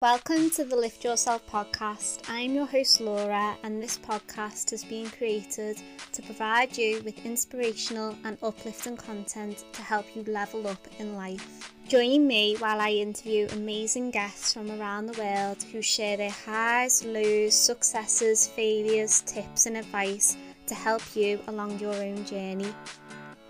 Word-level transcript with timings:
Welcome 0.00 0.50
to 0.50 0.62
the 0.62 0.76
Lift 0.76 1.02
Yourself 1.02 1.44
podcast. 1.50 2.30
I 2.30 2.42
am 2.42 2.54
your 2.54 2.66
host 2.66 3.00
Laura, 3.00 3.56
and 3.64 3.82
this 3.82 3.98
podcast 3.98 4.70
has 4.70 4.84
been 4.84 5.10
created 5.10 5.82
to 6.12 6.22
provide 6.22 6.78
you 6.78 7.02
with 7.02 7.26
inspirational 7.26 8.16
and 8.22 8.38
uplifting 8.40 8.96
content 8.96 9.64
to 9.72 9.82
help 9.82 10.06
you 10.14 10.22
level 10.22 10.68
up 10.68 10.86
in 11.00 11.16
life. 11.16 11.74
Join 11.88 12.28
me 12.28 12.54
while 12.60 12.80
I 12.80 12.90
interview 12.90 13.48
amazing 13.50 14.12
guests 14.12 14.54
from 14.54 14.70
around 14.70 15.06
the 15.06 15.20
world 15.20 15.64
who 15.64 15.82
share 15.82 16.16
their 16.16 16.30
highs, 16.30 17.04
lows, 17.04 17.54
successes, 17.54 18.46
failures, 18.46 19.22
tips, 19.22 19.66
and 19.66 19.76
advice 19.76 20.36
to 20.68 20.76
help 20.76 21.02
you 21.16 21.40
along 21.48 21.80
your 21.80 21.94
own 21.94 22.24
journey. 22.24 22.72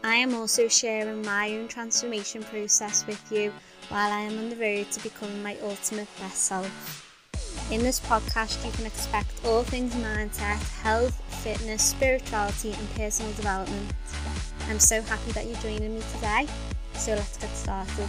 I 0.03 0.15
am 0.15 0.33
also 0.33 0.67
sharing 0.67 1.21
my 1.21 1.53
own 1.57 1.69
transformation 1.69 2.43
process 2.43 3.07
with 3.07 3.31
you 3.31 3.53
while 3.89 4.13
I 4.13 4.21
am 4.21 4.39
on 4.39 4.51
the 4.51 4.57
road 4.57 4.91
to 4.93 5.03
becoming 5.03 5.43
my 5.43 5.57
ultimate 5.63 6.09
best 6.21 6.45
self. 6.45 7.05
In 7.71 7.83
this 7.83 8.01
podcast, 8.01 8.65
you 8.65 8.73
can 8.73 8.87
expect 8.87 9.31
all 9.45 9.63
things 9.63 9.95
mindset, 9.95 10.61
health, 10.81 11.15
fitness, 11.43 11.83
spirituality, 11.83 12.73
and 12.73 12.95
personal 12.95 13.33
development. 13.33 13.93
I'm 14.69 14.79
so 14.79 15.03
happy 15.03 15.33
that 15.33 15.47
you're 15.47 15.57
joining 15.57 15.95
me 15.95 16.03
today, 16.15 16.47
so 16.95 17.15
let's 17.15 17.37
get 17.39 17.55
started. 17.55 18.09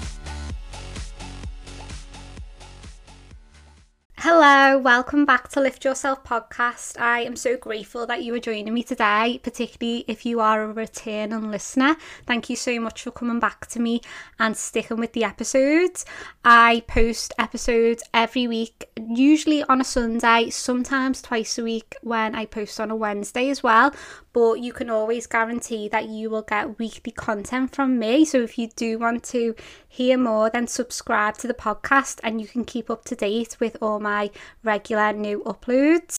Hello, 4.21 4.77
welcome 4.77 5.23
back 5.23 5.47
to 5.47 5.61
Lift 5.61 5.85
Yourself 5.85 6.25
podcast. 6.25 6.99
I 6.99 7.21
am 7.21 7.37
so 7.37 7.55
grateful 7.55 8.05
that 8.07 8.21
you 8.21 8.35
are 8.35 8.39
joining 8.39 8.73
me 8.73 8.83
today, 8.83 9.39
particularly 9.41 10.03
if 10.09 10.25
you 10.25 10.41
are 10.41 10.61
a 10.61 10.73
returning 10.73 11.49
listener. 11.49 11.95
Thank 12.25 12.49
you 12.49 12.57
so 12.57 12.81
much 12.81 13.03
for 13.03 13.11
coming 13.11 13.39
back 13.39 13.67
to 13.67 13.79
me 13.79 14.01
and 14.37 14.57
sticking 14.57 14.97
with 14.97 15.13
the 15.13 15.23
episodes. 15.23 16.05
I 16.43 16.83
post 16.85 17.31
episodes 17.39 18.03
every 18.13 18.45
week, 18.45 18.89
usually 18.97 19.63
on 19.63 19.79
a 19.79 19.85
Sunday, 19.85 20.49
sometimes 20.49 21.21
twice 21.21 21.57
a 21.57 21.63
week 21.63 21.95
when 22.01 22.35
I 22.35 22.45
post 22.45 22.81
on 22.81 22.91
a 22.91 22.97
Wednesday 22.97 23.49
as 23.49 23.63
well 23.63 23.93
but 24.39 24.61
you 24.61 24.71
can 24.71 24.89
always 24.89 25.27
guarantee 25.27 25.89
that 25.89 26.07
you 26.07 26.29
will 26.29 26.43
get 26.43 26.79
weekly 26.79 27.11
content 27.11 27.75
from 27.75 27.99
me. 27.99 28.23
So 28.23 28.41
if 28.41 28.57
you 28.57 28.69
do 28.73 28.97
want 28.97 29.21
to 29.25 29.53
hear 29.89 30.17
more, 30.17 30.49
then 30.49 30.65
subscribe 30.65 31.37
to 31.39 31.47
the 31.47 31.53
podcast 31.53 32.21
and 32.23 32.39
you 32.39 32.47
can 32.47 32.63
keep 32.63 32.89
up 32.89 33.03
to 33.05 33.17
date 33.17 33.57
with 33.59 33.75
all 33.81 33.99
my 33.99 34.31
regular 34.63 35.11
new 35.11 35.43
uploads. 35.43 36.15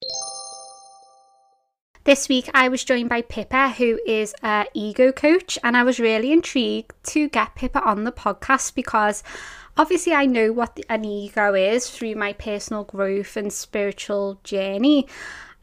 This 2.04 2.28
week 2.28 2.50
I 2.52 2.68
was 2.68 2.84
joined 2.84 3.08
by 3.08 3.22
Pippa, 3.22 3.70
who 3.70 3.98
is 4.06 4.34
a 4.42 4.66
ego 4.74 5.12
coach, 5.12 5.58
and 5.64 5.74
I 5.74 5.82
was 5.82 5.98
really 5.98 6.30
intrigued 6.30 6.92
to 7.14 7.26
get 7.26 7.54
Pippa 7.54 7.82
on 7.82 8.04
the 8.04 8.12
podcast 8.12 8.74
because 8.74 9.22
obviously 9.78 10.12
I 10.12 10.26
know 10.26 10.52
what 10.52 10.78
an 10.90 11.06
ego 11.06 11.54
is 11.54 11.88
through 11.88 12.16
my 12.16 12.34
personal 12.34 12.84
growth 12.84 13.38
and 13.38 13.50
spiritual 13.50 14.40
journey. 14.44 15.08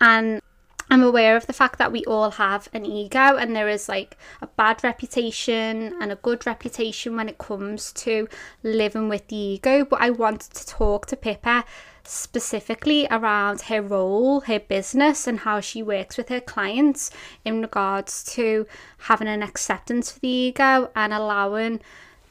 And 0.01 0.41
I'm 0.89 1.03
aware 1.03 1.35
of 1.35 1.47
the 1.47 1.53
fact 1.53 1.79
that 1.79 1.91
we 1.91 2.05
all 2.05 2.31
have 2.31 2.69
an 2.73 2.85
ego 2.85 3.35
and 3.35 3.53
there 3.53 3.67
is 3.67 3.89
like 3.89 4.17
a 4.41 4.47
bad 4.47 4.83
reputation 4.83 5.93
and 6.01 6.11
a 6.11 6.15
good 6.15 6.45
reputation 6.45 7.17
when 7.17 7.27
it 7.27 7.37
comes 7.37 7.91
to 7.93 8.29
living 8.63 9.09
with 9.09 9.27
the 9.27 9.35
ego. 9.35 9.83
But 9.83 10.01
I 10.01 10.11
wanted 10.11 10.53
to 10.53 10.65
talk 10.65 11.05
to 11.07 11.17
Pippa 11.17 11.65
specifically 12.05 13.05
around 13.11 13.63
her 13.63 13.81
role, 13.81 14.39
her 14.41 14.61
business, 14.61 15.27
and 15.27 15.39
how 15.39 15.59
she 15.59 15.83
works 15.83 16.17
with 16.17 16.29
her 16.29 16.39
clients 16.39 17.11
in 17.43 17.61
regards 17.61 18.23
to 18.35 18.65
having 18.99 19.27
an 19.27 19.43
acceptance 19.43 20.11
for 20.11 20.21
the 20.21 20.29
ego 20.29 20.89
and 20.95 21.13
allowing 21.13 21.81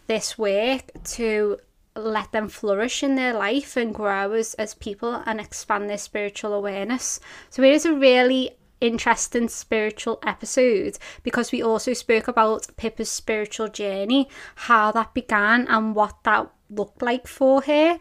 this 0.07 0.39
work 0.39 0.91
to 1.05 1.59
let 1.97 2.33
them 2.33 2.49
flourish 2.49 3.03
in 3.03 3.15
their 3.15 3.35
life 3.35 3.77
and 3.77 3.95
grow 3.95 4.33
as, 4.33 4.55
as 4.55 4.75
people 4.75 5.23
and 5.27 5.41
expand 5.41 5.89
their 5.89 5.99
spiritual 5.99 6.53
awareness. 6.53 7.21
So 7.51 7.63
it 7.63 7.73
is 7.73 7.87
a 7.87 7.95
really 7.95 8.53
interesting 8.81 9.49
spiritual 9.49 10.19
episode 10.25 10.99
because 11.23 11.51
we 11.51 11.63
also 11.63 11.93
spoke 11.93 12.29
about 12.29 12.67
Pippa's 12.77 13.11
spiritual 13.11 13.69
journey, 13.69 14.29
how 14.55 14.93
that 14.93 15.15
began 15.15 15.67
and 15.69 15.95
what 15.95 16.17
that 16.25 16.51
looked 16.69 17.03
like 17.03 17.27
for 17.27 17.63
her. 17.63 17.99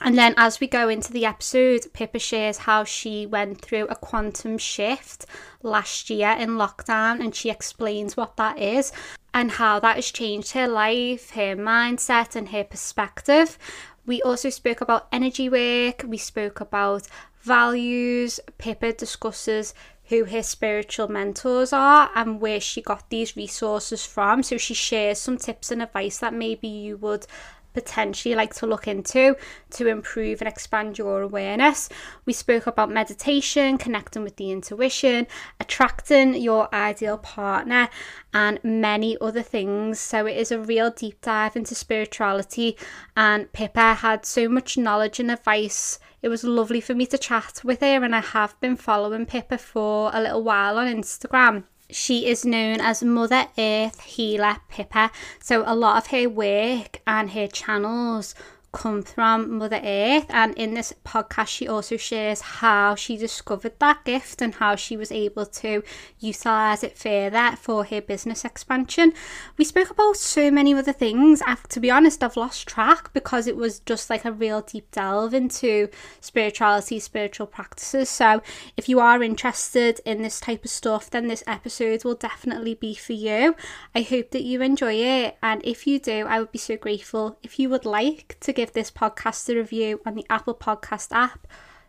And 0.00 0.18
then 0.18 0.34
as 0.36 0.58
we 0.58 0.66
go 0.66 0.88
into 0.88 1.12
the 1.12 1.24
episode, 1.24 1.86
Pippa 1.92 2.18
shares 2.18 2.58
how 2.58 2.82
she 2.82 3.24
went 3.24 3.60
through 3.60 3.86
a 3.86 3.94
quantum 3.94 4.58
shift 4.58 5.26
last 5.62 6.10
year 6.10 6.30
in 6.30 6.50
lockdown 6.50 7.20
and 7.20 7.32
she 7.32 7.50
explains 7.50 8.16
what 8.16 8.36
that 8.36 8.58
is 8.58 8.92
and 9.34 9.52
how 9.52 9.80
that 9.80 9.96
has 9.96 10.10
changed 10.10 10.52
her 10.52 10.68
life, 10.68 11.30
her 11.30 11.56
mindset, 11.56 12.36
and 12.36 12.48
her 12.50 12.64
perspective. 12.64 13.58
We 14.04 14.20
also 14.22 14.50
spoke 14.50 14.80
about 14.80 15.08
energy 15.12 15.48
work, 15.48 16.04
we 16.06 16.18
spoke 16.18 16.60
about 16.60 17.08
values. 17.42 18.40
Pippa 18.58 18.92
discusses 18.92 19.74
who 20.06 20.24
her 20.24 20.42
spiritual 20.42 21.08
mentors 21.08 21.72
are 21.72 22.10
and 22.14 22.40
where 22.40 22.60
she 22.60 22.82
got 22.82 23.08
these 23.10 23.36
resources 23.36 24.04
from. 24.04 24.42
So 24.42 24.58
she 24.58 24.74
shares 24.74 25.18
some 25.18 25.38
tips 25.38 25.70
and 25.70 25.82
advice 25.82 26.18
that 26.18 26.34
maybe 26.34 26.68
you 26.68 26.96
would 26.98 27.26
potentially 27.72 28.34
like 28.34 28.54
to 28.54 28.66
look 28.66 28.86
into 28.86 29.36
to 29.70 29.86
improve 29.86 30.40
and 30.40 30.48
expand 30.48 30.98
your 30.98 31.22
awareness. 31.22 31.88
We 32.26 32.32
spoke 32.32 32.66
about 32.66 32.90
meditation, 32.90 33.78
connecting 33.78 34.22
with 34.22 34.36
the 34.36 34.50
intuition, 34.50 35.26
attracting 35.60 36.34
your 36.34 36.72
ideal 36.74 37.18
partner, 37.18 37.88
and 38.34 38.58
many 38.62 39.16
other 39.20 39.42
things. 39.42 39.98
So 39.98 40.26
it 40.26 40.36
is 40.36 40.52
a 40.52 40.60
real 40.60 40.90
deep 40.90 41.20
dive 41.20 41.56
into 41.56 41.74
spirituality. 41.74 42.76
And 43.16 43.52
Pippa 43.52 43.94
had 43.94 44.24
so 44.24 44.48
much 44.48 44.78
knowledge 44.78 45.20
and 45.20 45.30
advice. 45.30 45.98
It 46.22 46.28
was 46.28 46.44
lovely 46.44 46.80
for 46.80 46.94
me 46.94 47.06
to 47.06 47.18
chat 47.18 47.62
with 47.64 47.80
her, 47.80 48.04
and 48.04 48.14
I 48.14 48.20
have 48.20 48.58
been 48.60 48.76
following 48.76 49.26
Pippa 49.26 49.58
for 49.58 50.10
a 50.14 50.20
little 50.20 50.42
while 50.42 50.78
on 50.78 50.86
Instagram 50.86 51.64
she 51.92 52.26
is 52.26 52.44
known 52.44 52.80
as 52.80 53.02
Mother 53.02 53.46
Earth 53.58 54.00
Healer 54.00 54.56
Pippa. 54.68 55.10
So 55.40 55.62
a 55.66 55.74
lot 55.74 55.98
of 55.98 56.06
her 56.08 56.28
work 56.28 57.00
and 57.06 57.30
her 57.32 57.46
channels 57.46 58.34
come 58.72 59.02
from 59.02 59.58
Mother 59.58 59.80
Earth. 59.84 60.26
And 60.30 60.54
in 60.54 60.74
this 60.74 60.94
podcast, 61.04 61.48
she 61.48 61.68
also 61.68 61.96
shares 61.96 62.40
how 62.40 62.94
she 62.94 63.16
discovered 63.16 63.78
that 63.78 64.04
gift 64.04 64.40
and 64.40 64.54
how 64.54 64.76
she 64.76 64.96
was 64.96 65.12
able 65.12 65.46
to 65.46 65.82
utilize 66.18 66.82
it 66.82 66.96
further 66.96 67.56
for 67.60 67.84
her 67.84 68.00
business 68.00 68.44
expansion. 68.44 69.12
We 69.58 69.64
spoke 69.64 69.90
about 69.90 70.16
so 70.16 70.50
many 70.50 70.74
other 70.74 70.92
things. 70.92 71.42
I've, 71.46 71.68
to 71.68 71.80
be 71.80 71.90
honest, 71.90 72.22
I've 72.22 72.36
lost 72.36 72.66
track 72.66 73.12
because 73.12 73.46
it 73.46 73.56
was 73.56 73.80
just 73.80 74.08
like 74.08 74.24
a 74.24 74.32
real 74.32 74.62
deep 74.62 74.90
delve 74.90 75.34
into 75.34 75.88
spirituality, 76.20 76.98
spiritual 76.98 77.46
practices. 77.46 78.08
So 78.08 78.42
if 78.76 78.88
you 78.88 79.00
are 79.00 79.22
interested 79.22 80.00
in 80.04 80.22
this 80.22 80.40
type 80.40 80.64
of 80.64 80.70
stuff, 80.70 81.10
then 81.10 81.28
this 81.28 81.44
episode 81.46 82.04
will 82.04 82.14
definitely 82.14 82.74
be 82.74 82.94
for 82.94 83.12
you. 83.12 83.54
I 83.94 84.02
hope 84.02 84.30
that 84.30 84.42
you 84.42 84.62
enjoy 84.62 84.94
it. 84.94 85.36
And 85.42 85.60
if 85.64 85.86
you 85.86 85.98
do, 85.98 86.26
I 86.26 86.40
would 86.40 86.52
be 86.52 86.58
so 86.58 86.76
grateful 86.76 87.38
if 87.42 87.58
you 87.58 87.68
would 87.68 87.84
like 87.84 88.38
to 88.40 88.52
give 88.52 88.61
give 88.62 88.72
this 88.74 88.92
podcast 88.92 89.48
a 89.48 89.56
review 89.56 90.00
on 90.06 90.14
the 90.14 90.24
Apple 90.30 90.54
Podcast 90.54 91.08
app, 91.10 91.48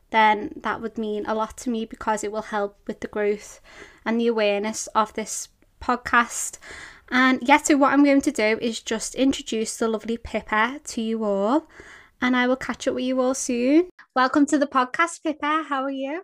then 0.09 0.53
that 0.55 0.81
would 0.81 0.97
mean 0.97 1.23
a 1.27 1.35
lot 1.35 1.55
to 1.55 1.69
me 1.69 1.85
because 1.85 2.23
it 2.23 2.31
will 2.31 2.49
help 2.49 2.79
with 2.87 2.99
the 3.01 3.07
growth 3.07 3.61
and 4.03 4.19
the 4.19 4.25
awareness 4.25 4.87
of 4.95 5.13
this 5.13 5.49
podcast. 5.79 6.57
And 7.11 7.47
yeah, 7.47 7.57
so 7.57 7.77
what 7.77 7.93
I'm 7.93 8.03
going 8.03 8.21
to 8.21 8.31
do 8.31 8.57
is 8.59 8.81
just 8.81 9.13
introduce 9.13 9.77
the 9.77 9.87
lovely 9.87 10.17
Pippa 10.17 10.79
to 10.83 10.99
you 10.99 11.23
all, 11.23 11.67
and 12.19 12.35
I 12.35 12.47
will 12.47 12.55
catch 12.55 12.87
up 12.87 12.95
with 12.95 13.03
you 13.03 13.21
all 13.21 13.35
soon. 13.35 13.89
Welcome 14.15 14.47
to 14.47 14.57
the 14.57 14.65
podcast, 14.65 15.21
Pippa. 15.21 15.65
How 15.69 15.83
are 15.83 15.91
you? 15.91 16.23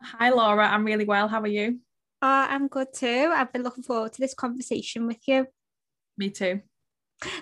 Hi, 0.00 0.30
Laura. 0.30 0.66
I'm 0.66 0.86
really 0.86 1.04
well. 1.04 1.28
How 1.28 1.42
are 1.42 1.46
you? 1.46 1.80
Uh, 2.22 2.46
I'm 2.48 2.68
good 2.68 2.94
too. 2.94 3.30
I've 3.36 3.52
been 3.52 3.62
looking 3.62 3.84
forward 3.84 4.14
to 4.14 4.20
this 4.22 4.32
conversation 4.32 5.06
with 5.06 5.28
you. 5.28 5.46
Me 6.16 6.30
too. 6.30 6.62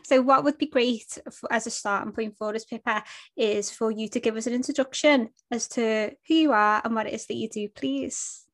So, 0.05 0.23
what 0.23 0.45
would 0.45 0.59
be 0.59 0.67
great 0.67 1.19
for, 1.33 1.53
as 1.53 1.67
a 1.67 1.71
starting 1.71 2.13
point 2.13 2.37
for 2.37 2.55
us, 2.55 2.65
Pippa, 2.65 3.03
is 3.37 3.71
for 3.71 3.91
you 3.91 4.09
to 4.09 4.21
give 4.21 4.37
us 4.37 4.47
an 4.47 4.53
introduction 4.53 5.31
as 5.51 5.69
to 5.69 6.13
who 6.29 6.35
you 6.35 6.53
are 6.53 6.83
and 6.85 6.95
what 6.95 7.07
it 7.07 7.15
is 7.15 7.27
that 7.27 7.37
you 7.37 7.49
do, 7.49 7.69
please. 7.69 8.45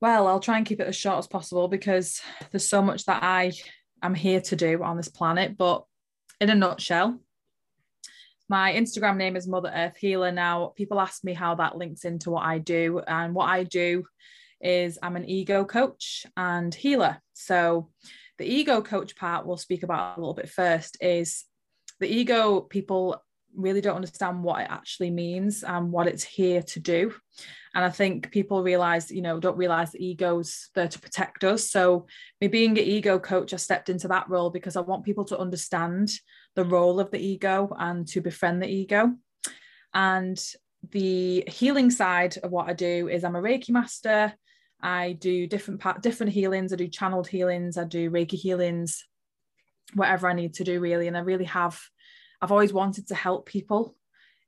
Well, 0.00 0.28
I'll 0.28 0.40
try 0.40 0.56
and 0.56 0.66
keep 0.66 0.80
it 0.80 0.86
as 0.86 0.96
short 0.96 1.18
as 1.18 1.26
possible 1.26 1.68
because 1.68 2.22
there's 2.50 2.68
so 2.68 2.80
much 2.80 3.04
that 3.04 3.22
I 3.22 3.52
am 4.02 4.14
here 4.14 4.40
to 4.40 4.56
do 4.56 4.82
on 4.82 4.96
this 4.96 5.08
planet. 5.08 5.58
But 5.58 5.84
in 6.40 6.48
a 6.48 6.54
nutshell, 6.54 7.20
my 8.48 8.72
Instagram 8.72 9.16
name 9.16 9.36
is 9.36 9.46
Mother 9.46 9.70
Earth 9.72 9.96
Healer. 9.96 10.32
Now, 10.32 10.72
people 10.74 11.00
ask 11.00 11.22
me 11.22 11.34
how 11.34 11.54
that 11.56 11.76
links 11.76 12.04
into 12.04 12.30
what 12.30 12.44
I 12.44 12.58
do, 12.58 13.00
and 13.06 13.34
what 13.34 13.48
I 13.48 13.64
do 13.64 14.04
is 14.60 14.98
I'm 15.02 15.16
an 15.16 15.28
ego 15.28 15.64
coach 15.64 16.26
and 16.36 16.74
healer. 16.74 17.18
So, 17.34 17.90
the 18.40 18.46
ego 18.46 18.80
coach 18.80 19.14
part 19.16 19.46
we'll 19.46 19.58
speak 19.58 19.82
about 19.82 20.16
a 20.16 20.20
little 20.20 20.32
bit 20.32 20.48
first 20.48 20.96
is 21.02 21.44
the 22.00 22.08
ego 22.08 22.62
people 22.62 23.22
really 23.54 23.82
don't 23.82 23.96
understand 23.96 24.42
what 24.42 24.62
it 24.62 24.68
actually 24.70 25.10
means 25.10 25.62
and 25.62 25.92
what 25.92 26.06
it's 26.06 26.24
here 26.24 26.62
to 26.62 26.80
do. 26.80 27.12
And 27.74 27.84
i 27.84 27.90
think 27.90 28.30
people 28.30 28.62
realize 28.62 29.10
you 29.10 29.20
know 29.20 29.38
don't 29.38 29.58
realize 29.58 29.92
the 29.92 30.02
ego's 30.04 30.70
there 30.74 30.88
to 30.88 30.98
protect 30.98 31.44
us. 31.44 31.70
So 31.70 32.06
me 32.40 32.48
being 32.48 32.78
an 32.78 32.84
ego 32.84 33.18
coach 33.18 33.52
i 33.52 33.58
stepped 33.58 33.90
into 33.90 34.08
that 34.08 34.30
role 34.30 34.48
because 34.48 34.74
i 34.74 34.80
want 34.80 35.04
people 35.04 35.26
to 35.26 35.38
understand 35.38 36.10
the 36.56 36.64
role 36.64 36.98
of 36.98 37.10
the 37.10 37.20
ego 37.20 37.76
and 37.78 38.08
to 38.08 38.22
befriend 38.22 38.62
the 38.62 38.68
ego. 38.68 39.12
And 39.92 40.42
the 40.92 41.44
healing 41.46 41.90
side 41.90 42.38
of 42.38 42.50
what 42.50 42.70
I 42.70 42.72
do 42.72 43.08
is 43.08 43.22
I'm 43.22 43.36
a 43.36 43.42
Reiki 43.42 43.68
master. 43.68 44.32
I 44.82 45.12
do 45.12 45.46
different 45.46 45.82
different 46.02 46.32
healings. 46.32 46.72
I 46.72 46.76
do 46.76 46.88
channeled 46.88 47.28
healings. 47.28 47.76
I 47.76 47.84
do 47.84 48.10
Reiki 48.10 48.32
healings, 48.32 49.04
whatever 49.94 50.28
I 50.28 50.32
need 50.32 50.54
to 50.54 50.64
do 50.64 50.80
really. 50.80 51.08
And 51.08 51.16
I 51.16 51.20
really 51.20 51.44
have, 51.44 51.80
I've 52.40 52.52
always 52.52 52.72
wanted 52.72 53.08
to 53.08 53.14
help 53.14 53.46
people 53.46 53.96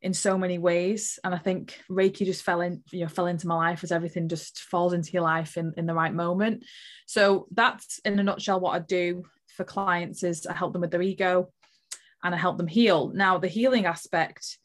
in 0.00 0.12
so 0.12 0.36
many 0.36 0.58
ways. 0.58 1.18
And 1.22 1.34
I 1.34 1.38
think 1.38 1.80
Reiki 1.90 2.26
just 2.26 2.42
fell 2.42 2.60
in, 2.60 2.82
you 2.90 3.00
know, 3.00 3.08
fell 3.08 3.26
into 3.26 3.46
my 3.46 3.54
life 3.54 3.84
as 3.84 3.92
everything 3.92 4.28
just 4.28 4.60
falls 4.60 4.92
into 4.92 5.12
your 5.12 5.22
life 5.22 5.56
in, 5.56 5.72
in 5.76 5.86
the 5.86 5.94
right 5.94 6.12
moment. 6.12 6.64
So 7.06 7.46
that's 7.52 8.00
in 8.04 8.18
a 8.18 8.22
nutshell 8.22 8.60
what 8.60 8.74
I 8.74 8.80
do 8.80 9.24
for 9.56 9.64
clients 9.64 10.22
is 10.24 10.46
I 10.46 10.54
help 10.54 10.72
them 10.72 10.82
with 10.82 10.90
their 10.90 11.02
ego 11.02 11.50
and 12.24 12.34
I 12.34 12.38
help 12.38 12.56
them 12.56 12.66
heal. 12.66 13.12
Now 13.14 13.38
the 13.38 13.48
healing 13.48 13.86
aspect 13.86 14.58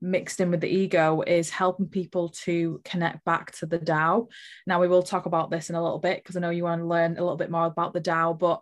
mixed 0.00 0.40
in 0.40 0.50
with 0.50 0.60
the 0.60 0.68
ego 0.68 1.22
is 1.26 1.50
helping 1.50 1.86
people 1.86 2.30
to 2.30 2.80
connect 2.84 3.24
back 3.24 3.52
to 3.52 3.66
the 3.66 3.78
Tao. 3.78 4.28
Now 4.66 4.80
we 4.80 4.88
will 4.88 5.02
talk 5.02 5.26
about 5.26 5.50
this 5.50 5.70
in 5.70 5.76
a 5.76 5.82
little 5.82 5.98
bit 5.98 6.22
because 6.22 6.36
I 6.36 6.40
know 6.40 6.50
you 6.50 6.64
want 6.64 6.80
to 6.80 6.86
learn 6.86 7.12
a 7.12 7.20
little 7.20 7.36
bit 7.36 7.50
more 7.50 7.66
about 7.66 7.92
the 7.92 8.00
Tao, 8.00 8.32
but 8.32 8.60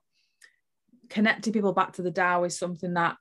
connecting 1.08 1.52
people 1.52 1.73
back 1.73 1.94
to 1.94 2.02
the 2.02 2.11
Tao 2.11 2.44
is 2.44 2.58
something 2.58 2.94
that 2.94 3.17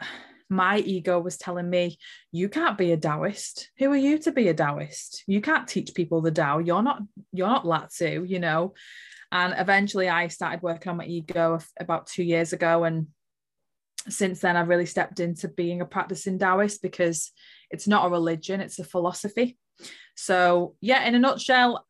my 0.50 0.78
ego 0.78 1.18
was 1.18 1.38
telling 1.38 1.68
me, 1.68 1.98
you 2.30 2.48
can't 2.48 2.78
be 2.78 2.92
a 2.92 2.96
Taoist. 2.96 3.70
Who 3.78 3.90
are 3.90 3.96
you 3.96 4.18
to 4.18 4.32
be 4.32 4.48
a 4.48 4.54
Taoist? 4.54 5.24
You 5.26 5.40
can't 5.40 5.66
teach 5.66 5.94
people 5.94 6.20
the 6.20 6.30
Tao. 6.30 6.58
You're 6.58 6.82
not, 6.82 7.00
you're 7.32 7.48
not 7.48 7.66
Lao-Tzu, 7.66 8.24
you 8.28 8.38
know. 8.38 8.74
And 9.32 9.54
eventually 9.56 10.08
I 10.08 10.28
started 10.28 10.62
working 10.62 10.90
on 10.90 10.98
my 10.98 11.06
ego 11.06 11.58
about 11.80 12.06
two 12.06 12.22
years 12.22 12.52
ago. 12.52 12.84
And 12.84 13.08
since 14.08 14.40
then 14.40 14.56
I've 14.56 14.68
really 14.68 14.86
stepped 14.86 15.18
into 15.18 15.48
being 15.48 15.80
a 15.80 15.86
practicing 15.86 16.38
Taoist 16.38 16.82
because 16.82 17.32
it's 17.74 17.88
not 17.88 18.06
a 18.06 18.10
religion, 18.10 18.60
it's 18.60 18.78
a 18.78 18.84
philosophy. 18.84 19.58
So 20.16 20.76
yeah, 20.80 21.04
in 21.06 21.14
a 21.14 21.18
nutshell, 21.18 21.84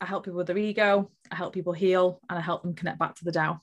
I 0.00 0.06
help 0.06 0.24
people 0.24 0.38
with 0.38 0.46
their 0.46 0.58
ego, 0.58 1.10
I 1.30 1.36
help 1.36 1.54
people 1.54 1.72
heal, 1.72 2.20
and 2.28 2.38
I 2.38 2.42
help 2.42 2.62
them 2.62 2.74
connect 2.74 2.98
back 2.98 3.14
to 3.16 3.24
the 3.24 3.32
Tao. 3.32 3.60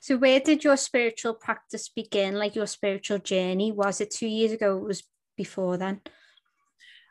So, 0.00 0.16
where 0.16 0.40
did 0.40 0.64
your 0.64 0.76
spiritual 0.76 1.34
practice 1.34 1.88
begin? 1.88 2.34
Like 2.36 2.54
your 2.54 2.66
spiritual 2.66 3.18
journey? 3.18 3.72
Was 3.72 4.00
it 4.00 4.10
two 4.10 4.26
years 4.26 4.52
ago? 4.52 4.78
It 4.78 4.84
was 4.84 5.02
before 5.36 5.76
then? 5.76 6.00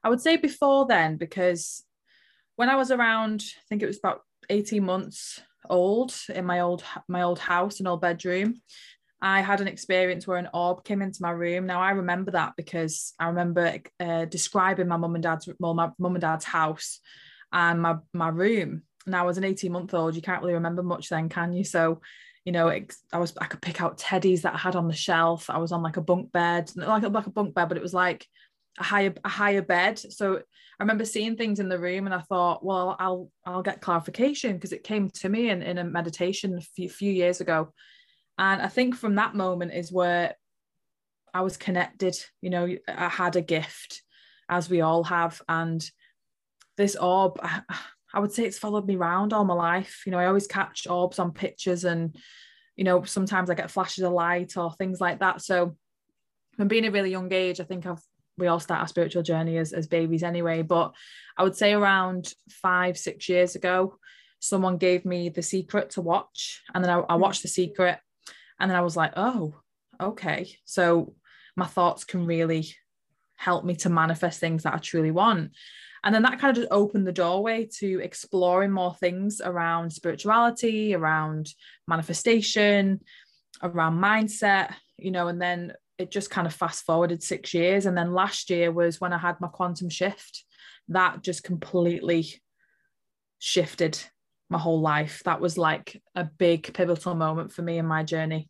I 0.04 0.10
would 0.10 0.22
say 0.22 0.38
before 0.38 0.86
then, 0.88 1.18
because 1.18 1.84
when 2.56 2.70
I 2.70 2.76
was 2.76 2.92
around, 2.92 3.44
I 3.58 3.62
think 3.70 3.84
it 3.84 3.88
was 3.88 4.00
about 4.00 4.22
18 4.50 4.84
months 4.84 5.42
old 5.70 6.14
in 6.30 6.46
my 6.46 6.60
old 6.60 6.84
my 7.08 7.22
old 7.22 7.40
house, 7.40 7.80
an 7.80 7.88
old 7.88 8.02
bedroom. 8.02 8.62
I 9.24 9.40
had 9.40 9.62
an 9.62 9.70
experience 9.70 10.28
where 10.28 10.38
an 10.38 10.50
orb 10.54 10.84
came 10.84 11.02
into 11.02 11.22
my 11.22 11.32
room. 11.32 11.66
Now 11.66 11.80
I 11.80 11.92
remember 11.92 12.32
that 12.32 12.56
because 12.58 13.14
I 13.18 13.28
remember 13.28 13.80
uh, 13.98 14.26
describing 14.26 14.90
my 14.90 14.98
mum 14.98 15.16
and 15.16 15.24
dad's 15.24 15.48
well, 15.60 15.74
my 15.74 15.92
mum 15.98 16.16
and 16.16 16.22
dad's 16.22 16.44
house 16.44 17.00
and 17.54 17.82
my 17.82 17.96
my 18.14 18.28
room. 18.28 18.84
Now 19.08 19.30
as 19.30 19.38
an 19.38 19.46
18 19.46 19.72
month 19.72 19.94
old, 19.94 20.18
you 20.18 20.22
can't 20.22 20.42
really 20.42 20.56
remember 20.56 20.84
much 20.84 21.08
then, 21.08 21.30
can 21.30 21.54
you? 21.54 21.64
So 21.64 22.02
you 22.44 22.52
know, 22.52 22.68
it, 22.68 22.94
I 23.14 23.18
was 23.18 23.34
I 23.40 23.46
could 23.46 23.62
pick 23.62 23.82
out 23.82 23.98
teddies 23.98 24.42
that 24.42 24.56
I 24.56 24.58
had 24.58 24.76
on 24.76 24.90
the 24.90 24.94
shelf. 24.94 25.50
I 25.50 25.58
was 25.58 25.72
on 25.72 25.82
like 25.82 25.96
a 25.96 26.02
bunk 26.02 26.34
bed, 26.34 26.70
like 26.76 27.04
like 27.04 27.26
a 27.26 27.32
bunk 27.32 27.56
bed, 27.56 27.70
but 27.70 27.78
it 27.78 27.84
was 27.84 27.94
like 27.94 28.28
a 28.78 28.84
higher 28.84 29.14
a 29.24 29.30
higher 29.30 29.62
bed. 29.62 30.00
So 30.00 30.36
I 30.36 30.84
remember 30.84 31.06
seeing 31.06 31.38
things 31.38 31.62
in 31.62 31.70
the 31.70 31.80
room, 31.80 32.08
and 32.08 32.14
I 32.14 32.20
thought, 32.20 32.66
well, 32.66 32.98
I'll 33.00 33.32
I'll 33.46 33.64
get 33.64 33.80
clarification 33.80 34.56
because 34.56 34.74
it 34.74 34.84
came 34.84 35.10
to 35.12 35.30
me 35.30 35.50
in, 35.50 35.62
in 35.62 35.78
a 35.78 35.86
meditation 35.86 36.58
a 36.58 36.62
few, 36.62 36.90
few 36.90 37.12
years 37.14 37.40
ago, 37.40 37.72
and 38.38 38.62
I 38.62 38.68
think 38.68 38.96
from 38.96 39.16
that 39.16 39.36
moment 39.36 39.74
is 39.74 39.92
where 39.92 40.36
I 41.34 41.42
was 41.42 41.58
connected. 41.58 42.16
You 42.42 42.50
know, 42.50 42.76
I 42.88 43.10
had 43.10 43.36
a 43.36 43.42
gift, 43.42 44.02
as 44.50 44.70
we 44.70 44.82
all 44.82 45.04
have, 45.04 45.42
and 45.48 45.84
this 46.78 46.96
orb. 46.96 47.40
I, 47.42 47.62
I 48.16 48.20
would 48.20 48.32
say 48.32 48.46
it's 48.46 48.60
followed 48.60 48.86
me 48.86 48.96
around 48.96 49.34
all 49.34 49.44
my 49.44 49.56
life. 49.56 50.04
You 50.06 50.12
know, 50.12 50.20
I 50.20 50.28
always 50.28 50.46
catch 50.46 50.86
orbs 50.88 51.18
on 51.18 51.32
pictures 51.32 51.84
and, 51.84 52.16
you 52.76 52.84
know, 52.84 53.04
sometimes 53.04 53.50
I 53.50 53.56
get 53.56 53.72
flashes 53.72 54.04
of 54.04 54.14
light 54.14 54.56
or 54.56 54.72
things 54.74 55.02
like 55.02 55.20
that. 55.22 55.42
So 55.42 55.76
from 56.56 56.68
being 56.68 56.86
a 56.86 56.92
really 56.92 57.10
young 57.10 57.34
age, 57.34 57.60
I 57.60 57.64
think 57.64 57.88
I've 57.88 58.04
we 58.38 58.48
all 58.48 58.60
start 58.60 58.82
our 58.82 58.88
spiritual 58.88 59.24
journey 59.24 59.58
as, 59.58 59.74
as 59.74 59.88
babies 59.88 60.24
anyway. 60.24 60.62
But 60.62 60.94
I 61.38 61.44
would 61.44 61.56
say 61.56 61.74
around 61.74 62.34
five, 62.50 62.98
six 62.98 63.30
years 63.30 63.56
ago, 63.56 63.98
someone 64.40 64.78
gave 64.78 65.06
me 65.06 65.30
the 65.30 65.42
secret 65.42 65.92
to 65.92 66.02
watch. 66.02 66.62
And 66.74 66.84
then 66.84 66.92
I, 66.92 67.00
I 67.10 67.16
hmm. 67.16 67.22
watched 67.22 67.42
the 67.42 67.48
secret 67.48 68.00
and 68.60 68.70
then 68.70 68.78
I 68.78 68.82
was 68.82 68.96
like, 68.96 69.14
oh, 69.16 69.56
okay. 70.02 70.50
So 70.66 71.16
my 71.56 71.66
thoughts 71.66 72.04
can 72.04 72.26
really 72.26 72.74
help 73.36 73.66
me 73.66 73.76
to 73.76 73.90
manifest 73.90 74.40
things 74.40 74.64
that 74.64 74.74
I 74.74 74.78
truly 74.78 75.12
want. 75.12 75.52
And 76.04 76.14
then 76.14 76.24
that 76.24 76.40
kind 76.40 76.56
of 76.56 76.62
just 76.62 76.72
opened 76.72 77.08
the 77.08 77.14
doorway 77.14 77.68
to 77.80 78.02
exploring 78.02 78.72
more 78.72 78.94
things 78.96 79.42
around 79.44 79.92
spirituality, 79.92 80.94
around 80.94 81.50
manifestation, 81.88 83.00
around 83.62 84.00
mindset, 84.00 84.74
you 84.98 85.12
know, 85.12 85.30
and 85.30 85.42
then 85.42 85.74
it 85.98 86.12
just 86.12 86.30
kind 86.30 86.46
of 86.46 86.54
fast 86.54 86.84
forwarded 86.86 87.24
six 87.24 87.54
years. 87.54 87.86
And 87.86 87.98
then 87.98 88.14
last 88.14 88.50
year 88.50 88.72
was 88.72 89.00
when 89.00 89.14
I 89.14 89.18
had 89.18 89.40
my 89.40 89.48
quantum 89.48 89.90
shift. 89.90 90.44
That 90.90 91.22
just 91.24 91.44
completely 91.44 92.42
shifted 93.40 93.98
my 94.54 94.60
whole 94.60 94.80
life. 94.80 95.22
That 95.26 95.42
was 95.42 95.58
like 95.58 96.02
a 96.16 96.24
big 96.24 96.74
pivotal 96.74 97.16
moment 97.16 97.52
for 97.52 97.62
me 97.62 97.78
in 97.78 97.86
my 97.86 98.04
journey. 98.04 98.50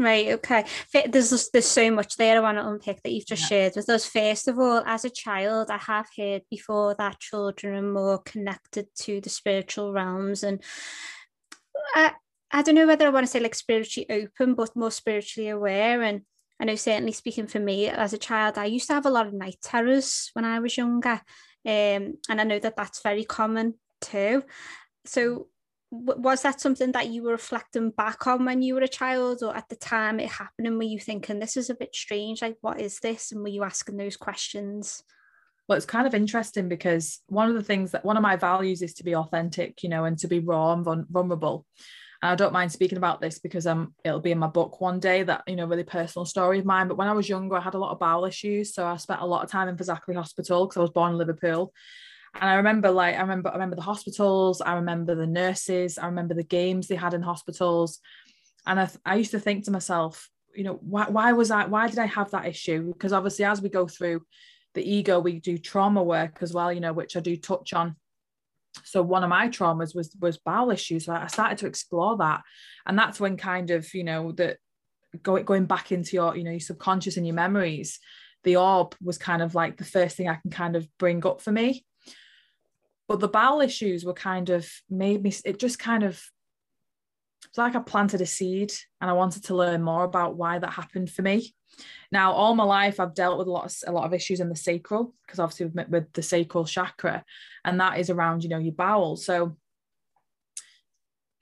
Right. 0.00 0.28
Okay. 0.28 0.64
There's 0.94 1.28
just 1.28 1.52
there's 1.52 1.66
so 1.66 1.90
much 1.90 2.16
there 2.16 2.38
I 2.38 2.40
want 2.40 2.56
to 2.56 2.66
unpick 2.66 3.02
that 3.02 3.12
you've 3.12 3.26
just 3.26 3.42
yeah. 3.42 3.48
shared 3.48 3.72
with 3.76 3.90
us. 3.90 4.06
First 4.06 4.48
of 4.48 4.58
all, 4.58 4.82
as 4.86 5.04
a 5.04 5.10
child, 5.10 5.70
I 5.70 5.76
have 5.76 6.08
heard 6.16 6.40
before 6.50 6.94
that 6.94 7.20
children 7.20 7.74
are 7.74 7.92
more 7.92 8.18
connected 8.18 8.86
to 9.00 9.20
the 9.20 9.28
spiritual 9.28 9.92
realms, 9.92 10.42
and 10.42 10.62
I 11.94 12.14
I 12.50 12.62
don't 12.62 12.76
know 12.76 12.86
whether 12.86 13.06
I 13.06 13.10
want 13.10 13.26
to 13.26 13.30
say 13.30 13.40
like 13.40 13.54
spiritually 13.54 14.06
open, 14.08 14.54
but 14.54 14.74
more 14.74 14.90
spiritually 14.90 15.50
aware. 15.50 16.00
And 16.00 16.22
I 16.58 16.64
know 16.64 16.76
certainly 16.76 17.12
speaking 17.12 17.46
for 17.46 17.58
me 17.58 17.88
as 17.88 18.14
a 18.14 18.18
child, 18.18 18.56
I 18.56 18.64
used 18.64 18.86
to 18.86 18.94
have 18.94 19.04
a 19.04 19.10
lot 19.10 19.26
of 19.26 19.34
night 19.34 19.58
terrors 19.62 20.30
when 20.32 20.46
I 20.46 20.60
was 20.60 20.78
younger, 20.78 21.20
um, 21.66 22.14
and 22.30 22.40
I 22.40 22.44
know 22.44 22.58
that 22.58 22.74
that's 22.74 23.02
very 23.02 23.24
common 23.24 23.74
too. 24.00 24.44
So 25.04 25.48
was 25.90 26.42
that 26.42 26.60
something 26.60 26.92
that 26.92 27.08
you 27.08 27.22
were 27.22 27.32
reflecting 27.32 27.90
back 27.90 28.26
on 28.26 28.44
when 28.44 28.62
you 28.62 28.74
were 28.74 28.80
a 28.80 28.88
child 28.88 29.42
or 29.42 29.56
at 29.56 29.68
the 29.68 29.76
time 29.76 30.20
it 30.20 30.28
happened 30.28 30.68
and 30.68 30.76
were 30.76 30.84
you 30.84 31.00
thinking 31.00 31.38
this 31.38 31.56
is 31.56 31.68
a 31.68 31.74
bit 31.74 31.94
strange 31.94 32.42
like 32.42 32.56
what 32.60 32.80
is 32.80 33.00
this? 33.00 33.32
And 33.32 33.42
were 33.42 33.48
you 33.48 33.64
asking 33.64 33.96
those 33.96 34.16
questions? 34.16 35.02
Well 35.68 35.76
it's 35.76 35.86
kind 35.86 36.06
of 36.06 36.14
interesting 36.14 36.68
because 36.68 37.20
one 37.26 37.48
of 37.48 37.54
the 37.54 37.62
things 37.62 37.90
that 37.90 38.04
one 38.04 38.16
of 38.16 38.22
my 38.22 38.36
values 38.36 38.82
is 38.82 38.94
to 38.94 39.04
be 39.04 39.16
authentic 39.16 39.82
you 39.82 39.88
know 39.88 40.04
and 40.04 40.16
to 40.18 40.28
be 40.28 40.38
raw 40.38 40.72
and 40.72 41.06
vulnerable. 41.10 41.66
And 42.22 42.30
I 42.30 42.34
don't 42.36 42.52
mind 42.52 42.70
speaking 42.70 42.98
about 42.98 43.20
this 43.20 43.40
because 43.40 43.66
um 43.66 43.92
it'll 44.04 44.20
be 44.20 44.32
in 44.32 44.38
my 44.38 44.46
book 44.46 44.80
one 44.80 45.00
day 45.00 45.24
that 45.24 45.42
you 45.48 45.56
know 45.56 45.66
really 45.66 45.82
personal 45.82 46.24
story 46.24 46.60
of 46.60 46.64
mine. 46.64 46.86
But 46.86 46.98
when 46.98 47.08
I 47.08 47.12
was 47.14 47.28
younger 47.28 47.56
I 47.56 47.60
had 47.60 47.74
a 47.74 47.78
lot 47.78 47.90
of 47.90 47.98
bowel 47.98 48.26
issues 48.26 48.74
so 48.74 48.86
I 48.86 48.96
spent 48.96 49.22
a 49.22 49.26
lot 49.26 49.42
of 49.42 49.50
time 49.50 49.66
in 49.66 49.76
Fazakerley 49.76 50.14
Hospital 50.14 50.68
because 50.68 50.78
I 50.78 50.82
was 50.82 50.90
born 50.90 51.12
in 51.12 51.18
Liverpool 51.18 51.72
and 52.34 52.48
I 52.48 52.54
remember 52.54 52.90
like 52.90 53.16
I 53.16 53.20
remember 53.20 53.50
I 53.50 53.54
remember 53.54 53.76
the 53.76 53.82
hospitals, 53.82 54.60
I 54.60 54.74
remember 54.74 55.14
the 55.14 55.26
nurses, 55.26 55.98
I 55.98 56.06
remember 56.06 56.34
the 56.34 56.44
games 56.44 56.86
they 56.86 56.94
had 56.94 57.14
in 57.14 57.22
hospitals. 57.22 57.98
And 58.66 58.78
I, 58.78 58.88
I 59.04 59.16
used 59.16 59.32
to 59.32 59.40
think 59.40 59.64
to 59.64 59.70
myself, 59.70 60.28
you 60.54 60.64
know, 60.64 60.78
why, 60.82 61.08
why 61.08 61.32
was 61.32 61.50
I 61.50 61.66
why 61.66 61.88
did 61.88 61.98
I 61.98 62.06
have 62.06 62.30
that 62.30 62.46
issue? 62.46 62.92
Because 62.92 63.12
obviously 63.12 63.44
as 63.44 63.60
we 63.60 63.68
go 63.68 63.88
through 63.88 64.22
the 64.74 64.88
ego, 64.88 65.18
we 65.18 65.40
do 65.40 65.58
trauma 65.58 66.02
work 66.02 66.38
as 66.40 66.52
well, 66.52 66.72
you 66.72 66.80
know, 66.80 66.92
which 66.92 67.16
I 67.16 67.20
do 67.20 67.36
touch 67.36 67.72
on. 67.72 67.96
So 68.84 69.02
one 69.02 69.24
of 69.24 69.30
my 69.30 69.48
traumas 69.48 69.96
was 69.96 70.14
was 70.20 70.38
bowel 70.38 70.70
issues. 70.70 71.06
So 71.06 71.12
I 71.14 71.26
started 71.26 71.58
to 71.58 71.66
explore 71.66 72.16
that. 72.18 72.42
And 72.86 72.96
that's 72.96 73.18
when 73.18 73.36
kind 73.36 73.70
of, 73.72 73.92
you 73.92 74.04
know, 74.04 74.30
that 74.32 74.58
going 75.22 75.44
going 75.44 75.64
back 75.64 75.90
into 75.90 76.14
your, 76.14 76.36
you 76.36 76.44
know, 76.44 76.52
your 76.52 76.60
subconscious 76.60 77.16
and 77.16 77.26
your 77.26 77.34
memories, 77.34 77.98
the 78.44 78.56
orb 78.56 78.94
was 79.02 79.18
kind 79.18 79.42
of 79.42 79.56
like 79.56 79.78
the 79.78 79.84
first 79.84 80.16
thing 80.16 80.28
I 80.28 80.36
can 80.36 80.52
kind 80.52 80.76
of 80.76 80.86
bring 80.96 81.26
up 81.26 81.40
for 81.40 81.50
me 81.50 81.84
but 83.10 83.18
the 83.18 83.26
bowel 83.26 83.60
issues 83.60 84.04
were 84.04 84.14
kind 84.14 84.50
of 84.50 84.70
made 84.88 85.20
me 85.20 85.34
it 85.44 85.58
just 85.58 85.80
kind 85.80 86.04
of 86.04 86.24
it's 87.48 87.58
like 87.58 87.74
I 87.74 87.80
planted 87.80 88.20
a 88.20 88.26
seed 88.26 88.72
and 89.00 89.10
I 89.10 89.14
wanted 89.14 89.46
to 89.46 89.56
learn 89.56 89.82
more 89.82 90.04
about 90.04 90.36
why 90.36 90.60
that 90.60 90.72
happened 90.72 91.10
for 91.10 91.22
me. 91.22 91.52
Now, 92.12 92.30
all 92.30 92.54
my 92.54 92.62
life, 92.62 93.00
I've 93.00 93.14
dealt 93.14 93.36
with 93.36 93.48
a 93.48 93.50
lot 93.50 93.64
of 93.64 93.74
a 93.88 93.90
lot 93.90 94.04
of 94.04 94.14
issues 94.14 94.38
in 94.38 94.48
the 94.48 94.54
sacral 94.54 95.12
because 95.26 95.40
obviously 95.40 95.66
with, 95.66 95.88
with 95.88 96.12
the 96.12 96.22
sacral 96.22 96.64
chakra, 96.64 97.24
and 97.64 97.80
that 97.80 97.98
is 97.98 98.10
around 98.10 98.44
you 98.44 98.48
know 98.48 98.58
your 98.58 98.74
bowels. 98.74 99.24
So 99.26 99.56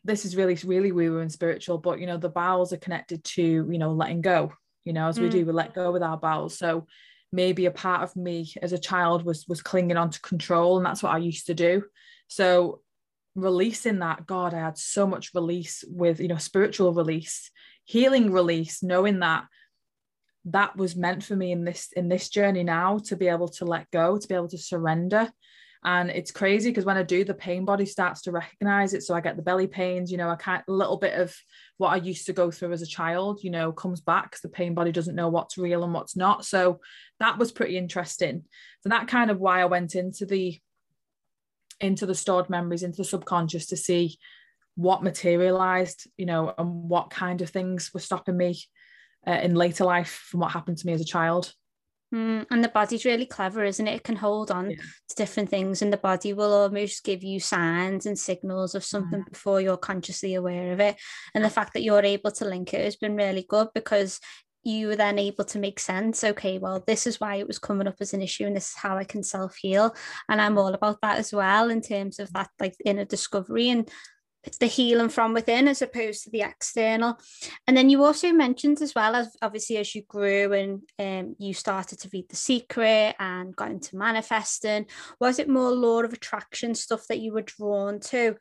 this 0.04 0.25
is 0.25 0.37
really 0.37 0.54
really 0.64 0.90
woo 0.90 1.18
and 1.18 1.30
spiritual, 1.30 1.76
but 1.76 2.00
you 2.00 2.06
know 2.06 2.16
the 2.16 2.30
bowels 2.30 2.72
are 2.72 2.78
connected 2.78 3.22
to 3.25 3.42
you 3.42 3.78
know 3.78 3.92
letting 3.92 4.22
go. 4.22 4.54
You 4.87 4.94
know, 4.94 5.08
as 5.08 5.18
mm. 5.18 5.25
we 5.25 5.28
do, 5.28 5.44
we 5.44 5.52
let 5.52 5.75
go 5.75 5.92
with 5.92 6.02
our 6.02 6.16
bowels. 6.16 6.56
So 6.56 6.87
maybe 7.32 7.66
a 7.66 7.70
part 7.70 8.02
of 8.02 8.16
me 8.16 8.52
as 8.62 8.73
a 8.73 8.78
child 8.78 9.25
was 9.25 9.47
was 9.49 9.62
clinging 9.62 9.97
on 9.97 10.11
to 10.11 10.20
control 10.20 10.76
and 10.76 10.87
that's 10.87 11.02
what 11.02 11.12
I 11.12 11.18
used 11.18 11.47
to 11.47 11.54
do. 11.54 11.85
So 12.28 12.80
releasing 13.35 14.00
that 14.00 14.26
god 14.26 14.52
I 14.52 14.58
had 14.58 14.78
so 14.78 15.06
much 15.06 15.30
release 15.35 15.85
with 15.88 16.20
you 16.20 16.28
know 16.28 16.38
spiritual 16.38 16.92
release 16.92 17.50
healing 17.85 18.32
release 18.32 18.82
knowing 18.82 19.20
that 19.20 19.44
that 20.47 20.76
was 20.76 20.97
meant 20.97 21.23
for 21.23 21.37
me 21.37 21.52
in 21.52 21.64
this 21.64 21.90
in 21.94 22.08
this 22.08 22.28
journey 22.28 22.64
now 22.64 22.99
to 22.99 23.16
be 23.16 23.28
able 23.28 23.49
to 23.49 23.64
let 23.64 23.90
go 23.90 24.18
to 24.18 24.28
be 24.28 24.35
able 24.35 24.49
to 24.49 24.58
surrender 24.58 25.30
and 25.85 26.11
it's 26.11 26.30
crazy 26.30 26.70
because 26.70 26.85
when 26.85 26.97
I 26.97 27.02
do 27.02 27.25
the 27.25 27.35
pain 27.35 27.64
body 27.64 27.87
starts 27.87 28.23
to 28.23 28.32
recognize 28.32 28.94
it. 28.94 29.02
So 29.02 29.14
I 29.14 29.20
get 29.20 29.37
the 29.37 29.42
belly 29.42 29.66
pains 29.66 30.11
you 30.11 30.18
know 30.18 30.28
I 30.28 30.37
can't 30.37 30.64
a 30.68 30.73
little 30.73 30.97
bit 30.97 31.14
of 31.14 31.35
what 31.76 31.90
I 31.90 31.97
used 31.97 32.26
to 32.26 32.32
go 32.32 32.50
through 32.50 32.73
as 32.73 32.82
a 32.82 32.87
child 32.87 33.40
you 33.42 33.50
know 33.50 33.73
comes 33.73 34.00
back 34.00 34.37
the 34.40 34.49
pain 34.49 34.75
body 34.75 34.92
doesn't 34.92 35.14
know 35.14 35.28
what's 35.28 35.58
real 35.58 35.85
and 35.85 35.94
what's 35.94 36.16
not. 36.16 36.44
So 36.44 36.80
that 37.20 37.38
was 37.38 37.52
pretty 37.52 37.76
interesting. 37.76 38.44
So 38.82 38.88
that 38.88 39.08
kind 39.08 39.30
of 39.30 39.40
why 39.40 39.61
I 39.61 39.66
went 39.66 39.94
into 39.94 40.26
the 40.26 40.58
into 41.80 42.06
the 42.06 42.14
stored 42.14 42.50
memories 42.50 42.82
into 42.82 42.99
the 42.99 43.04
subconscious 43.04 43.66
to 43.66 43.76
see 43.76 44.18
what 44.75 45.02
materialized 45.02 46.08
you 46.16 46.26
know 46.26 46.54
and 46.58 46.88
what 46.88 47.11
kind 47.11 47.40
of 47.40 47.50
things 47.50 47.92
were 47.94 48.00
stopping 48.00 48.37
me 48.37 48.61
uh, 49.26 49.32
in 49.42 49.54
later 49.54 49.85
life 49.85 50.25
from 50.30 50.40
what 50.40 50.52
happened 50.52 50.78
to 50.78 50.87
me 50.87 50.92
as 50.92 51.00
a 51.00 51.04
child 51.04 51.52
Mm, 52.15 52.47
and 52.50 52.65
the 52.65 52.69
body's 52.69 53.05
really 53.05 53.27
clever, 53.27 53.65
isn't 53.65 53.87
it? 53.87 53.97
It 53.97 54.05
can 54.05 54.17
hold 54.17 54.50
on 54.50 54.71
yeah. 54.71 54.77
to 54.77 55.15
different 55.17 55.50
things, 55.50 55.83
and 55.83 55.93
the 55.93 55.99
body 55.99 56.33
will 56.33 56.55
almost 56.55 57.05
give 57.05 57.23
you 57.23 57.38
signs 57.38 58.07
and 58.07 58.19
signals 58.19 58.75
of 58.75 58.85
something 58.85 59.21
mm. 59.21 59.31
before 59.31 59.61
you're 59.61 59.77
consciously 59.77 60.35
aware 60.35 60.73
of 60.73 60.81
it. 60.81 60.97
And 61.35 61.45
the 61.45 61.50
fact 61.50 61.75
that 61.75 61.83
you're 61.83 62.05
able 62.05 62.31
to 62.33 62.45
link 62.47 62.73
it 62.73 62.85
has 62.85 62.97
been 62.97 63.15
really 63.15 63.45
good 63.47 63.69
because 63.75 64.21
you 64.65 64.88
were 64.88 64.97
then 64.97 65.19
able 65.19 65.45
to 65.45 65.59
make 65.59 65.79
sense. 65.79 66.25
Okay, 66.25 66.59
well, 66.59 66.83
this 66.87 67.07
is 67.07 67.21
why 67.21 67.37
it 67.37 67.47
was 67.47 67.59
coming 67.59 67.87
up 67.87 67.97
as 68.00 68.15
an 68.15 68.23
issue, 68.23 68.47
and 68.47 68.57
this 68.57 68.71
is 68.71 68.77
how 68.77 68.97
I 68.97 69.05
can 69.05 69.23
self 69.23 69.57
heal. 69.57 69.95
And 70.31 70.41
I'm 70.41 70.57
all 70.57 70.75
about 70.75 71.00
that 71.03 71.19
as 71.19 71.33
well 71.33 71.71
in 71.71 71.83
terms 71.83 72.19
of 72.19 72.33
that, 72.33 72.49
like 72.59 72.75
inner 72.85 73.05
discovery 73.05 73.69
and 73.69 73.88
the 74.61 74.66
healing 74.66 75.09
from 75.09 75.35
within 75.35 75.68
as 75.68 75.83
opposed 75.83 76.25
to 76.25 76.30
the 76.30 76.42
external. 76.42 77.18
And 77.66 77.76
then 77.76 77.90
you 77.90 78.04
also 78.04 78.33
mentioned 78.33 78.80
as 78.80 78.95
well 78.95 79.14
as 79.14 79.37
obviously 79.42 79.76
as 79.78 79.95
you 79.95 80.02
grew 80.02 80.52
and 80.52 80.83
um, 80.99 81.37
you 81.38 81.54
started 81.54 82.00
to 82.00 82.11
read 82.12 82.28
The 82.28 82.37
Secret 82.37 83.16
and 83.18 83.54
got 83.54 83.71
into 83.71 83.97
manifesting, 83.97 84.87
was 85.21 85.38
it 85.38 85.49
more 85.49 85.71
law 85.71 86.02
of 86.02 86.12
attraction 86.12 86.75
stuff 86.75 87.07
that 87.09 87.21
you 87.21 87.33
were 87.33 87.42
drawn 87.42 88.00
to? 88.00 88.37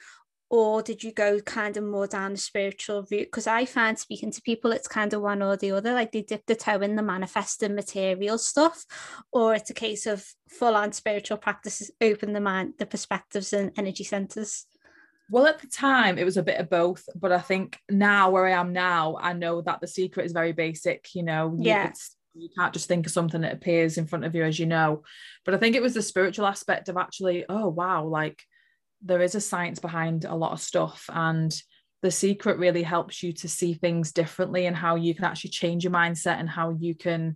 Or 0.49 0.81
did 0.81 1.03
you 1.03 1.11
go 1.11 1.41
kind 1.41 1.75
of 1.75 1.83
more 1.83 2.07
down 2.07 2.31
the 2.31 2.37
spiritual 2.37 3.05
route? 3.11 3.27
Because 3.27 3.47
I 3.47 3.65
find 3.65 3.99
speaking 3.99 4.31
to 4.31 4.41
people, 4.41 4.71
it's 4.71 4.87
kind 4.87 5.11
of 5.13 5.21
one 5.21 5.41
or 5.41 5.57
the 5.57 5.73
other. 5.73 5.93
Like 5.93 6.13
they 6.13 6.21
dip 6.21 6.45
the 6.45 6.55
toe 6.55 6.79
in 6.79 6.95
the 6.95 7.03
manifesting 7.03 7.75
material 7.75 8.37
stuff, 8.37 8.85
or 9.33 9.55
it's 9.55 9.69
a 9.69 9.73
case 9.73 10.05
of 10.05 10.25
full 10.47 10.75
on 10.75 10.93
spiritual 10.93 11.37
practices, 11.37 11.91
open 11.99 12.31
the 12.31 12.39
mind, 12.39 12.75
the 12.79 12.85
perspectives 12.85 13.51
and 13.51 13.73
energy 13.77 14.05
centers. 14.05 14.65
Well, 15.29 15.47
at 15.47 15.59
the 15.59 15.67
time, 15.67 16.17
it 16.17 16.23
was 16.23 16.37
a 16.37 16.43
bit 16.43 16.59
of 16.59 16.69
both, 16.69 17.03
but 17.15 17.31
I 17.31 17.39
think 17.39 17.77
now 17.89 18.29
where 18.29 18.45
I 18.45 18.51
am 18.51 18.71
now, 18.71 19.17
I 19.19 19.33
know 19.33 19.61
that 19.61 19.81
the 19.81 19.87
secret 19.87 20.25
is 20.25 20.31
very 20.31 20.53
basic. 20.53 21.13
You 21.13 21.23
know, 21.23 21.55
yeah. 21.59 21.91
you 22.33 22.49
can't 22.57 22.73
just 22.73 22.87
think 22.87 23.05
of 23.05 23.11
something 23.11 23.41
that 23.41 23.53
appears 23.53 23.97
in 23.97 24.07
front 24.07 24.25
of 24.25 24.35
you, 24.35 24.43
as 24.43 24.57
you 24.57 24.65
know. 24.65 25.03
But 25.43 25.53
I 25.53 25.57
think 25.57 25.75
it 25.75 25.81
was 25.81 25.93
the 25.93 26.01
spiritual 26.01 26.45
aspect 26.45 26.87
of 26.87 26.97
actually, 26.97 27.45
oh 27.49 27.67
wow, 27.67 28.05
like 28.05 28.41
there 29.01 29.21
is 29.21 29.35
a 29.35 29.41
science 29.41 29.79
behind 29.79 30.23
a 30.23 30.35
lot 30.35 30.53
of 30.53 30.61
stuff, 30.61 31.09
and 31.13 31.53
the 32.03 32.11
secret 32.11 32.57
really 32.57 32.83
helps 32.83 33.21
you 33.21 33.33
to 33.33 33.49
see 33.49 33.73
things 33.73 34.11
differently 34.11 34.65
and 34.65 34.75
how 34.75 34.95
you 34.95 35.13
can 35.13 35.25
actually 35.25 35.49
change 35.49 35.83
your 35.83 35.93
mindset 35.93 36.39
and 36.39 36.49
how 36.49 36.69
you 36.79 36.95
can 36.95 37.35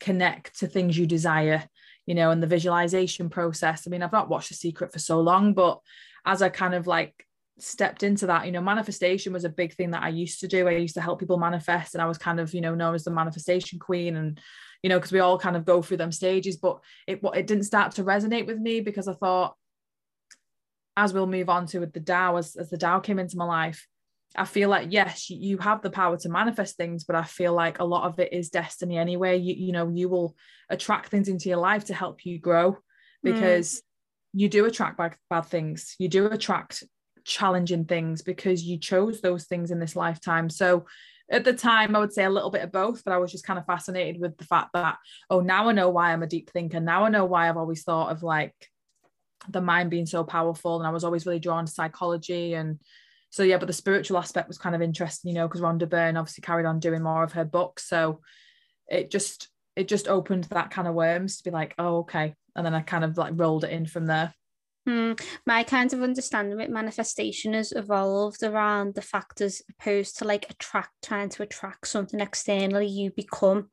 connect 0.00 0.58
to 0.58 0.66
things 0.66 0.96
you 0.98 1.06
desire 1.06 1.64
you 2.06 2.14
know 2.14 2.30
and 2.30 2.42
the 2.42 2.46
visualization 2.48 3.30
process 3.30 3.86
i 3.86 3.90
mean 3.90 4.02
i've 4.02 4.10
not 4.10 4.28
watched 4.28 4.48
the 4.48 4.54
secret 4.54 4.92
for 4.92 4.98
so 4.98 5.20
long 5.20 5.54
but 5.54 5.78
as 6.24 6.42
I 6.42 6.48
kind 6.48 6.74
of 6.74 6.86
like 6.86 7.26
stepped 7.58 8.02
into 8.02 8.26
that, 8.26 8.46
you 8.46 8.52
know, 8.52 8.60
manifestation 8.60 9.32
was 9.32 9.44
a 9.44 9.48
big 9.50 9.74
thing 9.74 9.90
that 9.90 10.02
I 10.02 10.08
used 10.08 10.40
to 10.40 10.48
do. 10.48 10.66
I 10.68 10.72
used 10.72 10.94
to 10.94 11.00
help 11.00 11.20
people 11.20 11.38
manifest, 11.38 11.94
and 11.94 12.02
I 12.02 12.06
was 12.06 12.18
kind 12.18 12.40
of, 12.40 12.52
you 12.54 12.60
know, 12.60 12.74
known 12.74 12.94
as 12.94 13.04
the 13.04 13.10
manifestation 13.10 13.78
queen, 13.78 14.16
and 14.16 14.40
you 14.82 14.88
know, 14.88 14.98
because 14.98 15.12
we 15.12 15.20
all 15.20 15.38
kind 15.38 15.56
of 15.56 15.64
go 15.64 15.82
through 15.82 15.98
them 15.98 16.12
stages. 16.12 16.56
But 16.56 16.78
it 17.06 17.20
it 17.34 17.46
didn't 17.46 17.64
start 17.64 17.92
to 17.92 18.04
resonate 18.04 18.46
with 18.46 18.58
me 18.58 18.80
because 18.80 19.08
I 19.08 19.14
thought, 19.14 19.56
as 20.96 21.12
we'll 21.12 21.26
move 21.26 21.48
on 21.48 21.66
to 21.66 21.80
with 21.80 21.92
the 21.92 22.00
Tao, 22.00 22.36
as 22.36 22.56
as 22.56 22.70
the 22.70 22.78
Tao 22.78 23.00
came 23.00 23.18
into 23.18 23.36
my 23.36 23.44
life, 23.44 23.86
I 24.36 24.44
feel 24.44 24.68
like 24.68 24.88
yes, 24.90 25.30
you 25.30 25.58
have 25.58 25.82
the 25.82 25.90
power 25.90 26.16
to 26.18 26.28
manifest 26.28 26.76
things, 26.76 27.04
but 27.04 27.16
I 27.16 27.24
feel 27.24 27.52
like 27.52 27.78
a 27.78 27.84
lot 27.84 28.04
of 28.04 28.18
it 28.18 28.32
is 28.32 28.50
destiny 28.50 28.98
anyway. 28.98 29.38
You 29.38 29.54
you 29.54 29.72
know, 29.72 29.90
you 29.94 30.08
will 30.08 30.36
attract 30.70 31.10
things 31.10 31.28
into 31.28 31.48
your 31.48 31.58
life 31.58 31.86
to 31.86 31.94
help 31.94 32.24
you 32.24 32.38
grow 32.38 32.72
mm. 32.72 32.78
because. 33.22 33.76
Mm 33.76 33.82
you 34.32 34.48
do 34.48 34.64
attract 34.64 34.96
bad, 34.96 35.16
bad 35.30 35.46
things. 35.46 35.94
You 35.98 36.08
do 36.08 36.26
attract 36.26 36.84
challenging 37.24 37.84
things 37.84 38.22
because 38.22 38.64
you 38.64 38.78
chose 38.78 39.20
those 39.20 39.44
things 39.44 39.70
in 39.70 39.78
this 39.78 39.96
lifetime. 39.96 40.50
So 40.50 40.86
at 41.30 41.44
the 41.44 41.52
time 41.52 41.94
i 41.94 41.98
would 41.98 42.12
say 42.12 42.24
a 42.24 42.30
little 42.30 42.50
bit 42.50 42.62
of 42.62 42.72
both 42.72 43.02
but 43.04 43.12
i 43.12 43.16
was 43.16 43.30
just 43.30 43.46
kind 43.46 43.58
of 43.58 43.64
fascinated 43.64 44.20
with 44.20 44.36
the 44.36 44.44
fact 44.44 44.70
that 44.74 44.98
oh 45.30 45.40
now 45.40 45.68
i 45.68 45.72
know 45.72 45.88
why 45.88 46.12
i'm 46.12 46.22
a 46.22 46.26
deep 46.26 46.50
thinker. 46.50 46.80
Now 46.80 47.04
i 47.04 47.08
know 47.08 47.24
why 47.24 47.48
i've 47.48 47.56
always 47.56 47.84
thought 47.84 48.10
of 48.10 48.22
like 48.22 48.54
the 49.48 49.60
mind 49.60 49.88
being 49.88 50.06
so 50.06 50.24
powerful 50.24 50.78
and 50.78 50.86
i 50.86 50.90
was 50.90 51.04
always 51.04 51.24
really 51.24 51.38
drawn 51.38 51.66
to 51.66 51.72
psychology. 51.72 52.54
And 52.54 52.80
so 53.30 53.42
yeah 53.42 53.56
but 53.56 53.66
the 53.66 53.72
spiritual 53.72 54.18
aspect 54.18 54.48
was 54.48 54.58
kind 54.58 54.74
of 54.74 54.82
interesting 54.82 55.30
you 55.30 55.34
know 55.34 55.48
because 55.48 55.62
rhonda 55.62 55.88
byrne 55.88 56.16
obviously 56.16 56.42
carried 56.42 56.66
on 56.66 56.80
doing 56.80 57.02
more 57.02 57.22
of 57.22 57.32
her 57.32 57.44
books 57.44 57.88
so 57.88 58.20
it 58.88 59.10
just 59.10 59.48
it 59.74 59.88
just 59.88 60.06
opened 60.06 60.44
that 60.44 60.70
kind 60.70 60.86
of 60.86 60.94
worms 60.94 61.38
to 61.38 61.44
be 61.44 61.50
like 61.50 61.74
oh 61.78 62.00
okay 62.00 62.34
and 62.54 62.64
then 62.64 62.74
I 62.74 62.80
kind 62.80 63.04
of 63.04 63.16
like 63.16 63.32
rolled 63.36 63.64
it 63.64 63.70
in 63.70 63.86
from 63.86 64.06
there. 64.06 64.34
Hmm. 64.86 65.12
My 65.46 65.62
kind 65.62 65.92
of 65.92 66.02
understanding 66.02 66.56
with 66.58 66.68
manifestation 66.68 67.52
has 67.54 67.72
evolved 67.72 68.42
around 68.42 68.94
the 68.94 69.02
factors 69.02 69.62
opposed 69.70 70.18
to 70.18 70.24
like 70.24 70.50
attract, 70.50 70.90
trying 71.04 71.28
to 71.30 71.44
attract 71.44 71.86
something 71.86 72.18
externally, 72.18 72.88
you 72.88 73.12
become, 73.14 73.68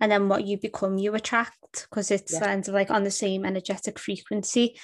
and 0.00 0.12
then 0.12 0.28
what 0.28 0.46
you 0.46 0.58
become, 0.58 0.98
you 0.98 1.14
attract, 1.14 1.86
because 1.88 2.10
it's 2.10 2.34
yeah. 2.34 2.40
kind 2.40 2.68
of 2.68 2.74
like 2.74 2.90
on 2.90 3.04
the 3.04 3.10
same 3.10 3.46
energetic 3.46 3.98
frequency. 3.98 4.78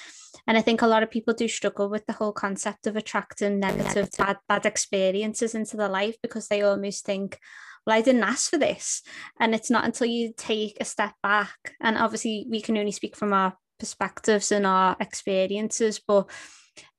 And 0.47 0.57
I 0.57 0.61
think 0.61 0.81
a 0.81 0.87
lot 0.87 1.03
of 1.03 1.11
people 1.11 1.33
do 1.33 1.47
struggle 1.47 1.89
with 1.89 2.05
the 2.05 2.13
whole 2.13 2.31
concept 2.31 2.87
of 2.87 2.95
attracting 2.95 3.59
negative, 3.59 4.09
bad, 4.17 4.37
bad 4.47 4.65
experiences 4.65 5.53
into 5.53 5.77
their 5.77 5.89
life 5.89 6.15
because 6.23 6.47
they 6.47 6.61
almost 6.63 7.05
think, 7.05 7.39
well, 7.87 7.97
I 7.97 8.01
didn't 8.01 8.23
ask 8.23 8.51
for 8.51 8.57
this. 8.57 9.01
And 9.39 9.55
it's 9.55 9.71
not 9.71 9.85
until 9.85 10.07
you 10.07 10.33
take 10.37 10.77
a 10.79 10.85
step 10.85 11.13
back, 11.23 11.75
and 11.81 11.97
obviously 11.97 12.45
we 12.49 12.61
can 12.61 12.77
only 12.77 12.91
speak 12.91 13.15
from 13.15 13.33
our 13.33 13.55
perspectives 13.79 14.51
and 14.51 14.67
our 14.67 14.97
experiences, 14.99 16.01
but 16.05 16.29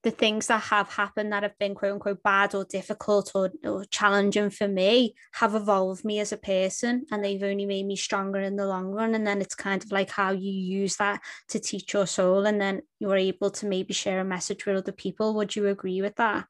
the 0.03 0.11
things 0.11 0.47
that 0.47 0.61
have 0.63 0.89
happened 0.89 1.31
that 1.31 1.43
have 1.43 1.57
been 1.57 1.75
quote 1.75 1.93
unquote 1.93 2.23
bad 2.23 2.55
or 2.55 2.65
difficult 2.65 3.31
or, 3.35 3.51
or 3.63 3.85
challenging 3.85 4.49
for 4.49 4.67
me 4.67 5.13
have 5.33 5.55
evolved 5.55 6.03
me 6.03 6.19
as 6.19 6.31
a 6.31 6.37
person 6.37 7.05
and 7.11 7.23
they've 7.23 7.43
only 7.43 7.65
made 7.65 7.85
me 7.85 7.95
stronger 7.95 8.39
in 8.39 8.55
the 8.55 8.65
long 8.65 8.87
run. 8.87 9.15
And 9.15 9.25
then 9.25 9.41
it's 9.41 9.55
kind 9.55 9.81
of 9.83 9.91
like 9.91 10.09
how 10.09 10.31
you 10.31 10.51
use 10.51 10.95
that 10.97 11.21
to 11.49 11.59
teach 11.59 11.93
your 11.93 12.07
soul 12.07 12.45
and 12.45 12.59
then 12.59 12.81
you're 12.99 13.17
able 13.17 13.51
to 13.51 13.65
maybe 13.67 13.93
share 13.93 14.19
a 14.19 14.25
message 14.25 14.65
with 14.65 14.77
other 14.77 14.91
people. 14.91 15.33
Would 15.35 15.55
you 15.55 15.67
agree 15.67 16.01
with 16.01 16.15
that? 16.15 16.45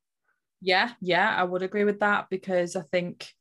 Yeah, 0.62 0.92
yeah, 1.02 1.36
I 1.36 1.44
would 1.44 1.64
agree 1.64 1.86
with 1.86 2.00
that 2.00 2.28
because 2.30 2.76
I 2.76 2.82
think 2.82 3.32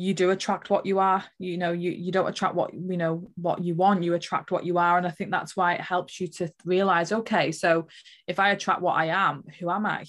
you 0.00 0.14
do 0.14 0.30
attract 0.30 0.70
what 0.70 0.86
you 0.86 1.00
are. 1.00 1.24
You 1.40 1.58
know 1.58 1.72
you 1.72 1.90
you 1.90 2.12
don't 2.12 2.28
attract 2.28 2.54
what 2.54 2.72
you 2.72 2.96
know 2.96 3.28
what 3.34 3.64
you 3.64 3.74
want 3.74 4.04
you 4.04 4.14
attract 4.14 4.52
what 4.52 4.64
you 4.64 4.78
are. 4.78 4.96
And 4.96 5.06
i 5.06 5.10
think 5.10 5.32
that's 5.32 5.56
why 5.56 5.74
it 5.74 5.80
helps 5.80 6.20
you 6.20 6.28
to 6.38 6.52
realize 6.64 7.10
okay 7.10 7.50
so 7.50 7.88
if 8.28 8.38
i 8.38 8.50
attract 8.50 8.80
what 8.80 8.94
i 8.94 9.06
am 9.06 9.42
who 9.58 9.68
am 9.68 9.86
i? 9.86 10.04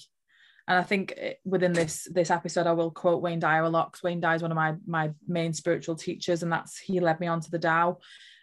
And 0.68 0.78
i 0.78 0.84
think 0.84 1.14
eh, 1.16 1.32
within 1.44 1.72
this 1.72 2.06
this 2.12 2.30
episode 2.30 2.68
i 2.68 2.72
will 2.72 2.92
quote 2.92 3.20
wayne 3.20 3.40
dyer 3.40 3.64
a 3.64 3.68
lot 3.68 3.90
because 3.90 4.04
wayne 4.04 4.20
dyer 4.20 4.36
is 4.36 4.42
one 4.42 4.52
of 4.52 4.56
my 4.56 4.76
my 4.86 5.10
main 5.26 5.52
spiritual 5.52 5.96
teachers 5.96 6.44
and 6.44 6.52
that's 6.52 6.78
he 6.78 7.00
led 7.00 7.18
me 7.18 7.26
onto 7.26 7.50
the 7.50 7.58
Tao. 7.58 7.98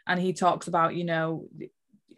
And 0.06 0.20
he 0.20 0.34
talks 0.34 0.68
about 0.68 0.96
you 0.96 1.06
know 1.06 1.48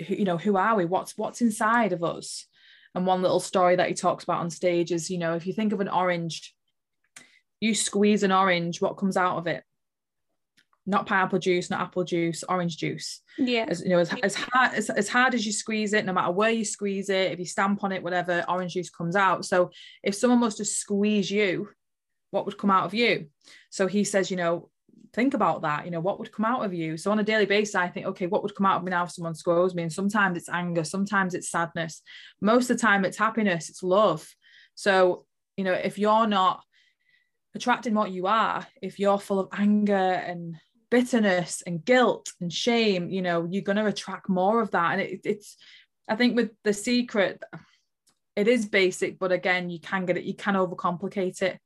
who, 0.07 0.15
you 0.15 0.25
know 0.25 0.38
who 0.38 0.57
are 0.57 0.75
we? 0.75 0.86
What's 0.86 1.15
what's 1.19 1.41
inside 1.41 1.93
of 1.93 2.03
us? 2.03 2.48
And 2.95 3.05
one 3.05 3.21
little 3.21 3.39
story 3.39 3.75
that 3.75 3.89
he 3.89 3.93
talks 3.93 4.24
about 4.24 4.39
on 4.39 4.50
stage 4.50 4.91
is 4.91 5.12
you 5.12 5.19
know 5.19 5.36
if 5.36 5.45
you 5.45 5.53
think 5.53 5.71
of 5.71 5.81
an 5.81 5.89
orange 5.89 6.55
you 7.59 7.75
squeeze 7.75 8.23
an 8.23 8.31
orange, 8.31 8.81
what 8.81 8.97
comes 8.97 9.17
out 9.17 9.37
of 9.37 9.47
it? 9.47 9.63
Not 10.85 11.05
pineapple 11.05 11.39
juice, 11.39 11.69
not 11.69 11.81
apple 11.81 12.03
juice, 12.03 12.43
orange 12.47 12.77
juice. 12.77 13.21
Yeah. 13.37 13.65
As 13.67 13.81
you 13.81 13.89
know, 13.89 13.99
as, 13.99 14.13
as 14.23 14.35
hard 14.35 14.73
as, 14.73 14.89
as 14.89 15.07
hard 15.07 15.33
as 15.33 15.45
you 15.45 15.51
squeeze 15.51 15.93
it, 15.93 16.05
no 16.05 16.13
matter 16.13 16.31
where 16.31 16.49
you 16.49 16.65
squeeze 16.65 17.09
it, 17.09 17.31
if 17.31 17.39
you 17.39 17.45
stamp 17.45 17.83
on 17.83 17.91
it, 17.91 18.01
whatever, 18.01 18.43
orange 18.47 18.73
juice 18.73 18.89
comes 18.89 19.15
out. 19.15 19.45
So 19.45 19.71
if 20.03 20.15
someone 20.15 20.39
was 20.39 20.55
to 20.55 20.65
squeeze 20.65 21.29
you, 21.29 21.69
what 22.31 22.45
would 22.45 22.57
come 22.57 22.71
out 22.71 22.85
of 22.85 22.93
you? 22.93 23.27
So 23.69 23.87
he 23.87 24.03
says, 24.03 24.31
you 24.31 24.37
know, 24.37 24.69
think 25.13 25.33
about 25.33 25.63
that. 25.63 25.85
You 25.85 25.91
know, 25.91 25.99
what 25.99 26.19
would 26.19 26.31
come 26.31 26.45
out 26.45 26.63
of 26.63 26.73
you? 26.73 26.97
So 26.97 27.11
on 27.11 27.19
a 27.19 27.23
daily 27.23 27.45
basis, 27.45 27.75
I 27.75 27.87
think, 27.87 28.05
okay, 28.07 28.27
what 28.27 28.43
would 28.43 28.55
come 28.55 28.65
out 28.65 28.77
of 28.77 28.83
me 28.83 28.91
now 28.91 29.03
if 29.03 29.11
someone 29.11 29.35
squirrels 29.35 29.75
me? 29.75 29.83
And 29.83 29.93
sometimes 29.93 30.37
it's 30.37 30.49
anger, 30.49 30.83
sometimes 30.83 31.33
it's 31.33 31.49
sadness. 31.49 32.01
Most 32.41 32.69
of 32.69 32.77
the 32.77 32.81
time, 32.81 33.05
it's 33.05 33.17
happiness, 33.17 33.69
it's 33.69 33.83
love. 33.83 34.27
So, 34.75 35.25
you 35.57 35.63
know, 35.63 35.73
if 35.73 35.97
you're 35.97 36.27
not 36.27 36.63
attracting 37.55 37.93
what 37.93 38.11
you 38.11 38.27
are 38.27 38.65
if 38.81 38.99
you're 38.99 39.19
full 39.19 39.39
of 39.39 39.49
anger 39.53 39.93
and 39.93 40.55
bitterness 40.91 41.61
and 41.65 41.85
guilt 41.85 42.31
and 42.41 42.51
shame 42.51 43.09
you 43.09 43.21
know 43.21 43.47
you're 43.49 43.61
going 43.61 43.77
to 43.77 43.85
attract 43.85 44.29
more 44.29 44.61
of 44.61 44.71
that 44.71 44.93
and 44.93 45.01
it, 45.01 45.21
it's 45.23 45.57
i 46.07 46.15
think 46.15 46.35
with 46.35 46.51
the 46.63 46.73
secret 46.73 47.41
it 48.35 48.47
is 48.47 48.67
basic 48.67 49.19
but 49.19 49.31
again 49.31 49.69
you 49.69 49.79
can 49.79 50.05
get 50.05 50.17
it 50.17 50.23
you 50.23 50.33
can 50.33 50.55
overcomplicate 50.55 51.41
it 51.41 51.59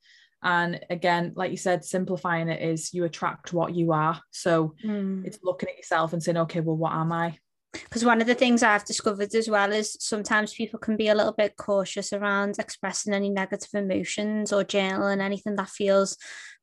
And 0.43 0.81
again, 0.89 1.31
like 1.35 1.51
you 1.51 1.57
said, 1.57 1.85
simplifying 1.85 2.49
it 2.49 2.61
is 2.61 2.93
you 2.93 3.05
attract 3.05 3.53
what 3.53 3.73
you 3.73 3.93
are. 3.93 4.19
So 4.31 4.75
mm. 4.83 5.25
it's 5.25 5.39
looking 5.41 5.69
at 5.69 5.77
yourself 5.77 6.11
and 6.11 6.21
saying, 6.21 6.37
okay, 6.37 6.59
well, 6.59 6.75
what 6.75 6.91
am 6.91 7.13
I? 7.13 7.37
Because 7.73 8.05
one 8.05 8.21
of 8.21 8.27
the 8.27 8.35
things 8.35 8.61
I've 8.63 8.85
discovered 8.85 9.33
as 9.33 9.49
well 9.49 9.71
is 9.71 9.97
sometimes 9.99 10.53
people 10.53 10.79
can 10.79 10.95
be 10.95 11.07
a 11.07 11.15
little 11.15 11.33
bit 11.33 11.55
cautious 11.57 12.13
around 12.13 12.55
expressing 12.59 13.13
any 13.13 13.29
negative 13.29 13.69
emotions 13.73 14.53
or 14.53 14.63
journaling 14.63 15.21
anything 15.21 15.55
that 15.55 15.69
feels 15.69 16.17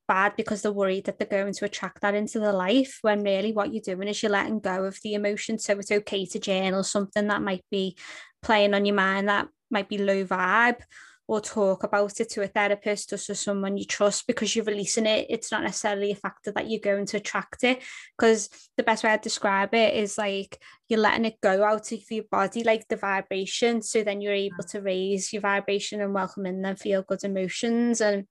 bad 0.07 0.35
because 0.37 0.63
they're 0.63 0.73
worried 0.73 1.05
that 1.05 1.19
they're 1.19 1.43
going 1.43 1.53
to 1.55 1.65
attract 1.65 2.01
that 2.01 2.15
into 2.15 2.41
their 2.41 2.53
life 2.53 2.99
when 3.03 3.23
really 3.23 3.53
what 3.53 3.73
you're 3.73 3.83
doing 3.83 4.09
is 4.09 4.23
you're 4.23 4.33
letting 4.33 4.59
go 4.61 4.85
of 4.85 4.99
the 5.03 5.15
emotion. 5.15 5.59
So 5.59 5.79
it's 5.79 5.93
okay 5.93 6.27
to 6.27 6.39
journal 6.39 6.83
something 6.83 7.29
that 7.29 7.43
might 7.43 7.65
be 7.71 7.97
playing 8.43 8.75
on 8.75 8.85
your 8.85 8.97
mind 8.97 9.29
that 9.29 9.49
might 9.71 9.89
be 9.89 9.99
low 9.99 10.25
vibe 10.25 10.81
or 11.31 11.41
talk 11.41 11.85
about 11.85 12.19
it 12.19 12.29
to 12.29 12.43
a 12.43 12.49
therapist 12.49 13.13
or 13.13 13.17
to 13.17 13.37
someone 13.37 13.77
you 13.77 13.85
trust 13.85 14.27
because 14.27 14.57
you're 14.57 14.65
releasing 14.65 15.07
it. 15.07 15.29
It's 15.31 15.53
not 15.53 15.63
necessarily 15.63 16.11
a 16.11 16.17
factor 16.17 16.51
that 16.51 16.69
you're 16.69 16.81
going 16.81 17.07
to 17.07 17.19
attract 17.19 17.63
it. 17.63 17.81
Because 18.19 18.49
the 18.77 18.83
best 18.83 19.05
way 19.05 19.11
I 19.11 19.17
describe 19.17 19.73
it 19.73 19.95
is 19.95 20.19
like 20.19 20.61
you're 20.89 20.99
letting 20.99 21.27
it 21.27 21.41
go 21.41 21.63
out 21.63 21.93
of 21.93 22.01
your 22.11 22.25
body, 22.33 22.65
like 22.65 22.89
the 22.89 22.97
vibration. 22.97 23.81
So 23.81 24.03
then 24.03 24.21
you're 24.21 24.33
able 24.33 24.65
to 24.71 24.81
raise 24.81 25.33
your 25.33 25.43
vibration 25.43 26.01
and 26.01 26.13
welcome 26.13 26.47
in 26.47 26.63
them 26.63 26.75
feel 26.75 27.03
good 27.03 27.23
emotions. 27.23 28.01
And 28.01 28.27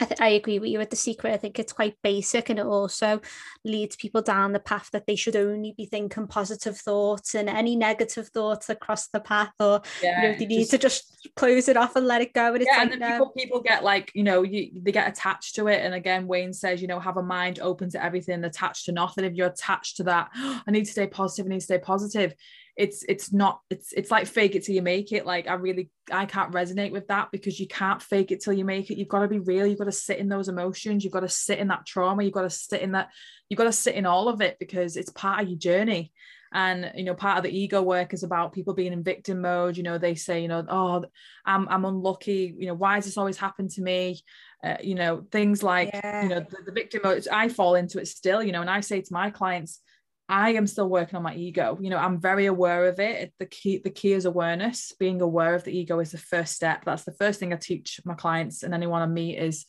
I, 0.00 0.04
th- 0.04 0.20
I 0.20 0.28
agree 0.28 0.58
with 0.58 0.70
you 0.70 0.78
with 0.78 0.90
the 0.90 0.96
secret. 0.96 1.32
I 1.32 1.36
think 1.36 1.58
it's 1.58 1.72
quite 1.72 1.96
basic 2.02 2.48
and 2.48 2.58
it 2.58 2.66
also 2.66 3.20
leads 3.64 3.96
people 3.96 4.22
down 4.22 4.52
the 4.52 4.60
path 4.60 4.90
that 4.92 5.06
they 5.06 5.16
should 5.16 5.36
only 5.36 5.74
be 5.76 5.86
thinking 5.86 6.26
positive 6.26 6.76
thoughts 6.76 7.34
and 7.34 7.48
any 7.48 7.76
negative 7.76 8.28
thoughts 8.28 8.68
across 8.68 9.08
the 9.08 9.20
path 9.20 9.52
or 9.60 9.82
yeah, 10.02 10.22
you 10.22 10.28
know, 10.28 10.38
they 10.38 10.46
need 10.46 10.58
just, 10.60 10.70
to 10.70 10.78
just 10.78 11.28
close 11.36 11.68
it 11.68 11.76
off 11.76 11.96
and 11.96 12.06
let 12.06 12.22
it 12.22 12.32
go. 12.32 12.54
And, 12.54 12.64
yeah, 12.64 12.78
like, 12.78 12.92
and 12.92 13.02
then 13.02 13.12
people, 13.12 13.32
people 13.36 13.60
get 13.60 13.84
like, 13.84 14.10
you 14.14 14.24
know, 14.24 14.42
you, 14.42 14.70
they 14.74 14.92
get 14.92 15.08
attached 15.08 15.54
to 15.56 15.68
it. 15.68 15.84
And 15.84 15.94
again, 15.94 16.26
Wayne 16.26 16.52
says, 16.52 16.80
you 16.80 16.88
know, 16.88 16.98
have 16.98 17.16
a 17.16 17.22
mind 17.22 17.60
open 17.60 17.90
to 17.90 18.02
everything, 18.02 18.42
attached 18.44 18.86
to 18.86 18.92
nothing. 18.92 19.24
If 19.24 19.34
you're 19.34 19.48
attached 19.48 19.98
to 19.98 20.04
that, 20.04 20.30
oh, 20.36 20.62
I 20.66 20.70
need 20.70 20.86
to 20.86 20.92
stay 20.92 21.06
positive, 21.06 21.46
I 21.46 21.50
need 21.50 21.60
to 21.60 21.64
stay 21.64 21.78
positive 21.78 22.34
it's 22.76 23.02
it's 23.06 23.32
not 23.32 23.60
it's 23.68 23.92
it's 23.92 24.10
like 24.10 24.26
fake 24.26 24.54
it 24.54 24.64
till 24.64 24.74
you 24.74 24.82
make 24.82 25.12
it. 25.12 25.26
Like 25.26 25.46
i 25.46 25.54
really 25.54 25.90
i 26.10 26.24
can't 26.24 26.52
resonate 26.52 26.92
with 26.92 27.08
that 27.08 27.28
because 27.30 27.60
you 27.60 27.66
can't 27.66 28.02
fake 28.02 28.30
it 28.30 28.42
till 28.42 28.54
you 28.54 28.64
make 28.64 28.90
it. 28.90 28.98
You've 28.98 29.08
got 29.08 29.20
to 29.20 29.28
be 29.28 29.40
real. 29.40 29.66
You've 29.66 29.78
got 29.78 29.84
to 29.84 29.92
sit 29.92 30.18
in 30.18 30.28
those 30.28 30.48
emotions. 30.48 31.04
You've 31.04 31.12
got 31.12 31.20
to 31.20 31.28
sit 31.28 31.58
in 31.58 31.68
that 31.68 31.86
trauma. 31.86 32.22
You've 32.22 32.32
got 32.32 32.42
to 32.42 32.50
sit 32.50 32.80
in 32.80 32.92
that 32.92 33.10
you've 33.48 33.58
got 33.58 33.64
to 33.64 33.72
sit 33.72 33.94
in 33.94 34.06
all 34.06 34.28
of 34.28 34.40
it 34.40 34.56
because 34.58 34.96
it's 34.96 35.10
part 35.10 35.42
of 35.42 35.48
your 35.48 35.58
journey. 35.58 36.12
And 36.54 36.92
you 36.94 37.04
know 37.04 37.14
part 37.14 37.38
of 37.38 37.44
the 37.44 37.58
ego 37.58 37.80
work 37.80 38.12
is 38.12 38.22
about 38.22 38.52
people 38.52 38.74
being 38.74 38.92
in 38.92 39.02
victim 39.02 39.40
mode. 39.42 39.76
You 39.76 39.82
know 39.82 39.98
they 39.98 40.14
say 40.14 40.40
you 40.40 40.48
know 40.48 40.64
oh 40.68 41.04
i'm, 41.44 41.68
I'm 41.68 41.84
unlucky. 41.84 42.54
You 42.58 42.68
know 42.68 42.74
why 42.74 42.96
has 42.96 43.04
this 43.04 43.18
always 43.18 43.36
happened 43.36 43.70
to 43.72 43.82
me? 43.82 44.22
Uh, 44.64 44.76
you 44.80 44.94
know 44.94 45.26
things 45.32 45.62
like 45.62 45.90
yeah. 45.92 46.22
you 46.22 46.28
know 46.28 46.40
the, 46.40 46.58
the 46.66 46.70
victim 46.70 47.00
mode 47.02 47.26
i 47.32 47.48
fall 47.48 47.74
into 47.74 47.98
it 47.98 48.06
still 48.06 48.40
you 48.40 48.52
know 48.52 48.60
and 48.60 48.70
i 48.70 48.78
say 48.78 49.00
to 49.00 49.12
my 49.12 49.28
clients 49.28 49.80
I 50.28 50.52
am 50.54 50.66
still 50.66 50.88
working 50.88 51.16
on 51.16 51.22
my 51.22 51.34
ego. 51.34 51.78
You 51.80 51.90
know, 51.90 51.98
I'm 51.98 52.20
very 52.20 52.46
aware 52.46 52.86
of 52.86 52.98
it. 53.00 53.32
The 53.38 53.46
key, 53.46 53.78
the 53.78 53.90
key 53.90 54.12
is 54.12 54.24
awareness. 54.24 54.94
Being 54.98 55.20
aware 55.20 55.54
of 55.54 55.64
the 55.64 55.76
ego 55.76 55.98
is 55.98 56.12
the 56.12 56.18
first 56.18 56.54
step. 56.54 56.84
That's 56.84 57.04
the 57.04 57.12
first 57.12 57.38
thing 57.38 57.52
I 57.52 57.56
teach 57.56 58.00
my 58.04 58.14
clients 58.14 58.62
and 58.62 58.72
anyone 58.72 59.02
I 59.02 59.06
meet 59.06 59.38
is 59.38 59.66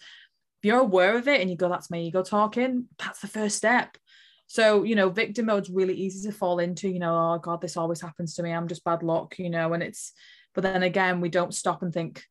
if 0.62 0.68
you're 0.68 0.80
aware 0.80 1.18
of 1.18 1.28
it 1.28 1.42
and 1.42 1.50
you 1.50 1.58
go, 1.58 1.68
that's 1.68 1.92
my 1.92 1.98
ego 1.98 2.24
talking, 2.24 2.88
that's 2.98 3.20
the 3.20 3.28
first 3.28 3.58
step. 3.58 3.98
So, 4.48 4.84
you 4.84 4.96
know, 4.96 5.10
victim 5.10 5.48
mode's 5.48 5.70
really 5.70 5.96
easy 5.96 6.30
to 6.30 6.34
fall 6.34 6.60
into, 6.60 6.88
you 6.88 7.00
know, 7.00 7.16
oh 7.16 7.40
God, 7.40 7.60
this 7.60 7.76
always 7.76 8.00
happens 8.00 8.36
to 8.36 8.44
me. 8.44 8.52
I'm 8.52 8.68
just 8.68 8.84
bad 8.84 9.04
luck, 9.04 9.40
you 9.40 9.50
know, 9.50 9.74
and 9.74 9.84
it's, 9.84 10.14
but 10.54 10.62
then 10.62 10.84
again, 10.84 11.20
we 11.20 11.30
don't 11.30 11.54
stop 11.54 11.82
and 11.82 11.92
think, 11.92 12.24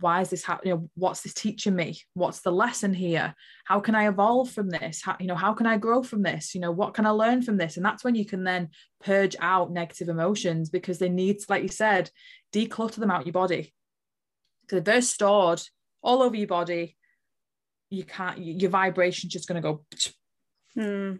why 0.00 0.20
is 0.20 0.30
this 0.30 0.44
happening? 0.44 0.70
You 0.70 0.74
know, 0.76 0.90
what's 0.94 1.22
this 1.22 1.34
teaching 1.34 1.74
me? 1.74 2.00
What's 2.14 2.40
the 2.40 2.52
lesson 2.52 2.94
here? 2.94 3.34
How 3.64 3.80
can 3.80 3.94
I 3.94 4.08
evolve 4.08 4.50
from 4.50 4.70
this? 4.70 5.02
How, 5.02 5.16
you 5.20 5.26
know, 5.26 5.34
how 5.34 5.52
can 5.52 5.66
I 5.66 5.76
grow 5.76 6.02
from 6.02 6.22
this? 6.22 6.54
You 6.54 6.60
know, 6.60 6.70
what 6.70 6.94
can 6.94 7.06
I 7.06 7.10
learn 7.10 7.42
from 7.42 7.56
this? 7.56 7.76
And 7.76 7.84
that's 7.84 8.04
when 8.04 8.14
you 8.14 8.24
can 8.24 8.44
then 8.44 8.70
purge 9.02 9.36
out 9.40 9.72
negative 9.72 10.08
emotions 10.08 10.70
because 10.70 10.98
they 10.98 11.08
need, 11.08 11.38
like 11.48 11.62
you 11.62 11.68
said, 11.68 12.10
declutter 12.52 12.96
them 12.96 13.10
out 13.10 13.26
your 13.26 13.32
body. 13.32 13.74
So 14.68 14.76
if 14.76 14.84
they're 14.84 15.02
stored 15.02 15.62
all 16.02 16.22
over 16.22 16.36
your 16.36 16.46
body, 16.46 16.96
you 17.90 18.04
can't. 18.04 18.38
Your 18.38 18.70
vibration's 18.70 19.32
just 19.32 19.48
going 19.48 19.60
to 19.60 19.68
go. 19.68 19.84
Hmm. 20.74 21.16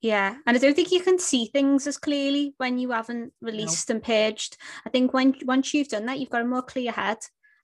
Yeah, 0.00 0.34
and 0.46 0.56
I 0.56 0.58
don't 0.58 0.74
think 0.74 0.90
you 0.90 1.00
can 1.00 1.20
see 1.20 1.46
things 1.46 1.86
as 1.86 1.96
clearly 1.96 2.54
when 2.56 2.78
you 2.78 2.90
haven't 2.90 3.32
released 3.40 3.88
no. 3.88 3.94
and 3.94 4.02
purged. 4.02 4.56
I 4.84 4.90
think 4.90 5.14
when 5.14 5.36
once 5.44 5.72
you've 5.72 5.88
done 5.88 6.06
that, 6.06 6.18
you've 6.18 6.30
got 6.30 6.42
a 6.42 6.44
more 6.44 6.62
clear 6.62 6.90
head 6.90 7.18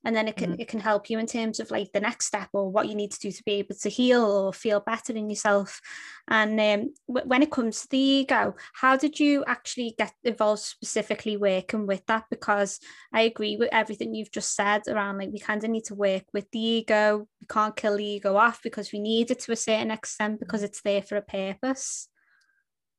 and 0.08 0.16
then 0.16 0.26
it 0.26 0.36
can 0.36 0.56
mm. 0.56 0.60
it 0.60 0.68
can 0.68 0.80
help 0.80 1.10
you 1.10 1.18
in 1.18 1.26
terms 1.26 1.60
of 1.60 1.70
like 1.70 1.92
the 1.92 2.00
next 2.00 2.24
step 2.24 2.48
or 2.54 2.70
what 2.70 2.88
you 2.88 2.94
need 2.94 3.10
to 3.10 3.18
do 3.18 3.30
to 3.30 3.42
be 3.44 3.52
able 3.56 3.74
to 3.74 3.90
heal 3.90 4.24
or 4.24 4.54
feel 4.54 4.80
better 4.80 5.12
in 5.12 5.28
yourself. 5.28 5.82
And 6.28 6.52
um, 6.58 6.94
w- 7.06 7.28
when 7.28 7.42
it 7.42 7.50
comes 7.50 7.82
to 7.82 7.88
the 7.90 7.98
ego 7.98 8.54
how 8.72 8.96
did 8.96 9.20
you 9.20 9.44
actually 9.46 9.94
get 9.98 10.14
involved 10.24 10.62
specifically 10.62 11.36
working 11.36 11.86
with 11.86 12.06
that? 12.06 12.24
Because 12.30 12.80
i 13.12 13.20
agree 13.20 13.58
with 13.58 13.68
everything 13.70 14.14
you've 14.14 14.32
just 14.32 14.56
said 14.56 14.80
around 14.88 15.18
like 15.18 15.30
we 15.30 15.40
kind 15.40 15.62
of 15.62 15.68
need 15.68 15.84
to 15.84 15.94
work 15.94 16.24
with 16.32 16.50
the 16.52 16.58
ego. 16.58 17.28
We 17.42 17.46
can't 17.46 17.76
kill 17.76 17.98
the 17.98 18.04
ego 18.04 18.34
off 18.34 18.62
because 18.62 18.90
we 18.92 19.00
need 19.00 19.30
it 19.30 19.40
to 19.40 19.52
a 19.52 19.56
certain 19.56 19.90
extent 19.90 20.40
because 20.40 20.62
it's 20.62 20.80
there 20.80 21.02
for 21.02 21.16
a 21.16 21.22
purpose 21.22 22.08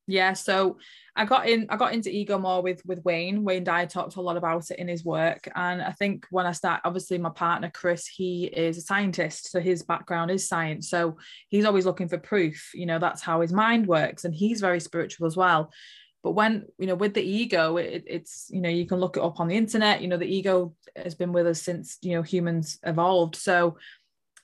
yeah 0.10 0.34
so 0.34 0.78
i 1.16 1.24
got 1.24 1.48
in 1.48 1.68
i 1.70 1.78
got 1.78 1.94
into 1.94 2.10
ego 2.10 2.38
more 2.38 2.62
with 2.62 2.82
with 2.86 3.04
wayne. 3.06 3.44
Wayne 3.44 3.64
dyer 3.64 3.86
talked 3.86 4.16
a 4.16 4.22
lot 4.22 4.38
about 4.38 4.70
it 4.72 4.80
in 4.80 4.88
his 4.88 5.06
work. 5.06 5.48
And 5.56 5.82
i 5.82 5.92
think 5.92 6.26
when 6.32 6.46
i 6.46 6.52
start 6.52 6.82
obviously 6.84 7.18
my 7.18 7.30
partner 7.30 7.72
chris 7.74 8.08
he 8.08 8.46
is 8.46 8.78
a 8.78 8.82
scientist 8.82 9.52
so 9.52 9.60
his 9.60 9.84
background 9.84 10.32
is 10.32 10.48
science. 10.48 10.90
So 10.90 11.18
he's 11.50 11.66
always 11.66 11.86
looking 11.86 12.10
for 12.10 12.18
proof. 12.18 12.72
You 12.74 12.86
know 12.86 13.00
that's 13.00 13.22
how 13.22 13.42
his 13.42 13.54
mind 13.54 13.88
works 13.88 14.26
and 14.26 14.34
he's 14.34 14.62
very 14.62 14.80
spiritual 14.80 15.28
as 15.28 15.38
well. 15.38 15.72
But 16.22 16.32
when 16.32 16.66
you 16.78 16.88
know 16.88 16.96
with 16.96 17.14
the 17.14 17.24
ego 17.24 17.78
it, 17.78 18.04
it's 18.06 18.48
you 18.50 18.62
know 18.62 18.70
you 18.70 18.86
can 18.86 19.00
look 19.00 19.16
it 19.16 19.24
up 19.24 19.40
on 19.40 19.48
the 19.48 19.56
internet. 19.56 20.02
You 20.02 20.08
know 20.08 20.18
the 20.18 20.26
ego 20.26 20.74
has 20.96 21.16
been 21.16 21.32
with 21.32 21.48
us 21.48 21.62
since 21.62 21.98
you 22.02 22.16
know 22.16 22.22
humans 22.22 22.80
evolved. 22.84 23.36
So 23.36 23.78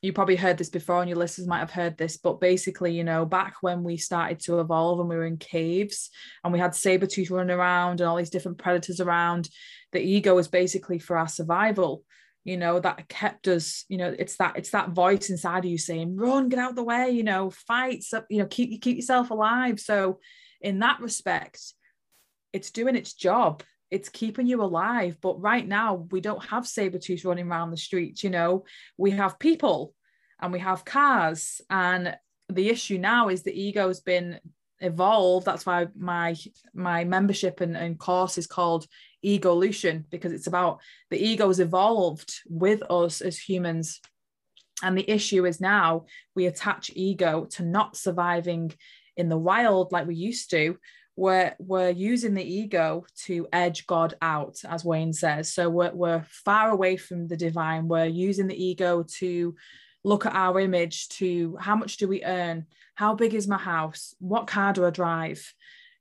you 0.06 0.14
probably 0.14 0.36
heard 0.36 0.58
this 0.58 0.70
before 0.70 1.02
and 1.02 1.10
your 1.10 1.18
listeners 1.18 1.48
might 1.48 1.60
have 1.60 1.72
heard 1.72 1.98
this 1.98 2.18
but 2.18 2.40
basically 2.40 2.94
you 2.94 3.04
know 3.04 3.26
back 3.26 3.56
when 3.62 3.84
we 3.84 3.98
started 3.98 4.40
to 4.40 4.60
evolve 4.60 5.00
and 5.00 5.10
we 5.10 5.16
were 5.16 5.26
in 5.26 5.38
caves 5.38 6.10
and 6.44 6.54
we 6.54 6.60
had 6.60 6.76
saber 6.76 7.06
tooth 7.06 7.32
running 7.32 7.56
around 7.56 8.00
and 8.00 8.10
all 8.10 8.16
these 8.16 8.30
different 8.30 8.58
predators 8.58 9.00
around 9.00 9.50
the 9.92 10.00
ego 10.00 10.36
was 10.36 10.48
basically 10.48 11.00
for 11.00 11.18
our 11.18 11.28
survival 11.28 12.04
you 12.46 12.58
know 12.58 12.80
that 12.80 13.10
kept 13.10 13.48
us 13.48 13.84
you 13.90 13.98
know 13.98 14.16
it's 14.18 14.38
that 14.38 14.56
it's 14.56 14.70
that 14.70 14.92
voice 14.92 15.30
inside 15.30 15.66
of 15.66 15.72
you 15.72 15.78
saying 15.78 16.16
run 16.16 16.48
get 16.48 16.60
out 16.60 16.70
of 16.70 16.76
the 16.76 16.84
way 16.84 17.10
you 17.10 17.24
know 17.24 17.50
fight 17.50 18.06
you 18.30 18.40
know 18.40 18.46
keep 18.46 18.82
keep 18.82 18.96
yourself 18.96 19.32
alive. 19.32 19.80
So 19.80 20.20
in 20.62 20.80
that 20.80 21.02
respect 21.02 21.60
it's 22.54 22.72
doing 22.72 22.96
its 22.96 23.14
job 23.14 23.64
it's 23.92 24.10
keeping 24.10 24.48
you 24.48 24.62
alive. 24.62 25.18
But 25.22 25.42
right 25.42 25.68
now, 25.68 26.08
we 26.12 26.22
don't 26.22 26.44
have 26.46 26.68
saber 26.68 26.98
tooth 26.98 27.26
running 27.26 27.50
around 27.50 27.72
the 27.72 27.78
streets. 27.78 28.24
You 28.24 28.30
know, 28.30 28.66
we 28.98 29.12
have 29.12 29.40
people 29.40 29.94
and 30.42 30.52
we 30.52 30.60
have 30.60 30.86
cars. 30.86 31.62
And 31.70 32.16
the 32.50 32.70
issue 32.70 32.98
now 32.98 33.30
is 33.30 33.44
the 33.44 33.60
ego 33.60 33.88
has 33.88 34.02
been 34.02 34.40
evolved. 34.80 35.46
That's 35.46 35.66
why 35.66 35.88
my 35.98 36.36
my 36.74 37.04
membership 37.04 37.62
and, 37.62 37.78
and 37.78 37.98
course 37.98 38.38
is 38.38 38.48
called 38.48 38.88
Egolution 39.24 40.06
because 40.10 40.32
it's 40.32 40.48
about 40.48 40.82
the 41.10 41.24
ego 41.24 41.48
has 41.48 41.60
evolved 41.60 42.34
with 42.48 42.84
us 42.90 43.22
as 43.22 43.38
humans. 43.38 44.02
And 44.84 44.98
the 44.98 45.10
issue 45.10 45.46
is 45.46 45.62
now 45.62 46.06
we 46.36 46.48
attach 46.48 46.92
ego 46.94 47.46
to 47.52 47.64
not 47.64 47.96
surviving 47.96 48.74
in 49.16 49.30
the 49.30 49.38
wild 49.38 49.92
like 49.92 50.06
we 50.06 50.16
used 50.16 50.50
to 50.52 50.78
we're 51.16 51.56
we're 51.60 51.90
using 51.90 52.34
the 52.34 52.44
ego 52.44 53.06
to 53.26 53.48
edge 53.54 53.88
God 53.88 54.16
out, 54.22 54.60
as 54.68 54.84
Wayne 54.84 55.14
says. 55.14 55.54
So 55.54 55.70
we're 55.70 55.94
we're 55.94 56.26
far 56.28 56.70
away 56.70 56.98
from 56.98 57.28
the 57.28 57.38
divine. 57.38 57.88
We're 57.88 58.06
using 58.06 58.48
the 58.48 58.64
ego 58.64 59.04
to 59.18 59.56
look 60.04 60.26
at 60.26 60.36
our 60.36 60.60
image, 60.60 61.10
to 61.10 61.58
how 61.60 61.76
much 61.76 61.98
do 61.98 62.08
we 62.08 62.24
earn, 62.24 62.66
how 62.94 63.16
big 63.16 63.34
is 63.34 63.48
my 63.48 63.58
house, 63.58 64.14
what 64.20 64.46
car 64.46 64.72
do 64.72 64.86
I 64.86 64.92
drive, 64.92 65.54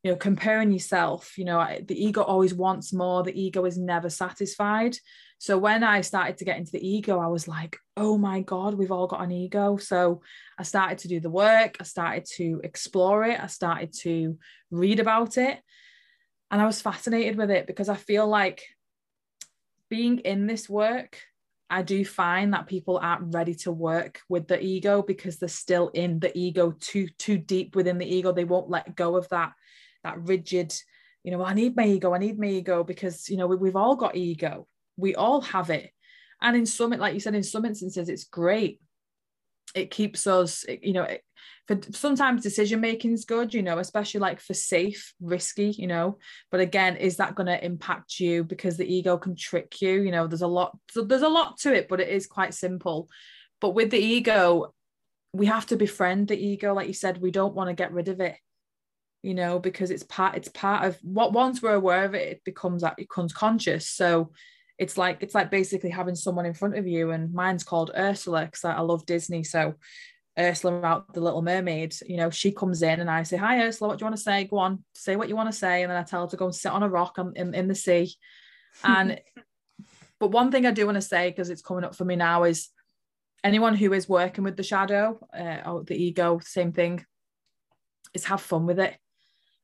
you 0.04 0.10
know, 0.10 0.16
comparing 0.16 0.70
yourself. 0.70 1.36
You 1.38 1.46
know, 1.46 1.66
the 1.82 2.04
ego 2.04 2.22
always 2.22 2.54
wants 2.54 2.92
more. 2.92 3.22
The 3.22 3.40
ego 3.40 3.64
is 3.64 3.78
never 3.78 4.10
satisfied. 4.10 4.98
So 5.38 5.56
when 5.56 5.82
I 5.82 6.02
started 6.02 6.36
to 6.38 6.44
get 6.44 6.58
into 6.58 6.72
the 6.72 6.86
ego, 6.86 7.18
I 7.18 7.26
was 7.26 7.48
like, 7.48 7.78
oh 7.96 8.18
my 8.18 8.40
God, 8.40 8.74
we've 8.74 8.92
all 8.92 9.06
got 9.06 9.22
an 9.22 9.32
ego. 9.32 9.78
So 9.78 10.20
I 10.58 10.62
started 10.62 10.98
to 10.98 11.08
do 11.08 11.20
the 11.20 11.30
work, 11.30 11.76
I 11.80 11.84
started 11.84 12.26
to 12.36 12.60
explore 12.62 13.24
it, 13.24 13.40
I 13.42 13.46
started 13.46 13.92
to 14.00 14.38
read 14.70 15.00
about 15.00 15.38
it. 15.38 15.58
And 16.50 16.60
I 16.60 16.66
was 16.66 16.82
fascinated 16.82 17.36
with 17.36 17.50
it 17.50 17.66
because 17.66 17.88
I 17.88 17.96
feel 17.96 18.28
like 18.28 18.62
being 19.88 20.18
in 20.18 20.46
this 20.46 20.68
work, 20.68 21.18
I 21.70 21.82
do 21.82 22.04
find 22.04 22.52
that 22.52 22.66
people 22.66 22.98
aren't 23.02 23.34
ready 23.34 23.54
to 23.54 23.72
work 23.72 24.20
with 24.28 24.48
the 24.48 24.62
ego 24.62 25.02
because 25.02 25.38
they're 25.38 25.48
still 25.48 25.88
in 25.88 26.20
the 26.20 26.36
ego 26.38 26.74
too 26.78 27.08
too 27.18 27.38
deep 27.38 27.74
within 27.74 27.98
the 27.98 28.06
ego. 28.06 28.32
They 28.32 28.44
won't 28.44 28.70
let 28.70 28.94
go 28.94 29.16
of 29.16 29.28
that 29.30 29.52
that 30.04 30.20
rigid, 30.22 30.72
you 31.24 31.32
know, 31.32 31.42
I 31.42 31.54
need 31.54 31.76
my 31.76 31.86
ego, 31.86 32.14
I 32.14 32.18
need 32.18 32.38
my 32.38 32.46
ego 32.46 32.84
because 32.84 33.28
you 33.28 33.36
know 33.36 33.46
we, 33.46 33.56
we've 33.56 33.76
all 33.76 33.96
got 33.96 34.16
ego. 34.16 34.68
We 34.96 35.14
all 35.14 35.40
have 35.40 35.70
it. 35.70 35.90
And 36.40 36.56
in 36.56 36.66
some 36.66 36.90
like 36.90 37.14
you 37.14 37.20
said 37.20 37.34
in 37.34 37.42
some 37.42 37.64
instances 37.64 38.08
it's 38.08 38.24
great. 38.24 38.80
It 39.74 39.90
keeps 39.90 40.26
us 40.26 40.64
you 40.82 40.92
know 40.92 41.02
it, 41.02 41.22
for 41.66 41.80
sometimes 41.92 42.42
decision 42.42 42.80
making 42.80 43.12
is 43.12 43.24
good 43.24 43.54
you 43.54 43.62
know 43.62 43.78
especially 43.78 44.20
like 44.20 44.38
for 44.38 44.54
safe 44.54 45.14
risky 45.20 45.70
you 45.70 45.86
know. 45.86 46.18
But 46.50 46.60
again 46.60 46.96
is 46.96 47.16
that 47.16 47.34
going 47.34 47.46
to 47.46 47.64
impact 47.64 48.20
you? 48.20 48.44
Because 48.44 48.76
the 48.76 48.94
ego 48.94 49.16
can 49.16 49.34
trick 49.34 49.80
you 49.80 50.02
you 50.02 50.10
know 50.10 50.26
there's 50.26 50.42
a 50.42 50.46
lot 50.46 50.78
there's 50.94 51.22
a 51.22 51.28
lot 51.28 51.58
to 51.60 51.74
it 51.74 51.88
but 51.88 52.00
it 52.00 52.08
is 52.08 52.26
quite 52.26 52.54
simple. 52.54 53.08
But 53.60 53.70
with 53.70 53.90
the 53.90 53.98
ego 53.98 54.74
we 55.32 55.46
have 55.46 55.66
to 55.66 55.76
befriend 55.76 56.28
the 56.28 56.38
ego 56.38 56.74
like 56.74 56.86
you 56.86 56.94
said. 56.94 57.20
We 57.20 57.30
don't 57.30 57.54
want 57.54 57.68
to 57.68 57.74
get 57.74 57.92
rid 57.92 58.08
of 58.08 58.20
it 58.20 58.36
you 59.24 59.32
know 59.32 59.58
because 59.58 59.90
it's 59.90 60.02
part 60.02 60.36
it's 60.36 60.48
part 60.48 60.84
of 60.84 60.98
what 61.02 61.32
once 61.32 61.62
we're 61.62 61.72
aware 61.72 62.04
of 62.04 62.14
it 62.14 62.28
it 62.28 62.44
becomes 62.44 62.82
that 62.82 62.92
it 62.98 63.08
becomes 63.08 63.32
conscious. 63.32 63.88
So 63.88 64.32
it's 64.78 64.98
like 64.98 65.22
it's 65.22 65.34
like 65.34 65.50
basically 65.50 65.88
having 65.88 66.14
someone 66.14 66.44
in 66.44 66.52
front 66.52 66.76
of 66.76 66.86
you 66.86 67.10
and 67.10 67.32
mine's 67.32 67.64
called 67.64 67.90
ursula 67.96 68.44
because 68.44 68.64
I, 68.64 68.74
I 68.74 68.80
love 68.80 69.06
disney. 69.06 69.42
So 69.42 69.74
ursula 70.38 70.82
out 70.82 71.14
the 71.14 71.20
little 71.20 71.42
mermaid 71.42 71.94
you 72.06 72.16
know 72.16 72.28
she 72.28 72.50
comes 72.50 72.82
in 72.82 72.98
and 72.98 73.08
i 73.08 73.22
say 73.22 73.36
hi 73.36 73.64
ursula 73.64 73.88
what 73.88 73.98
do 73.98 74.02
you 74.02 74.06
want 74.06 74.16
to 74.16 74.22
say? 74.22 74.44
Go 74.44 74.58
on 74.58 74.84
say 74.94 75.16
what 75.16 75.28
you 75.28 75.36
want 75.36 75.50
to 75.50 75.56
say. 75.56 75.82
And 75.82 75.90
then 75.90 75.98
i 75.98 76.02
tell 76.02 76.22
her 76.22 76.30
to 76.30 76.36
go 76.36 76.46
and 76.46 76.54
sit 76.54 76.72
on 76.72 76.82
a 76.82 76.88
rock 76.88 77.18
in, 77.18 77.54
in 77.54 77.66
the 77.66 77.74
sea. 77.74 78.12
And 78.82 79.20
but 80.20 80.28
one 80.28 80.50
thing 80.50 80.66
i 80.66 80.70
do 80.70 80.84
want 80.84 80.96
to 80.96 81.02
say 81.02 81.30
because 81.30 81.48
it's 81.48 81.62
coming 81.62 81.84
up 81.84 81.94
for 81.94 82.04
me 82.04 82.16
now 82.16 82.44
is 82.44 82.68
anyone 83.42 83.74
who 83.74 83.92
is 83.94 84.06
working 84.06 84.44
with 84.44 84.56
the 84.56 84.62
shadow 84.62 85.18
uh, 85.38 85.70
or 85.70 85.84
the 85.84 85.96
ego 85.96 86.40
same 86.42 86.72
thing 86.72 87.04
is 88.12 88.24
have 88.26 88.40
fun 88.40 88.66
with 88.66 88.78
it 88.78 88.96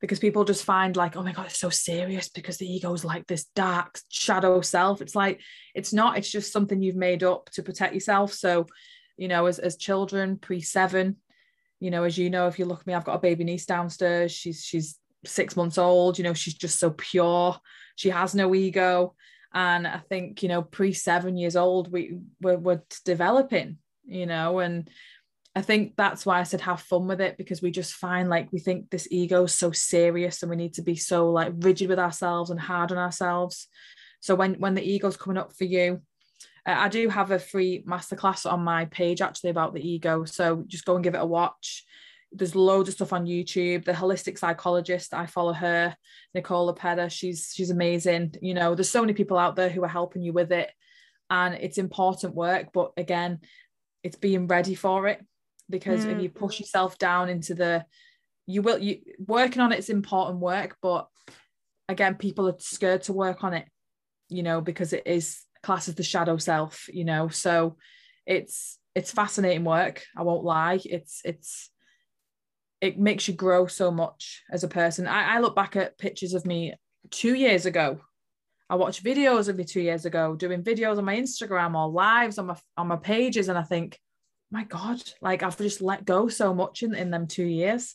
because 0.01 0.19
people 0.19 0.45
just 0.45 0.65
find 0.65 0.97
like 0.97 1.17
oh 1.17 1.23
my 1.23 1.33
god 1.33 1.47
it's 1.47 1.59
so 1.59 1.71
serious 1.71 2.29
because 2.29 2.57
the 2.57 2.67
ego 2.67 2.93
is 2.93 3.05
like 3.05 3.27
this 3.27 3.45
dark 3.55 3.99
shadow 4.09 4.61
self. 4.61 5.01
It's 5.03 5.15
like 5.15 5.41
it's 5.75 5.93
not 5.93 6.17
it's 6.17 6.31
just 6.31 6.53
something 6.53 6.83
you've 6.83 6.97
made 6.97 7.23
up 7.23 7.51
to 7.53 7.63
protect 7.63 7.95
yourself. 7.95 8.33
So 8.33 8.67
you 9.17 9.29
know 9.29 9.47
as, 9.47 9.59
as 9.59 9.77
children 9.77 10.39
pre 10.39 10.61
seven 10.63 11.17
you 11.79 11.91
know 11.91 12.05
as 12.05 12.17
you 12.17 12.31
know 12.31 12.47
if 12.47 12.59
you 12.59 12.65
look 12.65 12.81
at 12.81 12.87
me 12.87 12.95
i've 12.95 13.05
got 13.05 13.17
a 13.17 13.21
baby 13.21 13.45
niece 13.45 13.67
downstairs. 13.67 14.33
She's 14.33 14.65
she's 14.65 14.99
six 15.27 15.55
months 15.55 15.77
old 15.77 16.17
you 16.17 16.25
know 16.25 16.35
she's 16.35 16.55
just 16.55 16.79
so 16.79 16.91
pure. 16.91 17.57
She 17.97 18.11
has 18.11 18.35
no 18.35 18.55
ego. 18.55 19.15
And 19.53 19.87
i 19.87 19.99
think 20.09 20.43
you 20.43 20.49
know 20.49 20.63
pre 20.63 20.93
seven 20.93 21.37
years 21.37 21.57
old 21.57 21.93
we 21.93 22.19
we're, 22.41 22.57
we're 22.57 22.83
developing 23.05 23.79
you 24.07 24.27
know 24.27 24.61
and 24.61 24.89
I 25.57 25.63
think 25.63 25.97
that's 25.97 26.25
why 26.25 26.39
I 26.39 26.45
said 26.45 26.61
have 26.61 26.81
fun 26.81 27.09
with 27.09 27.21
it 27.21 27.37
because 27.37 27.61
we 27.61 27.73
just 27.73 27.95
find 27.95 28.29
like 28.29 28.53
we 28.53 28.61
think 28.61 28.89
this 28.89 29.09
ego 29.11 29.45
is 29.45 29.55
so 29.55 29.73
serious 29.73 30.43
and 30.43 30.51
we 30.51 30.57
need 30.57 30.75
to 30.75 30.83
be 30.83 30.95
so 30.95 31.31
like 31.31 31.53
rigid 31.57 31.89
with 31.89 31.99
ourselves 31.99 32.51
and 32.51 32.61
hard 32.61 32.93
on 32.93 32.99
ourselves. 32.99 33.67
So 34.21 34.37
when 34.37 34.55
when 34.55 34.75
the 34.75 34.89
ego's 34.89 35.17
coming 35.17 35.39
up 35.39 35.53
for 35.57 35.65
you, 35.65 36.03
uh, 36.67 36.77
I 36.77 36.89
do 36.89 37.09
have 37.09 37.33
a 37.33 37.41
free 37.41 37.83
masterclass 37.87 38.51
on 38.51 38.63
my 38.63 38.85
page 38.87 39.21
actually 39.21 39.51
about 39.51 39.75
the 39.75 39.87
ego. 39.87 40.25
So 40.25 40.63
just 40.69 40.85
go 40.85 40.95
and 40.95 41.03
give 41.03 41.15
it 41.15 41.21
a 41.21 41.27
watch. 41.27 41.85
There's 42.31 42.55
loads 42.55 42.89
of 42.89 42.95
stuff 42.95 43.13
on 43.13 43.27
YouTube. 43.27 43.85
The 43.85 43.93
holistic 43.93 44.39
psychologist, 44.39 45.13
I 45.13 45.27
follow 45.27 45.53
her, 45.53 45.97
Nicole 46.33 46.73
LePera. 46.73 47.11
She's 47.11 47.53
she's 47.53 47.71
amazing. 47.71 48.37
You 48.41 48.55
know, 48.55 48.77
there's 48.77 48.91
so 48.91 49.01
many 49.01 49.15
people 49.15 49.37
out 49.37 49.57
there 49.57 49.69
who 49.69 49.83
are 49.83 49.89
helping 49.89 50.23
you 50.23 50.33
with 50.33 50.53
it, 50.53 50.71
and 51.29 51.55
it's 51.55 51.79
important 51.79 52.37
work. 52.37 52.69
But 52.73 52.93
again, 52.97 53.41
it's 54.05 54.17
being 54.17 54.47
ready 54.47 54.77
for 54.77 55.09
it 55.09 55.21
because 55.71 56.05
mm. 56.05 56.17
if 56.17 56.23
you 56.23 56.29
push 56.29 56.61
yourself 56.61 56.99
down 56.99 57.29
into 57.29 57.55
the 57.55 57.85
you 58.47 58.63
will 58.63 58.79
you 58.79 58.99
working 59.27 59.63
on 59.63 59.73
it's 59.73 59.89
important 59.89 60.41
work 60.41 60.77
but 60.83 61.07
again 61.89 62.15
people 62.15 62.49
are 62.49 62.57
scared 62.59 63.03
to 63.03 63.13
work 63.13 63.45
on 63.45 63.55
it 63.55 63.67
you 64.29 64.43
know 64.43 64.61
because 64.61 64.93
it 64.93 65.07
is 65.07 65.43
class 65.63 65.89
as 65.89 65.95
the 65.95 66.03
shadow 66.03 66.37
self 66.37 66.89
you 66.93 67.05
know? 67.05 67.29
So 67.29 67.77
it's 68.27 68.79
it's 68.95 69.13
fascinating 69.13 69.65
work 69.65 70.05
i 70.17 70.23
won't 70.23 70.45
lie. 70.45 70.81
It's 70.85 71.23
it's 71.25 71.71
it 72.81 72.99
makes 72.99 73.29
you 73.29 73.35
grow 73.35 73.67
so 73.67 73.91
much 73.91 74.43
as 74.51 74.65
a 74.65 74.69
person. 74.69 75.07
I, 75.07 75.37
I 75.37 75.41
look 75.41 75.55
back 75.55 75.77
at 75.77 75.99
pictures 75.99 76.35
of 76.35 76.47
me 76.47 76.75
two 77.11 77.35
years 77.35 77.67
ago. 77.67 78.01
I 78.69 78.77
watch 78.77 79.03
videos 79.03 79.49
of 79.49 79.57
me 79.57 79.65
two 79.65 79.81
years 79.81 80.07
ago 80.07 80.35
doing 80.35 80.63
videos 80.63 80.97
on 80.97 81.05
my 81.05 81.17
Instagram 81.17 81.75
or 81.75 81.91
lives 81.91 82.39
on 82.39 82.47
my 82.47 82.57
on 82.77 82.87
my 82.87 82.97
pages, 82.97 83.49
and 83.49 83.59
I 83.59 83.63
think, 83.63 83.99
my 84.51 84.65
God, 84.65 85.03
like 85.21 85.43
I've 85.43 85.57
just 85.57 85.81
let 85.81 86.05
go 86.05 86.29
so 86.29 86.53
much 86.53 86.83
in, 86.83 86.95
in 86.95 87.11
them 87.11 87.27
two 87.27 87.45
years. 87.45 87.95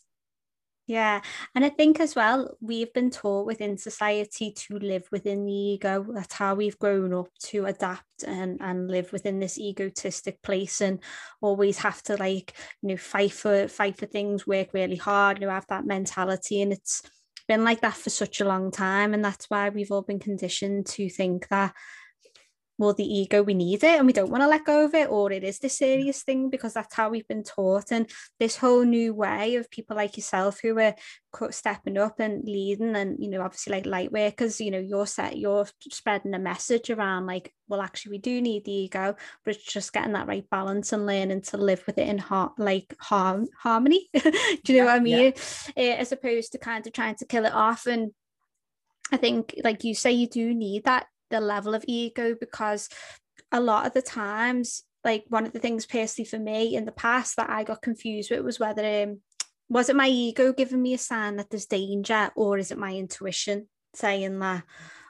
Yeah. 0.86 1.20
And 1.54 1.64
I 1.64 1.68
think 1.68 1.98
as 1.98 2.14
well, 2.14 2.56
we've 2.60 2.92
been 2.92 3.10
taught 3.10 3.44
within 3.44 3.76
society 3.76 4.52
to 4.52 4.78
live 4.78 5.08
within 5.10 5.44
the 5.44 5.52
ego. 5.52 6.06
That's 6.08 6.34
how 6.34 6.54
we've 6.54 6.78
grown 6.78 7.12
up 7.12 7.26
to 7.46 7.66
adapt 7.66 8.22
and, 8.24 8.58
and 8.60 8.88
live 8.88 9.12
within 9.12 9.40
this 9.40 9.58
egotistic 9.58 10.40
place 10.42 10.80
and 10.80 11.02
always 11.40 11.78
have 11.78 12.02
to 12.04 12.16
like, 12.16 12.54
you 12.82 12.90
know, 12.90 12.96
fight 12.96 13.32
for 13.32 13.66
fight 13.66 13.96
for 13.96 14.06
things, 14.06 14.46
work 14.46 14.68
really 14.72 14.94
hard, 14.94 15.40
you 15.40 15.46
know, 15.46 15.52
have 15.52 15.66
that 15.70 15.86
mentality. 15.86 16.62
And 16.62 16.72
it's 16.72 17.02
been 17.48 17.64
like 17.64 17.80
that 17.80 17.96
for 17.96 18.10
such 18.10 18.40
a 18.40 18.46
long 18.46 18.70
time. 18.70 19.12
And 19.12 19.24
that's 19.24 19.50
why 19.50 19.70
we've 19.70 19.90
all 19.90 20.02
been 20.02 20.20
conditioned 20.20 20.86
to 20.86 21.10
think 21.10 21.48
that 21.48 21.74
well 22.78 22.92
the 22.92 23.04
ego 23.04 23.42
we 23.42 23.54
need 23.54 23.82
it 23.82 23.98
and 23.98 24.06
we 24.06 24.12
don't 24.12 24.30
want 24.30 24.42
to 24.42 24.48
let 24.48 24.64
go 24.64 24.84
of 24.84 24.94
it 24.94 25.08
or 25.08 25.32
it 25.32 25.44
is 25.44 25.58
the 25.58 25.68
serious 25.68 26.22
thing 26.22 26.50
because 26.50 26.74
that's 26.74 26.94
how 26.94 27.08
we've 27.08 27.28
been 27.28 27.42
taught 27.42 27.90
and 27.90 28.10
this 28.38 28.56
whole 28.56 28.84
new 28.84 29.14
way 29.14 29.56
of 29.56 29.70
people 29.70 29.96
like 29.96 30.16
yourself 30.16 30.60
who 30.60 30.78
are 30.78 30.94
stepping 31.50 31.98
up 31.98 32.18
and 32.18 32.44
leading 32.44 32.96
and 32.96 33.16
you 33.22 33.28
know 33.28 33.42
obviously 33.42 33.72
like 33.72 33.84
light 33.84 34.10
workers 34.10 34.60
you 34.60 34.70
know 34.70 34.78
you're 34.78 35.06
set 35.06 35.36
you're 35.36 35.66
spreading 35.90 36.34
a 36.34 36.38
message 36.38 36.88
around 36.88 37.26
like 37.26 37.52
well 37.68 37.82
actually 37.82 38.12
we 38.12 38.18
do 38.18 38.40
need 38.40 38.64
the 38.64 38.72
ego 38.72 39.14
but 39.44 39.54
it's 39.54 39.64
just 39.64 39.92
getting 39.92 40.12
that 40.12 40.26
right 40.26 40.48
balance 40.50 40.92
and 40.92 41.06
learning 41.06 41.42
to 41.42 41.58
live 41.58 41.82
with 41.86 41.98
it 41.98 42.08
in 42.08 42.18
heart 42.18 42.52
like 42.58 42.94
harm 42.98 43.46
harmony. 43.58 44.08
Do 44.14 44.72
you 44.72 44.78
know 44.78 44.84
yeah, 44.84 44.84
what 44.84 44.94
i 44.94 45.00
mean? 45.00 45.32
Yeah. 45.76 45.92
uh, 45.92 45.96
as 45.96 46.12
opposed 46.12 46.52
to 46.52 46.58
kind 46.58 46.86
of 46.86 46.92
trying 46.92 47.16
to 47.16 47.26
kill 47.26 47.44
it 47.44 47.52
off 47.52 47.86
and 47.86 48.12
I 49.12 49.16
think, 49.16 49.54
like 49.62 49.84
you 49.84 49.94
say, 49.94 50.12
you 50.12 50.26
do 50.26 50.52
need 50.52 50.84
that 50.84 51.06
the 51.30 51.40
level 51.40 51.74
of 51.74 51.84
ego 51.88 52.34
because 52.38 52.88
a 53.52 53.60
lot 53.60 53.86
of 53.86 53.92
the 53.92 54.02
times 54.02 54.82
like 55.04 55.24
one 55.28 55.46
of 55.46 55.52
the 55.52 55.60
things 55.60 55.86
personally 55.86 56.28
for 56.28 56.38
me 56.38 56.74
in 56.74 56.84
the 56.84 56.92
past 56.92 57.36
that 57.36 57.48
I 57.50 57.64
got 57.64 57.82
confused 57.82 58.30
with 58.30 58.40
was 58.40 58.58
whether 58.58 59.02
um, 59.04 59.20
was 59.68 59.88
it 59.88 59.96
my 59.96 60.08
ego 60.08 60.52
giving 60.52 60.82
me 60.82 60.94
a 60.94 60.98
sign 60.98 61.36
that 61.36 61.50
there's 61.50 61.66
danger 61.66 62.30
or 62.34 62.58
is 62.58 62.70
it 62.70 62.78
my 62.78 62.92
intuition 62.92 63.68
saying 63.94 64.38
that 64.40 64.64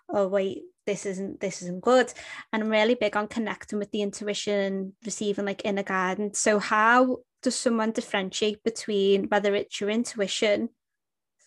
oh 0.09 0.29
wait 0.29 0.63
this 0.87 1.05
isn't 1.05 1.41
this 1.41 1.63
isn't 1.63 1.83
good. 1.83 2.13
And 2.53 2.63
I'm 2.63 2.71
really 2.71 2.95
big 2.95 3.17
on 3.17 3.29
connecting 3.29 3.79
with 3.79 3.91
the 3.91 4.03
intuition 4.03 4.61
and 4.61 4.93
receiving 5.05 5.45
like 5.45 5.65
inner 5.65 5.83
guidance. 5.83 6.39
So 6.39 6.59
how 6.59 7.19
does 7.43 7.57
someone 7.57 7.91
differentiate 7.91 8.63
between 8.65 9.25
whether 9.25 9.55
it's 9.55 9.81
your 9.81 9.91
intuition 9.91 10.71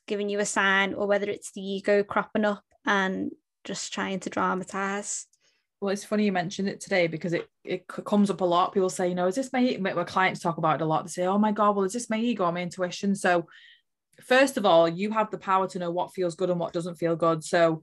giving 0.07 0.29
you 0.29 0.39
a 0.39 0.45
sign 0.45 0.93
or 0.93 1.07
whether 1.07 1.29
it's 1.29 1.51
the 1.51 1.61
ego 1.61 2.03
cropping 2.03 2.45
up 2.45 2.63
and 2.85 3.31
just 3.63 3.93
trying 3.93 4.19
to 4.21 4.29
dramatize. 4.29 5.27
Well, 5.81 5.93
it's 5.93 6.03
funny 6.03 6.25
you 6.25 6.31
mentioned 6.31 6.67
it 6.67 6.81
today 6.81 7.07
because 7.07 7.33
it, 7.33 7.47
it 7.63 7.87
comes 7.87 8.29
up 8.29 8.41
a 8.41 8.45
lot. 8.45 8.73
People 8.73 8.89
say, 8.89 9.07
you 9.07 9.15
know, 9.15 9.27
is 9.27 9.35
this 9.35 9.53
my, 9.53 9.77
my 9.79 10.03
clients 10.03 10.41
talk 10.41 10.57
about 10.57 10.81
it 10.81 10.83
a 10.83 10.85
lot. 10.85 11.05
They 11.05 11.09
say, 11.09 11.25
oh 11.25 11.37
my 11.37 11.53
God, 11.53 11.75
well, 11.75 11.85
is 11.85 11.93
this 11.93 12.09
my 12.09 12.17
ego 12.17 12.45
or 12.45 12.51
my 12.51 12.61
intuition? 12.61 13.15
So, 13.15 13.47
first 14.21 14.57
of 14.57 14.65
all, 14.65 14.89
you 14.89 15.11
have 15.11 15.31
the 15.31 15.37
power 15.37 15.67
to 15.69 15.79
know 15.79 15.89
what 15.89 16.13
feels 16.13 16.35
good 16.35 16.49
and 16.49 16.59
what 16.59 16.73
doesn't 16.73 16.95
feel 16.95 17.15
good. 17.15 17.45
So, 17.45 17.81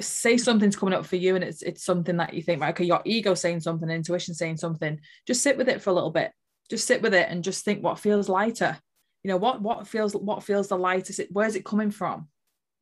say 0.00 0.36
something's 0.36 0.76
coming 0.76 0.94
up 0.94 1.06
for 1.06 1.16
you 1.16 1.36
and 1.36 1.44
it's 1.44 1.62
it's 1.62 1.84
something 1.84 2.16
that 2.16 2.34
you 2.34 2.42
think, 2.42 2.60
right, 2.60 2.70
okay, 2.70 2.84
your 2.84 3.02
ego 3.04 3.34
saying 3.34 3.60
something, 3.60 3.88
intuition 3.88 4.34
saying 4.34 4.56
something, 4.56 4.98
just 5.26 5.42
sit 5.42 5.56
with 5.56 5.68
it 5.68 5.82
for 5.82 5.90
a 5.90 5.92
little 5.92 6.10
bit. 6.10 6.32
Just 6.70 6.86
sit 6.86 7.02
with 7.02 7.14
it 7.14 7.28
and 7.30 7.44
just 7.44 7.64
think 7.64 7.82
what 7.82 7.98
feels 7.98 8.28
lighter. 8.28 8.78
You 9.22 9.28
know, 9.28 9.36
what 9.36 9.60
what 9.60 9.86
feels 9.86 10.14
what 10.14 10.42
feels 10.42 10.68
the 10.68 10.78
lightest? 10.78 11.20
Where's 11.30 11.54
it 11.54 11.64
coming 11.64 11.90
from? 11.90 12.28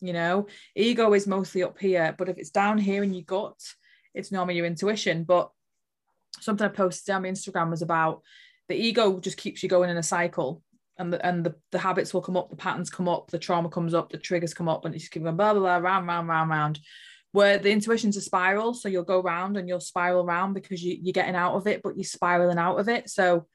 You 0.00 0.12
know? 0.12 0.46
Ego 0.74 1.12
is 1.14 1.26
mostly 1.26 1.62
up 1.62 1.78
here 1.78 2.14
but 2.16 2.28
if 2.28 2.38
it's 2.38 2.50
down 2.50 2.78
here 2.78 3.02
in 3.02 3.14
your 3.14 3.24
gut 3.24 3.60
it's 4.14 4.32
normally 4.32 4.56
your 4.56 4.66
intuition. 4.66 5.24
But 5.24 5.50
something 6.40 6.66
i 6.66 6.68
posted 6.68 7.14
on 7.14 7.22
my 7.22 7.28
instagram 7.28 7.70
was 7.70 7.82
about 7.82 8.22
the 8.68 8.74
ego 8.74 9.18
just 9.20 9.36
keeps 9.36 9.62
you 9.62 9.68
going 9.68 9.90
in 9.90 9.96
a 9.96 10.02
cycle 10.02 10.62
and 10.98 11.12
the, 11.12 11.26
and 11.26 11.44
the, 11.44 11.54
the 11.72 11.78
habits 11.78 12.12
will 12.12 12.22
come 12.22 12.36
up 12.36 12.50
the 12.50 12.56
patterns 12.56 12.90
come 12.90 13.08
up 13.08 13.30
the 13.30 13.38
trauma 13.38 13.68
comes 13.68 13.94
up 13.94 14.10
the 14.10 14.18
triggers 14.18 14.54
come 14.54 14.68
up 14.68 14.84
and 14.84 14.94
it's 14.94 15.08
keep 15.08 15.22
going 15.22 15.36
blah 15.36 15.52
blah 15.52 15.60
blah 15.60 15.76
round 15.76 16.06
round 16.06 16.28
round 16.28 16.50
round. 16.50 16.78
Where 17.32 17.58
the 17.58 17.70
intuition's 17.70 18.16
a 18.16 18.22
spiral 18.22 18.72
so 18.72 18.88
you'll 18.88 19.02
go 19.02 19.22
round 19.22 19.56
and 19.56 19.68
you'll 19.68 19.80
spiral 19.80 20.24
around 20.24 20.54
because 20.54 20.82
you, 20.82 20.96
you're 21.02 21.12
getting 21.12 21.34
out 21.34 21.54
of 21.54 21.66
it 21.66 21.82
but 21.82 21.96
you're 21.96 22.04
spiraling 22.04 22.58
out 22.58 22.78
of 22.78 22.88
it. 22.88 23.10
So 23.10 23.46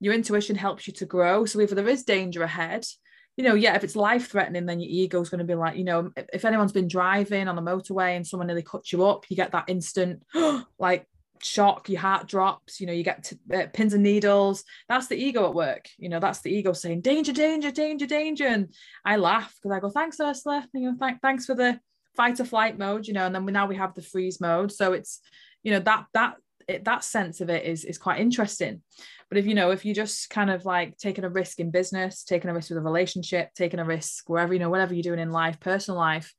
your 0.00 0.14
intuition 0.14 0.56
helps 0.56 0.88
you 0.88 0.92
to 0.94 1.06
grow. 1.06 1.44
So 1.44 1.60
if 1.60 1.70
there 1.70 1.88
is 1.88 2.02
danger 2.02 2.42
ahead 2.42 2.86
you 3.36 3.44
know, 3.44 3.54
yeah, 3.54 3.74
if 3.74 3.84
it's 3.84 3.96
life 3.96 4.28
threatening, 4.30 4.66
then 4.66 4.80
your 4.80 4.90
ego 4.90 5.20
is 5.20 5.30
going 5.30 5.38
to 5.38 5.44
be 5.44 5.54
like, 5.54 5.76
you 5.76 5.84
know, 5.84 6.10
if 6.32 6.44
anyone's 6.44 6.72
been 6.72 6.88
driving 6.88 7.48
on 7.48 7.56
the 7.56 7.62
motorway 7.62 8.16
and 8.16 8.26
someone 8.26 8.46
nearly 8.46 8.62
cuts 8.62 8.92
you 8.92 9.06
up, 9.06 9.24
you 9.28 9.36
get 9.36 9.52
that 9.52 9.64
instant 9.68 10.22
like 10.78 11.06
shock, 11.42 11.88
your 11.88 12.00
heart 12.00 12.28
drops, 12.28 12.80
you 12.80 12.86
know, 12.86 12.92
you 12.92 13.02
get 13.02 13.24
to, 13.24 13.38
uh, 13.54 13.66
pins 13.72 13.94
and 13.94 14.02
needles. 14.02 14.64
That's 14.88 15.06
the 15.06 15.16
ego 15.16 15.46
at 15.46 15.54
work. 15.54 15.88
You 15.98 16.08
know, 16.08 16.20
that's 16.20 16.40
the 16.40 16.52
ego 16.52 16.72
saying 16.72 17.00
danger, 17.00 17.32
danger, 17.32 17.70
danger, 17.70 18.06
danger. 18.06 18.46
And 18.46 18.74
I 19.04 19.16
laugh 19.16 19.54
because 19.54 19.76
I 19.76 19.80
go, 19.80 19.90
thanks, 19.90 20.20
Ursula. 20.20 20.66
You 20.74 20.92
know, 20.92 20.96
th- 21.00 21.20
thanks 21.22 21.46
for 21.46 21.54
the 21.54 21.80
fight 22.16 22.40
or 22.40 22.44
flight 22.44 22.78
mode, 22.78 23.06
you 23.06 23.14
know, 23.14 23.26
and 23.26 23.34
then 23.34 23.44
we 23.44 23.52
now 23.52 23.66
we 23.66 23.76
have 23.76 23.94
the 23.94 24.02
freeze 24.02 24.40
mode. 24.40 24.72
So 24.72 24.92
it's, 24.92 25.20
you 25.62 25.72
know, 25.72 25.80
that 25.80 26.06
that 26.14 26.34
it, 26.70 26.84
that 26.84 27.04
sense 27.04 27.40
of 27.40 27.50
it 27.50 27.64
is 27.64 27.84
is 27.84 27.98
quite 27.98 28.20
interesting. 28.20 28.82
But 29.28 29.38
if 29.38 29.46
you 29.46 29.54
know 29.54 29.70
if 29.70 29.84
you 29.84 29.94
just 29.94 30.30
kind 30.30 30.50
of 30.50 30.64
like 30.64 30.96
taking 30.96 31.24
a 31.24 31.28
risk 31.28 31.60
in 31.60 31.70
business 31.70 32.24
taking 32.24 32.50
a 32.50 32.54
risk 32.54 32.70
with 32.70 32.78
a 32.78 32.82
relationship 32.82 33.50
taking 33.54 33.80
a 33.80 33.84
risk 33.84 34.28
wherever 34.28 34.52
you 34.52 34.58
know 34.58 34.70
whatever 34.70 34.94
you're 34.94 35.02
doing 35.02 35.20
in 35.20 35.30
life 35.30 35.60
personal 35.60 35.98
life 35.98 36.34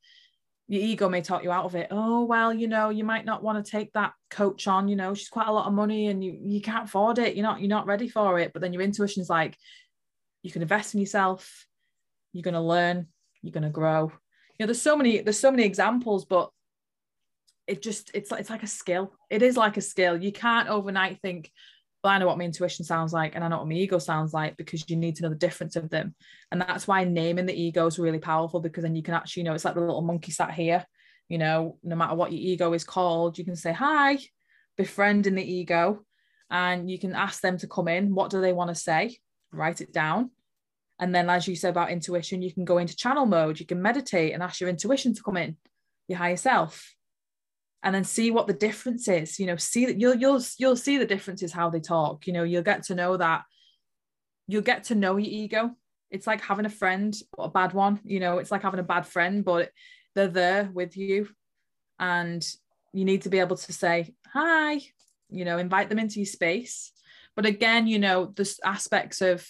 your 0.67 0.81
ego 0.81 1.09
may 1.09 1.21
talk 1.21 1.43
you 1.43 1.51
out 1.51 1.65
of 1.65 1.75
it. 1.75 1.87
Oh 1.91 2.23
well 2.25 2.53
you 2.53 2.67
know 2.67 2.89
you 2.89 3.03
might 3.03 3.25
not 3.25 3.43
want 3.43 3.63
to 3.63 3.71
take 3.71 3.91
that 3.93 4.13
coach 4.29 4.67
on 4.67 4.87
you 4.87 4.95
know 4.95 5.13
she's 5.13 5.29
quite 5.29 5.47
a 5.47 5.51
lot 5.51 5.67
of 5.67 5.73
money 5.73 6.07
and 6.07 6.23
you 6.23 6.37
you 6.41 6.61
can't 6.61 6.85
afford 6.85 7.19
it 7.19 7.35
you're 7.35 7.43
not 7.43 7.59
you're 7.59 7.69
not 7.69 7.85
ready 7.85 8.07
for 8.07 8.39
it. 8.39 8.53
But 8.53 8.61
then 8.61 8.73
your 8.73 8.81
intuition's 8.81 9.29
like 9.29 9.57
you 10.43 10.51
can 10.51 10.61
invest 10.61 10.93
in 10.93 11.01
yourself 11.01 11.65
you're 12.33 12.43
going 12.43 12.53
to 12.53 12.61
learn 12.61 13.07
you're 13.41 13.51
going 13.51 13.63
to 13.63 13.69
grow. 13.69 14.11
You 14.57 14.63
know 14.63 14.67
there's 14.67 14.81
so 14.81 14.95
many 14.95 15.21
there's 15.21 15.39
so 15.39 15.51
many 15.51 15.63
examples 15.63 16.25
but 16.25 16.51
it 17.71 17.81
just 17.81 18.11
it's 18.13 18.29
like 18.31 18.41
it's 18.41 18.49
like 18.49 18.63
a 18.63 18.67
skill. 18.67 19.13
It 19.29 19.41
is 19.41 19.55
like 19.55 19.77
a 19.77 19.81
skill. 19.81 20.21
You 20.21 20.33
can't 20.33 20.67
overnight 20.67 21.21
think, 21.21 21.49
well, 22.03 22.11
I 22.11 22.17
know 22.17 22.27
what 22.27 22.37
my 22.37 22.43
intuition 22.43 22.83
sounds 22.83 23.13
like 23.13 23.33
and 23.33 23.43
I 23.43 23.47
know 23.47 23.59
what 23.59 23.69
my 23.69 23.75
ego 23.75 23.97
sounds 23.97 24.33
like 24.33 24.57
because 24.57 24.89
you 24.89 24.97
need 24.97 25.15
to 25.15 25.23
know 25.23 25.29
the 25.29 25.35
difference 25.35 25.77
of 25.77 25.89
them. 25.89 26.13
And 26.51 26.59
that's 26.59 26.85
why 26.85 27.05
naming 27.05 27.45
the 27.45 27.59
ego 27.59 27.87
is 27.87 27.97
really 27.97 28.19
powerful 28.19 28.59
because 28.59 28.83
then 28.83 28.95
you 28.95 29.03
can 29.03 29.13
actually, 29.13 29.43
you 29.43 29.45
know, 29.45 29.53
it's 29.53 29.63
like 29.63 29.75
the 29.75 29.79
little 29.79 30.01
monkey 30.01 30.33
sat 30.33 30.51
here, 30.51 30.85
you 31.29 31.37
know, 31.37 31.77
no 31.81 31.95
matter 31.95 32.13
what 32.13 32.33
your 32.33 32.41
ego 32.41 32.73
is 32.73 32.83
called, 32.83 33.37
you 33.37 33.45
can 33.45 33.55
say 33.55 33.71
hi, 33.71 34.19
befriending 34.75 35.35
the 35.35 35.49
ego, 35.49 36.05
and 36.49 36.91
you 36.91 36.99
can 36.99 37.15
ask 37.15 37.41
them 37.41 37.57
to 37.59 37.67
come 37.67 37.87
in. 37.87 38.13
What 38.13 38.31
do 38.31 38.41
they 38.41 38.51
want 38.51 38.67
to 38.69 38.75
say? 38.75 39.17
Write 39.53 39.79
it 39.79 39.93
down. 39.93 40.31
And 40.99 41.15
then, 41.15 41.29
as 41.29 41.47
you 41.47 41.55
said 41.55 41.69
about 41.69 41.89
intuition, 41.89 42.41
you 42.41 42.53
can 42.53 42.65
go 42.65 42.79
into 42.79 42.97
channel 42.97 43.25
mode, 43.25 43.61
you 43.61 43.65
can 43.65 43.81
meditate 43.81 44.33
and 44.33 44.43
ask 44.43 44.59
your 44.59 44.69
intuition 44.69 45.13
to 45.15 45.23
come 45.23 45.37
in, 45.37 45.55
your 46.09 46.17
higher 46.17 46.35
self 46.35 46.93
and 47.83 47.95
then 47.95 48.03
see 48.03 48.29
what 48.31 48.47
the 48.47 48.53
difference 48.53 49.07
is 49.07 49.39
you 49.39 49.45
know 49.45 49.55
see 49.55 49.85
that 49.85 49.99
you'll 49.99 50.15
you'll 50.15 50.41
you'll 50.57 50.75
see 50.75 50.97
the 50.97 51.05
differences 51.05 51.51
how 51.51 51.69
they 51.69 51.79
talk 51.79 52.27
you 52.27 52.33
know 52.33 52.43
you'll 52.43 52.61
get 52.61 52.83
to 52.83 52.95
know 52.95 53.17
that 53.17 53.43
you'll 54.51 54.61
get 54.61 54.83
to 54.85 54.95
know 54.95 55.15
your 55.15 55.31
ego. 55.31 55.71
It's 56.09 56.27
like 56.27 56.41
having 56.41 56.65
a 56.65 56.69
friend 56.69 57.15
a 57.39 57.49
bad 57.49 57.73
one 57.73 57.99
you 58.03 58.19
know 58.19 58.37
it's 58.37 58.51
like 58.51 58.63
having 58.63 58.81
a 58.81 58.83
bad 58.83 59.07
friend 59.07 59.45
but 59.45 59.71
they're 60.13 60.27
there 60.27 60.69
with 60.73 60.97
you. 60.97 61.29
And 61.99 62.45
you 62.93 63.05
need 63.05 63.21
to 63.21 63.29
be 63.29 63.39
able 63.39 63.55
to 63.55 63.73
say 63.73 64.13
hi 64.27 64.81
you 65.29 65.45
know 65.45 65.57
invite 65.57 65.89
them 65.89 65.99
into 65.99 66.19
your 66.19 66.25
space. 66.25 66.91
But 67.35 67.45
again 67.45 67.87
you 67.87 67.97
know 67.97 68.33
there's 68.35 68.59
aspects 68.63 69.21
of 69.21 69.47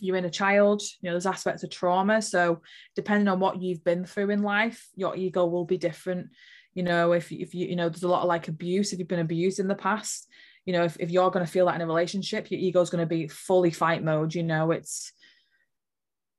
you're 0.00 0.16
in 0.16 0.24
a 0.24 0.30
child 0.30 0.80
you 0.80 1.08
know 1.08 1.12
there's 1.12 1.26
aspects 1.26 1.62
of 1.62 1.70
trauma. 1.70 2.22
So 2.22 2.62
depending 2.96 3.28
on 3.28 3.38
what 3.38 3.60
you've 3.60 3.84
been 3.84 4.06
through 4.06 4.30
in 4.30 4.42
life 4.42 4.88
your 4.94 5.14
ego 5.14 5.44
will 5.44 5.66
be 5.66 5.76
different 5.76 6.30
you 6.78 6.84
know 6.84 7.12
if, 7.12 7.30
if 7.32 7.54
you 7.54 7.66
you 7.66 7.76
know 7.76 7.88
there's 7.88 8.04
a 8.04 8.08
lot 8.08 8.22
of 8.22 8.28
like 8.28 8.48
abuse 8.48 8.92
if 8.92 8.98
you've 8.98 9.14
been 9.14 9.26
abused 9.28 9.58
in 9.58 9.68
the 9.68 9.74
past 9.74 10.28
you 10.64 10.72
know 10.72 10.84
if, 10.84 10.96
if 11.00 11.10
you're 11.10 11.30
going 11.30 11.44
to 11.44 11.50
feel 11.50 11.66
that 11.66 11.74
in 11.74 11.80
a 11.80 11.86
relationship 11.86 12.50
your 12.50 12.60
ego's 12.60 12.90
going 12.90 13.06
to 13.06 13.14
be 13.16 13.26
fully 13.26 13.70
fight 13.70 14.02
mode 14.02 14.34
you 14.34 14.42
know 14.42 14.70
it's 14.70 15.12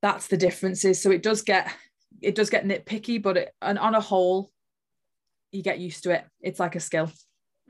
that's 0.01 0.27
the 0.27 0.37
differences. 0.37 1.01
So 1.01 1.11
it 1.11 1.23
does 1.23 1.41
get 1.41 1.71
it 2.21 2.35
does 2.35 2.49
get 2.49 2.65
nitpicky 2.65 3.21
but 3.21 3.37
it, 3.37 3.53
and 3.61 3.79
on 3.79 3.95
a 3.95 4.01
whole 4.01 4.51
you 5.51 5.63
get 5.63 5.79
used 5.79 6.03
to 6.03 6.11
it. 6.11 6.25
It's 6.41 6.59
like 6.59 6.75
a 6.75 6.79
skill. 6.79 7.11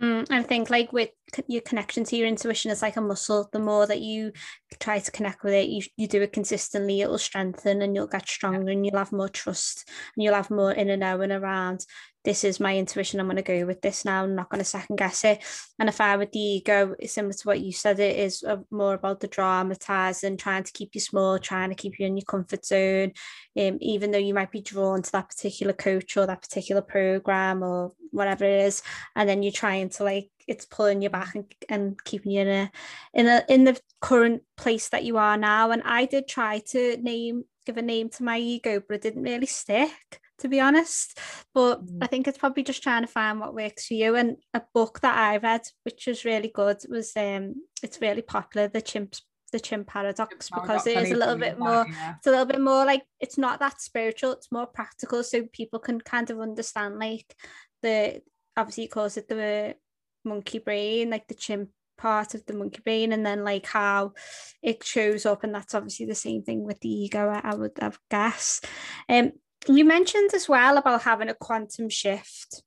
Mm, 0.02 0.30
I 0.30 0.44
think 0.44 0.70
like 0.70 0.92
with 0.92 1.10
your 1.48 1.62
connection 1.62 2.04
to 2.06 2.16
your 2.16 2.28
intuition, 2.28 2.72
is 2.72 2.82
like 2.82 2.98
a 2.98 3.02
muscle. 3.02 3.50
The 3.52 3.60
more 3.60 3.86
that 3.88 4.02
you 4.02 4.32
try 4.80 5.00
to 5.00 5.12
connect 5.12 5.44
with 5.44 5.54
it, 5.54 5.70
you, 5.70 5.82
you 5.98 6.08
do 6.08 6.22
it 6.22 6.34
consistently, 6.34 7.02
it 7.02 7.10
will 7.10 7.18
strengthen 7.18 7.82
and 7.82 7.96
you'll 7.96 8.08
get 8.08 8.28
stronger 8.28 8.72
and 8.72 8.86
you'll 8.86 8.98
have 8.98 9.12
more 9.12 9.30
trust 9.30 9.90
and 10.16 10.24
you'll 10.24 10.36
have 10.36 10.52
more 10.52 10.72
in 10.72 10.90
and 10.90 11.04
out 11.04 11.22
and 11.22 11.32
around 11.32 11.86
this 12.26 12.44
is 12.44 12.60
my 12.60 12.78
intuition. 12.78 13.20
I'm 13.20 13.28
going 13.28 13.38
to 13.38 13.42
go 13.42 13.66
with 13.66 13.82
this 13.82 14.04
now. 14.04 14.24
I'm 14.24 14.36
not 14.36 14.50
going 14.50 14.60
to 14.60 14.66
second 14.66 14.98
guess 14.98 15.24
it. 15.24 15.42
And 15.80 15.88
if 15.88 16.02
I 16.02 16.18
with 16.18 16.32
the 16.32 16.40
ego, 16.40 16.96
similar 17.06 17.34
to 17.34 17.48
what 17.48 17.62
you 17.62 17.72
said, 17.72 18.00
it 18.00 18.18
is 18.18 18.44
more 18.70 18.94
about 18.94 19.22
the 19.22 19.28
dramatizing, 19.28 20.38
trying 20.38 20.64
to 20.64 20.72
keep 20.72 20.92
you 20.94 21.02
small, 21.02 21.40
trying 21.40 21.70
to 21.70 21.76
keep 21.76 21.98
you 21.98 22.06
in 22.06 22.18
your 22.18 22.26
comfort 22.26 22.66
zone. 22.66 23.14
Um, 23.58 23.78
even 23.82 24.12
though 24.12 24.18
you 24.18 24.34
might 24.34 24.52
be 24.52 24.62
drawn 24.62 25.02
to 25.02 25.12
that 25.14 25.30
particular 25.30 25.74
coach 25.74 26.18
or 26.18 26.26
that 26.28 26.42
particular 26.42 26.82
program 26.82 27.64
or 27.64 27.94
whatever 28.12 28.44
it 28.44 28.66
is, 28.66 28.84
and 29.16 29.28
then 29.28 29.42
you're 29.42 29.52
trying 29.52 29.90
to 29.90 30.04
like 30.04 30.30
it's 30.50 30.66
pulling 30.66 31.02
you 31.02 31.10
back 31.10 31.36
and, 31.36 31.46
and 31.70 32.04
keeping 32.04 32.32
you 32.32 32.42
in 32.42 32.48
a 32.48 32.72
in 33.14 33.28
a 33.28 33.44
in 33.48 33.64
the 33.64 33.80
current 34.02 34.42
place 34.58 34.90
that 34.90 35.06
you 35.06 35.18
are 35.18 35.38
now. 35.38 35.72
And 35.72 35.84
I 35.86 36.06
did 36.06 36.28
try 36.28 36.60
to 36.72 36.98
name 36.98 37.46
give 37.66 37.78
a 37.78 37.82
name 37.82 38.10
to 38.10 38.24
my 38.24 38.40
ego, 38.40 38.82
but 38.86 38.96
it 38.96 39.02
didn't 39.02 39.24
really 39.24 39.46
stick 39.46 40.20
to 40.40 40.48
be 40.48 40.60
honest. 40.60 41.20
But 41.54 41.86
mm. 41.86 41.98
I 42.02 42.08
think 42.08 42.28
it's 42.28 42.38
probably 42.38 42.64
just 42.64 42.82
trying 42.82 43.02
to 43.02 43.08
find 43.08 43.40
what 43.40 43.54
works 43.54 43.88
for 43.88 43.94
you. 43.94 44.16
And 44.16 44.38
a 44.54 44.62
book 44.74 45.02
that 45.02 45.18
I 45.18 45.38
read, 45.38 45.62
which 45.84 46.08
was 46.08 46.26
really 46.26 46.52
good, 46.54 46.78
was 46.90 47.12
um 47.16 47.56
it's 47.84 48.02
really 48.02 48.22
popular, 48.22 48.68
The 48.68 48.82
Chimps 48.82 49.22
the 49.52 49.60
chimp 49.60 49.88
paradox 49.88 50.48
because 50.50 50.86
it 50.86 50.96
is 50.96 51.12
a 51.12 51.16
little 51.16 51.36
bit 51.36 51.58
more 51.58 51.84
yeah. 51.90 52.14
it's 52.18 52.28
a 52.28 52.30
little 52.30 52.46
bit 52.46 52.62
more 52.62 52.86
like 52.86 53.02
it's 53.20 53.36
not 53.36 53.60
that 53.60 53.82
spiritual 53.82 54.32
it's 54.32 54.52
more 54.52 54.68
practical 54.68 55.24
so 55.24 55.44
people 55.52 55.80
can 55.80 56.00
kind 56.00 56.30
of 56.30 56.40
understand 56.40 57.00
like 57.00 57.36
the 57.82 58.22
obviously 58.56 58.88
calls 58.88 59.18
it 59.18 59.28
the 59.28 59.76
monkey 60.24 60.60
brain 60.60 61.10
like 61.10 61.28
the 61.28 61.34
chimp 61.34 61.70
part 61.98 62.34
of 62.34 62.46
the 62.46 62.54
monkey 62.54 62.82
brain 62.84 63.12
and 63.12 63.26
then 63.26 63.44
like 63.44 63.66
how 63.66 64.14
it 64.62 64.84
shows 64.84 65.26
up 65.26 65.44
and 65.44 65.54
that's 65.54 65.76
obviously 65.76 66.06
the 66.06 66.16
same 66.16 66.42
thing 66.42 66.64
with 66.64 66.80
the 66.80 66.90
ego 66.90 67.30
I, 67.30 67.52
I 67.52 67.56
would 67.56 67.74
have 67.82 68.00
guess 68.10 68.62
um 69.10 69.34
you 69.68 69.84
mentioned 69.84 70.34
as 70.34 70.48
well 70.48 70.78
about 70.78 71.04
having 71.04 71.30
a 71.30 71.34
quantum 71.34 71.90
shift 71.90 72.64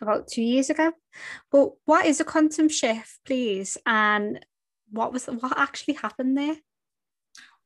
about 0.00 0.28
two 0.28 0.42
years 0.42 0.70
ago. 0.70 0.92
But 1.50 1.70
what 1.84 2.06
is 2.06 2.20
a 2.20 2.24
quantum 2.24 2.68
shift, 2.68 3.18
please? 3.24 3.78
And 3.86 4.44
what 4.90 5.12
was 5.12 5.26
what 5.26 5.58
actually 5.58 5.94
happened 5.94 6.36
there? 6.36 6.56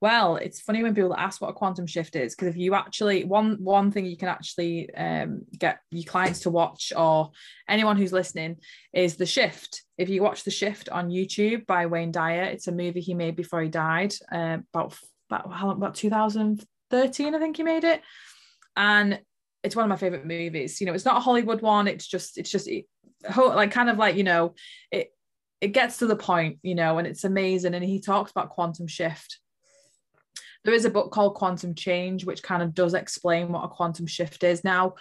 Well, 0.00 0.36
it's 0.36 0.60
funny 0.60 0.82
when 0.82 0.94
people 0.94 1.14
ask 1.14 1.40
what 1.42 1.50
a 1.50 1.52
quantum 1.52 1.86
shift 1.86 2.16
is 2.16 2.34
because 2.34 2.48
if 2.48 2.56
you 2.56 2.74
actually 2.74 3.24
one 3.24 3.62
one 3.62 3.90
thing 3.90 4.06
you 4.06 4.16
can 4.16 4.28
actually 4.28 4.92
um, 4.94 5.42
get 5.58 5.80
your 5.90 6.04
clients 6.04 6.40
to 6.40 6.50
watch 6.50 6.92
or 6.96 7.32
anyone 7.68 7.98
who's 7.98 8.12
listening 8.12 8.56
is 8.94 9.16
the 9.16 9.26
shift. 9.26 9.82
If 9.98 10.08
you 10.08 10.22
watch 10.22 10.44
the 10.44 10.50
shift 10.50 10.88
on 10.88 11.10
YouTube 11.10 11.66
by 11.66 11.84
Wayne 11.86 12.12
Dyer, 12.12 12.44
it's 12.44 12.66
a 12.66 12.72
movie 12.72 13.00
he 13.00 13.12
made 13.12 13.36
before 13.36 13.60
he 13.60 13.68
died, 13.68 14.14
uh, 14.32 14.58
about 14.72 14.96
about 15.28 15.52
how 15.52 15.70
about 15.70 15.94
2013, 15.94 17.34
I 17.34 17.38
think 17.38 17.56
he 17.58 17.62
made 17.62 17.84
it 17.84 18.02
and 18.76 19.20
it's 19.62 19.76
one 19.76 19.84
of 19.84 19.88
my 19.88 19.96
favorite 19.96 20.26
movies. 20.26 20.80
You 20.80 20.86
know, 20.86 20.94
it's 20.94 21.04
not 21.04 21.18
a 21.18 21.20
Hollywood 21.20 21.60
one. 21.60 21.86
It's 21.86 22.06
just, 22.06 22.38
it's 22.38 22.50
just 22.50 22.68
like 23.36 23.70
kind 23.70 23.90
of 23.90 23.98
like 23.98 24.16
you 24.16 24.24
know, 24.24 24.54
it 24.90 25.12
it 25.60 25.68
gets 25.68 25.98
to 25.98 26.06
the 26.06 26.16
point, 26.16 26.58
you 26.62 26.74
know, 26.74 26.98
and 26.98 27.06
it's 27.06 27.24
amazing. 27.24 27.74
And 27.74 27.84
he 27.84 28.00
talks 28.00 28.30
about 28.30 28.50
quantum 28.50 28.86
shift. 28.86 29.38
There 30.64 30.74
is 30.74 30.84
a 30.84 30.90
book 30.90 31.10
called 31.10 31.34
Quantum 31.34 31.74
Change, 31.74 32.24
which 32.24 32.42
kind 32.42 32.62
of 32.62 32.74
does 32.74 32.94
explain 32.94 33.50
what 33.50 33.64
a 33.64 33.68
quantum 33.68 34.06
shift 34.06 34.44
is. 34.44 34.62
Now, 34.62 34.94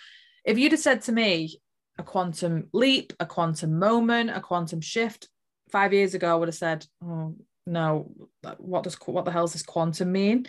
if 0.45 0.57
you'd 0.57 0.71
have 0.71 0.81
said 0.81 1.01
to 1.03 1.11
me 1.11 1.59
a 1.97 2.03
quantum 2.03 2.69
leap, 2.73 3.13
a 3.19 3.25
quantum 3.25 3.77
moment, 3.77 4.29
a 4.29 4.39
quantum 4.39 4.81
shift 4.81 5.27
five 5.69 5.93
years 5.93 6.13
ago, 6.13 6.31
I 6.31 6.35
would 6.35 6.47
have 6.47 6.55
said, 6.55 6.85
oh, 7.03 7.35
no, 7.65 8.11
what 8.57 8.83
does 8.83 8.95
what 9.05 9.25
the 9.25 9.31
hell 9.31 9.43
does 9.43 9.53
this 9.53 9.63
quantum 9.63 10.11
mean? 10.11 10.47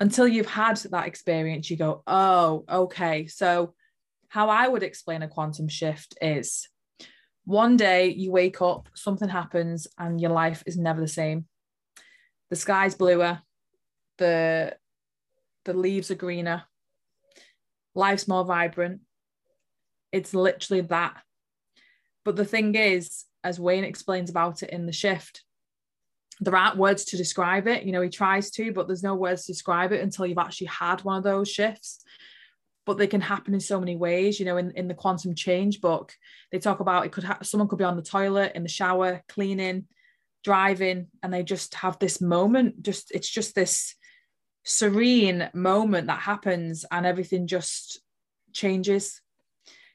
until 0.00 0.26
you've 0.26 0.46
had 0.46 0.76
that 0.76 1.06
experience, 1.06 1.70
you 1.70 1.76
go, 1.76 2.02
oh, 2.06 2.64
okay. 2.68 3.26
So, 3.26 3.74
how 4.28 4.48
I 4.48 4.66
would 4.66 4.82
explain 4.82 5.22
a 5.22 5.28
quantum 5.28 5.68
shift 5.68 6.16
is 6.20 6.68
one 7.44 7.76
day 7.76 8.08
you 8.08 8.32
wake 8.32 8.60
up, 8.60 8.88
something 8.94 9.28
happens, 9.28 9.86
and 9.98 10.20
your 10.20 10.32
life 10.32 10.62
is 10.66 10.76
never 10.76 11.00
the 11.00 11.08
same. 11.08 11.46
The 12.50 12.56
sky's 12.56 12.94
bluer, 12.96 13.40
the 14.18 14.76
the 15.64 15.74
leaves 15.74 16.10
are 16.10 16.16
greener, 16.16 16.64
life's 17.94 18.28
more 18.28 18.44
vibrant. 18.44 19.00
It's 20.12 20.34
literally 20.34 20.82
that. 20.82 21.16
But 22.24 22.36
the 22.36 22.44
thing 22.44 22.74
is, 22.74 23.24
as 23.42 23.60
Wayne 23.60 23.84
explains 23.84 24.30
about 24.30 24.62
it 24.62 24.70
in 24.70 24.86
the 24.86 24.92
shift, 24.92 25.42
there 26.40 26.56
aren't 26.56 26.78
words 26.78 27.04
to 27.06 27.16
describe 27.16 27.68
it. 27.68 27.84
You 27.84 27.92
know, 27.92 28.00
he 28.00 28.08
tries 28.08 28.50
to, 28.52 28.72
but 28.72 28.86
there's 28.86 29.02
no 29.02 29.14
words 29.14 29.44
to 29.44 29.52
describe 29.52 29.92
it 29.92 30.02
until 30.02 30.26
you've 30.26 30.38
actually 30.38 30.68
had 30.68 31.02
one 31.02 31.18
of 31.18 31.24
those 31.24 31.50
shifts. 31.50 32.02
But 32.86 32.98
they 32.98 33.06
can 33.06 33.20
happen 33.20 33.54
in 33.54 33.60
so 33.60 33.80
many 33.80 33.96
ways. 33.96 34.38
You 34.38 34.46
know, 34.46 34.56
in, 34.56 34.72
in 34.72 34.88
the 34.88 34.94
quantum 34.94 35.34
change 35.34 35.80
book, 35.80 36.12
they 36.52 36.58
talk 36.58 36.80
about 36.80 37.06
it 37.06 37.12
could 37.12 37.24
have 37.24 37.38
someone 37.42 37.68
could 37.68 37.78
be 37.78 37.84
on 37.84 37.96
the 37.96 38.02
toilet, 38.02 38.52
in 38.54 38.62
the 38.62 38.68
shower, 38.68 39.22
cleaning, 39.28 39.86
driving, 40.42 41.06
and 41.22 41.32
they 41.32 41.42
just 41.42 41.74
have 41.76 41.98
this 41.98 42.20
moment. 42.20 42.82
Just 42.82 43.10
it's 43.12 43.30
just 43.30 43.54
this 43.54 43.94
serene 44.64 45.50
moment 45.54 46.08
that 46.08 46.20
happens, 46.20 46.84
and 46.90 47.06
everything 47.06 47.46
just 47.46 48.00
changes 48.52 49.20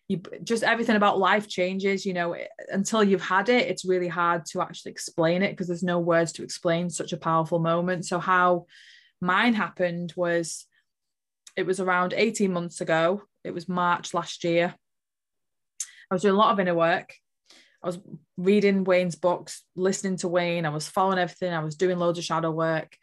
you 0.09 0.19
just 0.43 0.63
everything 0.63 0.95
about 0.95 1.19
life 1.19 1.47
changes 1.47 2.05
you 2.05 2.13
know 2.13 2.35
until 2.69 3.03
you've 3.03 3.21
had 3.21 3.47
it 3.47 3.67
it's 3.67 3.85
really 3.85 4.07
hard 4.07 4.43
to 4.43 4.59
actually 4.59 4.91
explain 4.91 5.43
it 5.43 5.51
because 5.51 5.67
there's 5.67 5.83
no 5.83 5.99
words 5.99 6.33
to 6.33 6.43
explain 6.43 6.89
such 6.89 7.13
a 7.13 7.17
powerful 7.17 7.59
moment 7.59 8.05
so 8.05 8.19
how 8.19 8.65
mine 9.21 9.53
happened 9.53 10.11
was 10.17 10.65
it 11.55 11.65
was 11.65 11.79
around 11.79 12.13
18 12.13 12.51
months 12.51 12.81
ago 12.81 13.21
it 13.43 13.53
was 13.53 13.69
march 13.69 14.13
last 14.13 14.43
year 14.43 14.73
i 16.11 16.15
was 16.15 16.23
doing 16.23 16.33
a 16.33 16.37
lot 16.37 16.51
of 16.51 16.59
inner 16.59 16.75
work 16.75 17.13
I 17.81 17.87
was 17.87 17.99
reading 18.35 18.83
Wayne's 18.83 19.15
books, 19.15 19.63
listening 19.73 20.17
to 20.17 20.27
Wayne. 20.27 20.65
I 20.65 20.69
was 20.69 20.89
following 20.89 21.17
everything. 21.17 21.53
I 21.53 21.63
was 21.63 21.77
doing 21.77 21.97
loads 21.97 22.19
of 22.19 22.25
shadow 22.25 22.51
work. 22.51 22.97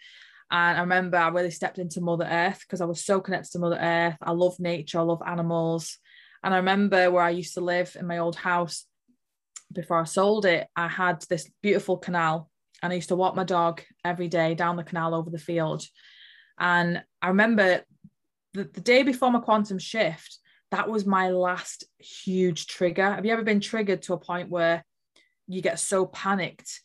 And 0.50 0.78
I 0.78 0.80
remember 0.80 1.16
I 1.16 1.28
really 1.28 1.50
stepped 1.50 1.78
into 1.78 2.00
Mother 2.00 2.28
Earth 2.30 2.60
because 2.60 2.80
I 2.80 2.84
was 2.84 3.04
so 3.04 3.20
connected 3.20 3.52
to 3.52 3.58
Mother 3.58 3.78
Earth. 3.80 4.16
I 4.22 4.30
love 4.32 4.58
nature, 4.60 4.98
I 4.98 5.02
love 5.02 5.22
animals. 5.26 5.98
And 6.42 6.54
I 6.54 6.58
remember 6.58 7.10
where 7.10 7.24
I 7.24 7.30
used 7.30 7.54
to 7.54 7.60
live 7.60 7.96
in 7.98 8.06
my 8.06 8.18
old 8.18 8.36
house 8.36 8.86
before 9.72 10.00
I 10.00 10.04
sold 10.04 10.46
it, 10.46 10.66
I 10.76 10.88
had 10.88 11.24
this 11.28 11.50
beautiful 11.62 11.96
canal 11.96 12.50
and 12.82 12.92
I 12.92 12.96
used 12.96 13.08
to 13.08 13.16
walk 13.16 13.34
my 13.34 13.44
dog 13.44 13.82
every 14.04 14.28
day 14.28 14.54
down 14.54 14.76
the 14.76 14.84
canal 14.84 15.14
over 15.14 15.30
the 15.30 15.38
field. 15.38 15.84
And 16.58 17.02
I 17.20 17.28
remember 17.28 17.82
the, 18.54 18.64
the 18.64 18.80
day 18.80 19.02
before 19.02 19.30
my 19.30 19.40
quantum 19.40 19.78
shift, 19.78 20.38
that 20.70 20.88
was 20.88 21.06
my 21.06 21.30
last 21.30 21.84
huge 21.98 22.66
trigger. 22.66 23.12
Have 23.12 23.24
you 23.24 23.32
ever 23.32 23.42
been 23.42 23.60
triggered 23.60 24.02
to 24.02 24.14
a 24.14 24.18
point 24.18 24.50
where 24.50 24.84
you 25.46 25.62
get 25.62 25.78
so 25.78 26.06
panicked 26.06 26.80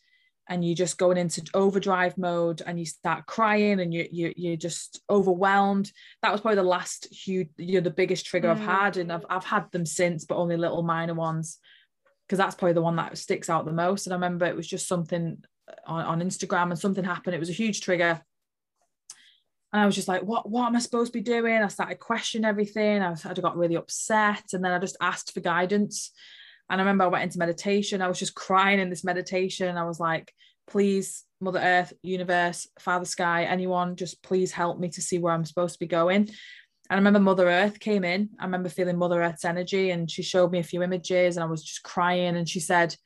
and 0.48 0.64
you're 0.64 0.74
just 0.74 0.98
going 0.98 1.16
into 1.16 1.42
overdrive 1.54 2.18
mode 2.18 2.62
and 2.66 2.78
you 2.78 2.84
start 2.84 3.26
crying 3.26 3.80
and 3.80 3.94
you, 3.94 4.06
you 4.10 4.32
you're 4.36 4.56
just 4.56 5.00
overwhelmed 5.08 5.92
that 6.22 6.32
was 6.32 6.40
probably 6.40 6.56
the 6.56 6.62
last 6.62 7.06
huge 7.12 7.48
you 7.56 7.74
know 7.74 7.80
the 7.80 7.90
biggest 7.90 8.26
trigger 8.26 8.48
mm. 8.48 8.52
i've 8.52 8.60
had 8.60 8.96
and 8.96 9.12
I've, 9.12 9.24
I've 9.30 9.44
had 9.44 9.70
them 9.70 9.86
since 9.86 10.24
but 10.24 10.36
only 10.36 10.56
little 10.56 10.82
minor 10.82 11.14
ones 11.14 11.58
because 12.26 12.38
that's 12.38 12.54
probably 12.54 12.74
the 12.74 12.82
one 12.82 12.96
that 12.96 13.18
sticks 13.18 13.48
out 13.48 13.64
the 13.64 13.72
most 13.72 14.06
and 14.06 14.12
i 14.12 14.16
remember 14.16 14.46
it 14.46 14.56
was 14.56 14.68
just 14.68 14.88
something 14.88 15.42
on, 15.86 16.04
on 16.04 16.20
instagram 16.20 16.70
and 16.70 16.78
something 16.78 17.04
happened 17.04 17.34
it 17.34 17.40
was 17.40 17.50
a 17.50 17.54
huge 17.54 17.80
trigger 17.80 18.20
and 19.72 19.80
I 19.80 19.86
was 19.86 19.94
just 19.94 20.08
like, 20.08 20.22
what, 20.22 20.50
what 20.50 20.66
am 20.66 20.76
I 20.76 20.80
supposed 20.80 21.14
to 21.14 21.18
be 21.18 21.22
doing? 21.22 21.62
I 21.62 21.68
started 21.68 21.98
questioning 21.98 22.44
everything. 22.44 23.00
I, 23.00 23.08
was, 23.08 23.24
I 23.24 23.32
got 23.32 23.56
really 23.56 23.76
upset. 23.76 24.52
And 24.52 24.62
then 24.62 24.70
I 24.70 24.78
just 24.78 24.98
asked 25.00 25.32
for 25.32 25.40
guidance. 25.40 26.12
And 26.72 26.80
I 26.80 26.84
remember 26.84 27.04
I 27.04 27.08
went 27.08 27.24
into 27.24 27.38
meditation. 27.38 28.02
I 28.02 28.08
was 28.08 28.18
just 28.18 28.34
crying 28.34 28.80
in 28.80 28.90
this 28.90 29.04
meditation. 29.04 29.76
I 29.76 29.84
was 29.84 30.00
like, 30.00 30.32
please, 30.66 31.24
Mother 31.40 31.60
Earth, 31.60 31.92
universe, 32.02 32.66
Father 32.80 33.04
Sky, 33.04 33.44
anyone, 33.44 33.94
just 33.94 34.22
please 34.22 34.50
help 34.50 34.80
me 34.80 34.88
to 34.88 35.02
see 35.02 35.18
where 35.18 35.32
I'm 35.32 35.44
supposed 35.44 35.74
to 35.74 35.78
be 35.78 35.86
going. 35.86 36.22
And 36.22 36.30
I 36.90 36.94
remember 36.96 37.20
Mother 37.20 37.48
Earth 37.48 37.78
came 37.78 38.02
in. 38.02 38.30
I 38.40 38.44
remember 38.46 38.68
feeling 38.68 38.96
Mother 38.96 39.22
Earth's 39.22 39.44
energy 39.44 39.90
and 39.90 40.10
she 40.10 40.22
showed 40.22 40.50
me 40.50 40.58
a 40.58 40.64
few 40.64 40.82
images 40.82 41.36
and 41.36 41.44
I 41.44 41.46
was 41.46 41.62
just 41.62 41.84
crying. 41.84 42.36
And 42.36 42.48
she 42.48 42.58
said, 42.58 42.96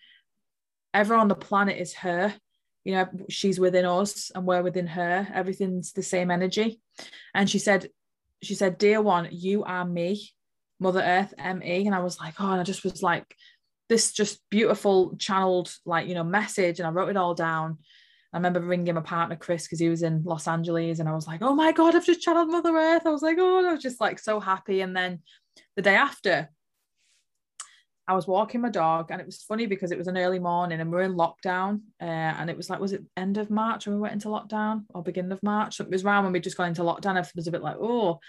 everyone 0.96 1.20
on 1.20 1.28
the 1.28 1.34
planet 1.34 1.76
is 1.76 1.92
her 1.92 2.34
you 2.86 2.94
know 2.94 3.06
she's 3.28 3.58
within 3.58 3.84
us 3.84 4.30
and 4.34 4.46
we're 4.46 4.62
within 4.62 4.86
her 4.86 5.26
everything's 5.34 5.92
the 5.92 6.02
same 6.02 6.30
energy 6.30 6.80
and 7.34 7.50
she 7.50 7.58
said 7.58 7.90
she 8.42 8.54
said 8.54 8.78
dear 8.78 9.02
one 9.02 9.28
you 9.32 9.64
are 9.64 9.84
me 9.84 10.30
mother 10.78 11.02
earth 11.02 11.34
me 11.56 11.84
and 11.84 11.94
i 11.94 11.98
was 11.98 12.18
like 12.20 12.34
oh 12.38 12.50
and 12.50 12.60
i 12.60 12.64
just 12.64 12.84
was 12.84 13.02
like 13.02 13.36
this 13.88 14.12
just 14.12 14.40
beautiful 14.50 15.16
channeled 15.16 15.72
like 15.84 16.08
you 16.08 16.14
know 16.14 16.24
message 16.24 16.78
and 16.78 16.86
i 16.86 16.90
wrote 16.90 17.08
it 17.08 17.16
all 17.16 17.34
down 17.34 17.78
i 18.32 18.36
remember 18.36 18.60
ringing 18.60 18.94
my 18.94 19.00
partner 19.00 19.36
chris 19.36 19.64
because 19.64 19.80
he 19.80 19.88
was 19.88 20.02
in 20.02 20.22
los 20.24 20.48
angeles 20.48 20.98
and 20.98 21.08
i 21.08 21.14
was 21.14 21.26
like 21.26 21.42
oh 21.42 21.54
my 21.54 21.72
god 21.72 21.94
i've 21.94 22.06
just 22.06 22.20
channeled 22.20 22.50
mother 22.50 22.76
earth 22.76 23.06
i 23.06 23.10
was 23.10 23.22
like 23.22 23.36
oh 23.38 23.66
i 23.66 23.72
was 23.72 23.82
just 23.82 24.00
like 24.00 24.18
so 24.18 24.40
happy 24.40 24.80
and 24.80 24.96
then 24.96 25.20
the 25.76 25.82
day 25.82 25.94
after 25.94 26.48
I 28.08 28.14
was 28.14 28.26
walking 28.26 28.60
my 28.60 28.70
dog, 28.70 29.10
and 29.10 29.20
it 29.20 29.26
was 29.26 29.42
funny 29.42 29.66
because 29.66 29.90
it 29.90 29.98
was 29.98 30.06
an 30.06 30.16
early 30.16 30.38
morning 30.38 30.80
and 30.80 30.92
we 30.92 30.98
are 30.98 31.02
in 31.02 31.16
lockdown. 31.16 31.80
Uh, 32.00 32.04
and 32.04 32.48
it 32.48 32.56
was 32.56 32.70
like, 32.70 32.78
was 32.78 32.92
it 32.92 33.02
end 33.16 33.36
of 33.36 33.50
March 33.50 33.86
when 33.86 33.96
we 33.96 34.00
went 34.00 34.14
into 34.14 34.28
lockdown 34.28 34.84
or 34.94 35.02
beginning 35.02 35.32
of 35.32 35.42
March? 35.42 35.80
it 35.80 35.90
was 35.90 36.04
around 36.04 36.22
when 36.22 36.32
we 36.32 36.38
just 36.38 36.56
got 36.56 36.68
into 36.68 36.82
lockdown. 36.82 37.16
I 37.16 37.26
was 37.34 37.48
a 37.48 37.52
bit 37.52 37.62
like, 37.62 37.76
oh. 37.80 38.20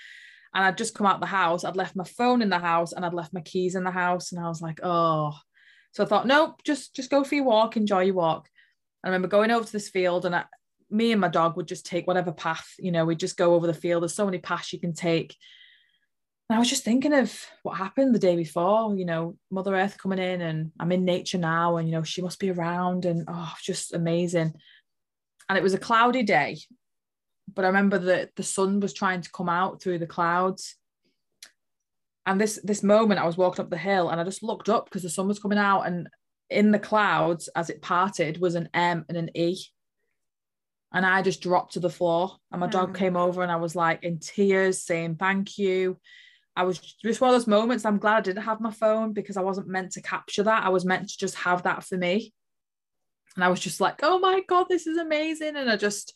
And 0.56 0.66
I'd 0.66 0.80
just 0.80 0.96
come 0.96 1.06
out 1.06 1.20
the 1.20 1.28
house. 1.28 1.64
I'd 1.64 1.76
left 1.76 1.96
my 1.96 2.06
phone 2.06 2.42
in 2.42 2.50
the 2.50 2.58
house 2.58 2.94
and 2.94 3.06
I'd 3.06 3.14
left 3.14 3.34
my 3.34 3.42
keys 3.42 3.76
in 3.76 3.84
the 3.84 3.92
house. 3.92 4.32
And 4.32 4.44
I 4.44 4.48
was 4.48 4.62
like, 4.62 4.80
oh. 4.82 5.34
So 5.98 6.04
I 6.04 6.06
thought, 6.06 6.28
nope, 6.28 6.62
just 6.64 6.96
just 6.96 7.10
go 7.10 7.24
for 7.24 7.34
your 7.34 7.46
walk, 7.46 7.76
enjoy 7.76 8.02
your 8.02 8.14
walk. 8.14 8.48
I 9.04 9.08
remember 9.08 9.28
going 9.28 9.50
over 9.50 9.66
to 9.66 9.72
this 9.72 9.90
field 9.90 10.28
and 10.28 10.36
I, 10.36 10.46
me 10.92 11.12
and 11.12 11.20
my 11.20 11.28
dog 11.28 11.58
would 11.58 11.68
just 11.68 11.88
take 11.88 12.06
whatever 12.06 12.32
path, 12.32 12.72
you 12.78 12.92
know, 12.92 13.04
we'd 13.04 13.20
just 13.20 13.36
go 13.36 13.56
over 13.56 13.66
the 13.66 13.74
field. 13.74 14.04
There's 14.04 14.14
so 14.14 14.26
many 14.26 14.38
paths 14.38 14.72
you 14.72 14.80
can 14.80 14.94
take. 14.94 15.36
And 16.48 16.56
I 16.56 16.60
was 16.60 16.70
just 16.70 16.84
thinking 16.84 17.14
of 17.14 17.36
what 17.64 17.80
happened 17.80 18.14
the 18.14 18.20
day 18.20 18.36
before, 18.36 18.96
you 18.96 19.06
know, 19.06 19.38
Mother 19.50 19.76
Earth 19.76 19.98
coming 19.98 20.20
in 20.20 20.40
and 20.40 20.72
I'm 20.80 20.92
in 20.92 21.04
nature 21.04 21.40
now 21.40 21.78
and, 21.78 21.88
you 21.90 21.96
know, 21.96 22.04
she 22.04 22.22
must 22.22 22.38
be 22.38 22.52
around 22.52 23.06
and, 23.06 23.26
oh, 23.28 23.54
just 23.64 23.92
amazing. 23.92 24.54
And 25.50 25.58
it 25.58 25.64
was 25.64 25.74
a 25.74 25.80
cloudy 25.80 26.22
day, 26.22 26.60
but 27.52 27.66
I 27.66 27.70
remember 27.70 27.98
that 27.98 28.36
the 28.36 28.44
sun 28.44 28.82
was 28.82 28.94
trying 28.94 29.22
to 29.22 29.32
come 29.32 29.50
out 29.50 29.82
through 29.82 29.98
the 29.98 30.06
clouds. 30.06 30.76
And 32.28 32.40
this 32.40 32.60
this 32.64 32.84
moment, 32.84 33.20
I 33.20 33.26
was 33.26 33.38
walking 33.38 33.66
up 33.66 33.72
the 33.72 33.78
hill 33.78 34.10
and 34.10 34.22
I 34.22 34.24
just 34.24 34.44
looked 34.44 34.70
up 34.70 34.86
because 34.86 35.02
the 35.02 35.10
sun 35.10 35.28
was 35.28 35.40
coming 35.40 35.58
out, 35.58 35.82
and 35.82 36.08
in 36.50 36.72
the 36.72 36.80
clouds 36.80 37.50
as 37.56 37.72
it 37.72 37.82
parted 37.82 38.40
was 38.40 38.54
an 38.54 38.70
M 38.74 39.04
and 39.10 39.18
an 39.18 39.32
E. 39.36 39.58
And 40.94 41.06
I 41.06 41.22
just 41.24 41.42
dropped 41.42 41.74
to 41.74 41.80
the 41.80 41.90
floor, 41.90 42.38
and 42.52 42.62
my 42.62 42.68
dog 42.68 42.92
mm. 42.94 43.00
came 43.00 43.18
over, 43.18 43.42
and 43.42 43.52
I 43.52 43.56
was 43.56 43.76
like 43.76 44.04
in 44.04 44.20
tears, 44.20 44.84
saying 44.84 45.16
thank 45.16 45.58
you 45.58 45.98
I 46.58 46.64
was 46.64 46.80
just 46.80 47.22
one 47.22 47.30
of 47.30 47.36
those 47.36 47.46
moments. 47.46 47.86
I'm 47.86 48.00
glad 48.00 48.18
I 48.18 48.22
didn't 48.22 48.44
have 48.44 48.60
my 48.60 48.72
phone 48.72 49.14
because 49.14 49.38
I 49.38 49.42
wasn't 49.42 49.68
meant 49.68 49.92
to 49.92 50.02
capture 50.02 50.42
that. 50.42 50.64
I 50.64 50.70
was 50.70 50.86
meant 50.86 51.08
to 51.10 51.18
just 51.18 51.36
have 51.36 51.62
that 51.64 51.84
for 51.84 51.96
me. 51.98 52.34
And 53.36 53.44
I 53.44 53.50
was 53.50 53.60
just 53.60 53.80
like, 53.80 54.00
oh 54.02 54.18
my 54.18 54.42
God, 54.50 54.66
this 54.68 54.88
is 54.88 54.98
amazing. 54.98 55.56
And 55.56 55.70
I 55.70 55.76
just, 55.76 56.16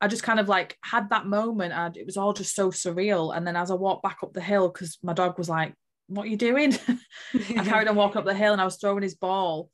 I 0.00 0.08
just 0.08 0.22
kind 0.22 0.40
of 0.40 0.48
like 0.48 0.76
had 0.84 1.10
that 1.10 1.26
moment 1.26 1.72
and 1.72 1.96
it 1.96 2.06
was 2.06 2.16
all 2.16 2.32
just 2.32 2.54
so 2.54 2.70
surreal. 2.70 3.36
And 3.36 3.46
then 3.46 3.56
as 3.56 3.70
I 3.70 3.74
walked 3.74 4.02
back 4.02 4.18
up 4.22 4.32
the 4.32 4.40
hill, 4.40 4.68
because 4.68 4.98
my 5.02 5.12
dog 5.12 5.38
was 5.38 5.48
like, 5.48 5.74
what 6.06 6.24
are 6.24 6.30
you 6.30 6.36
doing? 6.36 6.76
I 7.34 7.64
carried 7.64 7.88
on 7.88 7.96
walking 7.96 8.18
up 8.18 8.24
the 8.24 8.34
hill 8.34 8.52
and 8.52 8.60
I 8.60 8.64
was 8.64 8.76
throwing 8.76 9.02
his 9.02 9.16
ball. 9.16 9.70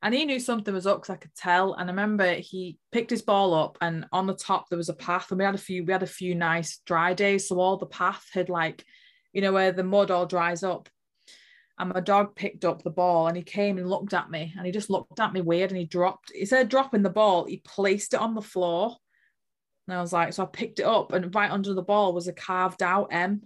And 0.00 0.14
he 0.14 0.24
knew 0.24 0.38
something 0.38 0.72
was 0.72 0.86
up 0.86 1.02
because 1.02 1.14
I 1.14 1.18
could 1.18 1.34
tell. 1.34 1.74
And 1.74 1.90
I 1.90 1.92
remember 1.92 2.34
he 2.34 2.78
picked 2.92 3.10
his 3.10 3.22
ball 3.22 3.52
up 3.52 3.78
and 3.80 4.06
on 4.12 4.28
the 4.28 4.34
top 4.34 4.68
there 4.68 4.76
was 4.76 4.88
a 4.88 4.94
path. 4.94 5.30
And 5.30 5.38
we 5.38 5.44
had 5.44 5.56
a 5.56 5.58
few, 5.58 5.84
we 5.84 5.92
had 5.92 6.04
a 6.04 6.06
few 6.06 6.36
nice 6.36 6.80
dry 6.86 7.14
days. 7.14 7.48
So 7.48 7.58
all 7.58 7.76
the 7.76 7.86
path 7.86 8.24
had 8.32 8.48
like 8.48 8.84
you 9.32 9.42
know, 9.42 9.52
where 9.52 9.72
the 9.72 9.84
mud 9.84 10.10
all 10.10 10.26
dries 10.26 10.62
up. 10.62 10.88
And 11.78 11.92
my 11.92 12.00
dog 12.00 12.34
picked 12.34 12.64
up 12.64 12.82
the 12.82 12.90
ball 12.90 13.28
and 13.28 13.36
he 13.36 13.42
came 13.42 13.78
and 13.78 13.88
looked 13.88 14.12
at 14.12 14.30
me 14.30 14.52
and 14.56 14.66
he 14.66 14.72
just 14.72 14.90
looked 14.90 15.20
at 15.20 15.32
me 15.32 15.40
weird 15.40 15.70
and 15.70 15.78
he 15.78 15.86
dropped, 15.86 16.32
instead 16.32 16.62
of 16.62 16.68
dropping 16.68 17.02
the 17.02 17.10
ball, 17.10 17.44
he 17.44 17.62
placed 17.64 18.14
it 18.14 18.20
on 18.20 18.34
the 18.34 18.42
floor. 18.42 18.96
And 19.88 19.96
I 19.96 20.00
was 20.00 20.12
like, 20.12 20.32
so 20.32 20.42
I 20.42 20.46
picked 20.46 20.80
it 20.80 20.86
up 20.86 21.12
and 21.12 21.34
right 21.34 21.50
under 21.50 21.72
the 21.74 21.82
ball 21.82 22.12
was 22.12 22.28
a 22.28 22.32
carved 22.32 22.82
out 22.82 23.08
M. 23.10 23.42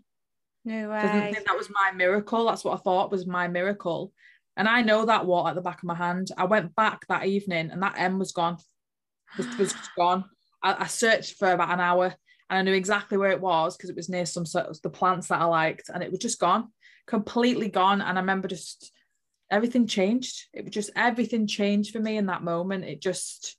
No 0.64 0.90
way. 0.90 0.98
I 0.98 1.32
think 1.32 1.46
that 1.46 1.56
was 1.56 1.70
my 1.70 1.92
miracle. 1.96 2.44
That's 2.46 2.64
what 2.64 2.74
I 2.74 2.82
thought 2.82 3.10
was 3.10 3.26
my 3.26 3.48
miracle. 3.48 4.12
And 4.56 4.68
I 4.68 4.82
know 4.82 5.06
that 5.06 5.24
what 5.24 5.48
at 5.48 5.54
the 5.54 5.60
back 5.60 5.78
of 5.78 5.84
my 5.84 5.94
hand. 5.94 6.28
I 6.36 6.44
went 6.44 6.74
back 6.74 7.06
that 7.08 7.26
evening 7.26 7.70
and 7.70 7.82
that 7.82 7.94
M 7.96 8.18
was 8.18 8.32
gone. 8.32 8.58
Was, 9.38 9.46
was 9.56 9.74
gone. 9.96 10.24
I, 10.62 10.82
I 10.82 10.86
searched 10.88 11.38
for 11.38 11.50
about 11.52 11.70
an 11.70 11.80
hour 11.80 12.14
and 12.52 12.58
I 12.58 12.62
knew 12.62 12.76
exactly 12.76 13.16
where 13.16 13.30
it 13.30 13.40
was 13.40 13.76
because 13.76 13.88
it 13.88 13.96
was 13.96 14.10
near 14.10 14.26
some 14.26 14.44
sort 14.44 14.66
of 14.66 14.80
the 14.82 14.90
plants 14.90 15.28
that 15.28 15.40
I 15.40 15.44
liked, 15.44 15.88
and 15.88 16.02
it 16.02 16.10
was 16.10 16.20
just 16.20 16.38
gone, 16.38 16.68
completely 17.06 17.68
gone. 17.68 18.02
And 18.02 18.18
I 18.18 18.20
remember 18.20 18.46
just 18.46 18.92
everything 19.50 19.86
changed. 19.86 20.48
It 20.52 20.64
was 20.64 20.74
just 20.74 20.90
everything 20.94 21.46
changed 21.46 21.92
for 21.92 22.00
me 22.00 22.18
in 22.18 22.26
that 22.26 22.42
moment. 22.42 22.84
It 22.84 23.00
just 23.00 23.56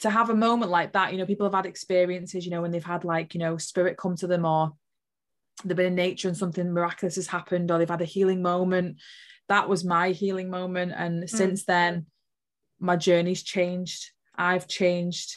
to 0.00 0.10
have 0.10 0.30
a 0.30 0.34
moment 0.34 0.70
like 0.70 0.92
that, 0.92 1.12
you 1.12 1.18
know, 1.18 1.26
people 1.26 1.46
have 1.46 1.54
had 1.54 1.66
experiences, 1.66 2.44
you 2.44 2.50
know, 2.50 2.62
when 2.62 2.70
they've 2.70 2.84
had 2.84 3.04
like, 3.04 3.34
you 3.34 3.40
know, 3.40 3.56
spirit 3.56 3.96
come 3.96 4.16
to 4.16 4.26
them 4.26 4.44
or 4.44 4.72
they've 5.64 5.76
been 5.76 5.86
in 5.86 5.94
nature 5.94 6.28
and 6.28 6.36
something 6.36 6.72
miraculous 6.72 7.16
has 7.16 7.26
happened 7.26 7.70
or 7.70 7.78
they've 7.78 7.88
had 7.88 8.00
a 8.00 8.06
healing 8.06 8.40
moment. 8.40 8.98
That 9.48 9.68
was 9.68 9.84
my 9.84 10.10
healing 10.10 10.50
moment. 10.50 10.92
And 10.96 11.24
mm. 11.24 11.28
since 11.28 11.64
then, 11.64 12.06
my 12.78 12.96
journey's 12.96 13.42
changed. 13.42 14.10
I've 14.36 14.68
changed 14.68 15.36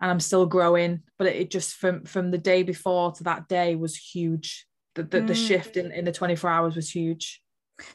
and 0.00 0.10
I'm 0.10 0.20
still 0.20 0.46
growing. 0.46 1.02
But 1.18 1.28
it, 1.28 1.50
just 1.50 1.74
from 1.74 2.04
from 2.04 2.30
the 2.30 2.38
day 2.38 2.62
before 2.62 3.12
to 3.12 3.24
that 3.24 3.48
day 3.48 3.74
was 3.76 3.96
huge. 3.96 4.66
The 4.94 5.02
the, 5.02 5.20
mm. 5.20 5.26
the 5.26 5.34
shift 5.34 5.76
in, 5.76 5.92
in 5.92 6.04
the 6.04 6.12
24 6.12 6.48
hours 6.48 6.76
was 6.76 6.90
huge. 6.90 7.42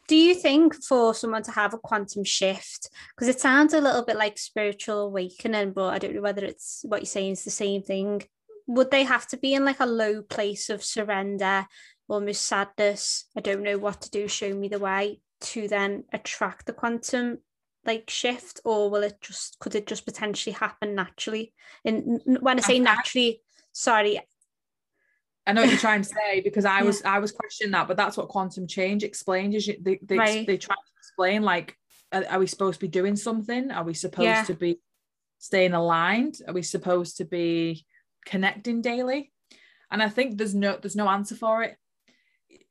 Do 0.08 0.16
you 0.16 0.36
think 0.36 0.76
for 0.84 1.14
someone 1.14 1.44
to 1.44 1.52
have 1.52 1.74
a 1.74 1.78
quantum 1.78 2.24
shift, 2.24 2.90
because 3.16 3.28
it 3.28 3.40
sounds 3.40 3.74
a 3.74 3.82
little 3.82 4.04
bit 4.04 4.18
like 4.18 4.38
spiritual 4.38 5.02
awakening, 5.02 5.74
but 5.74 5.94
I 5.94 6.00
don't 6.00 6.16
know 6.16 6.22
whether 6.22 6.46
it's 6.46 6.84
what 6.88 7.02
you're 7.02 7.06
saying 7.06 7.34
is 7.34 7.44
the 7.44 7.52
same 7.52 7.82
thing. 7.82 8.24
Would 8.68 8.92
they 8.92 9.04
have 9.04 9.28
to 9.28 9.38
be 9.38 9.54
in 9.54 9.66
like 9.66 9.80
a 9.80 9.86
low 9.86 10.22
place 10.22 10.70
of 10.70 10.84
surrender, 10.84 11.68
almost 12.08 12.46
sadness? 12.46 13.26
I 13.36 13.42
don't 13.42 13.64
know 13.64 13.78
what 13.78 14.02
to 14.02 14.10
do, 14.10 14.28
show 14.28 14.54
me 14.54 14.70
the 14.70 14.80
way 14.80 15.20
to 15.42 15.68
then 15.68 16.06
attract 16.14 16.66
the 16.66 16.74
quantum 16.74 17.40
like 17.86 18.10
shift 18.10 18.62
or 18.64 18.90
will 18.90 19.04
it 19.04 19.20
just 19.22 19.60
could 19.60 19.76
it 19.76 19.88
just 19.88 20.06
potentially 20.06 20.54
happen 20.54 20.96
naturally 20.96 21.54
and 21.84 22.22
when 22.40 22.58
i 22.58 22.62
say 22.62 22.80
naturally 22.80 23.42
sorry 23.74 24.20
I 25.46 25.54
know 25.54 25.62
what 25.62 25.70
you're 25.70 25.80
trying 25.80 26.02
to 26.04 26.10
say 26.10 26.42
because 26.42 26.66
I 26.66 26.84
was 26.84 27.04
I 27.04 27.20
was 27.20 27.32
questioning 27.32 27.72
that, 27.72 27.88
but 27.88 27.98
that's 27.98 28.18
what 28.18 28.30
quantum 28.30 28.68
change 28.68 29.04
explained. 29.04 29.56
Is 29.56 29.70
they 29.82 30.00
they, 30.02 30.18
right. 30.18 30.48
they 30.48 30.58
try 30.58 30.76
to 30.76 30.92
explain 31.00 31.44
like, 31.44 31.78
are, 32.12 32.26
are, 32.30 32.40
we 32.40 32.48
supposed 32.48 32.80
to 32.80 32.86
be 32.86 32.90
doing 32.90 33.16
something? 33.16 33.72
Are 33.72 33.84
we 33.84 33.94
supposed 33.94 34.26
yeah. 34.26 34.44
to 34.44 34.54
be 34.54 34.80
staying 35.40 35.74
aligned? 35.74 36.36
Are 36.48 36.54
we 36.54 36.62
supposed 36.62 37.18
to 37.18 37.26
be 37.26 37.86
connecting 38.26 38.82
daily? 38.82 39.32
And 39.92 40.02
I 40.02 40.10
think 40.10 40.38
there's 40.38 40.56
no 40.56 40.78
there's 40.82 40.96
no 40.96 41.10
answer 41.10 41.36
for 41.36 41.64
it. 41.64 41.78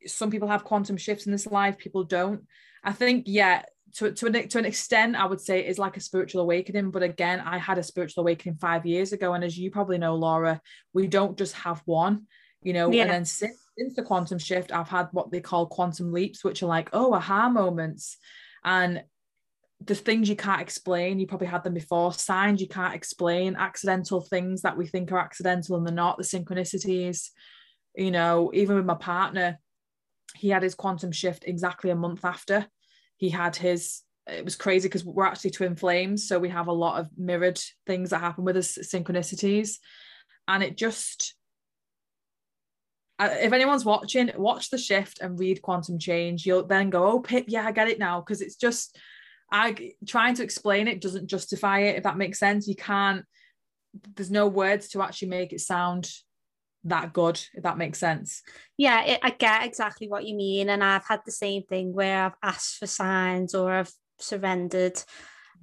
Some 0.07 0.31
people 0.31 0.49
have 0.49 0.65
quantum 0.65 0.97
shifts 0.97 1.27
in 1.27 1.33
this 1.33 1.47
life, 1.47 1.79
people 1.79 2.05
don't. 2.05 2.47
I 2.85 2.93
think 2.93 3.25
yeah, 3.27 3.63
to, 3.95 4.13
to, 4.13 4.27
an, 4.27 4.49
to 4.49 4.59
an 4.59 4.65
extent, 4.65 5.17
I 5.17 5.27
would 5.27 5.41
say 5.41 5.61
it 5.61 5.67
is 5.67 5.79
like 5.79 5.97
a 5.97 6.01
spiritual 6.01 6.43
awakening. 6.43 6.91
But 6.91 7.03
again, 7.03 7.41
I 7.41 7.59
had 7.59 7.79
a 7.79 7.83
spiritual 7.83 8.23
awakening 8.23 8.57
five 8.57 8.87
years 8.87 9.13
ago. 9.13 9.35
And 9.35 9.45
as 9.45 9.59
you 9.59 9.71
probably 9.71 9.99
know, 9.99 10.15
Laura, 10.15 10.61
we 10.93 11.07
don't 11.07 11.37
just 11.37 11.55
have 11.55 11.83
one, 11.85 12.27
you 12.63 12.73
know, 12.73 12.91
yeah. 12.91 13.03
and 13.03 13.11
then 13.11 13.25
since, 13.25 13.59
since 13.77 13.95
the 13.95 14.03
quantum 14.03 14.39
shift, 14.39 14.73
I've 14.73 14.89
had 14.89 15.09
what 15.13 15.31
they 15.31 15.41
call 15.41 15.67
quantum 15.67 16.13
leaps, 16.13 16.45
which 16.45 16.63
are 16.63 16.67
like, 16.67 16.91
oh, 16.93 17.13
aha 17.15 17.49
moments. 17.49 18.17
And 18.65 19.03
the 19.81 19.95
things 19.95 20.29
you 20.29 20.37
can't 20.37 20.61
explain, 20.61 21.19
you 21.19 21.27
probably 21.27 21.49
had 21.49 21.65
them 21.65 21.75
before, 21.75 22.13
signs 22.13 22.61
you 22.61 22.69
can't 22.69 22.95
explain, 22.95 23.57
accidental 23.57 24.21
things 24.21 24.63
that 24.63 24.77
we 24.77 24.87
think 24.87 25.11
are 25.11 25.19
accidental 25.19 25.77
and 25.77 25.87
they're 25.87 25.95
not, 25.95 26.19
the 26.19 26.23
synchronicities, 26.23 27.31
you 27.97 28.11
know, 28.11 28.51
even 28.55 28.77
with 28.77 28.85
my 28.85 28.95
partner, 28.95 29.59
he 30.37 30.49
had 30.49 30.63
his 30.63 30.75
quantum 30.75 31.13
shift 31.13 31.45
exactly 31.47 31.91
a 31.91 31.97
month 31.97 32.25
after 32.25 32.67
he 33.17 33.29
had 33.29 33.57
his. 33.57 34.03
It 34.29 34.45
was 34.45 34.55
crazy 34.55 34.89
because 34.89 35.05
we're 35.05 35.27
actually 35.27 35.51
twin 35.51 35.75
flames 35.75 36.29
so 36.29 36.39
we 36.39 36.49
have 36.51 36.69
a 36.69 36.73
lot 36.73 37.01
of 37.01 37.09
mirrored 37.19 37.61
things 37.89 38.11
that 38.11 38.21
happen 38.21 38.45
with 38.45 38.57
us 38.57 38.79
synchronicities. 38.79 39.79
And 40.47 40.63
it 40.63 40.77
just 40.77 41.35
Uh, 43.19 43.29
if 43.41 43.53
anyone's 43.53 43.85
watching 43.85 44.31
watch 44.37 44.71
the 44.71 44.79
shift 44.79 45.21
and 45.21 45.39
read 45.39 45.63
quantum 45.63 45.99
change. 45.99 46.47
You'll 46.47 46.67
then 46.67 46.91
go 46.91 47.07
oh 47.07 47.21
pip 47.21 47.45
yeah 47.49 47.67
i 47.67 47.73
get 47.73 47.89
it 47.89 47.99
now. 47.99 48.21
Because 48.21 48.41
it's 48.41 48.57
just 48.57 48.99
i 49.51 49.93
trying 50.07 50.35
to 50.35 50.43
explain 50.43 50.89
it 50.89 51.01
doesn't 51.01 51.29
justify 51.29 51.81
it 51.81 51.97
if 51.97 52.05
that 52.05 52.19
makes 52.19 52.39
sense. 52.39 52.67
You 52.67 52.77
can't 52.77 53.25
there's 54.17 54.31
no 54.31 54.47
words 54.47 54.89
to 54.89 55.03
actually 55.03 55.29
make 55.29 55.53
it 55.53 55.61
sound 55.61 56.11
that 56.85 57.13
good 57.13 57.41
if 57.55 57.63
that 57.63 57.79
makes 57.79 57.99
sense. 57.99 58.43
Yeah 58.77 59.05
it, 59.05 59.21
i 59.23 59.31
get 59.31 59.65
exactly 59.65 60.09
what 60.09 60.27
you 60.27 60.35
mean 60.35 60.69
and 60.69 60.83
i've 60.83 61.07
had 61.07 61.21
the 61.25 61.33
same 61.33 61.63
thing 61.63 61.93
where 61.93 62.25
i've 62.25 62.37
asked 62.43 62.79
for 62.79 62.87
signs 62.87 63.55
or 63.55 63.71
i've 63.73 63.93
surrendered. 64.23 65.03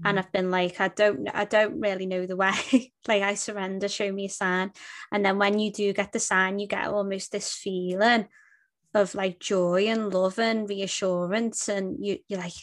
And 0.03 0.17
mm. 0.17 0.19
i've 0.19 0.31
been 0.31 0.51
like 0.51 0.79
i 0.79 0.87
don't 0.87 1.27
i 1.33 1.45
don't 1.45 1.79
really 1.79 2.05
know 2.05 2.25
the 2.25 2.35
way. 2.35 2.51
Like 3.07 3.23
i 3.23 3.33
surrender 3.33 3.87
show 3.87 4.11
me 4.11 4.25
a 4.25 4.29
sign. 4.29 4.71
And 5.11 5.25
then 5.25 5.39
when 5.39 5.57
you 5.57 5.71
do 5.71 5.93
get 5.93 6.11
the 6.11 6.19
sign 6.19 6.59
you 6.59 6.67
get 6.67 6.87
almost 6.87 7.31
this 7.31 7.51
feeling 7.51 8.27
of 8.93 9.15
like 9.15 9.39
joy 9.39 9.87
and 9.87 10.13
love 10.13 10.39
and 10.39 10.67
reassurance 10.67 11.69
and 11.69 11.97
you 12.05 12.19
you're 12.27 12.39
like 12.39 12.53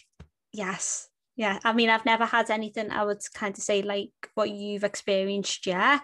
yes. 0.52 1.08
Yeah 1.36 1.58
i 1.64 1.72
mean 1.72 1.90
i've 1.90 2.06
never 2.06 2.24
had 2.24 2.50
anything 2.50 2.90
i 2.90 3.04
would 3.04 3.20
kind 3.34 3.56
of 3.56 3.62
say 3.62 3.82
like 3.82 4.12
what 4.34 4.50
you've 4.50 4.84
experienced 4.84 5.66
yeah 5.66 6.00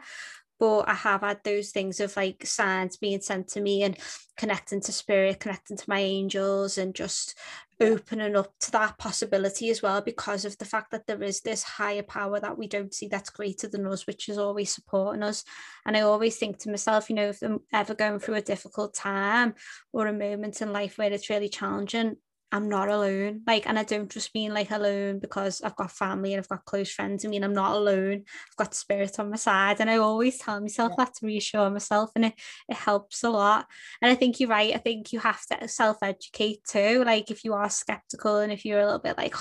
but 0.62 0.88
I 0.88 0.94
have 0.94 1.22
had 1.22 1.40
those 1.42 1.70
things 1.70 1.98
of 1.98 2.16
like 2.16 2.46
signs 2.46 2.96
being 2.96 3.20
sent 3.20 3.48
to 3.48 3.60
me 3.60 3.82
and 3.82 3.98
connecting 4.36 4.80
to 4.82 4.92
spirit, 4.92 5.40
connecting 5.40 5.76
to 5.76 5.84
my 5.90 5.98
angels, 5.98 6.78
and 6.78 6.94
just 6.94 7.36
opening 7.82 8.36
up 8.36 8.52
to 8.60 8.70
that 8.72 8.96
possibility 8.98 9.70
as 9.70 9.82
well 9.82 10.00
because 10.00 10.44
of 10.44 10.56
the 10.58 10.64
fact 10.64 10.90
that 10.90 11.06
there 11.06 11.22
is 11.22 11.40
this 11.40 11.62
higher 11.62 12.02
power 12.02 12.40
that 12.40 12.56
we 12.56 12.66
don't 12.66 12.94
see 12.94 13.08
that's 13.08 13.30
greater 13.30 13.68
than 13.68 13.86
us, 13.86 14.06
which 14.06 14.28
is 14.28 14.38
always 14.38 14.72
supporting 14.72 15.22
us. 15.22 15.44
And 15.84 15.96
I 15.96 16.02
always 16.02 16.36
think 16.36 16.58
to 16.58 16.70
myself, 16.70 17.10
you 17.10 17.16
know, 17.16 17.28
if 17.28 17.42
I'm 17.42 17.60
ever 17.72 17.94
going 17.94 18.18
through 18.18 18.36
a 18.36 18.42
difficult 18.42 18.94
time 18.94 19.54
or 19.92 20.06
a 20.06 20.12
moment 20.12 20.62
in 20.62 20.72
life 20.72 20.98
where 20.98 21.12
it's 21.12 21.30
really 21.30 21.48
challenging, 21.48 22.16
I'm 22.52 22.68
not 22.68 22.90
alone. 22.90 23.40
Like, 23.46 23.66
and 23.66 23.78
I 23.78 23.82
don't 23.82 24.10
just 24.10 24.34
mean 24.34 24.52
like 24.52 24.70
alone 24.70 25.20
because 25.20 25.62
I've 25.62 25.74
got 25.74 25.90
family 25.90 26.34
and 26.34 26.40
I've 26.40 26.48
got 26.48 26.66
close 26.66 26.92
friends. 26.92 27.24
I 27.24 27.28
mean, 27.28 27.44
I'm 27.44 27.54
not 27.54 27.74
alone. 27.74 28.24
I've 28.26 28.56
got 28.56 28.74
spirit 28.74 29.18
on 29.18 29.30
my 29.30 29.36
side. 29.36 29.80
And 29.80 29.88
I 29.88 29.96
always 29.96 30.38
tell 30.38 30.60
myself 30.60 30.92
yeah. 30.92 31.04
that 31.04 31.14
to 31.14 31.26
reassure 31.26 31.70
myself. 31.70 32.10
And 32.14 32.26
it, 32.26 32.34
it 32.68 32.76
helps 32.76 33.24
a 33.24 33.30
lot. 33.30 33.66
And 34.02 34.12
I 34.12 34.14
think 34.14 34.38
you're 34.38 34.50
right. 34.50 34.74
I 34.74 34.78
think 34.78 35.14
you 35.14 35.20
have 35.20 35.40
to 35.46 35.66
self 35.66 35.96
educate 36.02 36.62
too. 36.68 37.02
Like, 37.06 37.30
if 37.30 37.42
you 37.42 37.54
are 37.54 37.70
skeptical 37.70 38.36
and 38.36 38.52
if 38.52 38.66
you're 38.66 38.80
a 38.80 38.84
little 38.84 39.00
bit 39.00 39.16
like, 39.16 39.34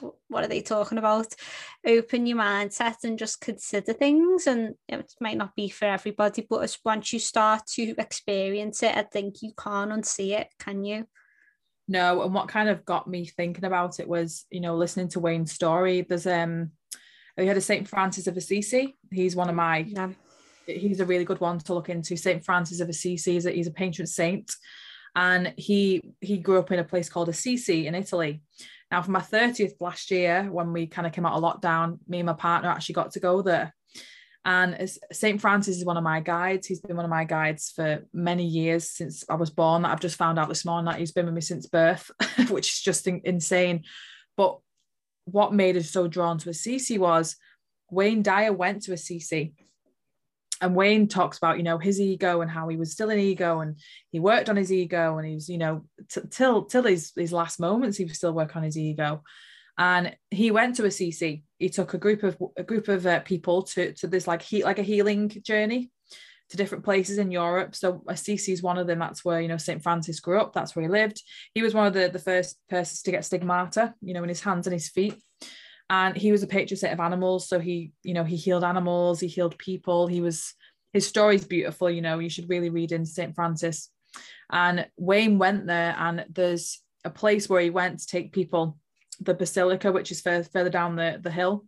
oh, 0.00 0.14
what 0.28 0.42
are 0.42 0.48
they 0.48 0.62
talking 0.62 0.96
about? 0.96 1.34
Open 1.86 2.24
your 2.26 2.38
mindset 2.38 3.04
and 3.04 3.18
just 3.18 3.42
consider 3.42 3.92
things. 3.92 4.46
And 4.46 4.74
it 4.88 5.12
might 5.20 5.36
not 5.36 5.54
be 5.54 5.68
for 5.68 5.84
everybody, 5.84 6.46
but 6.48 6.78
once 6.82 7.12
you 7.12 7.18
start 7.18 7.66
to 7.74 7.94
experience 7.98 8.82
it, 8.82 8.96
I 8.96 9.02
think 9.02 9.42
you 9.42 9.52
can't 9.52 9.90
unsee 9.90 10.38
it, 10.38 10.48
can 10.58 10.82
you? 10.82 11.06
No, 11.86 12.22
and 12.22 12.32
what 12.32 12.48
kind 12.48 12.68
of 12.68 12.84
got 12.84 13.06
me 13.08 13.26
thinking 13.26 13.64
about 13.64 14.00
it 14.00 14.08
was, 14.08 14.46
you 14.50 14.60
know, 14.60 14.76
listening 14.76 15.08
to 15.08 15.20
Wayne's 15.20 15.52
story. 15.52 16.02
There's 16.02 16.26
um 16.26 16.70
we 17.36 17.46
had 17.46 17.56
a 17.56 17.62
Saint 17.62 17.88
Francis 17.88 18.26
of 18.26 18.36
Assisi. 18.36 18.96
He's 19.10 19.36
one 19.36 19.50
of 19.50 19.54
my 19.54 19.78
yeah. 19.78 20.10
he's 20.66 21.00
a 21.00 21.06
really 21.06 21.24
good 21.24 21.40
one 21.40 21.58
to 21.58 21.74
look 21.74 21.90
into. 21.90 22.16
Saint 22.16 22.44
Francis 22.44 22.80
of 22.80 22.88
Assisi 22.88 23.32
he's 23.32 23.46
a, 23.46 23.50
he's 23.50 23.66
a 23.66 23.72
patron 23.72 24.06
saint. 24.06 24.52
And 25.16 25.52
he 25.56 26.14
he 26.20 26.38
grew 26.38 26.58
up 26.58 26.72
in 26.72 26.78
a 26.78 26.84
place 26.84 27.08
called 27.08 27.28
Assisi 27.28 27.86
in 27.86 27.94
Italy. 27.94 28.42
Now, 28.90 29.02
for 29.02 29.10
my 29.10 29.20
30th 29.20 29.74
last 29.80 30.10
year, 30.10 30.48
when 30.50 30.72
we 30.72 30.86
kind 30.86 31.06
of 31.06 31.12
came 31.12 31.26
out 31.26 31.32
of 31.32 31.42
lockdown, 31.42 31.98
me 32.06 32.20
and 32.20 32.26
my 32.26 32.32
partner 32.32 32.70
actually 32.70 32.94
got 32.94 33.12
to 33.12 33.20
go 33.20 33.42
there. 33.42 33.74
And 34.44 34.90
St. 35.10 35.40
Francis 35.40 35.78
is 35.78 35.84
one 35.86 35.96
of 35.96 36.04
my 36.04 36.20
guides. 36.20 36.66
He's 36.66 36.80
been 36.80 36.96
one 36.96 37.06
of 37.06 37.10
my 37.10 37.24
guides 37.24 37.72
for 37.74 38.04
many 38.12 38.44
years 38.44 38.90
since 38.90 39.24
I 39.28 39.36
was 39.36 39.48
born. 39.48 39.86
I've 39.86 40.00
just 40.00 40.18
found 40.18 40.38
out 40.38 40.50
this 40.50 40.66
morning 40.66 40.84
that 40.84 40.98
he's 40.98 41.12
been 41.12 41.24
with 41.24 41.34
me 41.34 41.40
since 41.40 41.66
birth, 41.66 42.10
which 42.50 42.68
is 42.68 42.80
just 42.80 43.06
insane. 43.06 43.84
But 44.36 44.58
what 45.24 45.54
made 45.54 45.78
us 45.78 45.90
so 45.90 46.08
drawn 46.08 46.36
to 46.38 46.50
Assisi 46.50 46.98
was 46.98 47.36
Wayne 47.90 48.22
Dyer 48.22 48.52
went 48.52 48.82
to 48.82 48.92
Assisi. 48.92 49.54
And 50.60 50.76
Wayne 50.76 51.08
talks 51.08 51.38
about, 51.38 51.56
you 51.56 51.62
know, 51.62 51.78
his 51.78 51.98
ego 51.98 52.42
and 52.42 52.50
how 52.50 52.68
he 52.68 52.76
was 52.76 52.92
still 52.92 53.10
an 53.10 53.18
ego 53.18 53.60
and 53.60 53.78
he 54.12 54.20
worked 54.20 54.48
on 54.50 54.56
his 54.56 54.70
ego 54.70 55.16
and 55.16 55.26
he 55.26 55.34
was, 55.34 55.48
you 55.48 55.58
know, 55.58 55.84
t- 56.08 56.20
till 56.30 56.64
till 56.64 56.84
his, 56.84 57.12
his 57.16 57.32
last 57.32 57.58
moments, 57.58 57.96
he 57.96 58.04
was 58.04 58.16
still 58.16 58.32
working 58.32 58.58
on 58.58 58.62
his 58.62 58.78
ego 58.78 59.22
and 59.76 60.16
he 60.30 60.50
went 60.50 60.76
to 60.76 60.84
Assisi. 60.84 61.44
He 61.58 61.68
took 61.68 61.94
a 61.94 61.98
group 61.98 62.22
of 62.22 62.36
a 62.56 62.62
group 62.62 62.88
of 62.88 63.06
uh, 63.06 63.20
people 63.20 63.62
to 63.62 63.92
to 63.94 64.06
this 64.06 64.26
like 64.26 64.42
he 64.42 64.64
like 64.64 64.78
a 64.78 64.82
healing 64.82 65.28
journey 65.42 65.90
to 66.50 66.56
different 66.56 66.84
places 66.84 67.18
in 67.18 67.30
Europe. 67.30 67.74
So 67.74 68.04
Assisi 68.06 68.52
is 68.52 68.62
one 68.62 68.78
of 68.78 68.86
them. 68.86 68.98
That's 68.98 69.24
where 69.24 69.40
you 69.40 69.48
know 69.48 69.56
Saint 69.56 69.82
Francis 69.82 70.20
grew 70.20 70.40
up. 70.40 70.52
That's 70.52 70.76
where 70.76 70.84
he 70.84 70.88
lived. 70.88 71.22
He 71.54 71.62
was 71.62 71.74
one 71.74 71.86
of 71.86 71.94
the 71.94 72.08
the 72.08 72.18
first 72.18 72.58
persons 72.68 73.02
to 73.02 73.10
get 73.10 73.24
stigmata, 73.24 73.94
you 74.00 74.14
know, 74.14 74.22
in 74.22 74.28
his 74.28 74.42
hands 74.42 74.66
and 74.66 74.74
his 74.74 74.88
feet. 74.88 75.16
And 75.90 76.16
he 76.16 76.32
was 76.32 76.42
a 76.42 76.46
patron 76.46 76.78
saint 76.78 76.94
of 76.94 77.00
animals. 77.00 77.46
So 77.46 77.58
he, 77.58 77.92
you 78.02 78.14
know, 78.14 78.24
he 78.24 78.36
healed 78.36 78.64
animals. 78.64 79.20
He 79.20 79.26
healed 79.26 79.58
people. 79.58 80.06
He 80.06 80.20
was 80.20 80.54
his 80.92 81.06
story 81.06 81.34
is 81.34 81.44
beautiful. 81.44 81.90
You 81.90 82.00
know, 82.00 82.20
you 82.20 82.28
should 82.28 82.48
really 82.48 82.70
read 82.70 82.92
in 82.92 83.04
Saint 83.04 83.34
Francis. 83.34 83.90
And 84.50 84.86
Wayne 84.96 85.38
went 85.38 85.66
there, 85.66 85.96
and 85.98 86.24
there's 86.30 86.80
a 87.04 87.10
place 87.10 87.48
where 87.48 87.60
he 87.60 87.70
went 87.70 87.98
to 87.98 88.06
take 88.06 88.32
people 88.32 88.78
the 89.20 89.34
basilica, 89.34 89.92
which 89.92 90.10
is 90.10 90.20
further, 90.20 90.44
further 90.44 90.70
down 90.70 90.96
the, 90.96 91.18
the 91.20 91.30
hill. 91.30 91.64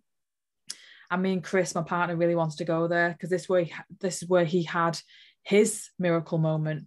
And 1.11 1.23
me 1.23 1.33
and 1.35 1.45
Chris, 1.45 1.75
my 1.75 1.83
partner, 1.83 2.17
really 2.17 2.35
wants 2.35 2.57
to 2.57 2.65
go 2.65 2.89
there 2.89 3.11
because 3.11 3.31
this 3.31 3.49
way, 3.49 3.73
this 4.01 4.23
is 4.23 4.29
where 4.29 4.45
he 4.45 4.65
had 4.65 4.99
his 5.43 5.89
miracle 5.99 6.39
moment. 6.39 6.87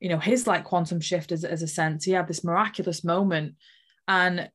You 0.00 0.08
know, 0.08 0.18
his 0.18 0.46
like 0.46 0.64
quantum 0.64 1.00
shift 1.00 1.30
as, 1.30 1.44
as 1.44 1.62
a 1.62 1.68
sense. 1.68 2.04
He 2.04 2.12
had 2.12 2.26
this 2.26 2.44
miraculous 2.44 3.04
moment, 3.04 3.54
and 4.08 4.50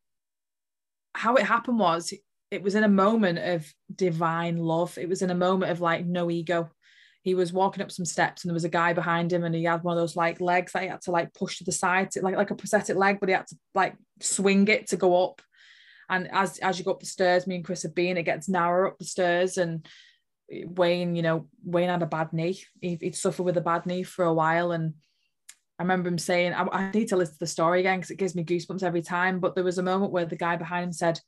how 1.15 1.35
it 1.35 1.43
happened 1.43 1.79
was 1.79 2.13
it 2.51 2.61
was 2.61 2.75
in 2.75 2.83
a 2.83 2.89
moment 2.89 3.39
of 3.39 3.71
divine 3.93 4.57
love. 4.57 4.97
It 4.97 5.07
was 5.07 5.21
in 5.21 5.29
a 5.29 5.35
moment 5.35 5.71
of 5.71 5.81
like 5.81 6.05
no 6.05 6.29
ego 6.29 6.69
he 7.21 7.35
was 7.35 7.51
walking 7.51 7.83
up 7.83 7.91
some 7.91 8.05
steps 8.05 8.43
and 8.43 8.49
there 8.49 8.55
was 8.55 8.63
a 8.63 8.69
guy 8.69 8.93
behind 8.93 9.31
him 9.31 9.43
and 9.43 9.53
he 9.53 9.63
had 9.63 9.83
one 9.83 9.97
of 9.97 10.01
those 10.01 10.15
like 10.15 10.39
legs 10.39 10.71
that 10.71 10.83
he 10.83 10.89
had 10.89 11.01
to 11.01 11.11
like 11.11 11.33
push 11.33 11.57
to 11.57 11.63
the 11.63 11.71
side 11.71 12.11
to, 12.11 12.21
like 12.21 12.35
like 12.35 12.51
a 12.51 12.55
prosthetic 12.55 12.95
leg 12.95 13.19
but 13.19 13.29
he 13.29 13.35
had 13.35 13.47
to 13.47 13.57
like 13.75 13.95
swing 14.21 14.67
it 14.67 14.87
to 14.87 14.97
go 14.97 15.25
up 15.25 15.41
and 16.09 16.29
as 16.31 16.57
as 16.59 16.79
you 16.79 16.85
go 16.85 16.91
up 16.91 16.99
the 16.99 17.05
stairs 17.05 17.45
me 17.45 17.55
and 17.55 17.65
chris 17.65 17.83
have 17.83 17.95
been 17.95 18.17
it 18.17 18.23
gets 18.23 18.49
narrower 18.49 18.87
up 18.87 18.97
the 18.97 19.05
stairs 19.05 19.57
and 19.57 19.87
wayne 20.65 21.15
you 21.15 21.21
know 21.21 21.47
wayne 21.63 21.89
had 21.89 22.01
a 22.01 22.07
bad 22.07 22.31
knee 22.33 22.59
he, 22.81 22.97
he'd 23.01 23.15
suffered 23.15 23.43
with 23.43 23.57
a 23.57 23.61
bad 23.61 23.85
knee 23.85 24.03
for 24.03 24.25
a 24.25 24.33
while 24.33 24.71
and 24.71 24.93
I 25.77 25.83
remember 25.83 26.09
him 26.09 26.17
saying, 26.17 26.53
I, 26.53 26.67
I 26.73 26.91
need 26.91 27.07
to 27.07 27.15
listen 27.15 27.35
to 27.35 27.39
the 27.39 27.47
story 27.47 27.79
again 27.79 27.99
because 27.99 28.11
it 28.11 28.17
gives 28.17 28.35
me 28.35 28.43
goosebumps 28.43 28.83
every 28.83 29.01
time. 29.01 29.39
But 29.39 29.55
there 29.55 29.63
was 29.63 29.77
a 29.77 29.81
moment 29.81 30.11
where 30.11 30.25
the 30.25 30.35
guy 30.35 30.57
behind 30.57 30.83
him 30.83 30.91
said, 30.91 31.21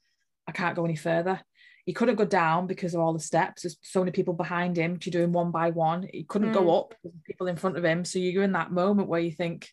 I 0.45 0.51
can't 0.51 0.75
go 0.75 0.83
any 0.83 0.97
further 0.97 1.39
he 1.85 1.93
couldn't 1.93 2.15
go 2.15 2.25
down 2.25 2.67
because 2.67 2.93
of 2.93 3.01
all 3.01 3.13
the 3.13 3.19
steps. 3.19 3.63
There's 3.63 3.77
so 3.81 4.01
many 4.01 4.11
people 4.11 4.33
behind 4.33 4.77
him. 4.77 4.99
You're 5.03 5.11
doing 5.11 5.31
one 5.31 5.51
by 5.51 5.71
one. 5.71 6.07
He 6.11 6.23
couldn't 6.23 6.51
mm. 6.51 6.53
go 6.53 6.77
up. 6.77 6.93
people 7.25 7.47
in 7.47 7.55
front 7.55 7.77
of 7.77 7.85
him. 7.85 8.05
So 8.05 8.19
you're 8.19 8.43
in 8.43 8.51
that 8.53 8.71
moment 8.71 9.07
where 9.07 9.19
you 9.19 9.31
think, 9.31 9.69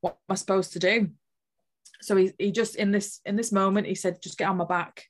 what 0.00 0.12
am 0.12 0.32
I 0.32 0.36
supposed 0.36 0.74
to 0.74 0.78
do? 0.78 1.10
So 2.02 2.16
he, 2.16 2.32
he 2.38 2.52
just 2.52 2.76
in 2.76 2.92
this 2.92 3.20
in 3.24 3.36
this 3.36 3.52
moment 3.52 3.86
he 3.86 3.94
said, 3.94 4.22
just 4.22 4.38
get 4.38 4.48
on 4.48 4.58
my 4.58 4.66
back. 4.66 5.04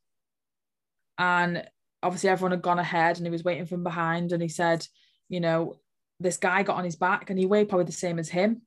And 1.19 1.67
obviously 2.03 2.31
everyone 2.31 2.53
had 2.53 2.63
gone 2.63 2.79
ahead 2.79 3.17
and 3.17 3.27
he 3.27 3.31
was 3.31 3.45
waiting 3.45 3.67
from 3.67 3.83
behind. 3.83 4.33
And 4.33 4.43
he 4.43 4.49
said, 4.49 4.87
you 5.29 5.41
know, 5.41 5.81
this 6.21 6.37
guy 6.37 6.63
got 6.63 6.77
on 6.77 6.85
his 6.85 6.97
back 6.97 7.31
and 7.31 7.39
he 7.39 7.47
weighed 7.47 7.69
probably 7.69 7.87
the 7.87 7.93
same 7.93 8.19
as 8.19 8.29
him. 8.29 8.63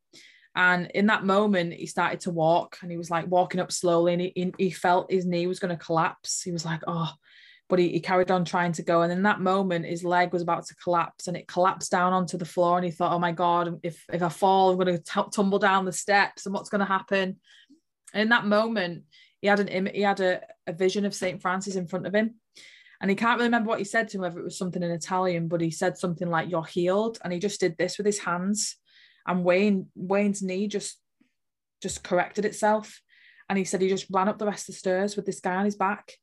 And 0.56 0.92
in 0.94 1.06
that 1.08 1.24
moment, 1.24 1.74
he 1.74 1.86
started 1.86 2.20
to 2.22 2.32
walk 2.32 2.78
and 2.82 2.92
he 2.92 2.98
was 2.98 3.10
like 3.10 3.28
walking 3.28 3.62
up 3.62 3.72
slowly 3.72 4.14
and 4.14 4.22
he, 4.22 4.54
he 4.58 4.72
felt 4.72 5.12
his 5.12 5.26
knee 5.26 5.48
was 5.48 5.60
going 5.60 5.76
to 5.76 5.84
collapse. 5.84 6.42
He 6.42 6.52
was 6.52 6.66
like, 6.66 6.82
oh, 6.88 7.12
but 7.70 7.80
he, 7.80 7.90
he, 7.90 8.00
carried 8.00 8.32
on 8.32 8.44
trying 8.44 8.72
to 8.74 8.84
go. 8.84 9.04
And 9.04 9.14
in 9.14 9.24
that 9.24 9.40
moment, 9.40 9.86
his 9.86 10.04
leg 10.04 10.34
was 10.34 10.42
about 10.42 10.66
to 10.66 10.76
collapse 10.76 11.28
and 11.28 11.38
it 11.38 11.48
collapsed 11.48 11.92
down 11.92 12.14
onto 12.14 12.38
the 12.38 12.46
floor. 12.46 12.78
And 12.78 12.86
he 12.86 12.92
thought, 12.92 13.14
oh 13.14 13.20
my 13.20 13.32
God, 13.32 13.80
if, 13.84 14.04
if 14.12 14.24
I 14.24 14.30
fall, 14.30 14.72
I'm 14.72 14.80
going 14.80 14.98
to 14.98 15.30
tumble 15.32 15.60
down 15.60 15.86
the 15.86 15.94
steps 15.94 16.46
and 16.46 16.54
what's 16.54 16.70
going 16.70 16.80
to 16.80 16.86
happen. 16.86 17.38
And 18.14 18.22
in 18.24 18.30
that 18.30 18.46
moment, 18.46 19.04
he 19.42 19.48
had 19.48 19.60
an 19.60 19.90
he 19.94 20.02
had 20.02 20.20
a, 20.20 20.42
a 20.68 20.74
vision 20.74 21.06
of 21.06 21.16
Saint 21.16 21.42
Francis 21.42 21.76
in 21.76 21.88
front 21.88 22.06
of 22.06 22.14
him, 22.14 22.36
and 23.02 23.10
he 23.10 23.16
can't 23.16 23.38
really 23.38 23.48
remember 23.48 23.70
what 23.70 23.80
he 23.80 23.86
said 23.86 24.10
to 24.10 24.18
him, 24.18 24.22
whether 24.22 24.40
it 24.40 24.44
was 24.44 24.58
something 24.58 24.84
in 24.84 24.92
Italian, 24.92 25.48
but 25.48 25.62
he 25.62 25.72
said 25.72 25.98
something 25.98 26.30
like 26.30 26.50
"You're 26.50 26.66
healed," 26.66 27.20
and 27.24 27.32
he 27.32 27.40
just 27.40 27.60
did 27.60 27.78
this 27.78 27.98
with 27.98 28.06
his 28.06 28.20
hands, 28.20 28.76
and 29.26 29.44
Wayne 29.44 29.88
Wayne's 29.96 30.42
knee 30.42 30.68
just 30.68 31.00
just 31.82 32.04
corrected 32.04 32.46
itself, 32.46 33.02
and 33.48 33.58
he 33.58 33.64
said 33.64 33.82
he 33.82 33.90
just 33.90 34.08
ran 34.12 34.28
up 34.28 34.38
the 34.38 34.46
rest 34.46 34.68
of 34.68 34.76
the 34.76 34.80
stairs 34.80 35.16
with 35.16 35.26
this 35.26 35.40
guy 35.40 35.56
on 35.56 35.66
his 35.66 35.78
back. 35.78 36.14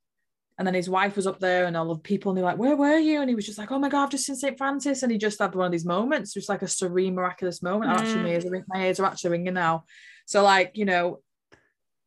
And 0.59 0.66
then 0.66 0.74
his 0.74 0.88
wife 0.88 1.16
was 1.16 1.26
up 1.26 1.38
there 1.38 1.66
and 1.66 1.76
all 1.76 1.92
the 1.92 2.00
people, 2.00 2.30
and 2.30 2.38
they're 2.38 2.44
like, 2.44 2.59
Where 2.59 2.76
were 2.76 2.98
you? 2.98 3.20
And 3.20 3.28
he 3.28 3.34
was 3.34 3.46
just 3.46 3.59
like, 3.59 3.70
Oh 3.70 3.78
my 3.78 3.88
God, 3.88 4.04
I've 4.04 4.11
just 4.11 4.24
seen 4.24 4.36
St. 4.36 4.57
Francis. 4.57 5.02
And 5.02 5.12
he 5.12 5.18
just 5.18 5.38
had 5.38 5.54
one 5.54 5.66
of 5.66 5.72
these 5.72 5.84
moments, 5.84 6.32
just 6.32 6.48
like 6.48 6.62
a 6.62 6.68
serene, 6.68 7.14
miraculous 7.14 7.62
moment. 7.62 7.90
Mm. 7.90 7.98
Actually, 7.98 8.22
my 8.22 8.28
ears, 8.30 8.46
are, 8.46 8.64
my 8.68 8.86
ears 8.86 9.00
are 9.00 9.07
actually 9.07 9.30
ringing 9.30 9.54
now. 9.54 9.84
So, 10.24 10.42
like, 10.42 10.72
you 10.74 10.86
know, 10.86 11.20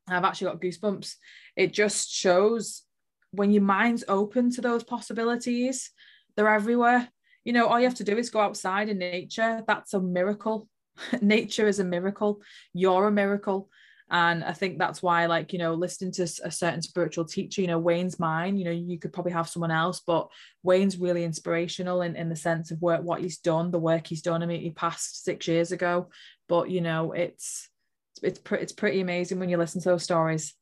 I've 0.07 0.23
actually 0.23 0.51
got 0.51 0.61
goosebumps. 0.61 1.13
It 1.55 1.73
just 1.73 2.11
shows 2.11 2.83
when 3.31 3.51
your 3.51 3.63
mind's 3.63 4.03
open 4.07 4.51
to 4.51 4.61
those 4.61 4.83
possibilities, 4.83 5.91
they're 6.35 6.47
everywhere. 6.47 7.07
You 7.43 7.53
know, 7.53 7.67
all 7.67 7.79
you 7.79 7.85
have 7.85 7.95
to 7.95 8.03
do 8.03 8.17
is 8.17 8.29
go 8.29 8.39
outside 8.39 8.89
in 8.89 8.97
nature. 8.97 9.63
That's 9.67 9.93
a 9.93 10.01
miracle. 10.01 10.67
nature 11.21 11.67
is 11.67 11.79
a 11.79 11.83
miracle. 11.83 12.41
You're 12.73 13.07
a 13.07 13.11
miracle. 13.11 13.69
And 14.11 14.43
I 14.43 14.53
think 14.53 14.77
that's 14.77 15.03
why, 15.03 15.27
like, 15.27 15.53
you 15.53 15.59
know, 15.59 15.73
listening 15.73 16.11
to 16.13 16.23
a 16.23 16.51
certain 16.51 16.81
spiritual 16.81 17.25
teacher, 17.25 17.61
you 17.61 17.67
know, 17.67 17.77
Wayne's 17.79 18.19
mine, 18.19 18.57
you 18.57 18.65
know, 18.65 18.71
you 18.71 18.97
could 18.97 19.13
probably 19.13 19.33
have 19.33 19.49
someone 19.49 19.71
else, 19.71 20.01
but 20.05 20.29
Wayne's 20.63 20.97
really 20.97 21.23
inspirational 21.23 22.01
in, 22.01 22.15
in 22.15 22.29
the 22.29 22.35
sense 22.35 22.71
of 22.71 22.81
work, 22.81 23.03
what 23.03 23.21
he's 23.21 23.37
done, 23.37 23.71
the 23.71 23.79
work 23.79 24.07
he's 24.07 24.21
done. 24.21 24.41
I 24.41 24.45
mean, 24.47 24.61
he 24.61 24.71
passed 24.71 25.23
six 25.23 25.47
years 25.47 25.71
ago, 25.71 26.09
but, 26.47 26.69
you 26.69 26.81
know, 26.81 27.11
it's, 27.11 27.69
it's 28.23 28.39
pretty 28.39 28.63
it's 28.63 28.73
pretty 28.73 29.01
amazing 29.01 29.39
when 29.39 29.49
you 29.49 29.57
listen 29.57 29.81
to 29.81 29.89
those 29.89 30.03
stories. 30.03 30.53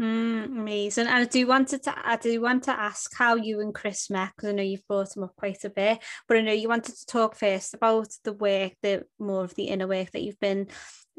Mm, 0.00 0.46
amazing. 0.46 1.06
And 1.06 1.16
I 1.16 1.24
do 1.24 1.46
wanted 1.46 1.82
to 1.84 1.94
I 1.96 2.16
do 2.16 2.40
want 2.40 2.64
to 2.64 2.72
ask 2.72 3.14
how 3.14 3.36
you 3.36 3.60
and 3.60 3.74
Chris 3.74 4.08
met 4.08 4.32
because 4.34 4.48
I 4.48 4.52
know 4.52 4.62
you've 4.62 4.86
brought 4.88 5.14
him 5.16 5.24
up 5.24 5.36
quite 5.36 5.64
a 5.64 5.70
bit, 5.70 5.98
but 6.26 6.36
I 6.36 6.40
know 6.40 6.52
you 6.52 6.68
wanted 6.68 6.96
to 6.96 7.06
talk 7.06 7.36
first 7.36 7.74
about 7.74 8.08
the 8.24 8.32
work, 8.32 8.72
the 8.82 9.04
more 9.18 9.44
of 9.44 9.54
the 9.54 9.64
inner 9.64 9.86
work 9.86 10.10
that 10.12 10.22
you've 10.22 10.40
been. 10.40 10.68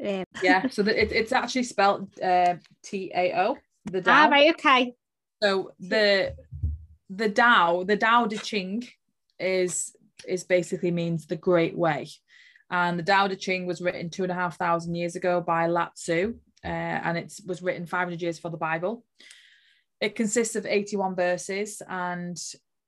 Um... 0.02 0.24
yeah, 0.42 0.68
so 0.68 0.82
the, 0.82 1.00
it, 1.00 1.12
it's 1.12 1.32
actually 1.32 1.64
spelled 1.64 2.08
uh, 2.20 2.54
T 2.82 3.12
A 3.14 3.32
O. 3.38 3.58
The 3.86 4.00
Tao. 4.00 4.26
Ah, 4.26 4.28
right. 4.28 4.54
Okay. 4.54 4.94
So 5.42 5.72
the 5.78 6.34
the 7.10 7.28
Tao, 7.30 7.84
the 7.84 7.96
Tao 7.96 8.26
Te 8.26 8.38
Ching, 8.38 8.86
is 9.38 9.94
is 10.26 10.44
basically 10.44 10.90
means 10.90 11.26
the 11.26 11.36
Great 11.36 11.76
Way. 11.76 12.08
And 12.70 12.98
the 12.98 13.02
Tao 13.02 13.28
Te 13.28 13.36
Ching 13.36 13.66
was 13.66 13.80
written 13.80 14.10
two 14.10 14.22
and 14.22 14.32
a 14.32 14.34
half 14.34 14.56
thousand 14.56 14.94
years 14.94 15.16
ago 15.16 15.40
by 15.40 15.66
Lao 15.66 15.90
Tzu, 15.94 16.34
uh, 16.64 16.68
and 16.68 17.18
it 17.18 17.32
was 17.46 17.62
written 17.62 17.86
500 17.86 18.20
years 18.22 18.38
for 18.38 18.50
the 18.50 18.56
Bible. 18.56 19.04
It 20.00 20.16
consists 20.16 20.56
of 20.56 20.66
81 20.66 21.14
verses, 21.14 21.82
and 21.88 22.36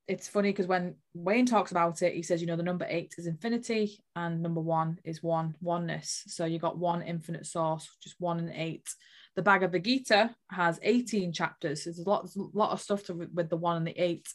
it's 0.08 0.28
funny 0.28 0.50
because 0.50 0.66
when 0.66 0.94
Wayne 1.14 1.46
talks 1.46 1.72
about 1.72 2.00
it, 2.02 2.14
he 2.14 2.22
says, 2.22 2.40
you 2.40 2.46
know, 2.46 2.56
the 2.56 2.62
number 2.62 2.86
eight 2.88 3.14
is 3.18 3.26
infinity, 3.26 4.04
and 4.14 4.40
number 4.40 4.60
one 4.60 4.98
is 5.04 5.22
one 5.22 5.56
oneness. 5.60 6.22
So 6.28 6.44
you 6.44 6.60
got 6.60 6.78
one 6.78 7.02
infinite 7.02 7.46
source, 7.46 7.88
just 8.02 8.14
one 8.20 8.38
and 8.38 8.52
eight. 8.54 8.88
The 9.34 9.42
Bhagavad 9.42 9.84
Gita 9.84 10.34
has 10.50 10.78
18 10.82 11.32
chapters. 11.32 11.84
So 11.84 11.90
There's 11.90 12.06
a 12.06 12.08
lot, 12.08 12.22
there's 12.22 12.36
a 12.36 12.56
lot 12.56 12.70
of 12.70 12.80
stuff 12.80 13.04
to, 13.04 13.14
with 13.14 13.50
the 13.50 13.56
one 13.56 13.76
and 13.76 13.86
the 13.86 14.00
eight. 14.00 14.28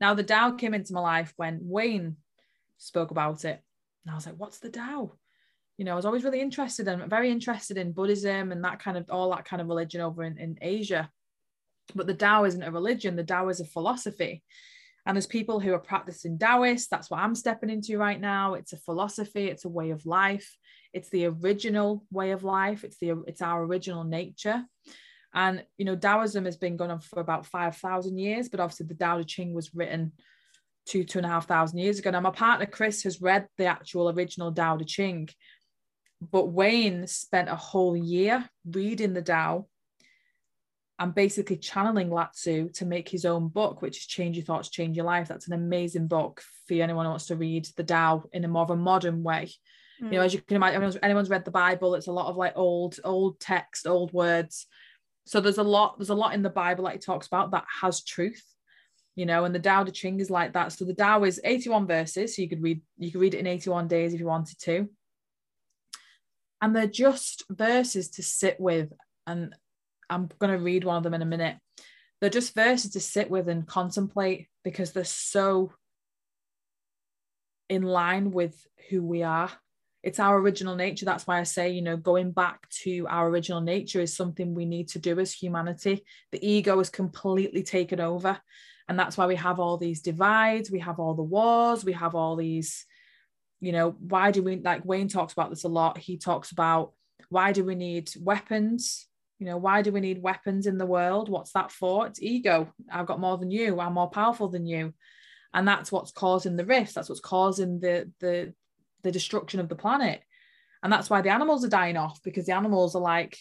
Now, 0.00 0.14
the 0.14 0.22
Tao 0.22 0.52
came 0.52 0.72
into 0.72 0.92
my 0.92 1.00
life 1.00 1.32
when 1.36 1.58
Wayne 1.62 2.16
spoke 2.78 3.10
about 3.10 3.44
it. 3.44 3.60
And 4.04 4.12
I 4.12 4.14
was 4.14 4.24
like, 4.24 4.36
what's 4.36 4.60
the 4.60 4.70
Tao? 4.70 5.12
You 5.76 5.84
know, 5.84 5.92
I 5.92 5.96
was 5.96 6.06
always 6.06 6.24
really 6.24 6.40
interested 6.40 6.86
and 6.86 7.02
in, 7.02 7.08
very 7.08 7.30
interested 7.30 7.76
in 7.76 7.92
Buddhism 7.92 8.52
and 8.52 8.64
that 8.64 8.78
kind 8.78 8.96
of 8.96 9.10
all 9.10 9.30
that 9.32 9.44
kind 9.44 9.60
of 9.60 9.68
religion 9.68 10.00
over 10.00 10.22
in, 10.22 10.38
in 10.38 10.58
Asia. 10.62 11.10
But 11.94 12.06
the 12.06 12.14
Tao 12.14 12.44
isn't 12.44 12.62
a 12.62 12.70
religion, 12.70 13.16
the 13.16 13.24
Tao 13.24 13.48
is 13.48 13.60
a 13.60 13.64
philosophy. 13.64 14.44
And 15.08 15.16
there's 15.16 15.26
people 15.26 15.58
who 15.58 15.72
are 15.72 15.78
practicing 15.78 16.38
Taoist. 16.38 16.90
That's 16.90 17.10
what 17.10 17.20
I'm 17.20 17.34
stepping 17.34 17.70
into 17.70 17.96
right 17.96 18.20
now. 18.20 18.52
It's 18.52 18.74
a 18.74 18.76
philosophy, 18.76 19.46
it's 19.46 19.64
a 19.64 19.68
way 19.70 19.88
of 19.88 20.04
life. 20.04 20.54
It's 20.92 21.08
the 21.08 21.24
original 21.24 22.04
way 22.10 22.32
of 22.32 22.44
life. 22.44 22.84
It's 22.84 22.98
the 22.98 23.24
it's 23.26 23.40
our 23.40 23.64
original 23.64 24.04
nature. 24.04 24.62
And 25.32 25.64
you 25.78 25.86
know, 25.86 25.96
Taoism 25.96 26.44
has 26.44 26.58
been 26.58 26.76
going 26.76 26.90
on 26.90 27.00
for 27.00 27.20
about 27.20 27.46
five 27.46 27.74
thousand 27.76 28.18
years, 28.18 28.50
but 28.50 28.60
obviously 28.60 28.84
the 28.84 28.94
Tao 28.94 29.16
Te 29.16 29.24
Ching 29.24 29.54
was 29.54 29.74
written 29.74 30.12
two, 30.84 31.04
two 31.04 31.20
and 31.20 31.26
a 31.26 31.30
half 31.30 31.48
thousand 31.48 31.78
years 31.78 31.98
ago. 31.98 32.10
Now, 32.10 32.20
my 32.20 32.30
partner 32.30 32.66
Chris 32.66 33.02
has 33.04 33.22
read 33.22 33.48
the 33.56 33.64
actual 33.64 34.10
original 34.10 34.52
Tao 34.52 34.76
Te 34.76 34.84
Ching, 34.84 35.30
but 36.20 36.52
Wayne 36.52 37.06
spent 37.06 37.48
a 37.48 37.56
whole 37.56 37.96
year 37.96 38.46
reading 38.66 39.14
the 39.14 39.22
Tao 39.22 39.68
and 40.98 41.14
basically 41.14 41.56
channeling 41.56 42.10
Lao 42.10 42.28
Tzu 42.32 42.70
to 42.70 42.84
make 42.84 43.08
his 43.08 43.24
own 43.24 43.48
book, 43.48 43.82
which 43.82 43.98
is 43.98 44.06
Change 44.06 44.36
Your 44.36 44.44
Thoughts, 44.44 44.68
Change 44.68 44.96
Your 44.96 45.06
Life. 45.06 45.28
That's 45.28 45.46
an 45.46 45.52
amazing 45.52 46.08
book 46.08 46.42
for 46.66 46.74
anyone 46.74 47.04
who 47.04 47.10
wants 47.10 47.26
to 47.26 47.36
read 47.36 47.68
the 47.76 47.84
Tao 47.84 48.24
in 48.32 48.44
a 48.44 48.48
more 48.48 48.64
of 48.64 48.70
a 48.70 48.76
modern 48.76 49.22
way. 49.22 49.50
Mm. 50.02 50.12
You 50.12 50.18
know, 50.18 50.22
as 50.22 50.34
you 50.34 50.40
can 50.40 50.56
imagine, 50.56 50.76
anyone's, 50.76 50.98
anyone's 51.02 51.30
read 51.30 51.44
the 51.44 51.50
Bible, 51.50 51.94
it's 51.94 52.08
a 52.08 52.12
lot 52.12 52.26
of 52.26 52.36
like 52.36 52.54
old, 52.56 52.98
old 53.04 53.38
text, 53.38 53.86
old 53.86 54.12
words. 54.12 54.66
So 55.26 55.40
there's 55.40 55.58
a 55.58 55.62
lot, 55.62 55.98
there's 55.98 56.10
a 56.10 56.14
lot 56.14 56.34
in 56.34 56.42
the 56.42 56.50
Bible 56.50 56.84
that 56.84 56.94
he 56.94 56.98
talks 56.98 57.26
about 57.26 57.52
that 57.52 57.64
has 57.80 58.02
truth 58.02 58.42
you 59.18 59.26
know, 59.26 59.44
and 59.44 59.52
the 59.52 59.58
Tao 59.58 59.82
Te 59.82 59.90
Ching 59.90 60.20
is 60.20 60.30
like 60.30 60.52
that. 60.52 60.70
So 60.70 60.84
the 60.84 60.94
Tao 60.94 61.24
is 61.24 61.40
81 61.42 61.88
verses, 61.88 62.36
so 62.36 62.42
you 62.42 62.48
could 62.48 62.62
read 62.62 62.80
you 62.98 63.10
could 63.10 63.20
read 63.20 63.34
it 63.34 63.40
in 63.40 63.48
81 63.48 63.88
days 63.88 64.14
if 64.14 64.20
you 64.20 64.26
wanted 64.26 64.60
to. 64.60 64.88
And 66.62 66.74
they're 66.74 66.86
just 66.86 67.42
verses 67.50 68.10
to 68.10 68.22
sit 68.22 68.60
with, 68.60 68.92
and 69.26 69.56
I'm 70.10 70.28
going 70.38 70.52
to 70.52 70.62
read 70.62 70.84
one 70.84 70.96
of 70.96 71.02
them 71.02 71.14
in 71.14 71.22
a 71.22 71.26
minute. 71.26 71.56
They're 72.20 72.30
just 72.30 72.54
verses 72.54 72.92
to 72.92 73.00
sit 73.00 73.30
with 73.30 73.48
and 73.48 73.66
contemplate 73.66 74.48
because 74.64 74.92
they're 74.92 75.04
so 75.04 75.72
in 77.68 77.82
line 77.82 78.32
with 78.32 78.66
who 78.90 79.02
we 79.02 79.22
are. 79.22 79.50
It's 80.02 80.20
our 80.20 80.38
original 80.38 80.74
nature. 80.74 81.04
That's 81.04 81.26
why 81.26 81.38
I 81.38 81.42
say, 81.42 81.70
you 81.70 81.82
know, 81.82 81.96
going 81.96 82.32
back 82.32 82.68
to 82.82 83.06
our 83.08 83.28
original 83.28 83.60
nature 83.60 84.00
is 84.00 84.16
something 84.16 84.54
we 84.54 84.64
need 84.64 84.88
to 84.90 84.98
do 84.98 85.18
as 85.20 85.32
humanity. 85.32 86.04
The 86.32 86.46
ego 86.46 86.78
is 86.80 86.88
completely 86.88 87.62
taken 87.62 88.00
over 88.00 88.40
and 88.88 88.98
that's 88.98 89.16
why 89.16 89.26
we 89.26 89.36
have 89.36 89.60
all 89.60 89.76
these 89.76 90.00
divides 90.00 90.70
we 90.70 90.80
have 90.80 90.98
all 90.98 91.14
the 91.14 91.22
wars 91.22 91.84
we 91.84 91.92
have 91.92 92.14
all 92.14 92.36
these 92.36 92.86
you 93.60 93.72
know 93.72 93.90
why 94.00 94.30
do 94.30 94.42
we 94.42 94.56
like 94.56 94.84
wayne 94.84 95.08
talks 95.08 95.32
about 95.32 95.50
this 95.50 95.64
a 95.64 95.68
lot 95.68 95.98
he 95.98 96.16
talks 96.16 96.50
about 96.50 96.92
why 97.28 97.52
do 97.52 97.64
we 97.64 97.74
need 97.74 98.10
weapons 98.20 99.06
you 99.38 99.46
know 99.46 99.56
why 99.56 99.82
do 99.82 99.92
we 99.92 100.00
need 100.00 100.22
weapons 100.22 100.66
in 100.66 100.78
the 100.78 100.86
world 100.86 101.28
what's 101.28 101.52
that 101.52 101.70
for 101.70 102.06
it's 102.06 102.22
ego 102.22 102.72
i've 102.90 103.06
got 103.06 103.20
more 103.20 103.38
than 103.38 103.50
you 103.50 103.80
i'm 103.80 103.94
more 103.94 104.10
powerful 104.10 104.48
than 104.48 104.66
you 104.66 104.92
and 105.54 105.66
that's 105.66 105.90
what's 105.92 106.10
causing 106.10 106.56
the 106.56 106.64
rifts 106.64 106.94
that's 106.94 107.08
what's 107.08 107.20
causing 107.20 107.80
the 107.80 108.10
the 108.20 108.52
the 109.02 109.12
destruction 109.12 109.60
of 109.60 109.68
the 109.68 109.76
planet 109.76 110.20
and 110.82 110.92
that's 110.92 111.08
why 111.08 111.20
the 111.20 111.30
animals 111.30 111.64
are 111.64 111.68
dying 111.68 111.96
off 111.96 112.20
because 112.22 112.46
the 112.46 112.52
animals 112.52 112.94
are 112.94 113.02
like 113.02 113.38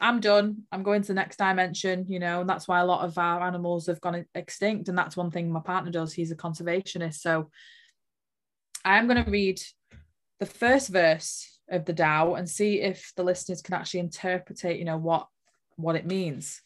I'm 0.00 0.20
done. 0.20 0.62
I'm 0.70 0.82
going 0.82 1.02
to 1.02 1.08
the 1.08 1.14
next 1.14 1.38
dimension, 1.38 2.06
you 2.08 2.18
know, 2.18 2.40
and 2.40 2.48
that's 2.48 2.68
why 2.68 2.80
a 2.80 2.86
lot 2.86 3.04
of 3.04 3.18
our 3.18 3.42
animals 3.42 3.86
have 3.86 4.00
gone 4.00 4.24
extinct. 4.34 4.88
And 4.88 4.96
that's 4.96 5.16
one 5.16 5.30
thing 5.30 5.50
my 5.50 5.60
partner 5.60 5.90
does. 5.90 6.12
He's 6.12 6.30
a 6.30 6.36
conservationist. 6.36 7.14
So 7.14 7.50
I 8.84 8.98
am 8.98 9.08
going 9.08 9.24
to 9.24 9.30
read 9.30 9.60
the 10.38 10.46
first 10.46 10.90
verse 10.90 11.57
of 11.70 11.84
the 11.84 11.92
Tao 11.92 12.34
and 12.34 12.48
see 12.48 12.80
if 12.80 13.12
the 13.16 13.22
listeners 13.22 13.62
can 13.62 13.74
actually 13.74 14.00
interpret, 14.00 14.64
it, 14.64 14.78
you 14.78 14.84
know, 14.84 14.98
what 14.98 15.28
what 15.76 15.96
it 15.96 16.06
means. 16.06 16.60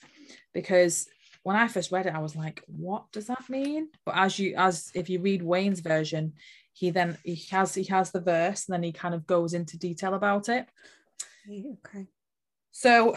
Because 0.54 1.06
when 1.42 1.56
I 1.56 1.68
first 1.68 1.92
read 1.92 2.06
it, 2.06 2.14
I 2.14 2.20
was 2.20 2.36
like, 2.36 2.62
what 2.66 3.10
does 3.12 3.26
that 3.26 3.48
mean? 3.48 3.88
But 4.04 4.16
as 4.16 4.38
you 4.38 4.54
as 4.56 4.90
if 4.94 5.10
you 5.10 5.20
read 5.20 5.42
Wayne's 5.42 5.80
version, 5.80 6.34
he 6.72 6.90
then 6.90 7.18
he 7.24 7.42
has 7.50 7.74
he 7.74 7.84
has 7.84 8.10
the 8.10 8.20
verse 8.20 8.68
and 8.68 8.74
then 8.74 8.82
he 8.82 8.92
kind 8.92 9.14
of 9.14 9.26
goes 9.26 9.54
into 9.54 9.78
detail 9.78 10.14
about 10.14 10.48
it. 10.48 10.66
Okay. 11.48 12.06
So 12.70 13.14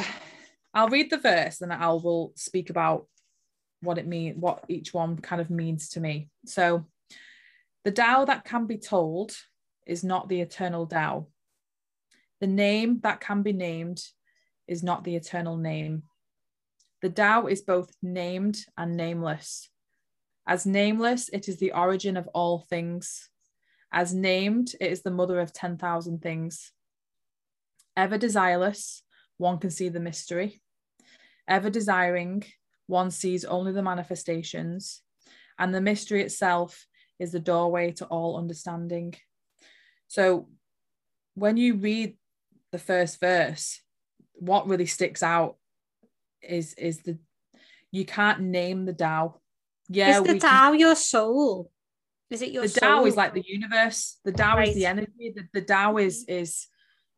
I'll 0.73 0.89
read 0.89 1.09
the 1.09 1.17
verse 1.17 1.61
and 1.61 1.71
I 1.71 1.87
will 1.89 2.33
speak 2.35 2.69
about 2.69 3.07
what 3.81 3.97
it 3.97 4.07
means, 4.07 4.37
what 4.37 4.65
each 4.67 4.93
one 4.93 5.17
kind 5.17 5.39
of 5.39 5.49
means 5.49 5.89
to 5.89 5.99
me. 5.99 6.29
So 6.45 6.85
the 7.83 7.91
Tao 7.91 8.25
that 8.25 8.43
can 8.43 8.65
be 8.65 8.77
told 8.77 9.35
is 9.85 10.03
not 10.03 10.27
the 10.27 10.41
eternal 10.41 10.87
Tao. 10.87 11.27
The 12.41 12.47
name 12.47 12.99
that 13.03 13.21
can 13.21 13.41
be 13.43 13.53
named 13.53 14.03
is 14.67 14.83
not 14.83 15.03
the 15.03 15.15
eternal 15.15 15.57
name. 15.57 16.03
The 17.01 17.09
Tao 17.09 17.47
is 17.47 17.61
both 17.61 17.91
named 18.01 18.57
and 18.77 18.97
nameless. 18.97 19.69
As 20.47 20.65
nameless, 20.65 21.29
it 21.29 21.47
is 21.47 21.57
the 21.57 21.71
origin 21.71 22.17
of 22.17 22.27
all 22.33 22.59
things. 22.59 23.29
As 23.91 24.13
named, 24.13 24.73
it 24.81 24.91
is 24.91 25.01
the 25.01 25.11
mother 25.11 25.39
of 25.39 25.53
10,000 25.53 26.21
things. 26.21 26.71
Ever 27.95 28.17
desireless, 28.17 29.01
one 29.37 29.57
can 29.57 29.71
see 29.71 29.89
the 29.89 29.99
mystery. 29.99 30.61
Ever 31.47 31.69
desiring, 31.69 32.43
one 32.87 33.11
sees 33.11 33.45
only 33.45 33.71
the 33.71 33.83
manifestations, 33.83 35.01
and 35.57 35.73
the 35.73 35.81
mystery 35.81 36.21
itself 36.21 36.85
is 37.19 37.31
the 37.31 37.39
doorway 37.39 37.91
to 37.93 38.05
all 38.05 38.37
understanding. 38.37 39.15
So, 40.07 40.49
when 41.35 41.57
you 41.57 41.75
read 41.75 42.17
the 42.71 42.79
first 42.79 43.19
verse, 43.19 43.81
what 44.33 44.67
really 44.67 44.85
sticks 44.85 45.23
out 45.23 45.55
is 46.41 46.73
is 46.75 46.99
the 46.99 47.17
you 47.91 48.05
can't 48.05 48.41
name 48.41 48.85
the 48.85 48.93
Tao. 48.93 49.39
Yeah, 49.87 50.19
is 50.19 50.23
the 50.23 50.39
Tao 50.39 50.71
can, 50.71 50.79
your 50.79 50.95
soul? 50.95 51.71
Is 52.29 52.41
it 52.41 52.51
your 52.51 52.63
the 52.63 52.69
soul? 52.69 52.89
Tao 52.89 53.05
is 53.05 53.15
like 53.15 53.33
the 53.33 53.43
universe. 53.45 54.17
The 54.25 54.31
Tao 54.31 54.57
right. 54.57 54.67
is 54.67 54.75
the 54.75 54.85
energy. 54.85 55.33
The, 55.35 55.43
the 55.53 55.61
Tao 55.61 55.97
is 55.97 56.25
is 56.27 56.67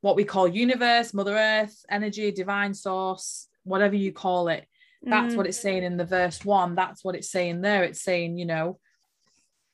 what 0.01 0.15
we 0.15 0.23
call 0.23 0.47
universe, 0.47 1.13
Mother 1.13 1.35
Earth, 1.35 1.83
energy, 1.89 2.31
divine 2.31 2.73
source, 2.73 3.47
whatever 3.63 3.95
you 3.95 4.11
call 4.11 4.47
it. 4.49 4.65
That's 5.01 5.33
mm. 5.33 5.37
what 5.37 5.47
it's 5.47 5.59
saying 5.59 5.83
in 5.83 5.97
the 5.97 6.05
verse 6.05 6.43
one. 6.43 6.75
That's 6.75 7.03
what 7.03 7.15
it's 7.15 7.29
saying 7.29 7.61
there. 7.61 7.83
It's 7.83 8.01
saying, 8.01 8.37
you 8.37 8.45
know, 8.45 8.79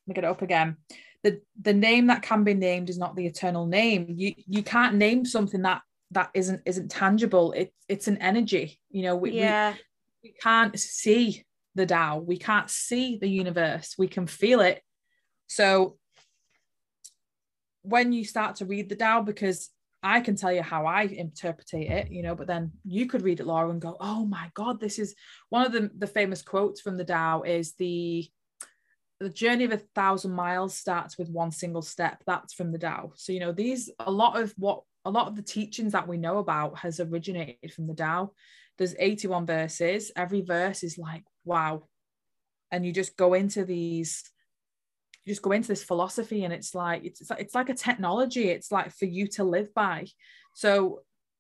let 0.06 0.08
me 0.08 0.14
get 0.14 0.24
it 0.24 0.30
up 0.30 0.42
again. 0.42 0.78
The 1.24 1.42
the 1.62 1.74
name 1.74 2.08
that 2.08 2.22
can 2.22 2.44
be 2.44 2.54
named 2.54 2.90
is 2.90 2.98
not 2.98 3.16
the 3.16 3.26
eternal 3.26 3.66
name. 3.66 4.08
You 4.18 4.34
you 4.46 4.64
can't 4.64 4.96
name 4.96 5.26
something 5.26 5.62
that 5.62 5.82
that 6.12 6.30
isn't 6.34 6.62
isn't 6.66 6.92
tangible. 6.92 7.54
It 7.54 7.74
it's 7.88 8.08
an 8.08 8.18
energy. 8.18 8.80
You 8.90 9.04
know, 9.04 9.16
we, 9.16 9.32
yeah. 9.32 9.74
we, 10.22 10.30
we 10.30 10.36
can't 10.42 10.78
see 10.80 11.46
the 11.76 11.86
Tao. 11.86 12.20
We 12.20 12.38
can't 12.38 12.70
see 12.70 13.18
the 13.18 13.28
universe. 13.28 13.96
We 13.98 14.08
can 14.08 14.28
feel 14.28 14.62
it. 14.62 14.82
So 15.48 15.98
when 17.82 18.14
you 18.14 18.26
start 18.26 18.58
to 18.58 18.66
read 18.66 18.90
the 18.90 18.96
Tao, 18.96 19.22
because 19.22 19.70
I 20.02 20.20
can 20.20 20.36
tell 20.36 20.52
you 20.52 20.62
how 20.62 20.86
I 20.86 21.04
interpret 21.04 21.74
it, 21.74 22.12
you 22.12 22.24
know, 22.24 22.36
but 22.36 22.48
then 22.48 22.72
you 22.84 23.06
could 23.06 23.22
read 23.22 23.40
it, 23.40 23.48
Laura, 23.48 23.70
and 23.70 23.82
go, 23.82 23.96
oh 24.00 24.26
my 24.26 24.52
God, 24.54 24.80
this 24.80 25.00
is 25.00 25.16
one 25.50 25.66
of 25.66 25.72
the, 25.72 25.90
the 25.98 26.08
famous 26.08 26.42
quotes 26.42 26.82
from 26.82 26.98
the 26.98 27.06
Tao 27.06 27.44
is 27.44 27.74
the 27.76 28.30
the 29.24 29.30
journey 29.30 29.64
of 29.64 29.72
a 29.72 29.78
thousand 29.96 30.32
miles 30.32 30.76
starts 30.76 31.18
with 31.18 31.30
one 31.30 31.52
single 31.52 31.82
step. 31.82 32.22
That's 32.28 32.54
from 32.54 32.72
the 32.72 32.78
Tao. 32.78 33.14
So, 33.16 33.32
you 33.32 33.40
know, 33.40 33.54
these 33.54 33.90
a 34.00 34.12
lot 34.12 34.40
of 34.40 34.54
what 34.58 34.84
a 35.06 35.10
lot 35.10 35.28
of 35.28 35.36
the 35.36 35.42
teachings 35.42 35.94
that 35.94 36.08
we 36.08 36.18
know 36.18 36.40
about 36.40 36.78
has 36.80 37.00
originated 37.00 37.74
from 37.74 37.88
the 37.88 37.94
Tao. 37.94 38.34
There's 38.78 38.96
81 39.00 39.46
verses. 39.46 40.12
Every 40.16 40.42
verse 40.42 40.84
is 40.84 40.98
like, 40.98 41.24
wow. 41.46 41.84
And 42.70 42.86
you 42.86 42.92
just 42.92 43.16
go 43.16 43.34
into 43.34 43.66
these 43.66 44.24
you 45.26 45.32
just 45.32 45.42
go 45.42 45.52
into 45.52 45.70
this 45.70 45.84
philosophy 45.86 46.44
and 46.44 46.54
it's 46.54 46.76
like 46.76 47.06
it's, 47.06 47.22
it's 47.40 47.56
like 47.56 47.70
a 47.70 47.74
technology 47.74 48.50
it's 48.50 48.74
like 48.74 48.92
for 48.92 49.06
you 49.06 49.26
to 49.26 49.46
live 49.46 49.74
by 49.74 50.06
so 50.54 51.00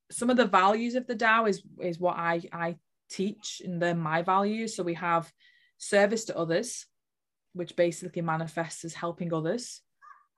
some 0.09 0.29
of 0.29 0.37
the 0.37 0.45
values 0.45 0.95
of 0.95 1.05
the 1.05 1.15
Tao 1.15 1.47
is 1.47 1.61
is 1.81 1.99
what 1.99 2.15
I 2.15 2.43
I 2.53 2.77
teach 3.09 3.61
and 3.65 3.81
they're 3.81 3.93
my 3.93 4.21
values 4.21 4.73
so 4.73 4.83
we 4.83 4.93
have 4.93 5.29
service 5.79 6.23
to 6.25 6.37
others 6.37 6.85
which 7.53 7.75
basically 7.75 8.21
manifests 8.21 8.83
as 8.85 8.93
helping 8.93 9.33
others 9.33 9.81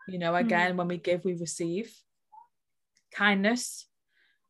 you 0.08 0.20
know 0.20 0.32
hmm. 0.32 0.46
again 0.46 0.74
mm. 0.74 0.78
when 0.78 0.88
we 0.88 0.98
give 0.98 1.24
we 1.26 1.34
receive 1.34 1.94
kindness 3.14 3.88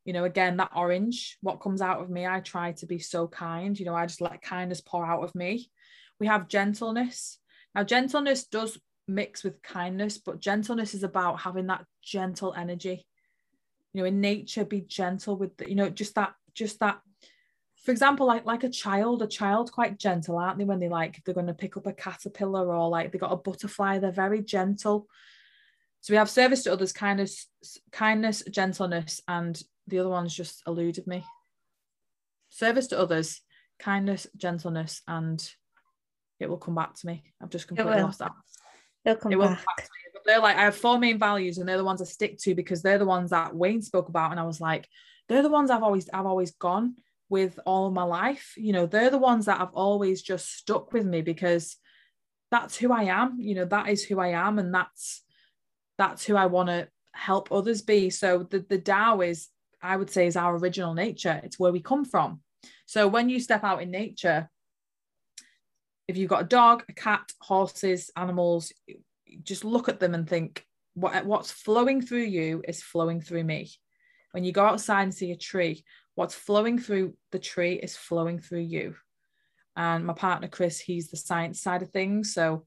you 0.03 0.13
know 0.13 0.25
again 0.25 0.57
that 0.57 0.71
orange 0.75 1.37
what 1.41 1.61
comes 1.61 1.81
out 1.81 2.01
of 2.01 2.09
me 2.09 2.25
I 2.25 2.39
try 2.39 2.73
to 2.73 2.85
be 2.85 2.99
so 2.99 3.27
kind 3.27 3.79
you 3.79 3.85
know 3.85 3.95
I 3.95 4.05
just 4.05 4.21
let 4.21 4.41
kindness 4.41 4.81
pour 4.81 5.05
out 5.05 5.23
of 5.23 5.35
me 5.35 5.69
we 6.19 6.27
have 6.27 6.47
gentleness 6.47 7.39
now, 7.75 7.83
gentleness 7.83 8.45
does 8.45 8.79
mix 9.05 9.43
with 9.43 9.61
kindness, 9.61 10.17
but 10.17 10.39
gentleness 10.39 10.93
is 10.93 11.03
about 11.03 11.41
having 11.41 11.67
that 11.67 11.85
gentle 12.01 12.53
energy. 12.53 13.05
You 13.93 14.01
know, 14.01 14.07
in 14.07 14.21
nature, 14.21 14.63
be 14.63 14.81
gentle 14.81 15.35
with 15.37 15.57
the, 15.57 15.69
you 15.69 15.75
know, 15.75 15.89
just 15.89 16.15
that, 16.15 16.33
just 16.53 16.79
that. 16.79 17.01
For 17.85 17.91
example, 17.91 18.25
like 18.25 18.45
like 18.45 18.63
a 18.63 18.69
child, 18.69 19.21
a 19.21 19.27
child 19.27 19.71
quite 19.71 19.99
gentle, 19.99 20.37
aren't 20.39 20.57
they? 20.57 20.63
When 20.63 20.79
they 20.79 20.89
like 20.89 21.23
they're 21.23 21.35
going 21.35 21.45
to 21.45 21.53
pick 21.53 21.77
up 21.77 21.85
a 21.85 21.93
caterpillar 21.93 22.75
or 22.75 22.89
like 22.89 23.11
they 23.11 23.19
got 23.19 23.31
a 23.31 23.37
butterfly, 23.37 23.99
they're 23.99 24.11
very 24.11 24.41
gentle. 24.41 25.07
So 26.01 26.11
we 26.11 26.17
have 26.17 26.29
service 26.29 26.63
to 26.63 26.73
others, 26.73 26.91
kindness, 26.91 27.47
kindness, 27.91 28.43
gentleness, 28.49 29.21
and 29.27 29.61
the 29.87 29.99
other 29.99 30.09
one's 30.09 30.33
just 30.33 30.63
eluded 30.65 31.05
me. 31.05 31.25
Service 32.49 32.87
to 32.87 32.99
others, 32.99 33.41
kindness, 33.77 34.25
gentleness, 34.35 35.03
and 35.07 35.47
it 36.39 36.49
will 36.49 36.57
come 36.57 36.75
back 36.75 36.95
to 36.95 37.05
me. 37.07 37.23
I've 37.39 37.49
just 37.51 37.67
completely 37.67 38.01
lost 38.01 38.19
that. 38.19 38.31
It'll 39.03 39.19
come 39.19 39.31
it 39.31 39.39
back. 39.39 39.63
back 39.63 39.89
but 40.11 40.23
they're 40.25 40.41
like, 40.41 40.57
I 40.57 40.63
have 40.63 40.75
four 40.75 40.97
main 40.97 41.19
values, 41.19 41.59
and 41.59 41.69
they're 41.69 41.77
the 41.77 41.83
ones 41.83 42.01
I 42.01 42.05
stick 42.05 42.39
to 42.39 42.55
because 42.55 42.81
they're 42.81 42.97
the 42.97 43.05
ones 43.05 43.29
that 43.29 43.55
Wayne 43.55 43.83
spoke 43.83 44.09
about. 44.09 44.31
And 44.31 44.39
I 44.39 44.43
was 44.43 44.59
like, 44.59 44.87
they're 45.27 45.43
the 45.43 45.49
ones 45.49 45.69
I've 45.69 45.83
always 45.83 46.09
I've 46.11 46.25
always 46.25 46.51
gone 46.51 46.95
with 47.29 47.59
all 47.65 47.91
my 47.91 48.03
life. 48.03 48.53
You 48.57 48.73
know, 48.73 48.85
they're 48.85 49.09
the 49.09 49.17
ones 49.17 49.45
that 49.45 49.59
have 49.59 49.73
always 49.73 50.21
just 50.21 50.55
stuck 50.57 50.93
with 50.93 51.05
me 51.05 51.21
because 51.21 51.77
that's 52.51 52.77
who 52.77 52.91
I 52.91 53.03
am. 53.03 53.37
You 53.39 53.55
know, 53.55 53.65
that 53.65 53.89
is 53.89 54.03
who 54.03 54.19
I 54.19 54.29
am, 54.29 54.59
and 54.59 54.73
that's 54.73 55.23
that's 55.97 56.25
who 56.25 56.35
I 56.35 56.45
want 56.45 56.69
to 56.69 56.87
help 57.13 57.51
others 57.51 57.81
be. 57.81 58.09
So 58.09 58.43
the 58.43 58.65
the 58.67 58.77
Tao 58.77 59.21
is, 59.21 59.47
I 59.81 59.95
would 59.95 60.09
say, 60.09 60.27
is 60.27 60.37
our 60.37 60.55
original 60.55 60.93
nature. 60.93 61.41
It's 61.43 61.59
where 61.59 61.71
we 61.71 61.81
come 61.81 62.05
from. 62.05 62.41
So 62.85 63.07
when 63.07 63.29
you 63.29 63.39
step 63.39 63.63
out 63.63 63.81
in 63.81 63.91
nature, 63.91 64.49
if 66.07 66.17
you've 66.17 66.29
got 66.29 66.43
a 66.43 66.47
dog, 66.47 66.83
a 66.87 66.93
cat, 66.93 67.31
horses, 67.41 68.11
animals, 68.15 68.71
just 69.43 69.65
look 69.65 69.89
at 69.89 69.99
them 69.99 70.13
and 70.13 70.27
think 70.29 70.65
what 70.93 71.25
what's 71.25 71.51
flowing 71.51 72.01
through 72.01 72.23
you 72.23 72.61
is 72.67 72.81
flowing 72.81 73.21
through 73.21 73.43
me. 73.43 73.71
When 74.31 74.43
you 74.43 74.51
go 74.51 74.65
outside 74.65 75.03
and 75.03 75.13
see 75.13 75.31
a 75.31 75.37
tree, 75.37 75.83
what's 76.15 76.35
flowing 76.35 76.79
through 76.79 77.15
the 77.31 77.39
tree 77.39 77.73
is 77.73 77.95
flowing 77.95 78.39
through 78.39 78.61
you. 78.61 78.95
And 79.75 80.05
my 80.05 80.13
partner 80.13 80.47
Chris, 80.47 80.79
he's 80.79 81.09
the 81.09 81.17
science 81.17 81.61
side 81.61 81.81
of 81.81 81.91
things, 81.91 82.33
so 82.33 82.65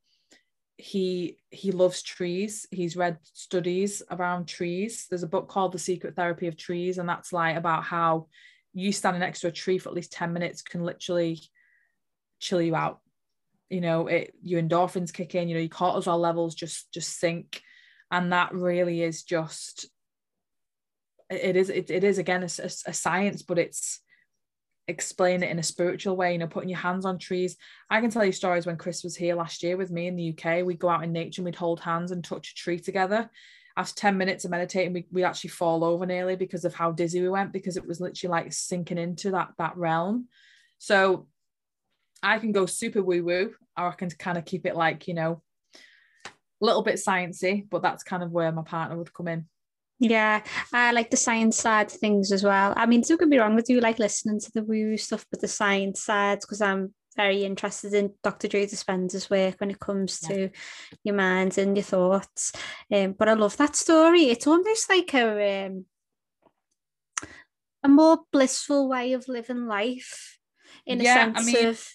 he 0.76 1.38
he 1.50 1.72
loves 1.72 2.02
trees. 2.02 2.66
He's 2.70 2.96
read 2.96 3.18
studies 3.22 4.02
around 4.10 4.46
trees. 4.46 5.06
There's 5.08 5.22
a 5.22 5.28
book 5.28 5.48
called 5.48 5.72
The 5.72 5.78
Secret 5.78 6.14
Therapy 6.14 6.46
of 6.46 6.56
Trees, 6.56 6.98
and 6.98 7.08
that's 7.08 7.32
like 7.32 7.56
about 7.56 7.84
how 7.84 8.28
you 8.74 8.92
standing 8.92 9.20
next 9.20 9.40
to 9.40 9.48
a 9.48 9.52
tree 9.52 9.78
for 9.78 9.88
at 9.88 9.94
least 9.94 10.12
10 10.12 10.32
minutes 10.32 10.62
can 10.62 10.84
literally 10.84 11.40
chill 12.38 12.62
you 12.62 12.76
out 12.76 13.00
you 13.68 13.80
know 13.80 14.06
it 14.06 14.34
your 14.42 14.62
endorphins 14.62 15.12
kick 15.12 15.34
in 15.34 15.48
you 15.48 15.54
know 15.54 15.60
your 15.60 15.68
cortisol 15.68 16.18
levels 16.18 16.54
just 16.54 16.92
just 16.92 17.18
sink 17.18 17.62
and 18.10 18.32
that 18.32 18.54
really 18.54 19.02
is 19.02 19.22
just 19.22 19.86
it 21.30 21.56
is 21.56 21.68
it, 21.70 21.90
it 21.90 22.04
is 22.04 22.18
again 22.18 22.42
a, 22.42 22.48
a, 22.62 22.70
a 22.86 22.92
science 22.92 23.42
but 23.42 23.58
it's 23.58 24.00
explain 24.86 25.42
it 25.42 25.50
in 25.50 25.58
a 25.58 25.62
spiritual 25.62 26.16
way 26.16 26.32
you 26.32 26.38
know 26.38 26.46
putting 26.46 26.70
your 26.70 26.78
hands 26.78 27.04
on 27.04 27.18
trees. 27.18 27.56
I 27.90 28.00
can 28.00 28.10
tell 28.10 28.24
you 28.24 28.32
stories 28.32 28.66
when 28.66 28.76
chris 28.76 29.04
was 29.04 29.16
here 29.16 29.34
last 29.34 29.62
year 29.62 29.76
with 29.76 29.90
me 29.90 30.06
in 30.06 30.16
the 30.16 30.30
uk 30.30 30.64
we'd 30.66 30.78
go 30.78 30.88
out 30.88 31.04
in 31.04 31.12
nature 31.12 31.40
and 31.40 31.44
we'd 31.44 31.54
hold 31.54 31.80
hands 31.80 32.10
and 32.10 32.24
touch 32.24 32.52
a 32.52 32.54
tree 32.54 32.78
together. 32.78 33.30
After 33.76 33.94
10 33.94 34.16
minutes 34.16 34.44
of 34.44 34.50
meditating 34.50 34.92
we, 34.92 35.06
we 35.12 35.24
actually 35.24 35.50
fall 35.50 35.84
over 35.84 36.06
nearly 36.06 36.36
because 36.36 36.64
of 36.64 36.74
how 36.74 36.92
dizzy 36.92 37.20
we 37.20 37.28
went 37.28 37.52
because 37.52 37.76
it 37.76 37.86
was 37.86 38.00
literally 38.00 38.30
like 38.30 38.52
sinking 38.52 38.98
into 38.98 39.30
that 39.32 39.50
that 39.58 39.76
realm. 39.76 40.28
So 40.78 41.26
I 42.22 42.38
can 42.38 42.52
go 42.52 42.66
super 42.66 43.02
woo 43.02 43.24
woo, 43.24 43.54
or 43.76 43.88
I 43.88 43.92
can 43.92 44.10
kind 44.10 44.38
of 44.38 44.44
keep 44.44 44.66
it 44.66 44.76
like, 44.76 45.08
you 45.08 45.14
know, 45.14 45.42
a 46.26 46.64
little 46.64 46.82
bit 46.82 46.96
sciencey, 46.96 47.68
but 47.68 47.82
that's 47.82 48.02
kind 48.02 48.22
of 48.22 48.32
where 48.32 48.50
my 48.50 48.62
partner 48.62 48.96
would 48.96 49.12
come 49.12 49.28
in. 49.28 49.46
Yeah, 50.00 50.42
I 50.72 50.92
like 50.92 51.10
the 51.10 51.16
science 51.16 51.56
side 51.56 51.90
things 51.90 52.30
as 52.30 52.44
well. 52.44 52.72
I 52.76 52.86
mean, 52.86 53.00
don't 53.00 53.18
get 53.18 53.28
me 53.28 53.38
wrong, 53.38 53.58
I 53.58 53.62
do 53.62 53.80
like 53.80 53.98
listening 53.98 54.38
to 54.40 54.50
the 54.54 54.62
woo 54.62 54.96
stuff, 54.96 55.26
but 55.30 55.40
the 55.40 55.48
science 55.48 56.04
side, 56.04 56.38
because 56.40 56.60
I'm 56.60 56.94
very 57.16 57.44
interested 57.44 57.92
in 57.94 58.14
Dr. 58.22 58.46
Joe 58.46 58.64
Dispenza's 58.64 59.28
work 59.28 59.56
when 59.58 59.72
it 59.72 59.80
comes 59.80 60.20
yeah. 60.22 60.28
to 60.28 60.50
your 61.02 61.16
mind 61.16 61.58
and 61.58 61.76
your 61.76 61.82
thoughts. 61.82 62.52
Um, 62.94 63.16
but 63.18 63.28
I 63.28 63.32
love 63.32 63.56
that 63.56 63.74
story. 63.74 64.26
It's 64.26 64.46
almost 64.46 64.88
like 64.88 65.12
a 65.14 65.66
um, 65.66 65.84
a 67.82 67.88
more 67.88 68.20
blissful 68.32 68.88
way 68.88 69.14
of 69.14 69.26
living 69.26 69.66
life 69.66 70.38
in 70.86 71.00
yeah, 71.00 71.12
a 71.12 71.34
sense 71.34 71.38
I 71.38 71.42
mean, 71.52 71.66
of 71.66 71.88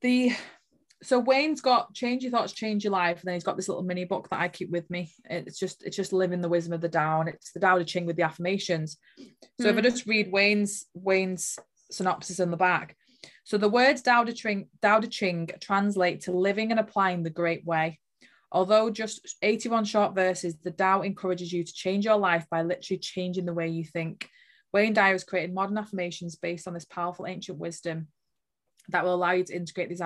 the 0.00 0.32
so 1.02 1.18
Wayne's 1.18 1.60
got 1.60 1.94
change 1.94 2.22
your 2.22 2.32
thoughts, 2.32 2.52
change 2.52 2.84
your 2.84 2.92
life, 2.92 3.20
and 3.20 3.28
then 3.28 3.34
he's 3.34 3.44
got 3.44 3.56
this 3.56 3.68
little 3.68 3.84
mini 3.84 4.04
book 4.04 4.28
that 4.30 4.40
I 4.40 4.48
keep 4.48 4.70
with 4.70 4.88
me. 4.90 5.12
It's 5.24 5.58
just 5.58 5.84
it's 5.84 5.96
just 5.96 6.12
living 6.12 6.40
the 6.40 6.48
wisdom 6.48 6.72
of 6.72 6.80
the 6.80 6.88
Tao, 6.88 7.20
and 7.20 7.28
it's 7.28 7.52
the 7.52 7.60
Tao 7.60 7.78
Te 7.78 7.84
Ching 7.84 8.06
with 8.06 8.16
the 8.16 8.22
affirmations. 8.22 8.96
So 9.60 9.66
mm. 9.66 9.70
if 9.70 9.76
I 9.76 9.80
hmm. 9.80 9.80
just 9.80 10.06
read 10.06 10.32
Wayne's 10.32 10.86
Wayne's 10.94 11.58
synopsis 11.90 12.40
in 12.40 12.50
the 12.50 12.56
back. 12.56 12.96
So 13.44 13.58
the 13.58 13.68
words 13.68 14.02
Tao 14.02 14.24
Te 14.24 14.32
Ching, 14.32 14.68
Tao 14.82 14.98
Te 15.00 15.08
Ching 15.08 15.48
translate 15.60 16.22
to 16.22 16.32
living 16.32 16.70
and 16.70 16.80
applying 16.80 17.22
the 17.22 17.30
great 17.30 17.64
way. 17.64 18.00
Although 18.50 18.90
just 18.90 19.36
81 19.42 19.84
short 19.84 20.14
verses, 20.14 20.56
the 20.62 20.70
Tao 20.70 21.02
encourages 21.02 21.52
you 21.52 21.62
to 21.64 21.72
change 21.72 22.06
your 22.06 22.16
life 22.16 22.46
by 22.50 22.62
literally 22.62 22.98
changing 22.98 23.44
the 23.44 23.54
way 23.54 23.68
you 23.68 23.84
think. 23.84 24.28
Wayne 24.72 24.94
Dyer 24.94 25.12
has 25.12 25.24
created 25.24 25.54
modern 25.54 25.78
affirmations 25.78 26.36
based 26.36 26.66
on 26.66 26.74
this 26.74 26.84
powerful 26.84 27.26
ancient 27.26 27.58
wisdom 27.58 28.08
that 28.88 29.04
will 29.04 29.14
allow 29.14 29.32
you 29.32 29.44
to 29.44 29.56
integrate 29.56 29.88
these 29.88 30.02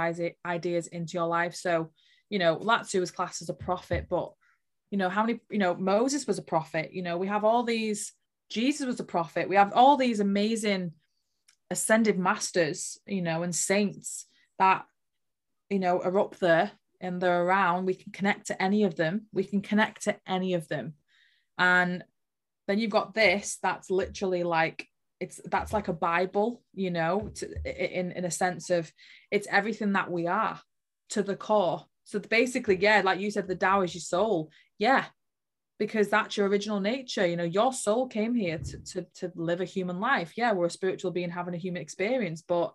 ideas 0.47 0.87
into 0.89 1.15
your 1.15 1.27
life. 1.27 1.55
So, 1.55 1.91
you 2.31 2.39
know, 2.39 2.55
Lao-Tzu 2.55 3.01
was 3.01 3.11
classed 3.11 3.43
as 3.43 3.49
a 3.49 3.55
prophet, 3.55 4.07
but 4.09 4.33
you 4.91 4.99
know, 4.99 5.09
how 5.09 5.25
many, 5.25 5.41
you 5.51 5.59
know, 5.59 5.75
Moses 5.75 6.27
was 6.27 6.39
a 6.39 6.43
prophet, 6.43 6.93
you 6.93 7.03
know, 7.03 7.17
we 7.17 7.27
have 7.27 7.45
all 7.45 7.63
these, 7.63 8.13
Jesus 8.51 8.87
was 8.87 9.01
a 9.01 9.05
prophet, 9.05 9.49
we 9.49 9.57
have 9.57 9.73
all 9.73 9.97
these 9.97 10.21
amazing 10.21 10.93
ascended 11.71 12.19
masters, 12.19 12.99
you 13.07 13.23
know, 13.23 13.43
and 13.43 13.55
saints 13.55 14.27
that, 14.59 14.85
you 15.71 15.79
know, 15.79 15.99
are 16.03 16.19
up 16.19 16.37
there 16.37 16.71
and 17.01 17.21
they're 17.21 17.43
around. 17.43 17.87
We 17.87 17.95
can 17.95 18.13
connect 18.13 18.49
to 18.49 18.63
any 18.63 18.85
of 18.85 18.95
them. 18.95 19.29
We 19.33 19.45
can 19.45 19.63
connect 19.63 20.03
to 20.03 20.17
any 20.27 20.53
of 20.53 20.69
them. 20.69 20.93
And 21.57 22.05
then 22.69 22.79
you've 22.79 22.91
got 22.91 23.15
this 23.15 23.59
that's 23.63 23.91
literally 23.91 24.43
like 24.43 24.87
it's 25.23 25.41
that's 25.45 25.73
like 25.73 25.87
a 25.87 25.93
bible 25.93 26.61
you 26.75 26.91
know 26.91 27.31
to, 27.35 27.47
in 27.97 28.11
in 28.13 28.25
a 28.25 28.31
sense 28.31 28.71
of 28.71 28.93
it's 29.31 29.47
everything 29.51 29.93
that 29.93 30.11
we 30.11 30.27
are 30.27 30.61
to 31.09 31.23
the 31.23 31.37
core 31.37 31.85
so 32.05 32.19
basically 32.19 32.77
yeah 32.77 33.03
like 33.05 33.21
you 33.21 33.31
said 33.31 33.47
the 33.47 33.55
Tao 33.55 33.83
is 33.83 33.95
your 33.95 34.01
soul 34.01 34.51
yeah 34.79 35.05
because 35.79 36.09
that's 36.09 36.37
your 36.37 36.49
original 36.49 36.81
nature 36.81 37.25
you 37.25 37.37
know 37.37 37.45
your 37.45 37.73
soul 37.73 38.09
came 38.09 38.35
here 38.35 38.59
to, 38.59 38.79
to, 38.79 39.07
to 39.15 39.33
live 39.37 39.61
a 39.61 39.65
human 39.77 40.01
life 40.01 40.33
yeah 40.37 40.53
we're 40.53 40.67
a 40.67 40.71
spiritual 40.71 41.13
being 41.13 41.31
having 41.31 41.55
a 41.55 41.65
human 41.65 41.81
experience 41.81 42.43
but 42.43 42.75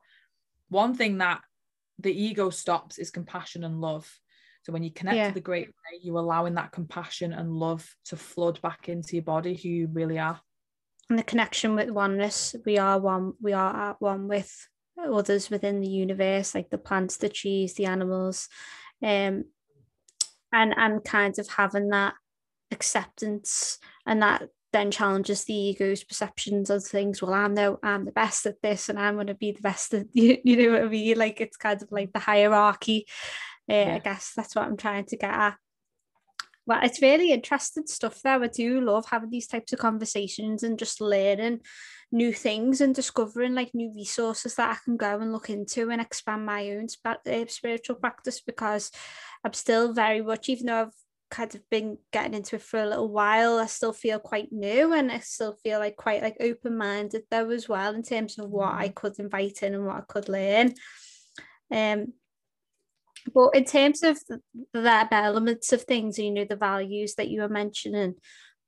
one 0.69 0.93
thing 0.93 1.17
that 1.17 1.41
the 1.99 2.13
ego 2.13 2.49
stops 2.49 2.97
is 2.97 3.11
compassion 3.11 3.65
and 3.65 3.81
love 3.81 4.09
so 4.63 4.73
when 4.73 4.83
you 4.83 4.91
connect 4.91 5.15
yeah. 5.15 5.27
to 5.29 5.33
the 5.33 5.39
great 5.39 5.67
way, 5.67 5.99
you're 6.01 6.17
allowing 6.17 6.55
that 6.55 6.73
compassion 6.73 7.31
and 7.31 7.53
love 7.53 7.89
to 8.07 8.17
flood 8.17 8.59
back 8.59 8.89
into 8.89 9.15
your 9.15 9.23
body, 9.23 9.55
who 9.55 9.69
you 9.69 9.87
really 9.87 10.19
are. 10.19 10.41
And 11.09 11.17
the 11.17 11.23
connection 11.23 11.75
with 11.75 11.89
oneness, 11.89 12.55
we 12.65 12.77
are 12.77 12.99
one, 12.99 13.33
we 13.41 13.53
are 13.53 13.91
at 13.91 14.01
one 14.01 14.27
with 14.27 14.67
others 15.01 15.49
within 15.49 15.79
the 15.79 15.87
universe, 15.87 16.53
like 16.53 16.69
the 16.69 16.77
plants, 16.77 17.17
the 17.17 17.29
trees, 17.29 17.75
the 17.75 17.85
animals. 17.85 18.49
Um 19.03 19.45
and 20.51 20.73
and 20.77 21.03
kind 21.03 21.37
of 21.39 21.47
having 21.49 21.89
that 21.89 22.13
acceptance 22.71 23.77
and 24.05 24.21
that 24.21 24.49
then 24.73 24.91
challenges 24.91 25.45
the 25.45 25.53
ego's 25.53 26.03
perceptions 26.03 26.69
of 26.69 26.83
things. 26.83 27.21
Well, 27.21 27.33
I'm 27.33 27.53
no, 27.53 27.79
I'm 27.81 28.05
the 28.05 28.11
best 28.11 28.45
at 28.45 28.61
this, 28.61 28.89
and 28.89 28.99
I'm 28.99 29.15
going 29.15 29.27
to 29.27 29.33
be 29.33 29.51
the 29.51 29.61
best 29.61 29.93
at 29.93 30.07
you, 30.13 30.37
you 30.43 30.57
know 30.57 30.73
what 30.73 30.83
I 30.83 30.87
mean. 30.89 31.17
Like 31.17 31.41
it's 31.41 31.57
kind 31.57 31.81
of 31.81 31.91
like 31.91 32.11
the 32.13 32.19
hierarchy, 32.19 33.07
uh, 33.69 33.73
yeah. 33.73 33.95
I 33.95 33.99
guess 33.99 34.33
that's 34.35 34.55
what 34.55 34.65
I'm 34.65 34.77
trying 34.77 35.05
to 35.05 35.17
get 35.17 35.31
at. 35.31 35.55
Well, 36.67 36.81
it's 36.83 37.01
really 37.01 37.31
interesting 37.31 37.87
stuff 37.87 38.21
there. 38.21 38.43
I 38.43 38.47
do 38.47 38.81
love 38.81 39.05
having 39.09 39.29
these 39.29 39.47
types 39.47 39.71
of 39.71 39.79
conversations 39.79 40.63
and 40.63 40.77
just 40.77 40.99
learning 40.99 41.61
new 42.11 42.33
things 42.33 42.81
and 42.81 42.93
discovering 42.93 43.55
like 43.55 43.73
new 43.73 43.89
resources 43.95 44.55
that 44.55 44.71
I 44.71 44.77
can 44.83 44.97
go 44.97 45.17
and 45.17 45.31
look 45.31 45.49
into 45.49 45.89
and 45.89 46.01
expand 46.01 46.45
my 46.45 46.71
own 46.71 46.89
sp- 46.91 47.23
uh, 47.25 47.45
spiritual 47.47 47.95
practice 47.95 48.41
because 48.41 48.91
I'm 49.45 49.53
still 49.53 49.93
very 49.93 50.21
much, 50.21 50.49
even 50.49 50.65
though 50.65 50.81
I've 50.81 50.93
kind 51.31 51.55
of 51.55 51.69
been 51.69 51.99
getting 52.11 52.33
into 52.33 52.57
it 52.57 52.61
for 52.61 52.81
a 52.81 52.85
little 52.85 53.13
while, 53.13 53.59
I 53.59 53.67
still 53.67 53.93
feel 53.93 54.19
quite 54.19 54.51
new 54.51 54.91
and 54.91 55.09
I 55.09 55.19
still 55.19 55.55
feel 55.63 55.79
like 55.79 55.95
quite 55.95 56.21
like 56.21 56.35
open 56.41 56.77
minded 56.77 57.23
though 57.31 57.49
as 57.49 57.69
well 57.69 57.95
in 57.95 58.03
terms 58.03 58.37
of 58.39 58.49
what 58.49 58.73
I 58.73 58.89
mm. 58.89 58.95
could 58.95 59.17
invite 59.19 59.63
in 59.63 59.73
and 59.73 59.85
what 59.85 59.95
I 59.95 60.03
could 60.05 60.27
learn. 60.27 60.73
Um, 61.71 62.13
but 63.33 63.55
in 63.55 63.65
terms 63.65 64.03
of 64.03 64.19
the, 64.73 65.07
elements 65.11 65.73
of 65.73 65.83
things, 65.83 66.17
you 66.17 66.31
know, 66.31 66.45
the 66.45 66.55
values 66.55 67.15
that 67.15 67.29
you 67.29 67.41
were 67.41 67.49
mentioning, 67.49 68.15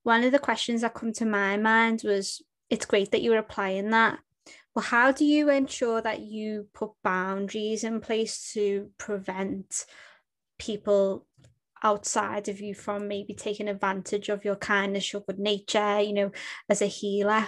one 0.03 0.23
of 0.23 0.31
the 0.31 0.39
questions 0.39 0.81
that 0.81 0.93
come 0.93 1.13
to 1.13 1.25
my 1.25 1.57
mind 1.57 2.01
was 2.03 2.41
it's 2.69 2.85
great 2.85 3.11
that 3.11 3.21
you're 3.21 3.37
applying 3.37 3.89
that. 3.89 4.19
Well, 4.75 4.85
how 4.85 5.11
do 5.11 5.25
you 5.25 5.49
ensure 5.49 6.01
that 6.01 6.19
you 6.21 6.67
put 6.73 6.91
boundaries 7.03 7.83
in 7.83 8.01
place 8.01 8.51
to 8.53 8.91
prevent 8.97 9.85
people 10.57 11.25
outside 11.83 12.49
of 12.49 12.59
you 12.59 12.75
from 12.75 13.07
maybe 13.07 13.33
taking 13.33 13.67
advantage 13.67 14.29
of 14.29 14.45
your 14.45 14.55
kindness, 14.55 15.11
your 15.11 15.23
good 15.23 15.39
nature, 15.39 16.01
you 16.01 16.13
know, 16.13 16.31
as 16.69 16.81
a 16.81 16.87
healer? 16.87 17.47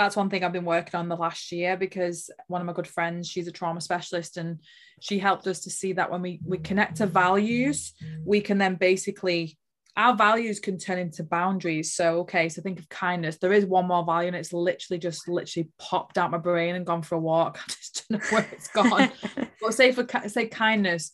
That's 0.00 0.16
one 0.16 0.30
thing 0.30 0.42
I've 0.42 0.52
been 0.52 0.64
working 0.64 0.98
on 0.98 1.10
the 1.10 1.16
last 1.16 1.52
year 1.52 1.76
because 1.76 2.30
one 2.46 2.62
of 2.62 2.66
my 2.66 2.72
good 2.72 2.88
friends, 2.88 3.28
she's 3.28 3.46
a 3.48 3.52
trauma 3.52 3.82
specialist, 3.82 4.38
and 4.38 4.58
she 4.98 5.18
helped 5.18 5.46
us 5.46 5.60
to 5.60 5.70
see 5.70 5.92
that 5.92 6.10
when 6.10 6.22
we 6.22 6.40
we 6.42 6.56
connect 6.56 6.96
to 6.96 7.06
values, 7.06 7.92
we 8.24 8.40
can 8.40 8.56
then 8.56 8.76
basically 8.76 9.58
our 9.98 10.16
values 10.16 10.58
can 10.58 10.78
turn 10.78 10.98
into 10.98 11.22
boundaries. 11.22 11.92
So 11.92 12.20
okay, 12.20 12.48
so 12.48 12.62
think 12.62 12.78
of 12.78 12.88
kindness. 12.88 13.36
There 13.36 13.52
is 13.52 13.66
one 13.66 13.86
more 13.86 14.02
value, 14.02 14.28
and 14.28 14.36
it's 14.36 14.54
literally 14.54 14.98
just 14.98 15.28
literally 15.28 15.68
popped 15.78 16.16
out 16.16 16.30
my 16.30 16.38
brain 16.38 16.76
and 16.76 16.86
gone 16.86 17.02
for 17.02 17.16
a 17.16 17.20
walk. 17.20 17.58
I 17.62 17.68
just 17.68 18.08
don't 18.08 18.22
know 18.22 18.26
where 18.30 18.48
it's 18.52 18.68
gone. 18.68 19.12
but 19.60 19.74
say 19.74 19.92
for 19.92 20.06
say 20.28 20.46
kindness, 20.46 21.12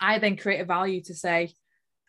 I 0.00 0.18
then 0.18 0.38
create 0.38 0.62
a 0.62 0.64
value 0.64 1.02
to 1.02 1.14
say, 1.14 1.52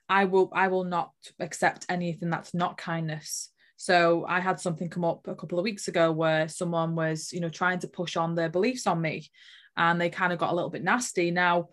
I 0.07 0.25
will 0.25 0.49
I 0.55 0.69
will 0.69 0.85
not 0.85 1.11
accept 1.41 1.85
anything 1.89 2.29
that's 2.29 2.53
not 2.53 2.77
kindness. 2.77 3.49
So 3.83 4.25
I 4.29 4.39
had 4.39 4.61
something 4.61 4.87
come 4.87 5.03
up 5.03 5.27
a 5.27 5.35
couple 5.35 5.59
of 5.59 5.63
weeks 5.63 5.89
ago 5.89 6.09
where 6.09 6.47
someone 6.47 6.95
was, 6.95 7.33
you 7.33 7.41
know, 7.41 7.49
trying 7.49 7.79
to 7.79 7.89
push 7.89 8.15
on 8.15 8.33
their 8.33 8.47
beliefs 8.47 8.87
on 8.87 9.01
me 9.01 9.29
and 9.75 9.99
they 9.99 10.09
kind 10.09 10.31
of 10.31 10.39
got 10.39 10.53
a 10.53 10.55
little 10.55 10.69
bit 10.69 10.85
nasty. 10.85 11.31
Now, 11.31 11.67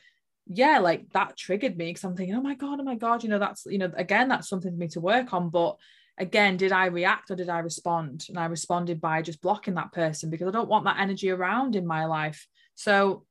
yeah, 0.48 0.80
like 0.80 1.08
that 1.12 1.36
triggered 1.36 1.76
me 1.76 1.90
because 1.90 2.02
I'm 2.02 2.16
thinking, 2.16 2.34
oh 2.34 2.40
my 2.42 2.56
God, 2.56 2.80
oh 2.80 2.82
my 2.82 2.96
God, 2.96 3.22
you 3.22 3.28
know, 3.28 3.38
that's, 3.38 3.64
you 3.64 3.78
know, 3.78 3.92
again, 3.96 4.26
that's 4.26 4.48
something 4.48 4.72
for 4.72 4.76
me 4.76 4.88
to 4.88 5.00
work 5.00 5.32
on. 5.32 5.50
But 5.50 5.76
again, 6.18 6.56
did 6.56 6.72
I 6.72 6.86
react 6.86 7.30
or 7.30 7.36
did 7.36 7.48
I 7.48 7.60
respond? 7.60 8.26
And 8.28 8.36
I 8.36 8.46
responded 8.46 9.00
by 9.00 9.22
just 9.22 9.40
blocking 9.40 9.74
that 9.74 9.92
person 9.92 10.30
because 10.30 10.48
I 10.48 10.50
don't 10.50 10.68
want 10.68 10.86
that 10.86 10.98
energy 10.98 11.30
around 11.30 11.76
in 11.76 11.86
my 11.86 12.06
life. 12.06 12.44
So, 12.74 13.24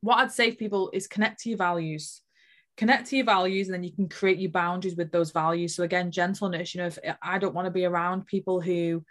what 0.00 0.16
I'd 0.16 0.32
say 0.32 0.52
for 0.52 0.56
people 0.56 0.88
is 0.94 1.06
connect 1.06 1.40
to 1.40 1.50
your 1.50 1.58
values 1.58 2.22
connect 2.78 3.08
to 3.08 3.16
your 3.16 3.26
values 3.26 3.68
and 3.68 3.74
then 3.74 3.84
you 3.84 3.92
can 3.92 4.08
create 4.08 4.38
your 4.38 4.50
boundaries 4.50 4.96
with 4.96 5.12
those 5.12 5.32
values. 5.32 5.74
So 5.74 5.82
again 5.82 6.10
gentleness 6.10 6.74
you 6.74 6.80
know 6.80 6.86
if 6.86 6.98
eh, 7.04 7.14
i 7.20 7.38
don't 7.38 7.54
want 7.54 7.66
to 7.66 7.70
be 7.70 7.84
around 7.84 8.26
people 8.26 8.60
who 8.60 9.04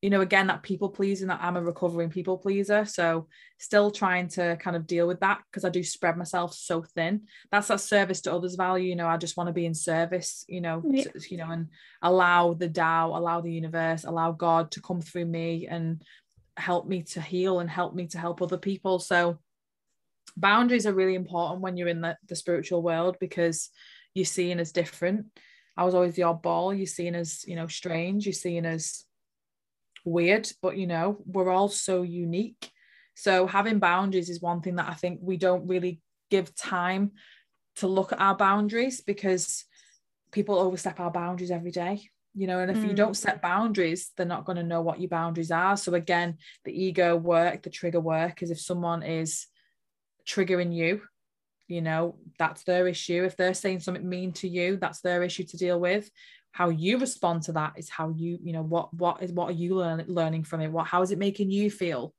you 0.00 0.10
know 0.10 0.22
again 0.22 0.48
that 0.48 0.64
people 0.64 0.88
pleasing 0.88 1.28
that 1.28 1.38
i'm 1.40 1.56
a 1.56 1.62
recovering 1.62 2.10
people 2.10 2.36
pleaser. 2.38 2.84
So 2.84 3.28
still 3.58 3.92
trying 3.92 4.26
to 4.28 4.56
kind 4.56 4.74
of 4.74 4.88
deal 4.88 5.06
with 5.06 5.20
that 5.20 5.40
because 5.46 5.64
i 5.64 5.68
do 5.68 5.84
spread 5.84 6.16
myself 6.16 6.54
so 6.54 6.82
thin. 6.82 7.22
That's 7.52 7.68
that 7.68 7.80
service 7.80 8.22
to 8.22 8.34
others 8.34 8.56
value 8.56 8.88
you 8.88 8.96
know 8.96 9.06
i 9.06 9.16
just 9.16 9.36
want 9.36 9.46
to 9.46 9.52
be 9.52 9.66
in 9.66 9.74
service 9.74 10.44
you 10.48 10.60
know 10.60 10.82
yeah. 10.84 11.04
to, 11.04 11.30
you 11.30 11.36
know 11.36 11.50
and 11.50 11.68
allow 12.00 12.54
the 12.54 12.68
Tao 12.68 13.16
allow 13.16 13.40
the 13.40 13.52
universe 13.52 14.04
allow 14.04 14.32
god 14.32 14.72
to 14.72 14.80
come 14.80 15.00
through 15.00 15.26
me 15.26 15.68
and 15.68 16.02
help 16.56 16.86
me 16.86 17.02
to 17.02 17.20
heal 17.20 17.60
and 17.60 17.70
help 17.70 17.94
me 17.94 18.06
to 18.08 18.18
help 18.18 18.42
other 18.42 18.58
people. 18.58 18.98
So 18.98 19.38
boundaries 20.36 20.86
are 20.86 20.94
really 20.94 21.14
important 21.14 21.60
when 21.60 21.76
you're 21.76 21.88
in 21.88 22.00
the, 22.00 22.16
the 22.28 22.36
spiritual 22.36 22.82
world 22.82 23.16
because 23.20 23.70
you're 24.14 24.24
seen 24.24 24.60
as 24.60 24.72
different. 24.72 25.26
I 25.76 25.84
was 25.84 25.94
always 25.94 26.14
the 26.14 26.22
oddball. 26.22 26.76
You're 26.76 26.86
seen 26.86 27.14
as, 27.14 27.44
you 27.46 27.56
know, 27.56 27.66
strange. 27.66 28.26
You're 28.26 28.32
seen 28.32 28.66
as 28.66 29.04
weird, 30.04 30.50
but 30.60 30.76
you 30.76 30.86
know, 30.86 31.18
we're 31.26 31.50
all 31.50 31.68
so 31.68 32.02
unique. 32.02 32.70
So 33.14 33.46
having 33.46 33.78
boundaries 33.78 34.30
is 34.30 34.40
one 34.40 34.60
thing 34.60 34.76
that 34.76 34.88
I 34.88 34.94
think 34.94 35.20
we 35.22 35.36
don't 35.36 35.68
really 35.68 36.00
give 36.30 36.54
time 36.54 37.12
to 37.76 37.86
look 37.86 38.12
at 38.12 38.20
our 38.20 38.36
boundaries 38.36 39.00
because 39.00 39.64
people 40.30 40.58
overstep 40.58 40.98
our 40.98 41.10
boundaries 41.10 41.50
every 41.50 41.70
day 41.70 42.08
you 42.34 42.46
know 42.46 42.58
and 42.58 42.70
if 42.70 42.78
mm. 42.78 42.88
you 42.88 42.94
don't 42.94 43.16
set 43.16 43.42
boundaries 43.42 44.10
they're 44.16 44.26
not 44.26 44.44
going 44.44 44.56
to 44.56 44.62
know 44.62 44.80
what 44.80 45.00
your 45.00 45.08
boundaries 45.08 45.50
are 45.50 45.76
so 45.76 45.94
again 45.94 46.36
the 46.64 46.72
ego 46.72 47.16
work 47.16 47.62
the 47.62 47.70
trigger 47.70 48.00
work 48.00 48.42
is 48.42 48.50
if 48.50 48.60
someone 48.60 49.02
is 49.02 49.46
triggering 50.26 50.74
you 50.74 51.02
you 51.68 51.80
know 51.80 52.16
that's 52.38 52.64
their 52.64 52.86
issue. 52.86 53.24
If 53.24 53.36
they're 53.36 53.54
saying 53.54 53.80
something 53.80 54.06
mean 54.06 54.32
to 54.32 54.48
you 54.48 54.76
that's 54.76 55.00
their 55.00 55.22
issue 55.22 55.44
to 55.44 55.56
deal 55.56 55.80
with. 55.80 56.10
How 56.50 56.68
you 56.68 56.98
respond 56.98 57.44
to 57.44 57.52
that 57.52 57.74
is 57.76 57.88
how 57.88 58.10
you 58.10 58.38
you 58.42 58.52
know 58.52 58.62
what 58.62 58.92
what 58.92 59.22
is 59.22 59.32
what 59.32 59.48
are 59.48 59.52
you 59.52 59.76
learn, 59.76 60.04
learning 60.06 60.44
from 60.44 60.60
it? 60.60 60.70
What 60.70 60.86
how 60.86 61.00
is 61.02 61.10
it 61.10 61.18
making 61.18 61.50
you 61.50 61.70
feel? 61.70 62.14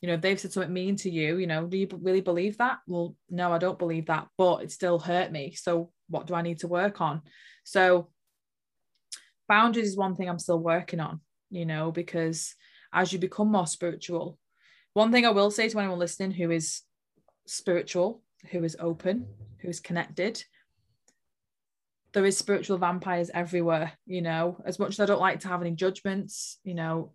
You 0.00 0.08
know 0.08 0.14
if 0.14 0.20
they've 0.20 0.40
said 0.40 0.52
something 0.52 0.72
mean 0.72 0.96
to 0.96 1.10
you 1.10 1.38
you 1.38 1.46
know 1.46 1.66
do 1.66 1.76
you 1.76 1.88
really 2.02 2.20
believe 2.20 2.58
that? 2.58 2.78
Well 2.88 3.14
no 3.30 3.52
i 3.52 3.58
don't 3.58 3.78
believe 3.78 4.06
that 4.06 4.26
but 4.36 4.62
it 4.62 4.72
still 4.72 4.98
hurt 4.98 5.30
me. 5.30 5.54
So 5.54 5.92
what 6.08 6.26
do 6.26 6.34
i 6.34 6.42
need 6.42 6.58
to 6.60 6.68
work 6.68 7.00
on? 7.00 7.22
So 7.62 8.08
boundaries 9.48 9.88
is 9.88 9.96
one 9.96 10.14
thing 10.14 10.28
i'm 10.28 10.38
still 10.38 10.60
working 10.60 11.00
on 11.00 11.20
you 11.50 11.64
know 11.64 11.90
because 11.90 12.54
as 12.92 13.12
you 13.12 13.18
become 13.18 13.50
more 13.50 13.66
spiritual 13.66 14.38
one 14.92 15.10
thing 15.10 15.24
i 15.24 15.30
will 15.30 15.50
say 15.50 15.68
to 15.68 15.78
anyone 15.78 15.98
listening 15.98 16.30
who 16.30 16.50
is 16.50 16.82
spiritual, 17.48 18.22
who 18.50 18.62
is 18.64 18.76
open, 18.78 19.26
who 19.58 19.68
is 19.68 19.80
connected. 19.80 20.42
There 22.12 22.24
is 22.24 22.38
spiritual 22.38 22.78
vampires 22.78 23.30
everywhere, 23.32 23.92
you 24.06 24.22
know. 24.22 24.60
As 24.64 24.78
much 24.78 24.90
as 24.90 25.00
I 25.00 25.06
don't 25.06 25.20
like 25.20 25.40
to 25.40 25.48
have 25.48 25.60
any 25.60 25.72
judgments, 25.72 26.58
you 26.64 26.74
know, 26.74 27.12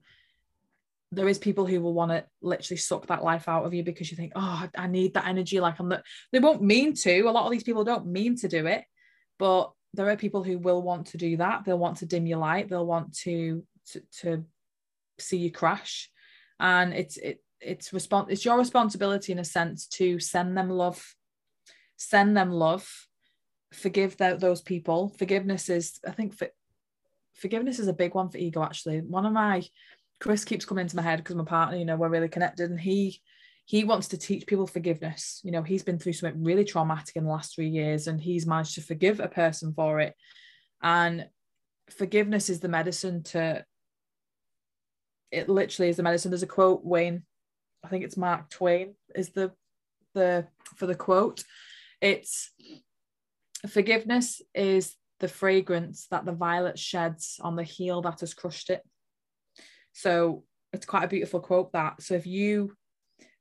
there 1.12 1.28
is 1.28 1.38
people 1.38 1.66
who 1.66 1.82
will 1.82 1.94
want 1.94 2.12
to 2.12 2.26
literally 2.42 2.78
suck 2.78 3.08
that 3.08 3.24
life 3.24 3.48
out 3.48 3.66
of 3.66 3.74
you 3.74 3.84
because 3.84 4.10
you 4.10 4.18
think, 4.18 4.34
oh, 4.36 4.68
I 4.78 4.88
need 4.88 5.14
that 5.14 5.28
energy. 5.28 5.60
Like 5.60 5.80
I'm 5.80 5.90
not, 5.90 6.04
they 6.32 6.40
won't 6.40 6.62
mean 6.62 6.94
to. 6.96 7.22
A 7.22 7.32
lot 7.32 7.46
of 7.46 7.52
these 7.52 7.64
people 7.64 7.84
don't 7.84 8.08
mean 8.08 8.36
to 8.38 8.48
do 8.48 8.66
it, 8.68 8.84
but 9.40 9.72
there 9.94 10.10
are 10.10 10.16
people 10.18 10.44
who 10.44 10.58
will 10.58 10.82
want 10.82 11.08
to 11.08 11.18
do 11.18 11.38
that. 11.38 11.66
They'll 11.66 11.78
want 11.78 11.98
to 11.98 12.06
dim 12.06 12.26
your 12.26 12.40
light. 12.40 12.70
They'll 12.70 12.86
want 12.86 13.16
to 13.20 13.64
to, 13.92 14.02
to 14.22 14.46
see 15.20 15.38
you 15.38 15.52
crash, 15.52 16.10
and 16.60 16.94
it's 16.94 17.18
it 17.18 17.43
it's 17.66 17.92
respons- 17.92 18.30
it's 18.30 18.46
your 18.46 18.58
responsibility 18.58 19.32
in 19.32 19.40
a 19.40 19.46
sense 19.46 19.88
to 19.88 20.20
send 20.20 20.58
them 20.58 20.70
love 20.70 21.16
send 21.98 22.36
them 22.36 22.52
love 22.52 22.90
forgive 23.74 24.18
the, 24.18 24.38
those 24.40 24.62
people. 24.62 25.14
Forgiveness 25.18 25.70
is 25.70 26.00
i 26.08 26.12
think 26.12 26.36
for, 26.36 26.48
forgiveness 27.34 27.80
is 27.80 27.88
a 27.88 27.94
big 27.94 28.14
one 28.14 28.30
for 28.30 28.38
ego 28.38 28.64
actually. 28.64 29.02
One 29.02 29.26
of 29.26 29.34
my 29.34 29.64
chris 30.20 30.46
keeps 30.46 30.66
coming 30.66 30.84
into 30.84 30.96
my 30.96 31.02
head 31.02 31.18
because 31.18 31.36
my 31.36 31.44
partner 31.44 31.78
you 31.78 31.86
know 31.86 31.98
we're 31.98 32.10
really 32.10 32.30
connected 32.30 32.70
and 32.70 32.80
he 32.80 33.20
he 33.66 33.84
wants 33.84 34.10
to 34.10 34.18
teach 34.18 34.46
people 34.46 34.68
forgiveness. 34.68 35.42
You 35.44 35.52
know 35.52 35.64
he's 35.64 35.84
been 35.84 36.00
through 36.00 36.14
something 36.14 36.44
really 36.44 36.66
traumatic 36.66 37.16
in 37.16 37.24
the 37.24 37.32
last 37.32 37.56
three 37.56 37.70
years 37.70 38.08
and 38.08 38.22
he's 38.22 38.46
managed 38.46 38.76
to 38.76 38.82
forgive 38.82 39.20
a 39.20 39.28
person 39.28 39.74
for 39.74 40.00
it. 40.00 40.16
And 40.82 41.28
forgiveness 41.90 42.50
is 42.50 42.60
the 42.60 42.68
medicine 42.68 43.24
to 43.24 43.66
it 45.32 45.50
literally 45.50 45.90
is 45.90 45.98
the 45.98 46.04
medicine. 46.04 46.30
There's 46.30 46.44
a 46.44 46.48
quote, 46.48 46.86
Wayne, 46.86 47.24
I 47.84 47.88
think 47.90 48.04
it's 48.04 48.18
Mark 48.18 48.50
Twain 48.50 48.96
is 49.16 49.30
the 49.30 49.52
the 50.14 50.48
for 50.78 50.86
the 50.86 50.96
quote. 50.96 51.44
It's 52.02 52.52
forgiveness 53.68 54.42
is 54.54 54.96
the 55.20 55.28
fragrance 55.28 56.08
that 56.12 56.26
the 56.26 56.32
violet 56.32 56.78
sheds 56.78 57.40
on 57.42 57.56
the 57.56 57.64
heel 57.64 58.02
that 58.02 58.20
has 58.20 58.34
crushed 58.34 58.70
it. 58.70 58.82
So 59.94 60.44
it's 60.72 60.86
quite 60.86 61.04
a 61.04 61.08
beautiful 61.08 61.40
quote 61.40 61.72
that. 61.74 62.02
So 62.02 62.16
if 62.16 62.26
you 62.26 62.76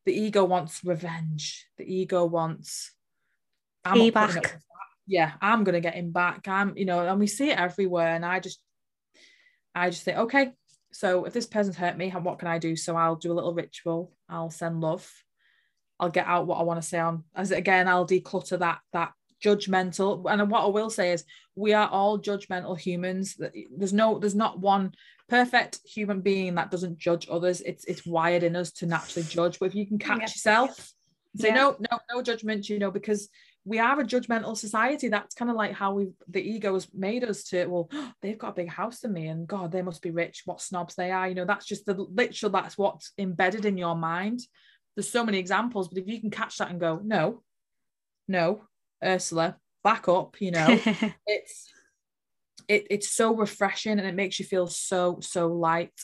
the 0.05 0.13
ego 0.13 0.45
wants 0.45 0.85
revenge, 0.85 1.67
the 1.79 1.85
ego 1.85 2.25
wants 2.25 2.93
I'm 3.85 4.11
back. 4.11 4.61
Yeah, 5.07 5.33
I'm 5.41 5.65
gonna 5.65 5.81
get 5.81 5.95
him 5.95 6.13
back. 6.13 6.47
I'm, 6.47 6.77
you 6.77 6.85
know, 6.85 7.01
and 7.07 7.19
we 7.19 7.27
see 7.27 7.51
it 7.51 7.59
everywhere. 7.59 8.15
And 8.15 8.25
I 8.25 8.41
just 8.41 8.61
I 9.75 9.91
just 9.91 10.03
think, 10.03 10.19
okay, 10.19 10.53
so 10.93 11.25
if 11.25 11.33
this 11.33 11.47
person's 11.47 11.77
hurt 11.77 11.97
me, 11.97 12.11
what 12.11 12.39
can 12.39 12.49
I 12.49 12.59
do? 12.59 12.77
So 12.77 12.97
I'll 12.97 13.17
do 13.17 13.33
a 13.33 13.35
little 13.35 13.55
ritual. 13.55 14.13
I'll 14.29 14.51
send 14.51 14.81
love. 14.81 15.11
I'll 15.99 16.11
get 16.11 16.27
out 16.27 16.47
what 16.47 16.59
I 16.59 16.63
want 16.63 16.83
to 16.83 16.87
say 16.87 16.99
on. 16.99 17.25
As 17.35 17.51
again, 17.51 17.89
I'll 17.89 18.07
declutter 18.07 18.59
that 18.59 18.81
that 18.93 19.13
judgmental. 19.43 20.25
And 20.31 20.51
what 20.51 20.65
I 20.65 20.69
will 20.69 20.91
say 20.91 21.13
is, 21.13 21.25
we 21.55 21.73
are 21.73 21.89
all 21.89 22.19
judgmental 22.19 22.79
humans. 22.79 23.37
There's 23.77 23.93
no, 23.93 24.19
there's 24.19 24.35
not 24.35 24.61
one 24.61 24.95
perfect 25.29 25.81
human 25.85 26.21
being 26.21 26.55
that 26.57 26.71
doesn't 26.71 26.99
judge 26.99 27.27
others. 27.31 27.61
It's 27.61 27.85
it's 27.85 28.07
wired 28.07 28.43
in 28.43 28.57
us 28.57 28.73
to 28.73 28.87
naturally 28.87 29.27
judge. 29.29 29.59
But 29.59 29.67
if 29.67 29.75
you 29.75 29.87
can 29.87 29.99
catch 29.99 30.19
yeah. 30.19 30.25
yourself, 30.25 30.93
say 31.37 31.49
yeah. 31.49 31.55
no, 31.55 31.77
no, 31.91 31.99
no 32.13 32.23
judgment. 32.23 32.69
You 32.69 32.79
know, 32.79 32.91
because 32.91 33.29
we 33.65 33.79
are 33.79 34.01
a 34.01 34.05
judgmental 34.05 34.57
society. 34.57 35.09
That's 35.09 35.35
kind 35.35 35.51
of 35.51 35.57
like 35.57 35.73
how 35.73 35.95
we 35.95 36.09
the 36.29 36.43
ego 36.43 36.75
has 36.75 36.89
made 36.93 37.25
us 37.25 37.45
to. 37.45 37.67
Well, 37.67 37.91
they've 38.23 38.39
got 38.39 38.51
a 38.51 38.55
big 38.55 38.69
house 38.69 39.01
than 39.01 39.13
me, 39.13 39.29
and 39.29 39.47
God, 39.47 39.71
they 39.71 39.83
must 39.83 40.03
be 40.03 40.11
rich. 40.11 40.43
What 40.45 40.61
snobs 40.61 40.95
they 40.95 41.11
are. 41.11 41.29
You 41.29 41.35
know, 41.35 41.45
that's 41.45 41.67
just 41.67 41.87
the 41.87 41.95
literal. 41.95 42.51
That's 42.51 42.77
what's 42.77 43.13
embedded 43.19 43.65
in 43.65 43.79
your 43.79 43.95
mind. 43.95 44.41
There's 44.97 45.09
so 45.09 45.25
many 45.25 45.39
examples, 45.39 45.89
but 45.89 45.99
if 45.99 46.09
you 46.09 46.21
can 46.21 46.31
catch 46.31 46.59
that 46.59 46.71
and 46.71 46.79
go, 46.79 47.01
no, 47.03 47.43
no, 48.29 48.65
Ursula, 49.03 49.57
back 49.83 50.09
up. 50.09 50.41
You 50.41 50.51
know, 50.51 50.67
it's 51.27 51.73
it, 52.69 52.87
it's 52.91 53.11
so 53.11 53.35
refreshing 53.35 53.99
and 53.99 54.07
it 54.07 54.15
makes 54.15 54.39
you 54.39 54.45
feel 54.45 54.67
so 54.67 55.19
so 55.21 55.49
light. 55.49 55.95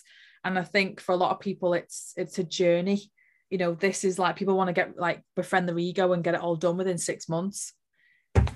And 0.45 0.59
I 0.59 0.63
think 0.63 1.01
for 1.01 1.13
a 1.13 1.17
lot 1.17 1.33
of 1.33 1.41
people, 1.41 1.75
it's 1.75 2.15
it's 2.17 2.39
a 2.39 2.45
journey 2.45 3.11
you 3.51 3.59
know 3.59 3.75
this 3.75 4.05
is 4.05 4.19
like 4.19 4.37
people 4.37 4.57
want 4.57 4.69
to 4.69 4.75
get 4.75 4.99
like 4.99 5.23
befriend 5.37 5.69
their 5.69 5.79
ego 5.79 6.13
and 6.13 6.25
get 6.25 6.35
it 6.35 6.41
all 6.41 6.57
done 6.57 6.77
within 6.77 6.99
six 6.99 7.29
months 7.29 7.73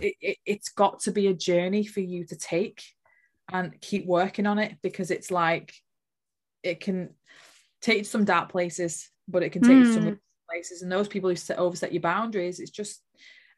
it, 0.01 0.15
it, 0.21 0.37
it's 0.45 0.69
got 0.71 1.01
to 1.01 1.11
be 1.11 1.29
a 1.29 1.35
journey 1.35 1.85
for 1.85 2.01
you 2.01 2.27
to 2.27 2.37
take 2.37 2.83
and 3.53 3.81
keep 3.81 4.07
working 4.07 4.47
on 4.47 4.59
it 4.59 4.77
because 4.83 5.11
it's 5.11 5.31
like 5.31 5.75
it 6.63 6.81
can 6.81 7.11
take 7.81 7.99
you 7.99 8.05
to 8.05 8.09
some 8.09 8.25
dark 8.25 8.51
places 8.51 9.11
but 9.29 9.43
it 9.43 9.51
can 9.51 9.63
take 9.63 9.73
mm. 9.73 9.79
you 9.81 9.85
to 9.85 9.93
some 9.93 10.03
hmm. 10.05 10.15
places 10.51 10.83
and 10.83 10.93
those 10.93 11.09
people 11.09 11.31
who 11.31 11.37
set 11.37 11.59
overset 11.59 11.93
your 11.93 12.03
boundaries 12.03 12.61
it's 12.61 12.71
just 12.71 13.03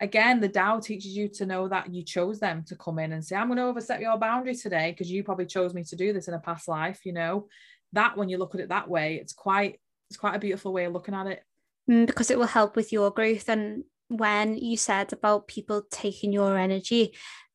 again 0.00 0.40
the 0.40 0.48
Tao 0.48 0.80
teaches 0.80 1.16
you 1.16 1.28
to 1.28 1.46
know 1.46 1.68
that 1.68 1.92
you 1.92 2.02
chose 2.02 2.40
them 2.40 2.64
to 2.66 2.76
come 2.76 2.98
in 2.98 3.12
and 3.12 3.24
say 3.24 3.36
i'm 3.36 3.48
going 3.48 3.58
to 3.58 3.64
overset 3.64 4.00
your 4.00 4.18
boundary 4.18 4.54
today 4.54 4.90
because 4.90 5.10
you 5.10 5.22
probably 5.22 5.46
chose 5.46 5.74
me 5.74 5.84
to 5.84 5.96
do 5.96 6.12
this 6.12 6.28
in 6.28 6.34
a 6.34 6.38
past 6.38 6.68
life 6.68 7.00
you 7.04 7.12
know 7.12 7.48
that 7.92 8.16
when 8.16 8.28
you 8.28 8.38
look 8.38 8.54
at 8.54 8.60
it 8.60 8.70
that 8.70 8.88
way 8.88 9.16
it's 9.16 9.32
quite 9.32 9.78
it's 10.14 10.20
quite 10.20 10.36
a 10.36 10.38
beautiful 10.38 10.72
way 10.72 10.84
of 10.84 10.92
looking 10.92 11.14
at 11.14 11.26
it 11.26 11.42
mm, 11.90 12.06
because 12.06 12.30
it 12.30 12.38
will 12.38 12.46
help 12.46 12.76
with 12.76 12.92
your 12.92 13.10
growth 13.10 13.48
and 13.48 13.82
when 14.06 14.56
you 14.56 14.76
said 14.76 15.12
about 15.12 15.48
people 15.48 15.82
taking 15.90 16.32
your 16.32 16.56
energy 16.56 17.12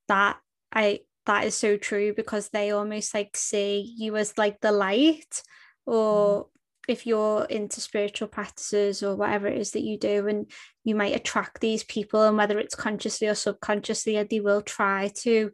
that 0.10 0.38
i 0.74 1.00
that 1.26 1.46
is 1.46 1.56
so 1.56 1.78
true 1.78 2.14
because 2.14 2.50
they 2.50 2.72
almost 2.72 3.14
like 3.14 3.38
see 3.38 3.96
you 3.98 4.18
as 4.18 4.38
like 4.38 4.60
the 4.60 4.74
light 4.74 5.42
or 5.86 6.44
mm. 6.44 6.48
if 6.90 7.08
you're 7.08 7.46
into 7.46 7.80
spiritual 7.80 8.28
practices 8.28 9.02
or 9.02 9.16
whatever 9.16 9.48
it 9.48 9.58
is 9.58 9.72
that 9.72 9.84
you 9.84 9.98
do 9.98 10.28
and 10.28 10.52
you 10.84 10.96
might 10.96 11.16
attract 11.16 11.62
these 11.62 11.86
people 11.86 12.24
and 12.24 12.36
whether 12.36 12.60
it's 12.60 12.76
consciously 12.76 13.28
or 13.28 13.36
subconsciously 13.36 14.22
they 14.24 14.42
will 14.42 14.62
try 14.62 15.10
to 15.16 15.50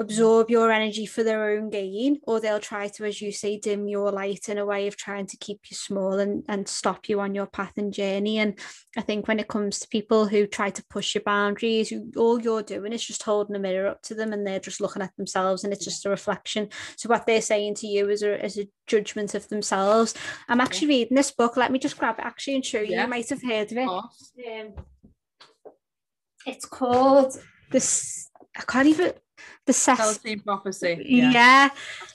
absorb 0.00 0.50
your 0.50 0.72
energy 0.72 1.06
for 1.06 1.22
their 1.22 1.50
own 1.50 1.70
gain, 1.70 2.18
or 2.24 2.40
they'll 2.40 2.58
try 2.58 2.88
to, 2.88 3.04
as 3.04 3.22
you 3.22 3.30
say, 3.30 3.58
dim 3.58 3.86
your 3.86 4.10
light 4.10 4.48
in 4.48 4.58
a 4.58 4.66
way 4.66 4.88
of 4.88 4.96
trying 4.96 5.26
to 5.26 5.36
keep 5.36 5.60
you 5.70 5.76
small 5.76 6.18
and, 6.18 6.42
and 6.48 6.68
stop 6.68 7.08
you 7.08 7.20
on 7.20 7.34
your 7.34 7.46
path 7.46 7.74
and 7.76 7.92
journey. 7.92 8.38
And 8.38 8.58
I 8.96 9.02
think 9.02 9.28
when 9.28 9.38
it 9.38 9.48
comes 9.48 9.78
to 9.78 9.88
people 9.88 10.26
who 10.26 10.46
try 10.46 10.70
to 10.70 10.84
push 10.90 11.14
your 11.14 11.22
boundaries, 11.22 11.92
you, 11.92 12.10
all 12.16 12.40
you're 12.40 12.62
doing 12.62 12.92
is 12.92 13.06
just 13.06 13.22
holding 13.22 13.54
a 13.54 13.58
mirror 13.60 13.88
up 13.88 14.02
to 14.02 14.14
them 14.14 14.32
and 14.32 14.44
they're 14.44 14.58
just 14.58 14.80
looking 14.80 15.02
at 15.02 15.16
themselves 15.16 15.62
and 15.62 15.72
it's 15.72 15.84
just 15.84 16.06
a 16.06 16.10
reflection. 16.10 16.68
So 16.96 17.08
what 17.08 17.26
they're 17.26 17.40
saying 17.40 17.76
to 17.76 17.86
you 17.86 18.08
is 18.08 18.22
a, 18.22 18.44
is 18.44 18.58
a 18.58 18.68
judgment 18.86 19.34
of 19.34 19.48
themselves. 19.48 20.14
I'm 20.48 20.60
actually 20.60 20.88
reading 20.88 21.16
this 21.16 21.30
book. 21.30 21.56
Let 21.56 21.70
me 21.70 21.78
just 21.78 21.98
grab 21.98 22.18
it 22.18 22.24
actually 22.24 22.56
and 22.56 22.64
show 22.64 22.80
you. 22.80 22.92
Yeah. 22.92 23.04
You 23.04 23.10
might 23.10 23.28
have 23.28 23.42
heard 23.42 23.70
of 23.70 23.78
it. 23.78 23.88
Um, 23.88 24.72
it's 26.46 26.66
called 26.66 27.38
this 27.70 28.28
I 28.56 28.62
can't 28.62 28.86
even 28.86 29.12
the 29.66 29.72
Celestine 29.72 30.40
prophecy. 30.40 31.02
Yeah, 31.06 31.30
yeah. 31.30 31.68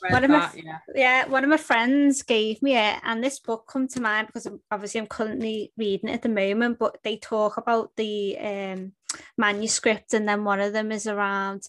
one 0.09 0.23
of 0.23 0.29
that, 0.29 0.55
my 0.55 0.61
yeah. 0.63 0.77
yeah. 0.95 1.27
one 1.27 1.43
of 1.43 1.49
my 1.49 1.57
friends 1.57 2.21
gave 2.21 2.61
me 2.61 2.77
it, 2.77 2.99
and 3.03 3.23
this 3.23 3.39
book 3.39 3.67
come 3.67 3.87
to 3.89 4.01
mind 4.01 4.27
because 4.27 4.47
obviously 4.71 5.01
I'm 5.01 5.07
currently 5.07 5.73
reading 5.77 6.09
it 6.09 6.13
at 6.13 6.21
the 6.21 6.29
moment. 6.29 6.79
But 6.79 6.97
they 7.03 7.17
talk 7.17 7.57
about 7.57 7.95
the 7.95 8.37
um, 8.39 8.93
manuscript, 9.37 10.13
and 10.13 10.27
then 10.27 10.43
one 10.43 10.59
of 10.59 10.73
them 10.73 10.91
is 10.91 11.07
around 11.07 11.63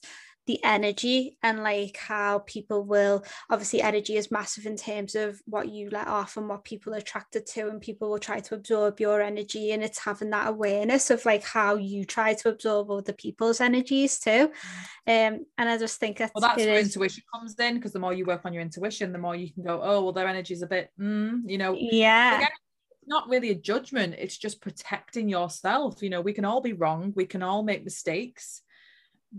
the 0.50 0.64
energy 0.64 1.38
and 1.44 1.62
like 1.62 1.96
how 1.96 2.40
people 2.40 2.82
will 2.82 3.24
obviously 3.50 3.80
energy 3.80 4.16
is 4.16 4.32
massive 4.32 4.66
in 4.66 4.74
terms 4.74 5.14
of 5.14 5.40
what 5.46 5.68
you 5.68 5.88
let 5.90 6.08
off 6.08 6.36
and 6.36 6.48
what 6.48 6.64
people 6.64 6.92
are 6.92 6.98
attracted 6.98 7.46
to 7.46 7.68
and 7.68 7.80
people 7.80 8.10
will 8.10 8.18
try 8.18 8.40
to 8.40 8.56
absorb 8.56 8.98
your 8.98 9.22
energy 9.22 9.70
and 9.70 9.84
it's 9.84 10.00
having 10.00 10.30
that 10.30 10.48
awareness 10.48 11.08
of 11.08 11.24
like 11.24 11.44
how 11.44 11.76
you 11.76 12.04
try 12.04 12.34
to 12.34 12.48
absorb 12.48 12.90
other 12.90 13.12
people's 13.12 13.60
energies 13.60 14.18
too. 14.18 14.50
Mm. 15.06 15.36
um 15.36 15.46
and 15.56 15.68
I 15.68 15.78
just 15.78 16.00
think 16.00 16.18
that's 16.18 16.32
well 16.34 16.42
that's 16.42 16.56
where 16.56 16.74
is... 16.74 16.86
intuition 16.88 17.22
comes 17.32 17.54
in 17.54 17.76
because 17.76 17.92
the 17.92 18.00
more 18.00 18.12
you 18.12 18.24
work 18.24 18.40
on 18.44 18.52
your 18.52 18.62
intuition 18.62 19.12
the 19.12 19.18
more 19.18 19.36
you 19.36 19.52
can 19.52 19.62
go 19.62 19.80
oh 19.80 20.02
well 20.02 20.12
their 20.12 20.26
energy 20.26 20.54
is 20.54 20.62
a 20.62 20.66
bit 20.66 20.90
mm, 20.98 21.42
you 21.46 21.58
know? 21.58 21.76
Yeah. 21.78 22.38
Again, 22.38 22.48
not 23.06 23.28
really 23.28 23.50
a 23.50 23.54
judgment 23.54 24.16
it's 24.18 24.36
just 24.36 24.60
protecting 24.60 25.28
yourself 25.28 26.02
you 26.02 26.10
know? 26.10 26.20
We 26.20 26.32
can 26.32 26.44
all 26.44 26.60
be 26.60 26.72
wrong 26.72 27.12
we 27.14 27.26
can 27.26 27.44
all 27.44 27.62
make 27.62 27.84
mistakes 27.84 28.62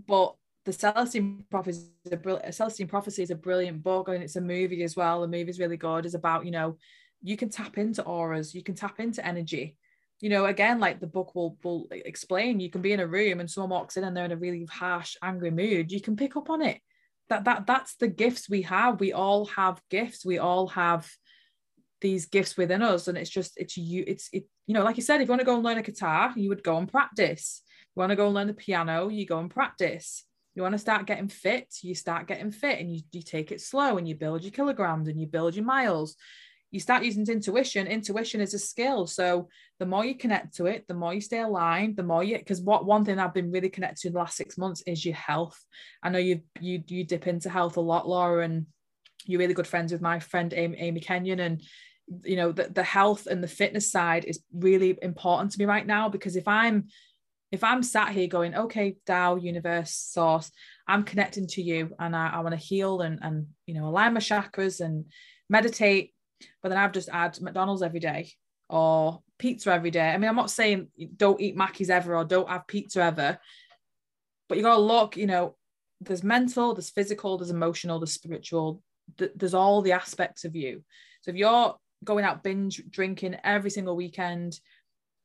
but 0.08 0.36
the 0.64 0.72
Celestine 0.72 1.44
Prophecy 1.50 1.88
is 2.04 2.12
a 2.12 2.16
brilliant 2.16 2.46
uh, 2.46 2.52
Celestine 2.52 2.88
Prophecy 2.88 3.22
is 3.22 3.30
a 3.30 3.36
brilliant 3.36 3.82
book 3.82 4.08
and 4.08 4.22
it's 4.22 4.36
a 4.36 4.40
movie 4.40 4.84
as 4.84 4.96
well. 4.96 5.20
The 5.20 5.28
movie's 5.28 5.58
really 5.58 5.76
good. 5.76 6.06
It's 6.06 6.14
about, 6.14 6.44
you 6.44 6.52
know, 6.52 6.76
you 7.20 7.36
can 7.36 7.50
tap 7.50 7.78
into 7.78 8.02
auras, 8.02 8.54
you 8.54 8.62
can 8.62 8.74
tap 8.74 9.00
into 9.00 9.24
energy. 9.26 9.76
You 10.20 10.30
know, 10.30 10.44
again, 10.44 10.78
like 10.78 11.00
the 11.00 11.08
book 11.08 11.34
will 11.34 11.58
will 11.64 11.88
explain, 11.90 12.60
you 12.60 12.70
can 12.70 12.80
be 12.80 12.92
in 12.92 13.00
a 13.00 13.06
room 13.06 13.40
and 13.40 13.50
someone 13.50 13.70
walks 13.70 13.96
in 13.96 14.04
and 14.04 14.16
they're 14.16 14.24
in 14.24 14.32
a 14.32 14.36
really 14.36 14.66
harsh, 14.70 15.16
angry 15.20 15.50
mood. 15.50 15.90
You 15.90 16.00
can 16.00 16.14
pick 16.14 16.36
up 16.36 16.48
on 16.48 16.62
it. 16.62 16.80
That 17.28 17.44
that 17.44 17.66
that's 17.66 17.96
the 17.96 18.08
gifts 18.08 18.48
we 18.48 18.62
have. 18.62 19.00
We 19.00 19.12
all 19.12 19.46
have 19.46 19.82
gifts. 19.90 20.24
We 20.24 20.38
all 20.38 20.68
have 20.68 21.10
these 22.00 22.26
gifts 22.26 22.56
within 22.56 22.82
us. 22.82 23.08
And 23.08 23.18
it's 23.18 23.30
just 23.30 23.54
it's 23.56 23.76
you, 23.76 24.04
it's 24.06 24.28
it, 24.32 24.44
you 24.68 24.74
know, 24.74 24.84
like 24.84 24.96
you 24.96 25.02
said, 25.02 25.20
if 25.20 25.26
you 25.26 25.32
want 25.32 25.40
to 25.40 25.46
go 25.46 25.56
and 25.56 25.64
learn 25.64 25.78
a 25.78 25.82
guitar, 25.82 26.32
you 26.36 26.50
would 26.50 26.62
go 26.62 26.76
and 26.76 26.90
practice. 26.90 27.62
you 27.96 28.00
want 28.00 28.10
to 28.10 28.16
go 28.16 28.26
and 28.26 28.34
learn 28.34 28.46
the 28.46 28.54
piano, 28.54 29.08
you 29.08 29.26
go 29.26 29.40
and 29.40 29.50
practice 29.50 30.24
you 30.54 30.62
want 30.62 30.72
to 30.72 30.78
start 30.78 31.06
getting 31.06 31.28
fit, 31.28 31.74
you 31.82 31.94
start 31.94 32.26
getting 32.26 32.50
fit 32.50 32.78
and 32.78 32.94
you, 32.94 33.02
you 33.12 33.22
take 33.22 33.52
it 33.52 33.60
slow 33.60 33.96
and 33.96 34.06
you 34.06 34.14
build 34.14 34.42
your 34.42 34.52
kilograms 34.52 35.08
and 35.08 35.20
you 35.20 35.26
build 35.26 35.54
your 35.54 35.64
miles. 35.64 36.16
You 36.70 36.80
start 36.80 37.04
using 37.04 37.26
intuition. 37.26 37.86
Intuition 37.86 38.40
is 38.40 38.54
a 38.54 38.58
skill. 38.58 39.06
So 39.06 39.48
the 39.78 39.86
more 39.86 40.04
you 40.04 40.14
connect 40.14 40.56
to 40.56 40.66
it, 40.66 40.86
the 40.88 40.94
more 40.94 41.12
you 41.12 41.20
stay 41.20 41.40
aligned, 41.40 41.96
the 41.96 42.02
more 42.02 42.24
you 42.24 42.38
because 42.38 42.62
what 42.62 42.86
one 42.86 43.04
thing 43.04 43.18
I've 43.18 43.34
been 43.34 43.52
really 43.52 43.68
connected 43.68 44.02
to 44.02 44.08
in 44.08 44.14
the 44.14 44.20
last 44.20 44.36
six 44.36 44.56
months 44.56 44.82
is 44.86 45.04
your 45.04 45.14
health. 45.14 45.58
I 46.02 46.08
know 46.08 46.18
you 46.18 46.40
you 46.60 46.82
you 46.86 47.04
dip 47.04 47.26
into 47.26 47.50
health 47.50 47.76
a 47.76 47.80
lot, 47.80 48.08
Laura, 48.08 48.42
and 48.42 48.66
you're 49.26 49.38
really 49.38 49.54
good 49.54 49.66
friends 49.66 49.92
with 49.92 50.00
my 50.00 50.18
friend 50.18 50.52
Amy, 50.54 50.78
Amy 50.78 51.00
Kenyon. 51.00 51.40
And 51.40 51.62
you 52.24 52.36
know, 52.36 52.52
the, 52.52 52.68
the 52.68 52.82
health 52.82 53.26
and 53.26 53.42
the 53.42 53.48
fitness 53.48 53.90
side 53.90 54.24
is 54.24 54.42
really 54.52 54.98
important 55.02 55.52
to 55.52 55.58
me 55.58 55.66
right 55.66 55.86
now 55.86 56.08
because 56.08 56.36
if 56.36 56.48
I'm 56.48 56.88
if 57.52 57.62
I'm 57.62 57.82
sat 57.82 58.08
here 58.08 58.26
going, 58.26 58.54
okay, 58.54 58.96
Tao, 59.06 59.36
universe, 59.36 59.94
source, 59.94 60.50
I'm 60.88 61.04
connecting 61.04 61.46
to 61.48 61.62
you 61.62 61.94
and 61.98 62.16
I, 62.16 62.30
I 62.30 62.40
want 62.40 62.52
to 62.52 62.56
heal 62.56 63.02
and 63.02 63.18
and 63.22 63.46
you 63.66 63.74
know 63.74 63.86
align 63.86 64.14
my 64.14 64.20
chakras 64.20 64.80
and 64.80 65.04
meditate, 65.48 66.14
but 66.62 66.70
then 66.70 66.78
I've 66.78 66.92
just 66.92 67.10
had 67.10 67.40
McDonald's 67.40 67.82
every 67.82 68.00
day 68.00 68.32
or 68.70 69.20
pizza 69.38 69.70
every 69.70 69.90
day. 69.90 70.08
I 70.08 70.16
mean, 70.16 70.30
I'm 70.30 70.36
not 70.36 70.50
saying 70.50 70.88
don't 71.16 71.40
eat 71.40 71.56
Mackey's 71.56 71.90
ever 71.90 72.16
or 72.16 72.24
don't 72.24 72.48
have 72.48 72.66
pizza 72.66 73.02
ever, 73.02 73.38
but 74.48 74.56
you 74.56 74.64
gotta 74.64 74.80
look, 74.80 75.16
you 75.18 75.26
know, 75.26 75.56
there's 76.00 76.24
mental, 76.24 76.74
there's 76.74 76.90
physical, 76.90 77.36
there's 77.36 77.50
emotional, 77.50 78.00
there's 78.00 78.14
spiritual, 78.14 78.82
th- 79.18 79.32
there's 79.36 79.54
all 79.54 79.82
the 79.82 79.92
aspects 79.92 80.44
of 80.44 80.56
you. 80.56 80.82
So 81.20 81.30
if 81.30 81.36
you're 81.36 81.76
going 82.02 82.24
out 82.24 82.42
binge 82.42 82.82
drinking 82.90 83.36
every 83.44 83.70
single 83.70 83.94
weekend, 83.94 84.58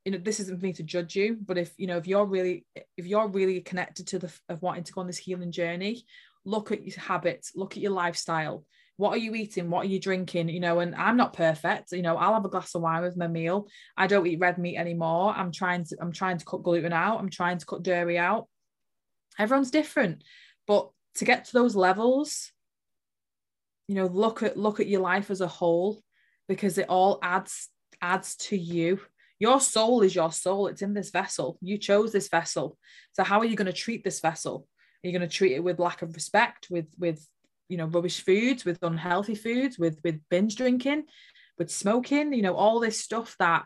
you 0.07 0.11
know 0.11 0.19
this 0.19 0.39
isn't 0.39 0.57
for 0.57 0.65
me 0.65 0.71
to 0.71 0.83
judge 0.83 1.17
you 1.17 1.35
but 1.45 1.57
if 1.57 1.73
you 1.75 1.85
know 1.85 1.97
if 1.97 2.07
you're 2.07 2.25
really 2.25 2.65
if 2.95 3.05
you're 3.05 3.27
really 3.27 3.59
connected 3.59 4.07
to 4.07 4.17
the 4.17 4.33
of 4.47 4.61
wanting 4.61 4.85
to 4.85 4.93
go 4.93 5.01
on 5.01 5.07
this 5.07 5.17
healing 5.17 5.51
journey 5.51 6.05
look 6.45 6.71
at 6.71 6.87
your 6.87 6.97
habits 6.97 7.51
look 7.55 7.73
at 7.73 7.83
your 7.83 7.91
lifestyle. 7.91 8.63
What 8.95 9.13
are 9.13 9.17
you 9.17 9.35
eating? 9.35 9.69
What 9.69 9.85
are 9.85 9.89
you 9.89 9.99
drinking? 9.99 10.47
You 10.47 10.61
know 10.61 10.79
and 10.79 10.95
i'm 10.95 11.17
not 11.17 11.33
perfect 11.33 11.91
you 11.91 12.01
know 12.01 12.15
i'll 12.15 12.35
have 12.35 12.45
a 12.45 12.49
glass 12.49 12.73
of 12.73 12.83
wine 12.83 13.03
with 13.03 13.17
my 13.17 13.27
meal. 13.27 13.67
I 13.97 14.07
don't 14.07 14.25
eat 14.25 14.39
red 14.39 14.57
meat 14.57 14.77
anymore. 14.77 15.33
I'm 15.35 15.51
trying 15.51 15.83
to 15.83 15.97
i'm 15.99 16.13
trying 16.13 16.37
to 16.37 16.45
cut 16.45 16.63
gluten 16.63 16.93
out. 16.93 17.19
I'm 17.19 17.29
trying 17.29 17.57
to 17.57 17.65
cut 17.65 17.83
dairy 17.83 18.17
out. 18.17 18.47
Everyone's 19.37 19.71
different 19.71 20.23
but 20.67 20.89
to 21.15 21.25
get 21.25 21.45
to 21.45 21.53
those 21.53 21.75
levels 21.75 22.53
you 23.89 23.95
know 23.95 24.05
look 24.05 24.41
at 24.41 24.55
look 24.55 24.79
at 24.79 24.87
your 24.87 25.01
life 25.01 25.29
as 25.29 25.41
a 25.41 25.47
whole 25.47 26.01
because 26.47 26.77
it 26.77 26.87
all 26.87 27.19
adds 27.21 27.67
adds 28.01 28.37
to 28.37 28.57
you 28.57 29.01
your 29.39 29.59
soul 29.59 30.01
is 30.01 30.15
your 30.15 30.31
soul. 30.31 30.67
It's 30.67 30.81
in 30.81 30.93
this 30.93 31.11
vessel. 31.11 31.57
You 31.61 31.77
chose 31.77 32.11
this 32.11 32.29
vessel. 32.29 32.77
So 33.13 33.23
how 33.23 33.39
are 33.39 33.45
you 33.45 33.55
going 33.55 33.67
to 33.67 33.73
treat 33.73 34.03
this 34.03 34.19
vessel? 34.19 34.67
Are 35.03 35.07
you 35.07 35.17
going 35.17 35.27
to 35.27 35.35
treat 35.35 35.53
it 35.53 35.63
with 35.63 35.79
lack 35.79 36.01
of 36.01 36.15
respect 36.15 36.67
with 36.69 36.87
with 36.97 37.25
you 37.69 37.77
know 37.77 37.85
rubbish 37.85 38.23
foods 38.23 38.65
with 38.65 38.81
unhealthy 38.81 39.35
foods 39.35 39.77
with 39.77 39.99
with 40.03 40.21
binge 40.29 40.55
drinking 40.55 41.03
with 41.57 41.69
smoking 41.69 42.33
you 42.33 42.41
know 42.41 42.55
all 42.55 42.79
this 42.79 42.99
stuff 42.99 43.35
that 43.39 43.65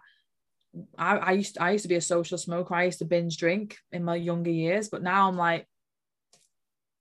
I, 0.97 1.17
I 1.17 1.31
used 1.33 1.55
to, 1.55 1.63
I 1.63 1.71
used 1.71 1.83
to 1.83 1.89
be 1.89 1.95
a 1.95 2.01
social 2.01 2.37
smoker. 2.37 2.73
I 2.73 2.85
used 2.85 2.99
to 2.99 3.05
binge 3.05 3.37
drink 3.37 3.77
in 3.91 4.03
my 4.03 4.15
younger 4.15 4.49
years 4.49 4.89
but 4.89 5.03
now 5.03 5.27
I'm 5.29 5.37
like 5.37 5.67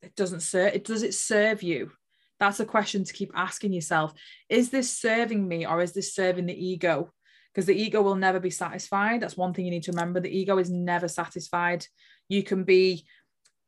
it 0.03 0.15
doesn't 0.15 0.41
serve 0.41 0.75
it 0.75 0.85
does 0.85 1.03
it 1.03 1.15
serve 1.15 1.63
you? 1.63 1.91
That's 2.39 2.61
a 2.61 2.65
question 2.65 3.05
to 3.05 3.13
keep 3.13 3.33
asking 3.35 3.73
yourself. 3.73 4.15
Is 4.49 4.71
this 4.71 4.97
serving 4.97 5.47
me 5.47 5.67
or 5.67 5.83
is 5.83 5.93
this 5.93 6.15
serving 6.15 6.47
the 6.47 6.67
ego 6.67 7.13
because 7.53 7.67
the 7.67 7.75
ego 7.75 8.01
will 8.03 8.17
never 8.17 8.41
be 8.41 8.51
satisfied 8.51 9.21
that's 9.21 9.37
one 9.37 9.53
thing 9.53 9.65
you 9.65 9.71
need 9.71 9.83
to 9.83 9.93
remember 9.93 10.21
the 10.21 10.37
ego 10.37 10.59
is 10.59 10.71
never 10.71 11.09
satisfied 11.09 11.85
you 12.29 12.43
can 12.43 12.65
be 12.65 13.05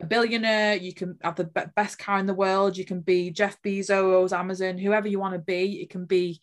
a 0.02 0.06
billionaire, 0.06 0.76
you 0.76 0.92
can 0.92 1.16
have 1.22 1.36
the 1.36 1.44
best 1.76 1.98
car 1.98 2.18
in 2.18 2.26
the 2.26 2.34
world, 2.34 2.76
you 2.76 2.84
can 2.84 3.00
be 3.00 3.30
Jeff 3.30 3.62
Bezos, 3.62 4.36
Amazon, 4.36 4.76
whoever 4.76 5.08
you 5.08 5.18
want 5.18 5.34
to 5.34 5.38
be. 5.38 5.80
It 5.80 5.90
can 5.90 6.04
be, 6.04 6.42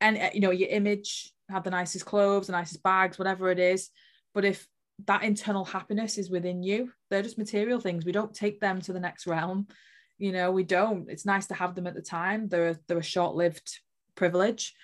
and 0.00 0.18
uh, 0.18 0.30
you 0.32 0.40
know, 0.40 0.50
your 0.50 0.68
image, 0.68 1.32
have 1.48 1.64
the 1.64 1.70
nicest 1.70 2.04
clothes, 2.04 2.46
the 2.46 2.52
nicest 2.52 2.82
bags, 2.82 3.18
whatever 3.18 3.50
it 3.50 3.58
is. 3.58 3.88
But 4.34 4.44
if 4.44 4.68
that 5.06 5.24
internal 5.24 5.64
happiness 5.64 6.18
is 6.18 6.30
within 6.30 6.62
you, 6.62 6.92
they're 7.08 7.22
just 7.22 7.38
material 7.38 7.80
things. 7.80 8.04
We 8.04 8.12
don't 8.12 8.34
take 8.34 8.60
them 8.60 8.80
to 8.82 8.92
the 8.92 9.00
next 9.00 9.26
realm. 9.26 9.66
You 10.18 10.32
know, 10.32 10.52
we 10.52 10.62
don't. 10.62 11.10
It's 11.10 11.26
nice 11.26 11.46
to 11.46 11.54
have 11.54 11.74
them 11.74 11.86
at 11.86 11.94
the 11.94 12.02
time. 12.02 12.48
They're 12.48 12.78
they're 12.86 12.98
a 12.98 13.02
short-lived 13.02 13.80
privilege. 14.14 14.74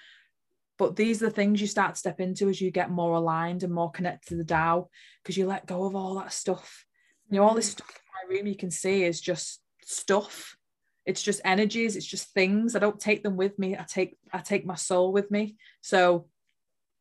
But 0.79 0.97
these 0.97 1.23
are 1.23 1.27
the 1.27 1.33
things 1.33 1.61
you 1.61 1.67
start 1.67 1.95
to 1.95 1.99
step 1.99 2.21
into 2.21 2.49
as 2.49 2.61
you 2.61 2.71
get 2.71 2.91
more 2.91 3.17
aligned 3.17 3.63
and 3.63 3.73
more 3.73 3.91
connected 3.91 4.29
to 4.29 4.37
the 4.37 4.45
Tao 4.45 4.89
because 5.23 5.37
you 5.37 5.47
let 5.47 5.67
go 5.67 5.85
of 5.85 5.97
all 5.97 6.17
that 6.17 6.33
stuff 6.33 6.87
you 7.31 7.39
know, 7.39 7.45
all 7.45 7.55
this 7.55 7.69
mm. 7.69 7.73
stuff 7.73 7.89
in 7.89 8.29
my 8.31 8.37
room 8.37 8.47
you 8.47 8.57
can 8.57 8.71
see 8.71 9.05
is 9.05 9.21
just 9.21 9.61
stuff. 9.85 10.57
It's 11.05 11.23
just 11.23 11.41
energies, 11.45 11.97
it's 11.97 12.07
just 12.07 12.33
things. 12.35 12.75
I 12.75 12.81
don't 12.81 12.99
take 12.99 13.23
them 13.23 13.37
with 13.37 13.59
me. 13.59 13.77
I 13.77 13.85
take 13.89 14.17
I 14.33 14.39
take 14.39 14.67
my 14.67 14.75
soul 14.75 15.13
with 15.13 15.31
me. 15.31 15.57
So 15.81 16.27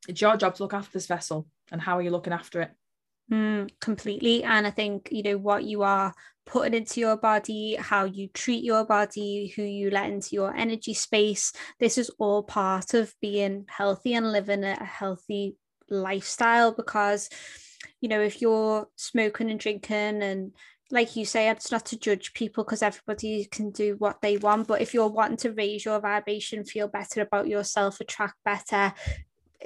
it's 0.07 0.21
your 0.21 0.37
job 0.37 0.55
to 0.55 0.63
look 0.63 0.73
after 0.73 0.91
this 0.91 1.07
vessel. 1.07 1.47
And 1.71 1.81
how 1.81 1.97
are 1.97 2.01
you 2.01 2.11
looking 2.11 2.33
after 2.33 2.61
it? 2.61 2.71
Mm, 3.31 3.69
completely. 3.79 4.43
And 4.43 4.67
I 4.67 4.71
think, 4.71 5.09
you 5.11 5.23
know, 5.23 5.37
what 5.37 5.63
you 5.63 5.81
are 5.81 6.13
putting 6.45 6.75
into 6.75 6.99
your 6.99 7.17
body, 7.17 7.75
how 7.75 8.05
you 8.05 8.27
treat 8.27 8.63
your 8.63 8.85
body, 8.85 9.51
who 9.55 9.63
you 9.63 9.89
let 9.89 10.11
into 10.11 10.35
your 10.35 10.55
energy 10.55 10.93
space, 10.93 11.51
this 11.79 11.97
is 11.97 12.11
all 12.19 12.43
part 12.43 12.93
of 12.93 13.13
being 13.21 13.65
healthy 13.67 14.13
and 14.13 14.31
living 14.31 14.63
a 14.63 14.75
healthy 14.83 15.55
lifestyle 15.89 16.71
because 16.71 17.29
you 18.01 18.09
know, 18.09 18.21
if 18.21 18.41
you're 18.41 18.87
smoking 18.95 19.49
and 19.49 19.59
drinking 19.59 20.21
and 20.21 20.51
like 20.91 21.15
you 21.15 21.25
say, 21.25 21.49
it's 21.49 21.71
not 21.71 21.85
to 21.87 21.97
judge 21.97 22.33
people 22.33 22.63
because 22.63 22.83
everybody 22.83 23.45
can 23.45 23.71
do 23.71 23.95
what 23.97 24.21
they 24.21 24.37
want. 24.37 24.67
But 24.67 24.81
if 24.81 24.93
you're 24.93 25.07
wanting 25.07 25.37
to 25.37 25.51
raise 25.51 25.83
your 25.83 25.99
vibration, 25.99 26.63
feel 26.63 26.87
better 26.87 27.21
about 27.21 27.47
yourself, 27.47 27.99
attract 27.99 28.35
better, 28.45 28.93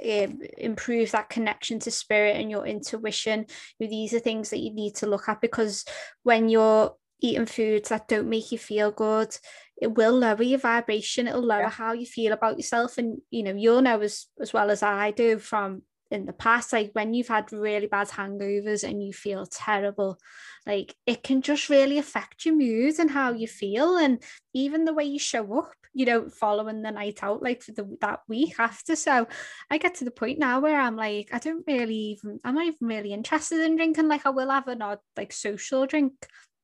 um, 0.02 0.40
improve 0.56 1.12
that 1.12 1.28
connection 1.28 1.78
to 1.80 1.90
spirit 1.90 2.36
and 2.36 2.50
your 2.50 2.66
intuition, 2.66 3.46
these 3.78 4.14
are 4.14 4.20
things 4.20 4.50
that 4.50 4.60
you 4.60 4.72
need 4.72 4.96
to 4.96 5.06
look 5.06 5.28
at 5.28 5.40
because 5.40 5.84
when 6.22 6.48
you're 6.48 6.94
eating 7.20 7.46
foods 7.46 7.90
that 7.90 8.08
don't 8.08 8.28
make 8.28 8.50
you 8.52 8.58
feel 8.58 8.90
good, 8.90 9.36
it 9.80 9.94
will 9.94 10.18
lower 10.18 10.42
your 10.42 10.58
vibration. 10.58 11.26
It'll 11.26 11.42
lower 11.42 11.62
yeah. 11.62 11.70
how 11.70 11.92
you 11.92 12.06
feel 12.06 12.32
about 12.32 12.56
yourself. 12.56 12.98
And 12.98 13.18
you 13.30 13.42
know, 13.42 13.54
you'll 13.54 13.82
know 13.82 14.00
as, 14.00 14.26
as 14.40 14.52
well 14.52 14.70
as 14.70 14.82
I 14.82 15.10
do 15.10 15.38
from 15.38 15.82
in 16.10 16.26
the 16.26 16.32
past 16.32 16.72
like 16.72 16.90
when 16.92 17.14
you've 17.14 17.28
had 17.28 17.52
really 17.52 17.86
bad 17.86 18.08
hangovers 18.08 18.82
and 18.82 19.02
you 19.02 19.12
feel 19.12 19.46
terrible 19.46 20.18
like 20.66 20.94
it 21.06 21.22
can 21.22 21.40
just 21.40 21.68
really 21.68 21.98
affect 21.98 22.44
your 22.44 22.54
mood 22.54 22.98
and 22.98 23.10
how 23.10 23.32
you 23.32 23.46
feel 23.46 23.96
and 23.96 24.22
even 24.52 24.84
the 24.84 24.92
way 24.92 25.04
you 25.04 25.18
show 25.18 25.58
up 25.58 25.72
you 25.92 26.06
know 26.06 26.28
following 26.28 26.82
the 26.82 26.90
night 26.90 27.20
out 27.22 27.42
like 27.42 27.62
for 27.62 27.72
the 27.72 27.96
that 28.00 28.20
week 28.28 28.54
after. 28.58 28.94
So 28.94 29.26
i 29.70 29.78
get 29.78 29.96
to 29.96 30.04
the 30.04 30.10
point 30.10 30.38
now 30.38 30.60
where 30.60 30.80
i'm 30.80 30.96
like 30.96 31.30
i 31.32 31.38
don't 31.38 31.64
really 31.66 31.94
even 31.94 32.38
i'm 32.44 32.54
not 32.54 32.66
even 32.66 32.88
really 32.88 33.12
interested 33.12 33.60
in 33.60 33.76
drinking. 33.76 34.08
Like 34.08 34.26
i 34.26 34.30
will 34.30 34.50
have 34.50 34.68
an 34.68 34.82
odd 34.82 34.98
like 35.16 35.32
social 35.32 35.86
drink 35.86 36.12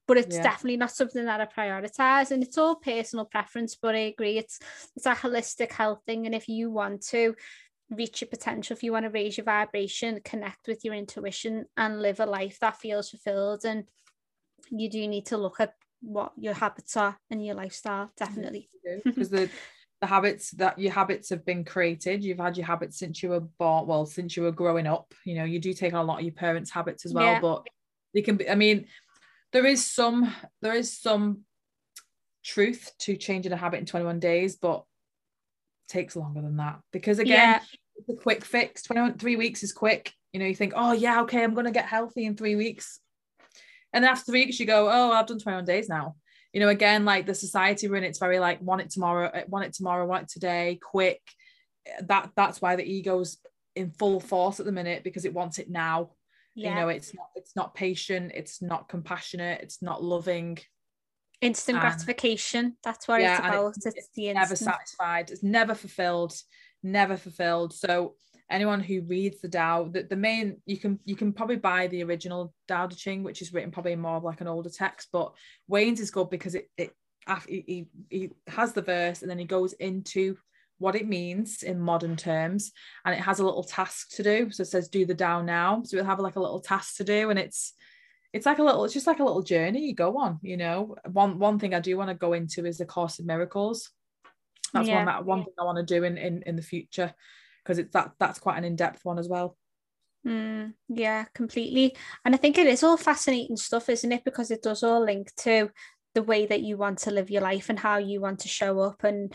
but 0.07 0.17
it's 0.17 0.37
yeah. 0.37 0.43
definitely 0.43 0.77
not 0.77 0.93
something 0.93 1.25
that 1.25 1.41
I 1.41 1.47
prioritize 1.47 2.31
and 2.31 2.43
it's 2.43 2.59
all 2.59 2.77
personal 2.77 3.25
preference 3.25 3.75
but 3.75 3.95
I 3.95 4.01
agree 4.01 4.39
it's 4.39 4.61
it's 4.95 5.07
a 5.07 5.15
holistic 5.15 5.73
health 5.73 6.03
thing. 6.07 6.27
And 6.27 6.35
if 6.35 6.49
you 6.49 6.71
want 6.71 7.03
to 7.09 7.35
reach 7.91 8.21
your 8.21 8.29
potential, 8.29 8.75
if 8.75 8.83
you 8.83 8.93
want 8.93 9.05
to 9.05 9.11
raise 9.11 9.37
your 9.37 9.45
vibration, 9.45 10.21
connect 10.25 10.67
with 10.67 10.85
your 10.85 10.95
intuition, 10.95 11.67
and 11.77 12.03
live 12.03 12.21
a 12.21 12.27
life 12.27 12.59
that 12.61 12.79
feels 12.79 13.11
fulfilled, 13.11 13.65
and 13.65 13.85
you 14.71 14.91
do 14.91 15.07
need 15.07 15.27
to 15.27 15.37
look 15.37 15.61
at 15.61 15.75
what 16.01 16.33
your 16.37 16.55
habits 16.55 16.97
are 16.97 17.17
and 17.31 17.45
your 17.45 17.55
lifestyle, 17.55 18.11
definitely. 18.17 18.69
Because 19.05 19.31
the 19.31 19.51
the 20.01 20.07
habits 20.07 20.51
that 20.53 20.79
your 20.79 20.93
habits 20.93 21.31
have 21.31 21.45
been 21.47 21.65
created, 21.65 22.23
you've 22.23 22.39
had 22.39 22.57
your 22.57 22.67
habits 22.67 22.99
since 22.99 23.23
you 23.23 23.31
were 23.31 23.41
born, 23.41 23.87
well, 23.87 24.05
since 24.05 24.37
you 24.37 24.43
were 24.43 24.53
growing 24.53 24.87
up. 24.87 25.15
You 25.25 25.37
know, 25.37 25.45
you 25.45 25.59
do 25.59 25.73
take 25.73 25.95
on 25.95 26.01
a 26.01 26.05
lot 26.05 26.19
of 26.19 26.25
your 26.25 26.35
parents' 26.35 26.71
habits 26.71 27.07
as 27.07 27.15
well, 27.15 27.25
yeah. 27.25 27.41
but 27.41 27.67
they 28.13 28.23
can 28.23 28.37
be. 28.37 28.49
I 28.49 28.57
mean, 28.57 28.87
there 29.53 29.65
is 29.65 29.85
some 29.85 30.33
there 30.61 30.75
is 30.75 30.99
some 30.99 31.45
truth 32.45 32.93
to 33.01 33.17
changing 33.17 33.53
a 33.53 33.57
habit 33.57 33.81
in 33.81 33.87
21 33.87 34.21
days, 34.21 34.57
but 34.57 34.85
takes 35.89 36.17
longer 36.17 36.43
than 36.43 36.57
that. 36.57 36.81
Because 36.93 37.19
again 37.19 37.61
yeah. 37.61 37.61
it's 37.97 38.09
a 38.09 38.15
quick 38.15 38.45
fix. 38.45 38.83
23 38.83 39.37
weeks 39.37 39.63
is 39.63 39.73
quick. 39.73 40.13
You 40.33 40.41
know 40.41 40.47
you 40.47 40.55
think 40.55 40.75
oh 40.77 40.93
yeah 40.93 41.23
okay 41.23 41.43
i'm 41.43 41.55
going 41.55 41.67
to 41.67 41.73
get 41.73 41.87
healthy 41.87 42.27
in 42.27 42.37
three 42.37 42.57
weeks. 42.57 43.01
And 43.93 44.05
then 44.05 44.11
after 44.11 44.31
three 44.31 44.45
weeks 44.45 44.61
you 44.61 44.67
go 44.67 44.89
oh 44.91 45.13
i've 45.13 45.27
done 45.27 45.39
21 45.39 45.65
days 45.65 45.89
now. 45.89 46.17
You 46.53 46.61
know 46.61 46.69
again 46.69 47.05
like 47.05 47.27
the 47.27 47.35
society 47.35 47.89
we're 47.89 47.97
in 47.97 48.05
it's 48.05 48.19
very 48.19 48.39
like 48.39 48.61
want 48.61 48.83
it 48.83 48.91
tomorrow 48.91 49.29
uh, 49.29 49.43
want 49.49 49.67
it 49.67 49.75
tomorrow 49.75 50.07
want 50.07 50.25
it 50.25 50.31
today 50.31 50.79
quick. 50.83 51.21
That 52.03 52.31
that's 52.37 52.61
why 52.61 52.77
the 52.77 52.85
ego's 52.85 53.39
in 53.75 53.91
full 53.91 54.21
force 54.21 54.59
at 54.59 54.67
the 54.67 54.73
minute 54.73 55.05
because 55.05 55.25
it 55.25 55.35
wants 55.35 55.59
it 55.59 55.71
now. 55.71 56.11
Yeah. 56.55 56.71
you 56.71 56.75
know 56.75 56.89
it's 56.89 57.15
not 57.15 57.27
it's 57.35 57.55
not 57.55 57.75
patient 57.75 58.33
it's 58.35 58.63
not 58.63 58.89
compassionate 58.89 59.61
it's 59.61 59.83
not 59.83 60.03
loving 60.03 60.57
instant 61.43 61.77
um, 61.77 61.83
gratification 61.83 62.77
that's 62.83 63.07
what 63.07 63.21
yeah, 63.21 63.37
it's 63.37 63.47
about 63.47 63.75
it's, 63.77 63.87
it's, 63.87 64.09
the 64.15 64.33
never 64.33 64.57
satisfied 64.57 65.31
it's 65.31 65.43
never 65.43 65.75
fulfilled 65.75 66.35
never 66.83 67.17
fulfilled. 67.17 67.75
So 67.75 68.15
anyone 68.51 68.81
who 68.81 69.03
reads 69.03 69.41
the 69.41 69.49
Tao 69.49 69.89
the, 69.91 70.05
the 70.05 70.17
main 70.17 70.59
you 70.67 70.79
can 70.79 71.01
you 71.05 71.17
can 71.17 71.33
probably 71.33 71.57
buy 71.57 71.89
the 71.89 72.03
original 72.05 72.55
Tao 72.69 72.87
Te 72.87 72.97
Ching 72.97 73.23
which 73.23 73.43
is 73.43 73.53
written 73.53 73.71
probably 73.71 73.97
more 73.97 74.17
of 74.17 74.25
like 74.25 74.41
an 74.41 74.47
older 74.47 74.71
text 74.71 75.09
but 75.13 75.35
Wayne's 75.69 76.01
is 76.01 76.11
good 76.11 76.31
because 76.31 76.55
it 76.55 76.71
it 76.77 76.93
he, 77.49 77.89
he 78.09 78.31
has 78.47 78.73
the 78.73 78.83
verse 78.83 79.23
and 79.23 79.31
then 79.31 79.39
he 79.39 79.45
goes 79.45 79.73
into 79.75 80.37
what 80.79 80.95
it 80.95 81.09
means 81.09 81.63
in 81.63 81.81
modern 81.81 82.17
terms 82.17 82.73
and 83.05 83.15
it 83.15 83.21
has 83.21 83.41
a 83.41 83.45
little 83.45 83.65
task 83.65 84.11
to 84.11 84.23
do. 84.23 84.51
So 84.51 84.63
it 84.63 84.67
says 84.67 84.89
do 84.89 85.07
the 85.07 85.15
Tao 85.15 85.43
now. 85.43 85.83
So 85.85 85.97
we'll 85.97 86.07
have 86.07 86.21
like 86.21 86.37
a 86.37 86.41
little 86.41 86.61
task 86.61 86.99
to 86.99 87.05
do 87.05 87.31
and 87.31 87.39
it's 87.39 87.73
it's 88.33 88.47
like 88.47 88.59
a 88.59 88.63
little 88.63 88.85
it's 88.85 88.95
just 88.95 89.07
like 89.07 89.21
a 89.21 89.25
little 89.25 89.43
journey 89.43 89.87
you 89.87 89.95
go 89.95 90.19
on 90.19 90.39
you 90.43 90.57
know? 90.57 90.97
One 91.11 91.39
one 91.39 91.59
thing 91.59 91.75
i 91.75 91.81
do 91.81 91.97
want 91.97 92.11
to 92.11 92.15
go 92.15 92.33
into 92.33 92.67
is 92.67 92.79
the 92.79 92.87
course 92.87 93.19
of 93.19 93.27
miracles. 93.27 93.91
That's 94.73 94.89
yeah. 94.89 94.97
one 94.97 95.07
that 95.07 95.25
one 95.25 95.45
thing 95.45 95.55
i 95.59 95.65
want 95.65 95.79
to 95.79 95.95
do 95.95 96.05
in 96.05 96.19
in, 96.19 96.43
in 96.43 96.57
the 96.57 96.63
future 96.63 97.15
because 97.63 97.79
it's 97.79 97.93
that 97.93 98.13
that's 98.19 98.39
quite 98.39 98.59
an 98.59 98.65
in-depth 98.65 99.05
one 99.05 99.19
as 99.19 99.29
well. 99.29 99.57
Mm, 100.27 100.75
yeah 100.89 101.25
completely. 101.35 101.97
And 102.25 102.35
i 102.35 102.39
think 102.39 102.59
it 102.59 102.67
is 102.67 102.83
all 102.83 102.97
fascinating 102.97 103.57
stuff 103.57 103.89
isn't 103.89 104.13
it? 104.13 104.25
Because 104.25 104.51
it 104.51 104.63
does 104.63 104.83
all 104.83 105.05
link 105.05 105.35
to 105.37 105.71
the 106.15 106.23
way 106.23 106.47
that 106.47 106.63
you 106.63 106.79
want 106.79 106.99
to 106.99 107.11
live 107.11 107.31
your 107.31 107.43
life 107.43 107.69
and 107.69 107.79
how 107.79 107.99
you 107.99 108.21
want 108.21 108.41
to 108.41 108.49
show 108.49 108.81
up 108.81 109.05
and 109.05 109.35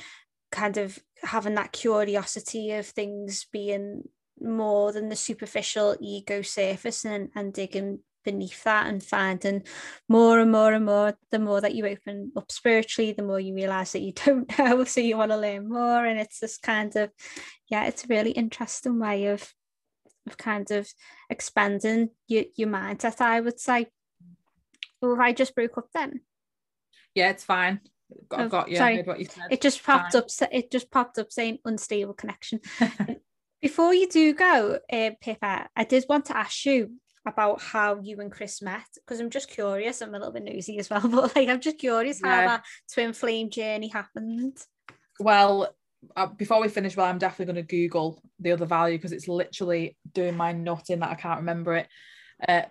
kind 0.52 0.78
of 0.78 0.98
having 1.22 1.54
that 1.54 1.72
curiosity 1.72 2.72
of 2.72 2.88
things 2.88 3.46
being 3.52 4.04
more 4.42 4.92
than 4.92 5.08
the 5.08 5.16
superficial 5.16 5.96
ego 6.02 6.42
surface 6.42 7.06
and, 7.06 7.30
and 7.36 7.54
digging 7.54 8.00
beneath 8.24 8.64
that 8.64 8.88
and 8.88 9.04
finding 9.04 9.64
more 10.08 10.40
and 10.40 10.52
more 10.52 10.74
and 10.74 10.86
more 10.86 11.18
the 11.32 11.40
more 11.40 11.62
that 11.62 11.76
you 11.76 11.86
open 11.86 12.32
up 12.36 12.52
spiritually 12.52 13.12
the 13.12 13.24
more 13.24 13.40
you 13.40 13.54
realize 13.54 13.92
that 13.92 14.02
you 14.02 14.14
don't 14.26 14.58
know 14.58 14.84
so 14.84 15.02
you 15.02 15.18
want 15.18 15.32
to 15.32 15.38
learn 15.38 15.70
more 15.70 16.06
and 16.06 16.20
it's 16.20 16.40
this 16.40 16.58
kind 16.58 16.96
of 16.96 17.10
yeah 17.70 17.86
it's 17.86 18.04
a 18.04 18.08
really 18.08 18.32
interesting 18.32 19.00
way 19.00 19.28
of 19.28 19.54
of 20.28 20.38
kind 20.38 20.70
of 20.72 20.88
expanding 21.30 22.10
your, 22.28 22.44
your 22.56 22.70
mindset 22.70 23.22
i 23.22 23.40
would 23.40 23.60
say 23.60 23.88
if 25.02 25.20
i 25.20 25.34
just 25.34 25.56
broke 25.56 25.78
up 25.78 25.88
then 25.94 26.22
yeah 27.16 27.30
it's 27.30 27.44
fine 27.44 27.80
I've 28.32 28.50
got 28.50 28.70
you. 28.70 28.78
sorry. 28.78 29.02
What 29.04 29.20
you 29.20 29.26
said. 29.26 29.46
It 29.52 29.62
just 29.62 29.84
popped 29.84 30.14
Fine. 30.14 30.22
up. 30.22 30.52
It 30.52 30.72
just 30.72 30.92
popped 30.92 31.18
up 31.18 31.32
saying 31.32 31.60
unstable 31.66 32.14
connection. 32.14 32.60
Before 33.62 33.94
you 33.94 34.08
do 34.08 34.34
go, 34.34 34.80
uh, 34.92 35.12
Pippa, 35.22 35.70
I 35.76 35.84
did 35.84 36.06
want 36.10 36.26
to 36.26 36.38
ask 36.38 36.66
you 36.66 36.94
about 37.26 37.62
how 37.62 38.00
you 38.02 38.20
and 38.20 38.32
Chris 38.32 38.62
met 38.62 38.88
because 38.96 39.20
I'm 39.20 39.30
just 39.30 39.50
curious. 39.50 40.02
I'm 40.02 40.14
a 40.16 40.18
little 40.18 40.34
bit 40.34 40.44
nosy 40.44 40.80
as 40.80 40.90
well, 40.90 41.02
but 41.08 41.36
like 41.36 41.50
I'm 41.50 41.62
just 41.62 41.78
curious 41.78 42.22
how 42.24 42.48
that 42.48 42.66
twin 42.94 43.14
flame 43.14 43.50
journey 43.50 43.88
happened. 43.88 44.58
Well, 45.20 45.74
uh, 46.16 46.28
before 46.28 46.62
we 46.62 46.68
finish, 46.68 46.98
well, 46.98 47.06
I'm 47.06 47.20
definitely 47.20 47.54
going 47.54 47.68
to 47.68 47.76
Google 47.76 48.22
the 48.40 48.52
other 48.52 48.66
value 48.66 48.98
because 48.98 49.12
it's 49.12 49.28
literally 49.28 49.98
doing 50.14 50.36
my 50.36 50.52
nut 50.52 50.86
in 50.90 51.00
that 51.00 51.12
I 51.12 51.16
can't 51.16 51.42
remember 51.42 51.76
it. 51.76 51.88
Uh, 52.48 52.64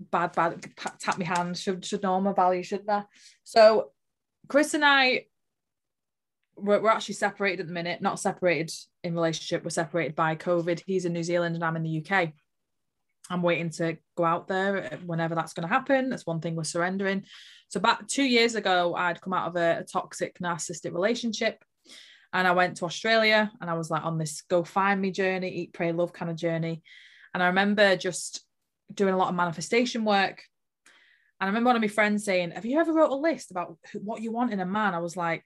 bad, 0.00 0.32
bad. 0.32 0.64
Tap 0.98 1.18
my 1.18 1.24
hand. 1.24 1.56
Should 1.56 1.84
should 1.84 2.02
know 2.02 2.20
my 2.20 2.32
value, 2.32 2.62
shouldn't 2.62 2.90
I? 2.90 3.04
So, 3.44 3.92
Chris 4.48 4.74
and 4.74 4.84
I, 4.84 5.26
we're, 6.56 6.80
we're 6.80 6.90
actually 6.90 7.14
separated 7.14 7.60
at 7.60 7.66
the 7.68 7.72
minute. 7.72 8.02
Not 8.02 8.18
separated 8.18 8.72
in 9.04 9.14
relationship. 9.14 9.62
We're 9.62 9.70
separated 9.70 10.16
by 10.16 10.34
COVID. 10.34 10.82
He's 10.84 11.04
in 11.04 11.12
New 11.12 11.22
Zealand 11.22 11.54
and 11.54 11.64
I'm 11.64 11.76
in 11.76 11.84
the 11.84 12.04
UK. 12.04 12.32
I'm 13.30 13.42
waiting 13.42 13.70
to 13.70 13.96
go 14.16 14.24
out 14.24 14.48
there 14.48 14.98
whenever 15.06 15.34
that's 15.34 15.52
going 15.52 15.66
to 15.66 15.72
happen. 15.72 16.10
That's 16.10 16.26
one 16.26 16.40
thing 16.40 16.56
we're 16.56 16.64
surrendering. 16.64 17.24
So 17.68 17.78
back 17.78 18.06
two 18.08 18.24
years 18.24 18.56
ago, 18.56 18.94
I'd 18.96 19.20
come 19.20 19.32
out 19.32 19.48
of 19.48 19.56
a, 19.56 19.78
a 19.78 19.84
toxic 19.84 20.38
narcissistic 20.40 20.92
relationship 20.92 21.64
and 22.32 22.46
I 22.46 22.52
went 22.52 22.76
to 22.78 22.84
Australia 22.84 23.50
and 23.60 23.70
I 23.70 23.74
was 23.74 23.90
like 23.90 24.04
on 24.04 24.18
this 24.18 24.42
go 24.42 24.64
find 24.64 25.00
me 25.00 25.10
journey, 25.10 25.48
eat, 25.48 25.72
pray, 25.72 25.92
love 25.92 26.12
kind 26.12 26.30
of 26.30 26.36
journey. 26.36 26.82
And 27.34 27.42
I 27.42 27.46
remember 27.46 27.96
just 27.96 28.44
doing 28.92 29.14
a 29.14 29.16
lot 29.16 29.28
of 29.28 29.34
manifestation 29.34 30.04
work. 30.04 30.42
And 31.40 31.46
I 31.46 31.50
remember 31.50 31.68
one 31.68 31.76
of 31.76 31.82
my 31.82 31.88
friends 31.88 32.24
saying, 32.24 32.52
Have 32.52 32.66
you 32.66 32.78
ever 32.78 32.92
wrote 32.92 33.10
a 33.10 33.16
list 33.16 33.50
about 33.50 33.78
who, 33.92 34.00
what 34.00 34.22
you 34.22 34.32
want 34.32 34.52
in 34.52 34.60
a 34.60 34.66
man? 34.66 34.94
I 34.94 34.98
was 34.98 35.16
like, 35.16 35.44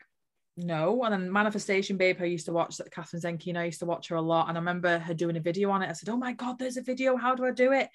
No. 0.57 1.03
And 1.03 1.13
then 1.13 1.33
Manifestation 1.33 1.97
Babe, 1.97 2.19
I 2.21 2.27
used 2.27 2.47
to 2.47 2.53
watch 2.53 2.77
that 2.77 2.93
Kathrin 2.93 3.23
Zenkina, 3.23 3.59
I 3.59 3.65
used 3.65 3.81
to 3.81 3.87
watch 3.87 4.09
her 4.09 4.17
a 4.17 4.23
lot. 4.23 4.49
And 4.49 4.57
I 4.57 4.61
remember 4.61 4.99
her 4.99 5.15
doing 5.15 5.37
a 5.37 5.41
video 5.41 5.71
on 5.71 5.83
it. 5.83 5.89
I 5.89 5.93
said, 5.93 6.09
Oh 6.09 6.17
my 6.17 6.33
God, 6.33 6.59
there's 6.59 6.77
a 6.77 6.83
video. 6.83 7.17
How 7.17 7.35
do 7.35 7.45
I 7.45 7.51
do 7.51 7.73
it? 7.73 7.89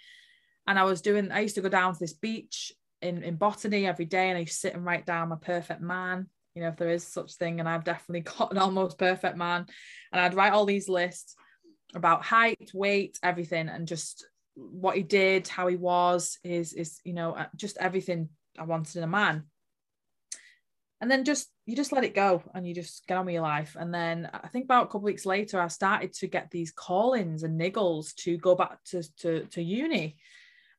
And 0.67 0.77
I 0.77 0.83
was 0.83 1.01
doing, 1.01 1.31
I 1.31 1.39
used 1.39 1.55
to 1.55 1.61
go 1.61 1.69
down 1.69 1.93
to 1.93 1.99
this 1.99 2.13
beach 2.13 2.73
in, 3.01 3.23
in 3.23 3.37
botany 3.37 3.87
every 3.87 4.05
day 4.05 4.29
and 4.29 4.37
I 4.37 4.45
sit 4.45 4.73
and 4.73 4.85
write 4.85 5.05
down 5.05 5.29
my 5.29 5.37
perfect 5.37 5.81
man 5.81 6.27
you 6.55 6.65
know, 6.65 6.69
if 6.69 6.77
there 6.77 6.89
is 6.89 7.07
such 7.07 7.35
thing. 7.35 7.59
And 7.59 7.69
I've 7.69 7.83
definitely 7.83 8.21
got 8.37 8.51
an 8.51 8.57
almost 8.57 8.97
perfect 8.97 9.37
man. 9.37 9.65
And 10.11 10.21
I'd 10.21 10.33
write 10.33 10.53
all 10.53 10.65
these 10.65 10.89
lists 10.89 11.35
about 11.95 12.23
height, 12.23 12.71
weight, 12.73 13.17
everything, 13.23 13.69
and 13.69 13.87
just 13.87 14.27
what 14.55 14.97
he 14.97 15.03
did, 15.03 15.47
how 15.47 15.67
he 15.67 15.75
was, 15.75 16.37
is 16.43 16.73
is 16.73 16.99
you 17.03 17.13
know, 17.13 17.33
uh, 17.33 17.47
just 17.55 17.77
everything 17.77 18.29
I 18.57 18.63
wanted 18.63 18.97
in 18.97 19.03
a 19.03 19.07
man. 19.07 19.45
And 21.01 21.09
then 21.09 21.23
just 21.23 21.47
you 21.65 21.75
just 21.75 21.93
let 21.93 22.03
it 22.03 22.13
go 22.13 22.43
and 22.53 22.67
you 22.67 22.75
just 22.75 23.07
get 23.07 23.17
on 23.17 23.25
with 23.25 23.33
your 23.33 23.43
life. 23.43 23.77
And 23.79 23.93
then 23.93 24.29
I 24.33 24.47
think 24.49 24.65
about 24.65 24.83
a 24.83 24.87
couple 24.87 25.01
weeks 25.01 25.25
later, 25.25 25.61
I 25.61 25.67
started 25.67 26.13
to 26.13 26.27
get 26.27 26.51
these 26.51 26.71
call-ins 26.71 27.43
and 27.43 27.59
niggles 27.59 28.13
to 28.15 28.37
go 28.37 28.55
back 28.55 28.83
to 28.85 29.03
to, 29.19 29.45
to 29.45 29.61
uni. 29.63 30.17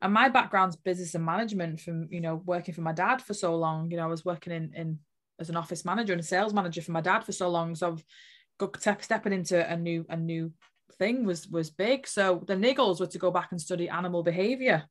And 0.03 0.13
my 0.13 0.29
background's 0.29 0.77
business 0.77 1.15
and 1.15 1.25
management 1.25 1.81
from 1.81 2.09
you 2.11 2.21
know 2.21 2.43
working 2.45 2.75
for 2.75 2.83
my 2.83 2.93
dad 2.93 3.23
for 3.23 3.35
so 3.35 3.57
long. 3.57 3.91
You 3.91 3.97
know 3.97 4.05
i 4.05 4.07
was 4.07 4.25
working 4.25 4.53
in 4.53 4.73
in 4.75 4.99
as 5.39 5.49
an 5.49 5.57
office 5.57 5.87
manager 5.87 6.13
and 6.13 6.21
a 6.21 6.25
sales 6.25 6.53
manager 6.53 6.83
for 6.83 6.93
my 6.93 7.01
dad 7.01 7.25
for 7.25 7.33
so 7.33 7.49
long. 7.49 7.75
So 7.75 7.93
i've 7.93 8.05
got 8.59 9.03
stepping 9.03 9.33
into 9.33 9.67
a 9.73 9.77
new 9.77 10.05
a 10.11 10.17
new 10.17 10.53
thing 10.99 11.25
was 11.25 11.49
was 11.49 11.71
big. 11.71 12.07
So 12.07 12.45
the 12.47 12.55
niggles 12.55 13.01
were 13.01 13.07
to 13.07 13.19
go 13.19 13.31
back 13.31 13.49
and 13.53 13.61
study 13.61 13.89
animal 13.89 14.23
behavior. 14.23 14.85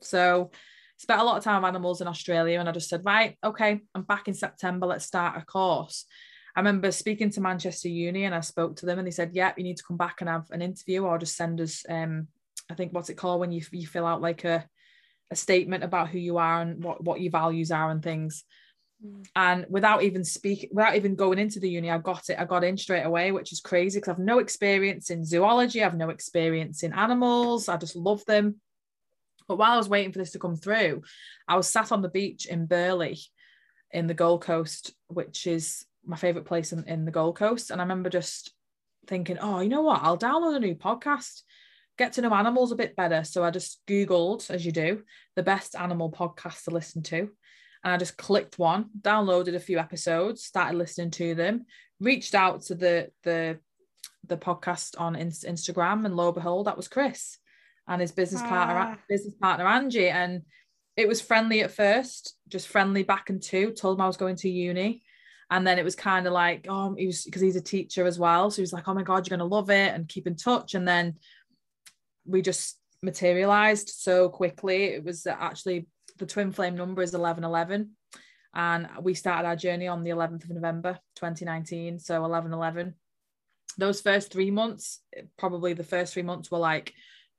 So 0.00 0.50
spent 1.02 1.20
a 1.20 1.24
lot 1.24 1.36
of 1.36 1.44
time 1.44 1.62
with 1.62 1.68
animals 1.68 2.00
in 2.00 2.08
australia 2.08 2.58
and 2.58 2.68
i 2.68 2.72
just 2.72 2.88
said 2.88 3.04
right 3.04 3.36
okay 3.44 3.80
i'm 3.94 4.02
back 4.02 4.28
in 4.28 4.34
september 4.34 4.86
let's 4.86 5.04
start 5.06 5.40
a 5.40 5.44
course 5.44 6.06
I 6.54 6.60
remember 6.60 6.92
speaking 6.92 7.30
to 7.30 7.40
Manchester 7.40 7.88
Uni 7.88 8.24
and 8.24 8.34
I 8.34 8.40
spoke 8.40 8.76
to 8.76 8.84
them 8.84 8.98
and 8.98 9.06
they 9.06 9.10
said, 9.10 9.30
yeah, 9.32 9.54
you 9.56 9.64
need 9.64 9.78
to 9.78 9.84
come 9.84 9.96
back 9.96 10.16
and 10.20 10.28
have 10.28 10.50
an 10.50 10.60
interview 10.60 11.02
or 11.02 11.16
just 11.16 11.34
send 11.34 11.62
us 11.62 11.82
um, 11.88 12.28
I 12.70 12.74
think 12.74 12.92
what's 12.92 13.10
it 13.10 13.16
called 13.16 13.40
when 13.40 13.52
you 13.52 13.62
you 13.70 13.86
fill 13.86 14.06
out 14.06 14.20
like 14.20 14.44
a 14.44 14.66
a 15.30 15.36
statement 15.36 15.82
about 15.82 16.10
who 16.10 16.18
you 16.18 16.38
are 16.38 16.60
and 16.60 16.82
what 16.82 17.02
what 17.02 17.20
your 17.20 17.30
values 17.30 17.70
are 17.70 17.90
and 17.90 18.02
things. 18.02 18.44
Mm. 19.04 19.26
And 19.34 19.66
without 19.68 20.02
even 20.02 20.24
speaking, 20.24 20.70
without 20.72 20.96
even 20.96 21.16
going 21.16 21.38
into 21.38 21.58
the 21.58 21.70
uni, 21.70 21.90
I 21.90 21.98
got 21.98 22.28
it. 22.28 22.38
I 22.38 22.44
got 22.44 22.64
in 22.64 22.76
straight 22.76 23.04
away, 23.04 23.32
which 23.32 23.52
is 23.52 23.60
crazy 23.60 23.98
because 23.98 24.12
I've 24.12 24.18
no 24.18 24.38
experience 24.38 25.10
in 25.10 25.24
zoology. 25.24 25.82
I've 25.82 25.96
no 25.96 26.10
experience 26.10 26.82
in 26.82 26.92
animals. 26.92 27.68
I 27.68 27.76
just 27.76 27.96
love 27.96 28.24
them. 28.26 28.60
But 29.48 29.56
while 29.56 29.72
I 29.72 29.76
was 29.76 29.88
waiting 29.88 30.12
for 30.12 30.18
this 30.18 30.32
to 30.32 30.38
come 30.38 30.56
through, 30.56 31.02
I 31.46 31.56
was 31.56 31.68
sat 31.68 31.92
on 31.92 32.02
the 32.02 32.08
beach 32.08 32.46
in 32.46 32.66
Burleigh, 32.66 33.16
in 33.90 34.06
the 34.06 34.14
Gold 34.14 34.42
Coast, 34.42 34.92
which 35.08 35.46
is 35.46 35.84
my 36.04 36.16
favorite 36.16 36.46
place 36.46 36.72
in, 36.72 36.84
in 36.84 37.04
the 37.04 37.10
Gold 37.10 37.36
Coast. 37.36 37.70
And 37.70 37.80
I 37.80 37.84
remember 37.84 38.10
just 38.10 38.52
thinking, 39.06 39.38
oh, 39.38 39.60
you 39.60 39.68
know 39.68 39.82
what? 39.82 40.02
I'll 40.02 40.18
download 40.18 40.56
a 40.56 40.60
new 40.60 40.74
podcast 40.74 41.42
get 41.98 42.14
to 42.14 42.22
know 42.22 42.34
animals 42.34 42.72
a 42.72 42.76
bit 42.76 42.96
better. 42.96 43.24
So 43.24 43.44
I 43.44 43.50
just 43.50 43.80
Googled, 43.86 44.50
as 44.50 44.64
you 44.64 44.72
do, 44.72 45.02
the 45.36 45.42
best 45.42 45.76
animal 45.76 46.10
podcast 46.10 46.64
to 46.64 46.70
listen 46.70 47.02
to. 47.04 47.30
And 47.84 47.92
I 47.92 47.96
just 47.96 48.16
clicked 48.16 48.58
one, 48.58 48.86
downloaded 49.00 49.54
a 49.54 49.60
few 49.60 49.78
episodes, 49.78 50.44
started 50.44 50.78
listening 50.78 51.10
to 51.12 51.34
them, 51.34 51.66
reached 52.00 52.34
out 52.34 52.62
to 52.62 52.74
the 52.74 53.10
the 53.24 53.58
the 54.26 54.36
podcast 54.36 55.00
on 55.00 55.16
Instagram, 55.16 56.04
and 56.04 56.16
lo 56.16 56.26
and 56.26 56.34
behold, 56.34 56.66
that 56.66 56.76
was 56.76 56.88
Chris 56.88 57.38
and 57.88 58.00
his 58.00 58.12
business 58.12 58.42
partner, 58.42 58.74
Ah. 58.74 58.98
business 59.08 59.34
partner 59.34 59.66
Angie. 59.66 60.08
And 60.08 60.42
it 60.96 61.08
was 61.08 61.20
friendly 61.20 61.62
at 61.62 61.70
first, 61.70 62.36
just 62.48 62.68
friendly 62.68 63.02
back 63.02 63.30
and 63.30 63.42
two, 63.42 63.72
told 63.72 63.98
him 63.98 64.02
I 64.02 64.06
was 64.06 64.16
going 64.16 64.36
to 64.36 64.48
uni. 64.48 65.02
And 65.50 65.66
then 65.66 65.78
it 65.78 65.84
was 65.84 65.94
kind 65.96 66.26
of 66.26 66.32
like, 66.32 66.66
oh, 66.68 66.94
he 66.96 67.06
was 67.06 67.24
because 67.24 67.42
he's 67.42 67.56
a 67.56 67.60
teacher 67.60 68.06
as 68.06 68.18
well. 68.18 68.50
So 68.50 68.56
he 68.56 68.62
was 68.62 68.72
like, 68.72 68.88
oh 68.88 68.94
my 68.94 69.02
God, 69.02 69.26
you're 69.28 69.36
gonna 69.36 69.48
love 69.48 69.70
it 69.70 69.94
and 69.94 70.08
keep 70.08 70.26
in 70.26 70.36
touch. 70.36 70.74
And 70.74 70.86
then 70.88 71.16
we 72.24 72.40
just 72.40 72.78
materialized 73.02 73.90
so 73.90 74.28
quickly. 74.28 74.84
It 74.84 75.04
was 75.04 75.26
actually 75.26 75.88
the 76.18 76.26
twin 76.26 76.52
flame 76.52 76.76
number 76.76 77.02
is 77.02 77.12
1111. 77.12 77.90
And 78.54 78.88
we 79.02 79.14
started 79.14 79.48
our 79.48 79.56
journey 79.56 79.88
on 79.88 80.04
the 80.04 80.10
11th 80.10 80.44
of 80.44 80.50
November 80.50 80.98
2019. 81.16 81.98
So 81.98 82.20
1111. 82.20 82.94
Those 83.78 84.02
first 84.02 84.30
three 84.30 84.50
months, 84.50 85.00
probably 85.38 85.72
the 85.72 85.84
first 85.84 86.12
three 86.12 86.22
months 86.22 86.50
were 86.50 86.58
like 86.58 86.92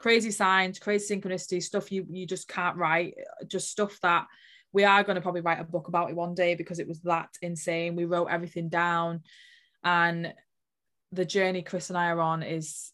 crazy 0.03 0.31
signs, 0.31 0.79
crazy 0.79 1.15
synchronicity, 1.15 1.63
stuff 1.63 1.89
you 1.89 2.05
you 2.09 2.27
just 2.27 2.49
can't 2.49 2.75
write, 2.75 3.13
uh, 3.17 3.45
just 3.45 3.71
stuff 3.71 3.97
that 4.01 4.27
we 4.73 4.83
are 4.83 5.01
going 5.01 5.15
to 5.15 5.21
probably 5.21 5.39
write 5.39 5.61
a 5.61 5.63
book 5.63 5.87
about 5.87 6.09
it 6.09 6.15
one 6.15 6.35
day 6.35 6.55
because 6.55 6.79
it 6.79 6.89
was 6.89 6.99
that 7.03 7.29
insane. 7.41 7.95
We 7.95 8.03
wrote 8.03 8.27
everything 8.29 8.67
down. 8.67 9.21
And 9.81 10.33
the 11.13 11.23
journey 11.23 11.61
Chris 11.61 11.89
and 11.89 11.97
I 11.97 12.09
are 12.09 12.19
on 12.19 12.43
is 12.43 12.91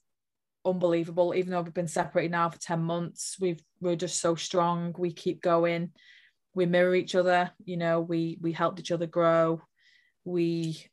unbelievable 0.64 1.34
even 1.34 1.52
though 1.52 1.62
we've 1.62 1.74
been 1.74 1.88
separated 1.88 2.32
now 2.32 2.50
for 2.50 2.60
10 2.60 2.84
months 2.84 3.38
we've 3.40 3.64
we're 3.80 3.96
just 3.96 4.20
so 4.20 4.36
strong 4.36 4.94
we 4.98 5.10
keep 5.10 5.42
going 5.42 5.90
we 6.54 6.66
mirror 6.66 6.94
each 6.94 7.16
other 7.16 7.50
you 7.64 7.78
know 7.78 8.02
we 8.02 8.38
we 8.42 8.52
helped 8.52 8.78
each 8.78 8.92
other 8.92 9.08
grow 9.08 9.62
we 10.26 10.86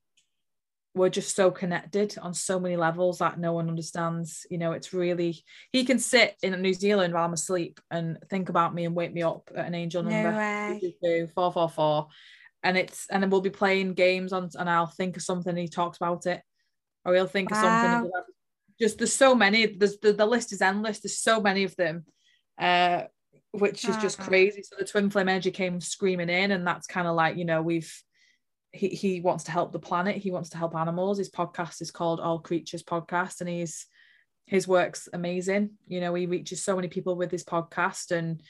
we're 0.96 1.10
just 1.10 1.36
so 1.36 1.50
connected 1.50 2.16
on 2.22 2.32
so 2.32 2.58
many 2.58 2.74
levels 2.74 3.18
that 3.18 3.38
no 3.38 3.52
one 3.52 3.68
understands 3.68 4.46
you 4.50 4.56
know 4.56 4.72
it's 4.72 4.94
really 4.94 5.44
he 5.70 5.84
can 5.84 5.98
sit 5.98 6.34
in 6.42 6.60
new 6.62 6.72
zealand 6.72 7.12
while 7.12 7.24
i'm 7.26 7.34
asleep 7.34 7.78
and 7.90 8.18
think 8.30 8.48
about 8.48 8.74
me 8.74 8.86
and 8.86 8.94
wake 8.94 9.12
me 9.12 9.22
up 9.22 9.48
at 9.54 9.66
an 9.66 9.74
angel 9.74 10.02
No 10.02 10.10
number. 10.10 10.80
four 11.34 11.52
four 11.52 11.68
four. 11.68 12.08
And 12.62 12.76
it's 12.76 13.06
and 13.10 13.22
then 13.22 13.30
we'll 13.30 13.42
be 13.42 13.50
playing 13.50 13.92
games 13.94 14.32
on 14.32 14.48
and 14.58 14.68
i'll 14.68 14.86
think 14.86 15.16
of 15.16 15.22
something 15.22 15.50
and 15.50 15.58
he 15.58 15.68
talks 15.68 15.98
about 15.98 16.26
it. 16.26 16.40
Or 17.04 17.14
he'll 17.14 17.26
think 17.28 17.50
of 17.52 17.58
something 17.58 17.90
and 17.90 18.02
Wow. 18.04 18.10
we'll 18.10 18.20
have- 18.22 18.24
just 18.80 18.98
there's 18.98 19.12
so 19.12 19.34
many 19.34 19.66
there's 19.66 19.98
the, 19.98 20.12
the 20.12 20.26
list 20.26 20.52
is 20.52 20.60
endless. 20.62 21.00
There's 21.00 21.18
so 21.18 21.40
many 21.40 21.64
of 21.64 21.76
them 21.76 22.04
uh 22.58 23.02
which 23.52 23.84
is 23.88 23.96
just 23.98 24.18
crazy. 24.18 24.62
So 24.62 24.76
the 24.78 24.84
twin 24.84 25.08
flame 25.10 25.28
energy 25.28 25.50
came 25.50 25.80
screaming 25.80 26.28
in 26.30 26.50
and 26.50 26.66
that's 26.66 26.86
kind 26.86 27.06
of 27.06 27.14
like 27.14 27.36
you 27.36 27.44
know 27.44 27.62
we've 27.62 27.92
he, 28.76 28.88
he 28.88 29.20
wants 29.20 29.44
to 29.44 29.50
help 29.50 29.72
the 29.72 29.78
planet. 29.78 30.16
He 30.16 30.30
wants 30.30 30.50
to 30.50 30.58
help 30.58 30.74
animals. 30.74 31.18
His 31.18 31.30
podcast 31.30 31.80
is 31.80 31.90
called 31.90 32.20
all 32.20 32.38
creatures 32.38 32.82
podcast 32.82 33.40
and 33.40 33.48
he's 33.48 33.86
his 34.46 34.68
work's 34.68 35.08
amazing. 35.12 35.70
You 35.88 36.00
know 36.00 36.14
he 36.14 36.26
reaches 36.26 36.62
so 36.62 36.76
many 36.76 36.88
people 36.88 37.16
with 37.16 37.30
his 37.30 37.44
podcast 37.44 38.10
and 38.10 38.42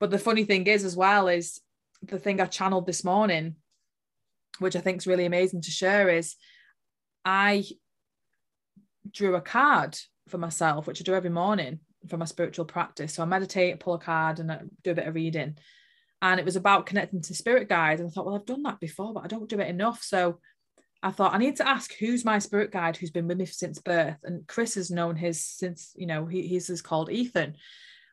but 0.00 0.10
the 0.10 0.18
funny 0.18 0.44
thing 0.44 0.66
is 0.66 0.84
as 0.84 0.96
well 0.96 1.28
is 1.28 1.60
the 2.02 2.18
thing 2.18 2.38
i 2.38 2.44
channeled 2.44 2.86
this 2.86 3.04
morning 3.04 3.54
which 4.58 4.76
i 4.76 4.80
think 4.80 4.98
is 4.98 5.06
really 5.06 5.24
amazing 5.24 5.62
to 5.62 5.70
share 5.70 6.10
is 6.10 6.34
i 7.24 7.64
drew 9.10 9.34
a 9.34 9.40
card 9.40 9.96
for 10.28 10.36
myself 10.36 10.86
which 10.86 11.00
i 11.00 11.04
do 11.04 11.14
every 11.14 11.30
morning 11.30 11.78
for 12.08 12.16
my 12.16 12.24
spiritual 12.24 12.64
practice. 12.64 13.14
So 13.14 13.22
i 13.22 13.26
meditate 13.26 13.80
pull 13.80 13.94
a 13.94 13.98
card 13.98 14.40
and 14.40 14.50
I 14.50 14.60
do 14.82 14.90
a 14.90 14.94
bit 14.94 15.06
of 15.06 15.14
reading 15.14 15.56
and 16.24 16.40
it 16.40 16.44
was 16.44 16.56
about 16.56 16.86
connecting 16.86 17.20
to 17.20 17.34
spirit 17.34 17.68
guides 17.68 18.00
and 18.00 18.08
i 18.08 18.12
thought 18.12 18.24
well 18.26 18.34
i've 18.34 18.46
done 18.46 18.62
that 18.62 18.80
before 18.80 19.12
but 19.12 19.24
i 19.24 19.28
don't 19.28 19.48
do 19.48 19.60
it 19.60 19.68
enough 19.68 20.02
so 20.02 20.40
i 21.02 21.10
thought 21.10 21.34
i 21.34 21.38
need 21.38 21.56
to 21.56 21.68
ask 21.68 21.94
who's 21.98 22.24
my 22.24 22.38
spirit 22.38 22.72
guide 22.72 22.96
who's 22.96 23.10
been 23.10 23.28
with 23.28 23.38
me 23.38 23.46
since 23.46 23.78
birth 23.78 24.16
and 24.24 24.46
chris 24.46 24.74
has 24.74 24.90
known 24.90 25.14
his 25.14 25.44
since 25.44 25.92
you 25.96 26.06
know 26.06 26.26
he, 26.26 26.46
he's 26.48 26.70
is 26.70 26.82
called 26.82 27.10
ethan 27.10 27.54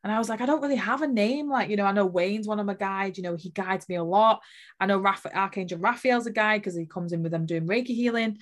And 0.04 0.12
I 0.12 0.18
was 0.18 0.30
like, 0.30 0.42
I 0.42 0.48
don't 0.48 0.64
really 0.64 0.82
have 0.82 1.04
a 1.04 1.08
name. 1.08 1.48
Like, 1.48 1.70
you 1.70 1.78
know, 1.78 1.86
I 1.86 1.92
know 1.92 2.08
Wayne's 2.08 2.48
one 2.48 2.60
of 2.60 2.66
my 2.66 2.74
guides, 2.74 3.20
you 3.20 3.24
know, 3.24 3.36
he 3.36 3.52
guides 3.52 3.88
me 3.88 3.98
a 3.98 4.04
lot. 4.04 4.42
I 4.80 4.88
know 4.88 5.06
Archangel 5.06 5.78
Raphael's 5.78 6.26
a 6.26 6.32
guide 6.32 6.62
because 6.62 6.76
he 6.76 6.88
comes 6.88 7.14
in 7.14 7.22
with 7.22 7.32
them 7.32 7.46
doing 7.46 7.68
Reiki 7.68 7.94
healing. 7.94 8.40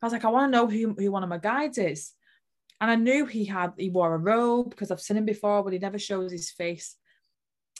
I 0.00 0.06
was 0.06 0.14
like, 0.14 0.24
I 0.24 0.30
want 0.30 0.50
to 0.50 0.56
know 0.56 0.66
who, 0.66 0.94
who 0.98 1.12
one 1.12 1.22
of 1.22 1.28
my 1.28 1.36
guides 1.36 1.76
is. 1.76 2.12
And 2.80 2.90
I 2.90 2.96
knew 2.96 3.26
he 3.26 3.44
had, 3.44 3.74
he 3.76 3.90
wore 3.90 4.14
a 4.14 4.24
robe 4.32 4.70
because 4.70 4.90
I've 4.90 5.02
seen 5.02 5.18
him 5.18 5.26
before, 5.26 5.62
but 5.62 5.74
he 5.74 5.78
never 5.78 5.98
shows 5.98 6.32
his 6.32 6.50
face. 6.50 6.96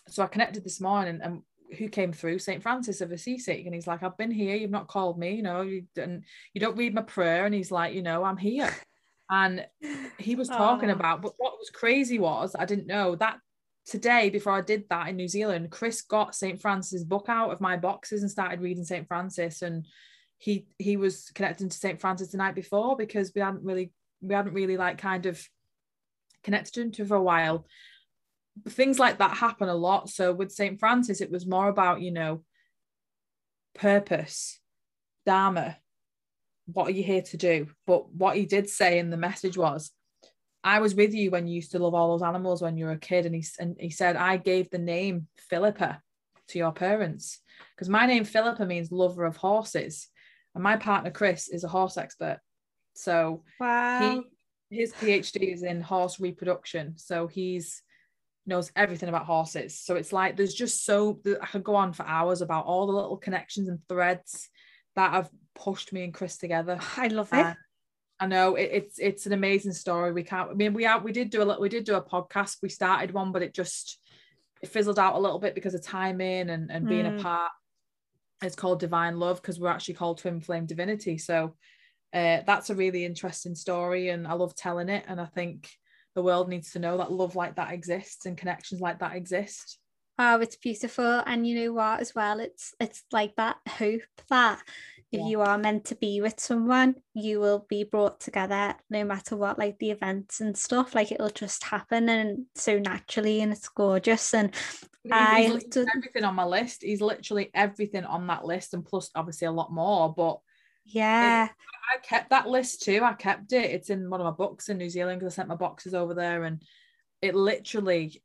So 0.08 0.22
I 0.22 0.26
connected 0.26 0.64
this 0.64 0.80
morning 0.80 1.20
and 1.22 1.42
who 1.78 1.88
came 1.88 2.12
through 2.12 2.38
St. 2.38 2.62
Francis 2.62 3.00
of 3.00 3.12
Assisi. 3.12 3.64
And 3.64 3.74
he's 3.74 3.86
like, 3.86 4.02
I've 4.02 4.16
been 4.16 4.30
here. 4.30 4.56
You've 4.56 4.70
not 4.70 4.88
called 4.88 5.18
me, 5.18 5.34
you 5.34 5.42
know, 5.42 5.62
you, 5.62 5.84
and 5.96 6.24
you 6.52 6.60
don't 6.60 6.76
read 6.76 6.94
my 6.94 7.02
prayer. 7.02 7.46
And 7.46 7.54
he's 7.54 7.70
like, 7.70 7.94
you 7.94 8.02
know, 8.02 8.24
I'm 8.24 8.36
here. 8.36 8.74
And 9.30 9.66
he 10.18 10.34
was 10.34 10.48
talking 10.48 10.90
oh. 10.90 10.94
about, 10.94 11.22
but 11.22 11.32
what 11.38 11.58
was 11.58 11.70
crazy 11.70 12.18
was 12.18 12.54
I 12.58 12.64
didn't 12.64 12.86
know 12.86 13.16
that 13.16 13.38
today 13.86 14.30
before 14.30 14.52
I 14.52 14.60
did 14.60 14.84
that 14.90 15.08
in 15.08 15.16
New 15.16 15.28
Zealand, 15.28 15.70
Chris 15.70 16.02
got 16.02 16.34
St. 16.34 16.60
Francis 16.60 17.04
book 17.04 17.26
out 17.28 17.50
of 17.50 17.60
my 17.60 17.76
boxes 17.76 18.22
and 18.22 18.30
started 18.30 18.60
reading 18.60 18.84
St. 18.84 19.08
Francis. 19.08 19.62
And 19.62 19.86
he 20.38 20.66
he 20.78 20.96
was 20.96 21.30
connecting 21.34 21.68
to 21.68 21.76
St. 21.76 22.00
Francis 22.00 22.28
the 22.28 22.36
night 22.36 22.54
before 22.54 22.96
because 22.96 23.32
we 23.34 23.40
hadn't 23.40 23.62
really 23.62 23.92
we 24.20 24.34
hadn't 24.34 24.54
really 24.54 24.76
like 24.76 24.98
kind 24.98 25.26
of 25.26 25.40
connected 26.42 26.92
to 26.92 27.02
him 27.02 27.08
for 27.08 27.16
a 27.16 27.22
while. 27.22 27.64
Things 28.68 28.98
like 28.98 29.18
that 29.18 29.36
happen 29.36 29.68
a 29.68 29.74
lot. 29.74 30.10
So 30.10 30.32
with 30.32 30.52
St. 30.52 30.78
Francis, 30.78 31.20
it 31.20 31.30
was 31.30 31.46
more 31.46 31.68
about, 31.68 32.00
you 32.00 32.10
know, 32.10 32.42
purpose, 33.74 34.60
Dharma, 35.26 35.78
what 36.66 36.88
are 36.88 36.92
you 36.92 37.02
here 37.02 37.22
to 37.22 37.36
do? 37.36 37.68
But 37.86 38.12
what 38.12 38.36
he 38.36 38.46
did 38.46 38.68
say 38.68 38.98
in 38.98 39.10
the 39.10 39.16
message 39.16 39.56
was, 39.56 39.90
I 40.64 40.80
was 40.80 40.94
with 40.94 41.12
you 41.12 41.30
when 41.30 41.46
you 41.46 41.56
used 41.56 41.72
to 41.72 41.78
love 41.78 41.94
all 41.94 42.12
those 42.12 42.26
animals 42.26 42.62
when 42.62 42.76
you 42.76 42.84
were 42.86 42.92
a 42.92 42.98
kid. 42.98 43.26
And 43.26 43.34
he, 43.34 43.44
and 43.58 43.76
he 43.78 43.90
said, 43.90 44.16
I 44.16 44.36
gave 44.36 44.70
the 44.70 44.78
name 44.78 45.26
Philippa 45.50 46.00
to 46.48 46.58
your 46.58 46.72
parents 46.72 47.40
because 47.74 47.88
my 47.88 48.06
name 48.06 48.24
Philippa 48.24 48.64
means 48.64 48.92
lover 48.92 49.24
of 49.24 49.36
horses. 49.36 50.08
And 50.54 50.62
my 50.62 50.76
partner 50.76 51.10
Chris 51.10 51.48
is 51.48 51.64
a 51.64 51.68
horse 51.68 51.96
expert. 51.96 52.38
So 52.94 53.42
wow. 53.58 54.22
he, 54.68 54.78
his 54.78 54.92
PhD 54.92 55.52
is 55.52 55.62
in 55.62 55.80
horse 55.80 56.20
reproduction. 56.20 56.94
So 56.96 57.26
he's 57.26 57.82
knows 58.46 58.72
everything 58.74 59.08
about 59.08 59.26
horses. 59.26 59.78
So 59.78 59.96
it's 59.96 60.12
like 60.12 60.36
there's 60.36 60.54
just 60.54 60.84
so 60.84 61.20
I 61.40 61.46
could 61.46 61.64
go 61.64 61.74
on 61.74 61.92
for 61.92 62.06
hours 62.06 62.42
about 62.42 62.66
all 62.66 62.86
the 62.86 62.92
little 62.92 63.16
connections 63.16 63.68
and 63.68 63.78
threads 63.88 64.48
that 64.96 65.12
have 65.12 65.30
pushed 65.54 65.92
me 65.92 66.04
and 66.04 66.14
Chris 66.14 66.36
together. 66.38 66.78
I 66.96 67.08
love 67.08 67.32
it. 67.32 67.46
Uh, 67.46 67.54
I 68.20 68.26
know 68.26 68.54
it, 68.54 68.70
it's 68.72 68.98
it's 68.98 69.26
an 69.26 69.32
amazing 69.32 69.72
story. 69.72 70.12
We 70.12 70.22
can't. 70.22 70.50
I 70.50 70.54
mean, 70.54 70.74
we 70.74 70.86
are 70.86 71.00
we 71.00 71.12
did 71.12 71.30
do 71.30 71.42
a 71.42 71.60
we 71.60 71.68
did 71.68 71.84
do 71.84 71.96
a 71.96 72.02
podcast. 72.02 72.58
We 72.62 72.68
started 72.68 73.12
one, 73.12 73.32
but 73.32 73.42
it 73.42 73.54
just 73.54 73.98
it 74.62 74.68
fizzled 74.68 74.98
out 74.98 75.16
a 75.16 75.18
little 75.18 75.40
bit 75.40 75.54
because 75.54 75.74
of 75.74 75.82
timing 75.82 76.50
and 76.50 76.70
and 76.70 76.88
being 76.88 77.06
mm. 77.06 77.18
apart. 77.18 77.50
It's 78.42 78.56
called 78.56 78.80
Divine 78.80 79.18
Love 79.18 79.40
because 79.40 79.58
we're 79.58 79.70
actually 79.70 79.94
called 79.94 80.18
Twin 80.18 80.40
Flame 80.40 80.66
Divinity. 80.66 81.18
So 81.18 81.56
uh, 82.12 82.40
that's 82.46 82.70
a 82.70 82.74
really 82.74 83.04
interesting 83.04 83.54
story, 83.54 84.10
and 84.10 84.26
I 84.26 84.34
love 84.34 84.54
telling 84.54 84.88
it. 84.88 85.04
And 85.08 85.20
I 85.20 85.26
think 85.26 85.70
the 86.14 86.22
world 86.22 86.48
needs 86.48 86.72
to 86.72 86.78
know 86.78 86.98
that 86.98 87.12
love 87.12 87.36
like 87.36 87.56
that 87.56 87.72
exists 87.72 88.26
and 88.26 88.36
connections 88.36 88.80
like 88.80 88.98
that 89.00 89.16
exist. 89.16 89.78
Oh, 90.18 90.40
it's 90.40 90.56
beautiful. 90.56 91.22
And 91.26 91.46
you 91.46 91.64
know 91.64 91.72
what 91.72 92.00
as 92.00 92.14
well? 92.14 92.38
It's 92.40 92.74
it's 92.78 93.02
like 93.12 93.34
that 93.36 93.56
hope 93.68 94.02
that 94.28 94.62
if 95.10 95.20
yeah. 95.20 95.26
you 95.26 95.40
are 95.42 95.58
meant 95.58 95.84
to 95.86 95.94
be 95.94 96.20
with 96.20 96.40
someone, 96.40 96.96
you 97.14 97.38
will 97.38 97.66
be 97.68 97.84
brought 97.84 98.18
together 98.20 98.74
no 98.88 99.04
matter 99.04 99.36
what, 99.36 99.58
like 99.58 99.78
the 99.78 99.90
events 99.90 100.40
and 100.40 100.56
stuff. 100.56 100.94
Like 100.94 101.12
it'll 101.12 101.28
just 101.28 101.64
happen 101.64 102.08
and 102.08 102.46
so 102.54 102.78
naturally 102.78 103.42
and 103.42 103.52
it's 103.52 103.68
gorgeous. 103.68 104.32
And 104.32 104.54
he's, 105.02 105.12
I 105.12 105.60
to... 105.72 105.86
everything 105.94 106.24
on 106.24 106.34
my 106.34 106.44
list. 106.44 106.82
He's 106.82 107.02
literally 107.02 107.50
everything 107.54 108.04
on 108.04 108.26
that 108.28 108.46
list 108.46 108.72
and 108.72 108.84
plus 108.84 109.10
obviously 109.14 109.46
a 109.46 109.52
lot 109.52 109.70
more. 109.70 110.14
But 110.14 110.38
yeah. 110.86 111.48
It, 111.90 111.98
I 111.98 112.06
kept 112.06 112.30
that 112.30 112.48
list 112.48 112.82
too. 112.82 113.00
I 113.02 113.12
kept 113.14 113.52
it. 113.52 113.70
It's 113.70 113.90
in 113.90 114.08
one 114.10 114.20
of 114.20 114.24
my 114.24 114.30
books 114.30 114.68
in 114.68 114.78
New 114.78 114.90
Zealand 114.90 115.20
because 115.20 115.34
I 115.34 115.36
sent 115.36 115.48
my 115.48 115.56
boxes 115.56 115.94
over 115.94 116.14
there 116.14 116.44
and 116.44 116.62
it 117.20 117.34
literally 117.34 118.22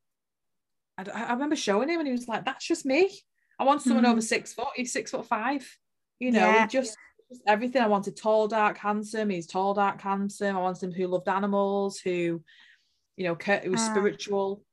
I, 0.98 1.04
I 1.12 1.34
remember 1.34 1.56
showing 1.56 1.90
him 1.90 2.00
and 2.00 2.08
he 2.08 2.12
was 2.12 2.28
like, 2.28 2.46
that's 2.46 2.66
just 2.66 2.86
me. 2.86 3.12
I 3.60 3.64
want 3.64 3.82
someone 3.82 4.04
mm. 4.04 4.12
over 4.12 4.22
six 4.22 4.54
foot. 4.54 4.68
He's 4.76 4.94
six 4.94 5.12
foot 5.12 5.26
five. 5.26 5.68
You 6.20 6.32
know, 6.32 6.40
yeah. 6.40 6.68
just, 6.68 6.98
just 7.30 7.42
everything. 7.48 7.82
I 7.82 7.88
wanted 7.88 8.18
tall, 8.18 8.48
dark, 8.48 8.78
handsome. 8.78 9.30
He's 9.30 9.48
tall, 9.48 9.74
dark, 9.74 10.02
handsome. 10.02 10.56
I 10.56 10.60
wanted 10.60 10.84
him 10.84 10.92
who 10.92 11.08
loved 11.08 11.30
animals, 11.30 12.00
who, 12.00 12.44
you 13.16 13.24
know, 13.24 13.36
who 13.36 13.72
was 13.72 13.82
uh, 13.82 13.92
spiritual. 13.92 14.64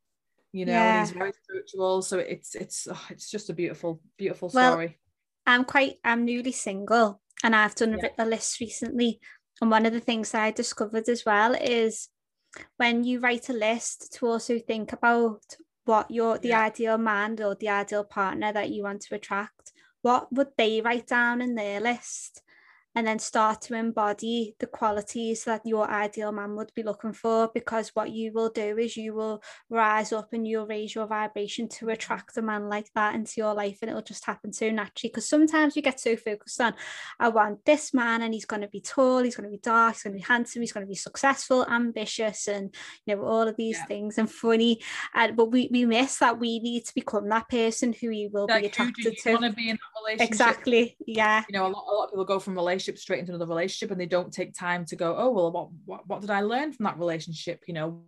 You 0.53 0.67
know, 0.67 0.73
yeah. 0.73 1.01
he's 1.01 1.11
very 1.11 1.33
spiritual. 1.43 2.03
So 2.03 2.19
it's 2.19 2.55
it's 2.55 2.87
oh, 2.91 3.07
it's 3.11 3.31
just 3.31 3.51
a 3.51 3.55
beautiful, 3.55 4.01
beautiful 4.17 4.49
story. 4.49 4.87
Well, 4.87 5.55
I'm 5.55 5.65
quite 5.65 5.97
I'm 6.05 6.25
newly 6.25 6.53
single 6.53 7.21
and 7.43 7.55
I've 7.55 7.75
done 7.75 7.99
yeah. 8.01 8.09
a 8.19 8.27
list 8.27 8.61
recently. 8.61 9.21
And 9.61 9.71
one 9.71 9.87
of 9.87 9.93
the 9.93 10.01
things 10.01 10.33
that 10.33 10.43
I 10.43 10.51
discovered 10.51 11.09
as 11.09 11.25
well 11.25 11.55
is 11.55 12.09
when 12.77 13.05
you 13.05 13.21
write 13.21 13.49
a 13.49 13.53
list 13.53 14.15
to 14.15 14.27
also 14.27 14.59
think 14.59 14.93
about 14.93 15.43
what 15.85 16.11
your 16.11 16.39
the 16.39 16.49
yeah. 16.49 16.63
ideal 16.63 16.99
man 16.99 17.41
or 17.43 17.55
the 17.55 17.69
ideal 17.69 18.05
partner 18.05 18.53
that 18.53 18.71
you 18.71 18.83
want 18.83 19.03
to 19.03 19.15
attract 19.15 19.73
what 20.03 20.31
would 20.33 20.49
they 20.59 20.81
write 20.81 21.07
down 21.07 21.41
in 21.41 21.55
their 21.55 21.81
list 21.81 22.43
and 22.95 23.07
then 23.07 23.19
start 23.19 23.61
to 23.63 23.75
embody 23.75 24.55
the 24.61 24.67
qualities 24.67 25.45
that 25.45 25.63
your 25.65 25.91
ideal 25.91 26.33
man 26.33 26.55
would 26.55 26.73
be 26.75 26.83
looking 26.83 27.13
for 27.13 27.51
because 27.53 27.91
what 27.95 28.11
you 28.11 28.33
will 28.33 28.51
do 28.51 28.79
is 28.79 28.97
you 28.97 29.15
will 29.15 29.43
rise 29.69 30.13
up 30.13 30.33
and 30.33 30.47
you'll 30.47 30.67
raise 30.67 30.95
your 30.95 31.07
vibration 31.07 31.69
to 31.69 31.89
attract 31.89 32.37
a 32.37 32.43
man 32.43 32.69
like 32.69 32.89
that 32.95 33.15
into 33.15 33.35
your 33.37 33.55
life 33.55 33.79
and 33.83 33.91
it'll 33.91 34.03
just 34.03 34.25
happen 34.25 34.53
so 34.53 34.71
naturally. 34.71 35.11
Because 35.11 35.29
sometimes 35.29 35.77
you 35.77 35.83
get 35.83 35.99
so 35.99 36.17
focused 36.17 36.61
on 36.61 36.75
I 37.19 37.29
want 37.29 37.65
this 37.65 37.93
man 37.93 38.23
and 38.23 38.33
he's 38.33 38.45
going 38.45 38.63
to 38.63 38.69
be 38.69 38.81
tall 38.81 39.23
he's 39.23 39.37
going 39.37 39.51
to 39.51 39.57
be 39.57 39.61
dark 39.63 39.95
he's 39.95 40.03
going 40.03 40.15
to 40.15 40.21
be 40.21 40.25
handsome 40.27 40.63
he's 40.63 40.73
going 40.73 40.87
to 40.87 40.91
be 40.91 40.95
successful 40.95 41.67
ambitious 41.67 42.49
and 42.49 42.75
you 43.07 43.17
know 43.17 43.25
all 43.25 43.49
of 43.49 43.57
these 43.57 43.79
yeah. 43.79 43.87
things 43.87 44.19
and 44.19 44.31
funny 44.31 44.81
and 45.15 45.37
but 45.37 45.51
we, 45.51 45.69
we 45.73 45.85
miss 45.85 46.19
that 46.19 46.39
we 46.39 46.59
need 46.61 46.85
to 46.85 46.95
become 46.95 47.29
that 47.29 47.49
person 47.49 47.93
who 47.93 48.11
he 48.11 48.29
will 48.33 48.47
like, 48.49 48.63
be 48.63 48.69
attracted 48.69 49.17
to. 49.19 49.33
want 49.33 49.45
to 49.45 49.53
be 49.53 49.71
in 49.71 49.77
that 49.77 50.01
relationship. 50.01 50.31
Exactly 50.31 50.97
yeah. 51.07 51.45
You 51.49 51.59
know 51.59 51.67
a 51.67 51.69
lot, 51.69 51.85
a 51.89 51.93
lot 51.93 52.05
of 52.05 52.11
people 52.11 52.25
go 52.25 52.39
from 52.39 52.55
relationship 52.55 52.84
relationship 52.85 52.99
straight 52.99 53.21
into 53.21 53.33
another 53.33 53.49
relationship 53.49 53.91
and 53.91 54.01
they 54.01 54.07
don't 54.07 54.33
take 54.33 54.55
time 54.55 54.85
to 54.85 54.97
go 54.97 55.17
oh 55.17 55.31
well 55.31 55.53
what 55.53 55.69
what, 55.85 56.07
what 56.07 56.21
did 56.21 56.31
i 56.31 56.41
learn 56.41 56.73
from 56.73 56.85
that 56.85 56.99
relationship? 56.99 57.63
You 57.67 57.75
know 57.75 58.03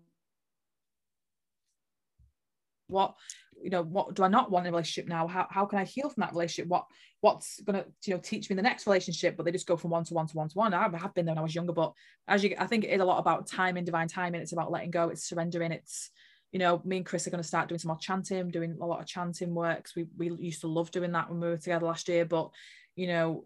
what 2.89 3.15
you 3.63 3.71
know 3.71 3.83
what 3.83 4.15
do 4.15 4.23
i 4.23 4.29
not 4.29 4.51
want 4.51 4.67
in 4.67 4.73
a 4.73 4.77
relationship 4.77 5.09
now? 5.09 5.27
How, 5.27 5.47
how 5.51 5.67
can 5.67 5.79
i 5.79 5.85
heal 5.85 6.09
from 6.09 6.21
that 6.21 6.33
relationship? 6.33 6.69
What 6.69 6.87
what's 7.21 7.61
going 7.61 7.83
to 7.83 7.87
you 8.05 8.15
know 8.15 8.21
teach 8.21 8.49
me 8.51 8.57
the 8.57 8.63
next 8.63 8.87
relationship? 8.87 9.37
But 9.37 9.45
they 9.45 9.53
just 9.53 9.67
go 9.67 9.77
from 9.77 9.91
one 9.91 10.05
to 10.05 10.15
one 10.15 10.27
to 10.27 10.37
one 10.37 10.49
to 10.49 10.59
one. 10.59 10.75
I 10.75 10.83
have 10.83 11.15
been 11.15 11.27
there 11.27 11.35
when 11.35 11.39
i 11.39 11.43
was 11.43 11.55
younger 11.55 11.73
but 11.73 11.93
as 12.29 12.45
you 12.45 12.55
i 12.59 12.67
think 12.67 12.85
it 12.85 12.91
is 12.91 13.01
a 13.01 13.05
lot 13.05 13.19
about 13.19 13.47
time 13.47 13.75
timing 13.75 13.85
divine 13.85 14.09
timing. 14.09 14.41
It's 14.41 14.53
about 14.53 14.71
letting 14.71 14.91
go. 14.91 15.09
It's 15.09 15.29
surrendering. 15.29 15.73
It's 15.73 16.11
you 16.53 16.61
know 16.61 16.81
me 16.85 16.99
and 16.99 17.07
chris 17.07 17.27
are 17.27 17.31
going 17.31 17.43
to 17.43 17.49
start 17.49 17.69
doing 17.69 17.81
some 17.81 17.89
more 17.89 17.99
chanting 17.99 18.51
doing 18.51 18.79
a 18.81 18.87
lot 18.87 19.01
of 19.01 19.07
chanting 19.07 19.55
works. 19.55 19.97
We 19.97 20.07
we 20.17 20.31
used 20.39 20.61
to 20.61 20.69
love 20.69 20.91
doing 20.91 21.13
that 21.13 21.29
when 21.29 21.41
we 21.41 21.49
were 21.49 21.57
together 21.57 21.87
last 21.87 22.09
year 22.09 22.25
but 22.25 22.51
you 22.95 23.09
know 23.09 23.45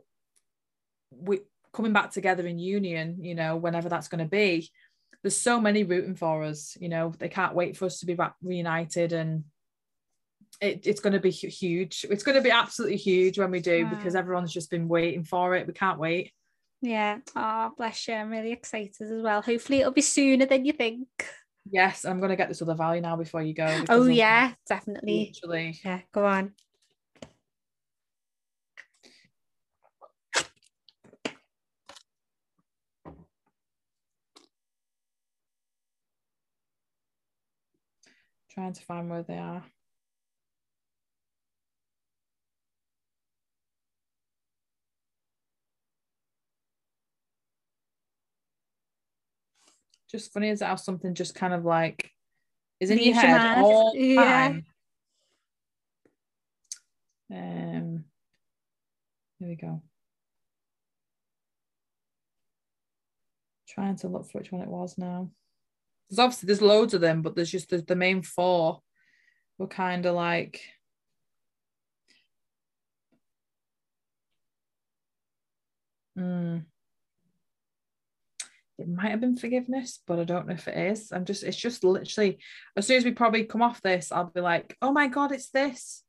we 1.10 1.40
coming 1.72 1.92
back 1.92 2.10
together 2.10 2.46
in 2.46 2.58
union, 2.58 3.18
you 3.20 3.34
know, 3.34 3.56
whenever 3.56 3.88
that's 3.88 4.08
going 4.08 4.24
to 4.24 4.30
be, 4.30 4.70
there's 5.22 5.36
so 5.36 5.60
many 5.60 5.84
rooting 5.84 6.16
for 6.16 6.42
us. 6.44 6.76
You 6.80 6.88
know, 6.88 7.12
they 7.18 7.28
can't 7.28 7.54
wait 7.54 7.76
for 7.76 7.84
us 7.84 8.00
to 8.00 8.06
be 8.06 8.14
back 8.14 8.34
reunited, 8.42 9.12
and 9.12 9.44
it, 10.60 10.86
it's 10.86 11.00
going 11.00 11.12
to 11.12 11.20
be 11.20 11.30
huge. 11.30 12.04
It's 12.10 12.22
going 12.22 12.36
to 12.36 12.42
be 12.42 12.50
absolutely 12.50 12.96
huge 12.96 13.38
when 13.38 13.50
we 13.50 13.60
do 13.60 13.86
because 13.86 14.14
everyone's 14.14 14.52
just 14.52 14.70
been 14.70 14.88
waiting 14.88 15.24
for 15.24 15.54
it. 15.54 15.66
We 15.66 15.72
can't 15.72 15.98
wait. 15.98 16.32
Yeah. 16.82 17.18
Oh, 17.36 17.72
bless 17.76 18.08
you. 18.08 18.14
I'm 18.14 18.30
really 18.30 18.52
excited 18.52 18.94
as 19.00 19.22
well. 19.22 19.42
Hopefully, 19.42 19.80
it'll 19.80 19.92
be 19.92 20.00
sooner 20.00 20.46
than 20.46 20.64
you 20.64 20.72
think. 20.72 21.08
Yes, 21.70 22.04
I'm 22.04 22.18
going 22.18 22.30
to 22.30 22.36
get 22.36 22.48
this 22.48 22.62
other 22.62 22.74
value 22.74 23.02
now 23.02 23.16
before 23.16 23.42
you 23.42 23.54
go. 23.54 23.84
Oh 23.88 24.06
yeah, 24.06 24.52
definitely. 24.66 25.32
Literally. 25.34 25.78
Yeah, 25.84 26.00
go 26.12 26.24
on. 26.24 26.52
Trying 38.50 38.72
to 38.72 38.82
find 38.82 39.08
where 39.08 39.22
they 39.22 39.38
are. 39.38 39.64
Just 50.10 50.32
funny 50.32 50.50
as 50.50 50.60
how 50.60 50.74
something 50.74 51.14
just 51.14 51.36
kind 51.36 51.54
of 51.54 51.64
like 51.64 52.10
is 52.80 52.90
in 52.90 52.98
your 52.98 53.14
head 53.14 53.58
all 53.58 53.92
the 53.92 54.16
time. 54.16 54.64
Um, 57.32 58.04
here 59.38 59.48
we 59.48 59.54
go. 59.54 59.82
Trying 63.68 63.94
to 63.98 64.08
look 64.08 64.28
for 64.28 64.38
which 64.38 64.50
one 64.50 64.62
it 64.62 64.68
was 64.68 64.98
now. 64.98 65.30
There's 66.10 66.18
obviously 66.18 66.48
there's 66.48 66.62
loads 66.62 66.92
of 66.92 67.00
them, 67.00 67.22
but 67.22 67.36
there's 67.36 67.50
just 67.50 67.70
the, 67.70 67.78
the 67.78 67.96
main 67.96 68.22
four 68.22 68.80
were 69.58 69.68
kind 69.68 70.04
of 70.06 70.14
like 70.14 70.60
mm, 76.18 76.64
it 78.80 78.88
might 78.88 79.10
have 79.10 79.20
been 79.20 79.36
forgiveness, 79.36 80.00
but 80.06 80.18
I 80.18 80.24
don't 80.24 80.48
know 80.48 80.54
if 80.54 80.66
it 80.66 80.76
is. 80.92 81.12
I'm 81.12 81.26
just, 81.26 81.42
it's 81.44 81.56
just 81.56 81.84
literally, 81.84 82.38
as 82.76 82.86
soon 82.86 82.96
as 82.96 83.04
we 83.04 83.12
probably 83.12 83.44
come 83.44 83.60
off 83.60 83.82
this, 83.82 84.10
I'll 84.10 84.24
be 84.24 84.40
like, 84.40 84.74
oh 84.80 84.90
my 84.90 85.06
God, 85.06 85.32
it's 85.32 85.50
this. 85.50 86.02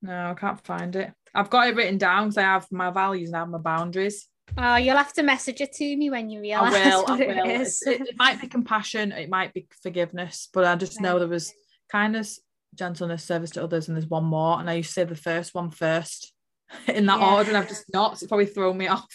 No, 0.00 0.30
I 0.30 0.34
can't 0.34 0.64
find 0.64 0.96
it. 0.96 1.12
I've 1.34 1.50
got 1.50 1.68
it 1.68 1.76
written 1.76 1.98
down 1.98 2.24
because 2.28 2.38
I 2.38 2.42
have 2.42 2.66
my 2.72 2.90
values 2.90 3.28
and 3.28 3.36
I 3.36 3.40
have 3.40 3.48
my 3.48 3.58
boundaries. 3.58 4.26
Oh, 4.58 4.76
you'll 4.76 4.96
have 4.96 5.12
to 5.14 5.22
message 5.22 5.60
it 5.60 5.72
to 5.74 5.96
me 5.96 6.08
when 6.10 6.30
you 6.30 6.40
realise. 6.40 6.74
I 6.74 6.88
will. 6.88 7.04
I 7.06 7.10
what 7.10 7.18
will. 7.18 7.28
It, 7.28 7.46
It, 7.46 7.60
is. 7.60 7.82
it 7.86 8.16
might 8.16 8.40
be 8.40 8.46
compassion. 8.46 9.12
It 9.12 9.28
might 9.28 9.52
be 9.52 9.66
forgiveness. 9.82 10.48
But 10.52 10.64
I 10.64 10.76
just 10.76 11.00
know 11.00 11.18
there 11.18 11.28
was 11.28 11.52
kindness, 11.90 12.40
gentleness, 12.74 13.22
service 13.24 13.50
to 13.50 13.62
others, 13.64 13.88
and 13.88 13.96
there's 13.96 14.06
one 14.08 14.24
more. 14.24 14.58
And 14.58 14.70
I 14.70 14.74
used 14.74 14.90
to 14.90 14.92
say 14.94 15.04
the 15.04 15.14
first 15.14 15.54
one 15.54 15.70
first 15.70 16.32
in 16.88 17.06
that 17.06 17.20
Yeah. 17.20 17.34
order, 17.34 17.50
and 17.50 17.58
I've 17.58 17.68
just 17.68 17.84
not. 17.92 18.12
It's 18.14 18.26
probably 18.26 18.46
thrown 18.46 18.78
me 18.78 18.86
off. 18.88 19.06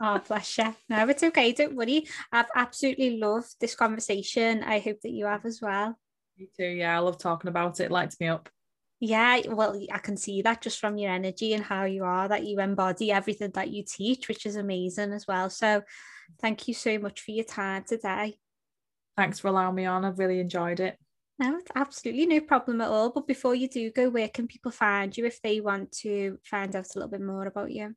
Oh, 0.00 0.20
bless 0.28 0.58
you. 0.58 0.74
No, 0.88 1.08
it's 1.08 1.22
okay. 1.22 1.52
Don't 1.52 1.76
worry. 1.76 2.04
I've 2.32 2.46
absolutely 2.54 3.16
loved 3.18 3.54
this 3.60 3.74
conversation. 3.74 4.62
I 4.62 4.78
hope 4.78 5.00
that 5.02 5.10
you 5.12 5.26
have 5.26 5.44
as 5.44 5.60
well. 5.60 5.98
Me 6.38 6.48
too. 6.56 6.64
Yeah, 6.66 6.96
I 6.96 7.00
love 7.00 7.18
talking 7.18 7.48
about 7.48 7.80
it. 7.80 7.84
It 7.84 7.90
lights 7.90 8.18
me 8.20 8.28
up. 8.28 8.48
Yeah, 9.06 9.42
well, 9.48 9.78
I 9.92 9.98
can 9.98 10.16
see 10.16 10.40
that 10.40 10.62
just 10.62 10.80
from 10.80 10.96
your 10.96 11.10
energy 11.10 11.52
and 11.52 11.62
how 11.62 11.84
you 11.84 12.04
are, 12.04 12.26
that 12.26 12.46
you 12.46 12.58
embody 12.58 13.12
everything 13.12 13.50
that 13.50 13.68
you 13.68 13.84
teach, 13.86 14.28
which 14.28 14.46
is 14.46 14.56
amazing 14.56 15.12
as 15.12 15.26
well. 15.28 15.50
So, 15.50 15.82
thank 16.40 16.66
you 16.66 16.72
so 16.72 16.98
much 16.98 17.20
for 17.20 17.32
your 17.32 17.44
time 17.44 17.84
today. 17.86 18.38
Thanks 19.14 19.40
for 19.40 19.48
allowing 19.48 19.74
me 19.74 19.84
on. 19.84 20.06
I've 20.06 20.18
really 20.18 20.40
enjoyed 20.40 20.80
it. 20.80 20.96
No, 21.38 21.54
it's 21.58 21.70
absolutely 21.74 22.24
no 22.24 22.40
problem 22.40 22.80
at 22.80 22.88
all. 22.88 23.10
But 23.10 23.26
before 23.26 23.54
you 23.54 23.68
do 23.68 23.90
go, 23.90 24.08
where 24.08 24.30
can 24.30 24.46
people 24.48 24.70
find 24.70 25.14
you 25.14 25.26
if 25.26 25.42
they 25.42 25.60
want 25.60 25.92
to 25.98 26.38
find 26.42 26.74
out 26.74 26.86
a 26.86 26.98
little 26.98 27.10
bit 27.10 27.20
more 27.20 27.46
about 27.46 27.72
you? 27.72 27.94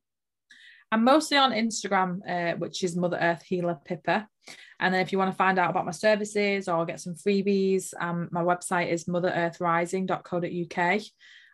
I'm 0.90 1.04
mostly 1.04 1.36
on 1.36 1.52
Instagram, 1.52 2.20
uh, 2.26 2.56
which 2.56 2.82
is 2.82 2.96
Mother 2.96 3.18
Earth 3.20 3.42
Healer 3.42 3.78
Pippa. 3.84 4.26
And 4.80 4.94
then 4.94 5.02
if 5.02 5.12
you 5.12 5.18
want 5.18 5.30
to 5.30 5.36
find 5.36 5.58
out 5.58 5.70
about 5.70 5.84
my 5.84 5.92
services 5.92 6.68
or 6.68 6.86
get 6.86 7.00
some 7.00 7.14
freebies, 7.14 7.92
um, 8.00 8.28
my 8.30 8.42
website 8.42 8.90
is 8.90 9.04
motherearthrising.co.uk. 9.04 11.02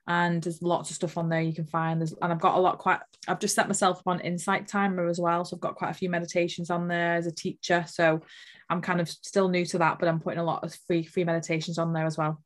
And 0.06 0.42
there's 0.42 0.60
lots 0.62 0.90
of 0.90 0.96
stuff 0.96 1.16
on 1.16 1.30
there 1.30 1.40
you 1.40 1.54
can 1.54 1.64
find. 1.64 1.98
There's, 2.00 2.12
and 2.20 2.30
I've 2.30 2.40
got 2.40 2.56
a 2.56 2.60
lot 2.60 2.76
quite, 2.78 3.00
I've 3.26 3.38
just 3.40 3.54
set 3.54 3.68
myself 3.68 4.00
up 4.00 4.06
on 4.06 4.20
Insight 4.20 4.68
Timer 4.68 5.08
as 5.08 5.18
well. 5.18 5.46
So 5.46 5.56
I've 5.56 5.62
got 5.62 5.76
quite 5.76 5.90
a 5.90 5.94
few 5.94 6.10
meditations 6.10 6.68
on 6.70 6.86
there 6.88 7.14
as 7.14 7.26
a 7.26 7.32
teacher. 7.32 7.86
So 7.88 8.20
I'm 8.68 8.82
kind 8.82 9.00
of 9.00 9.08
still 9.08 9.48
new 9.48 9.64
to 9.66 9.78
that, 9.78 9.98
but 9.98 10.08
I'm 10.08 10.20
putting 10.20 10.40
a 10.40 10.44
lot 10.44 10.62
of 10.62 10.76
free 10.86 11.04
free 11.04 11.24
meditations 11.24 11.78
on 11.78 11.94
there 11.94 12.06
as 12.06 12.18
well. 12.18 12.42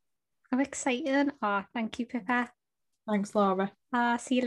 How 0.53 0.61
exciting. 0.61 1.33
Oh, 1.43 1.65
thank 1.75 1.99
you, 1.99 2.07
Pippa. 2.07 2.51
Thanks, 3.09 3.35
Laura. 3.35 3.73
Uh, 3.93 4.19
see 4.19 4.37
you 4.37 4.43
later. 4.43 4.47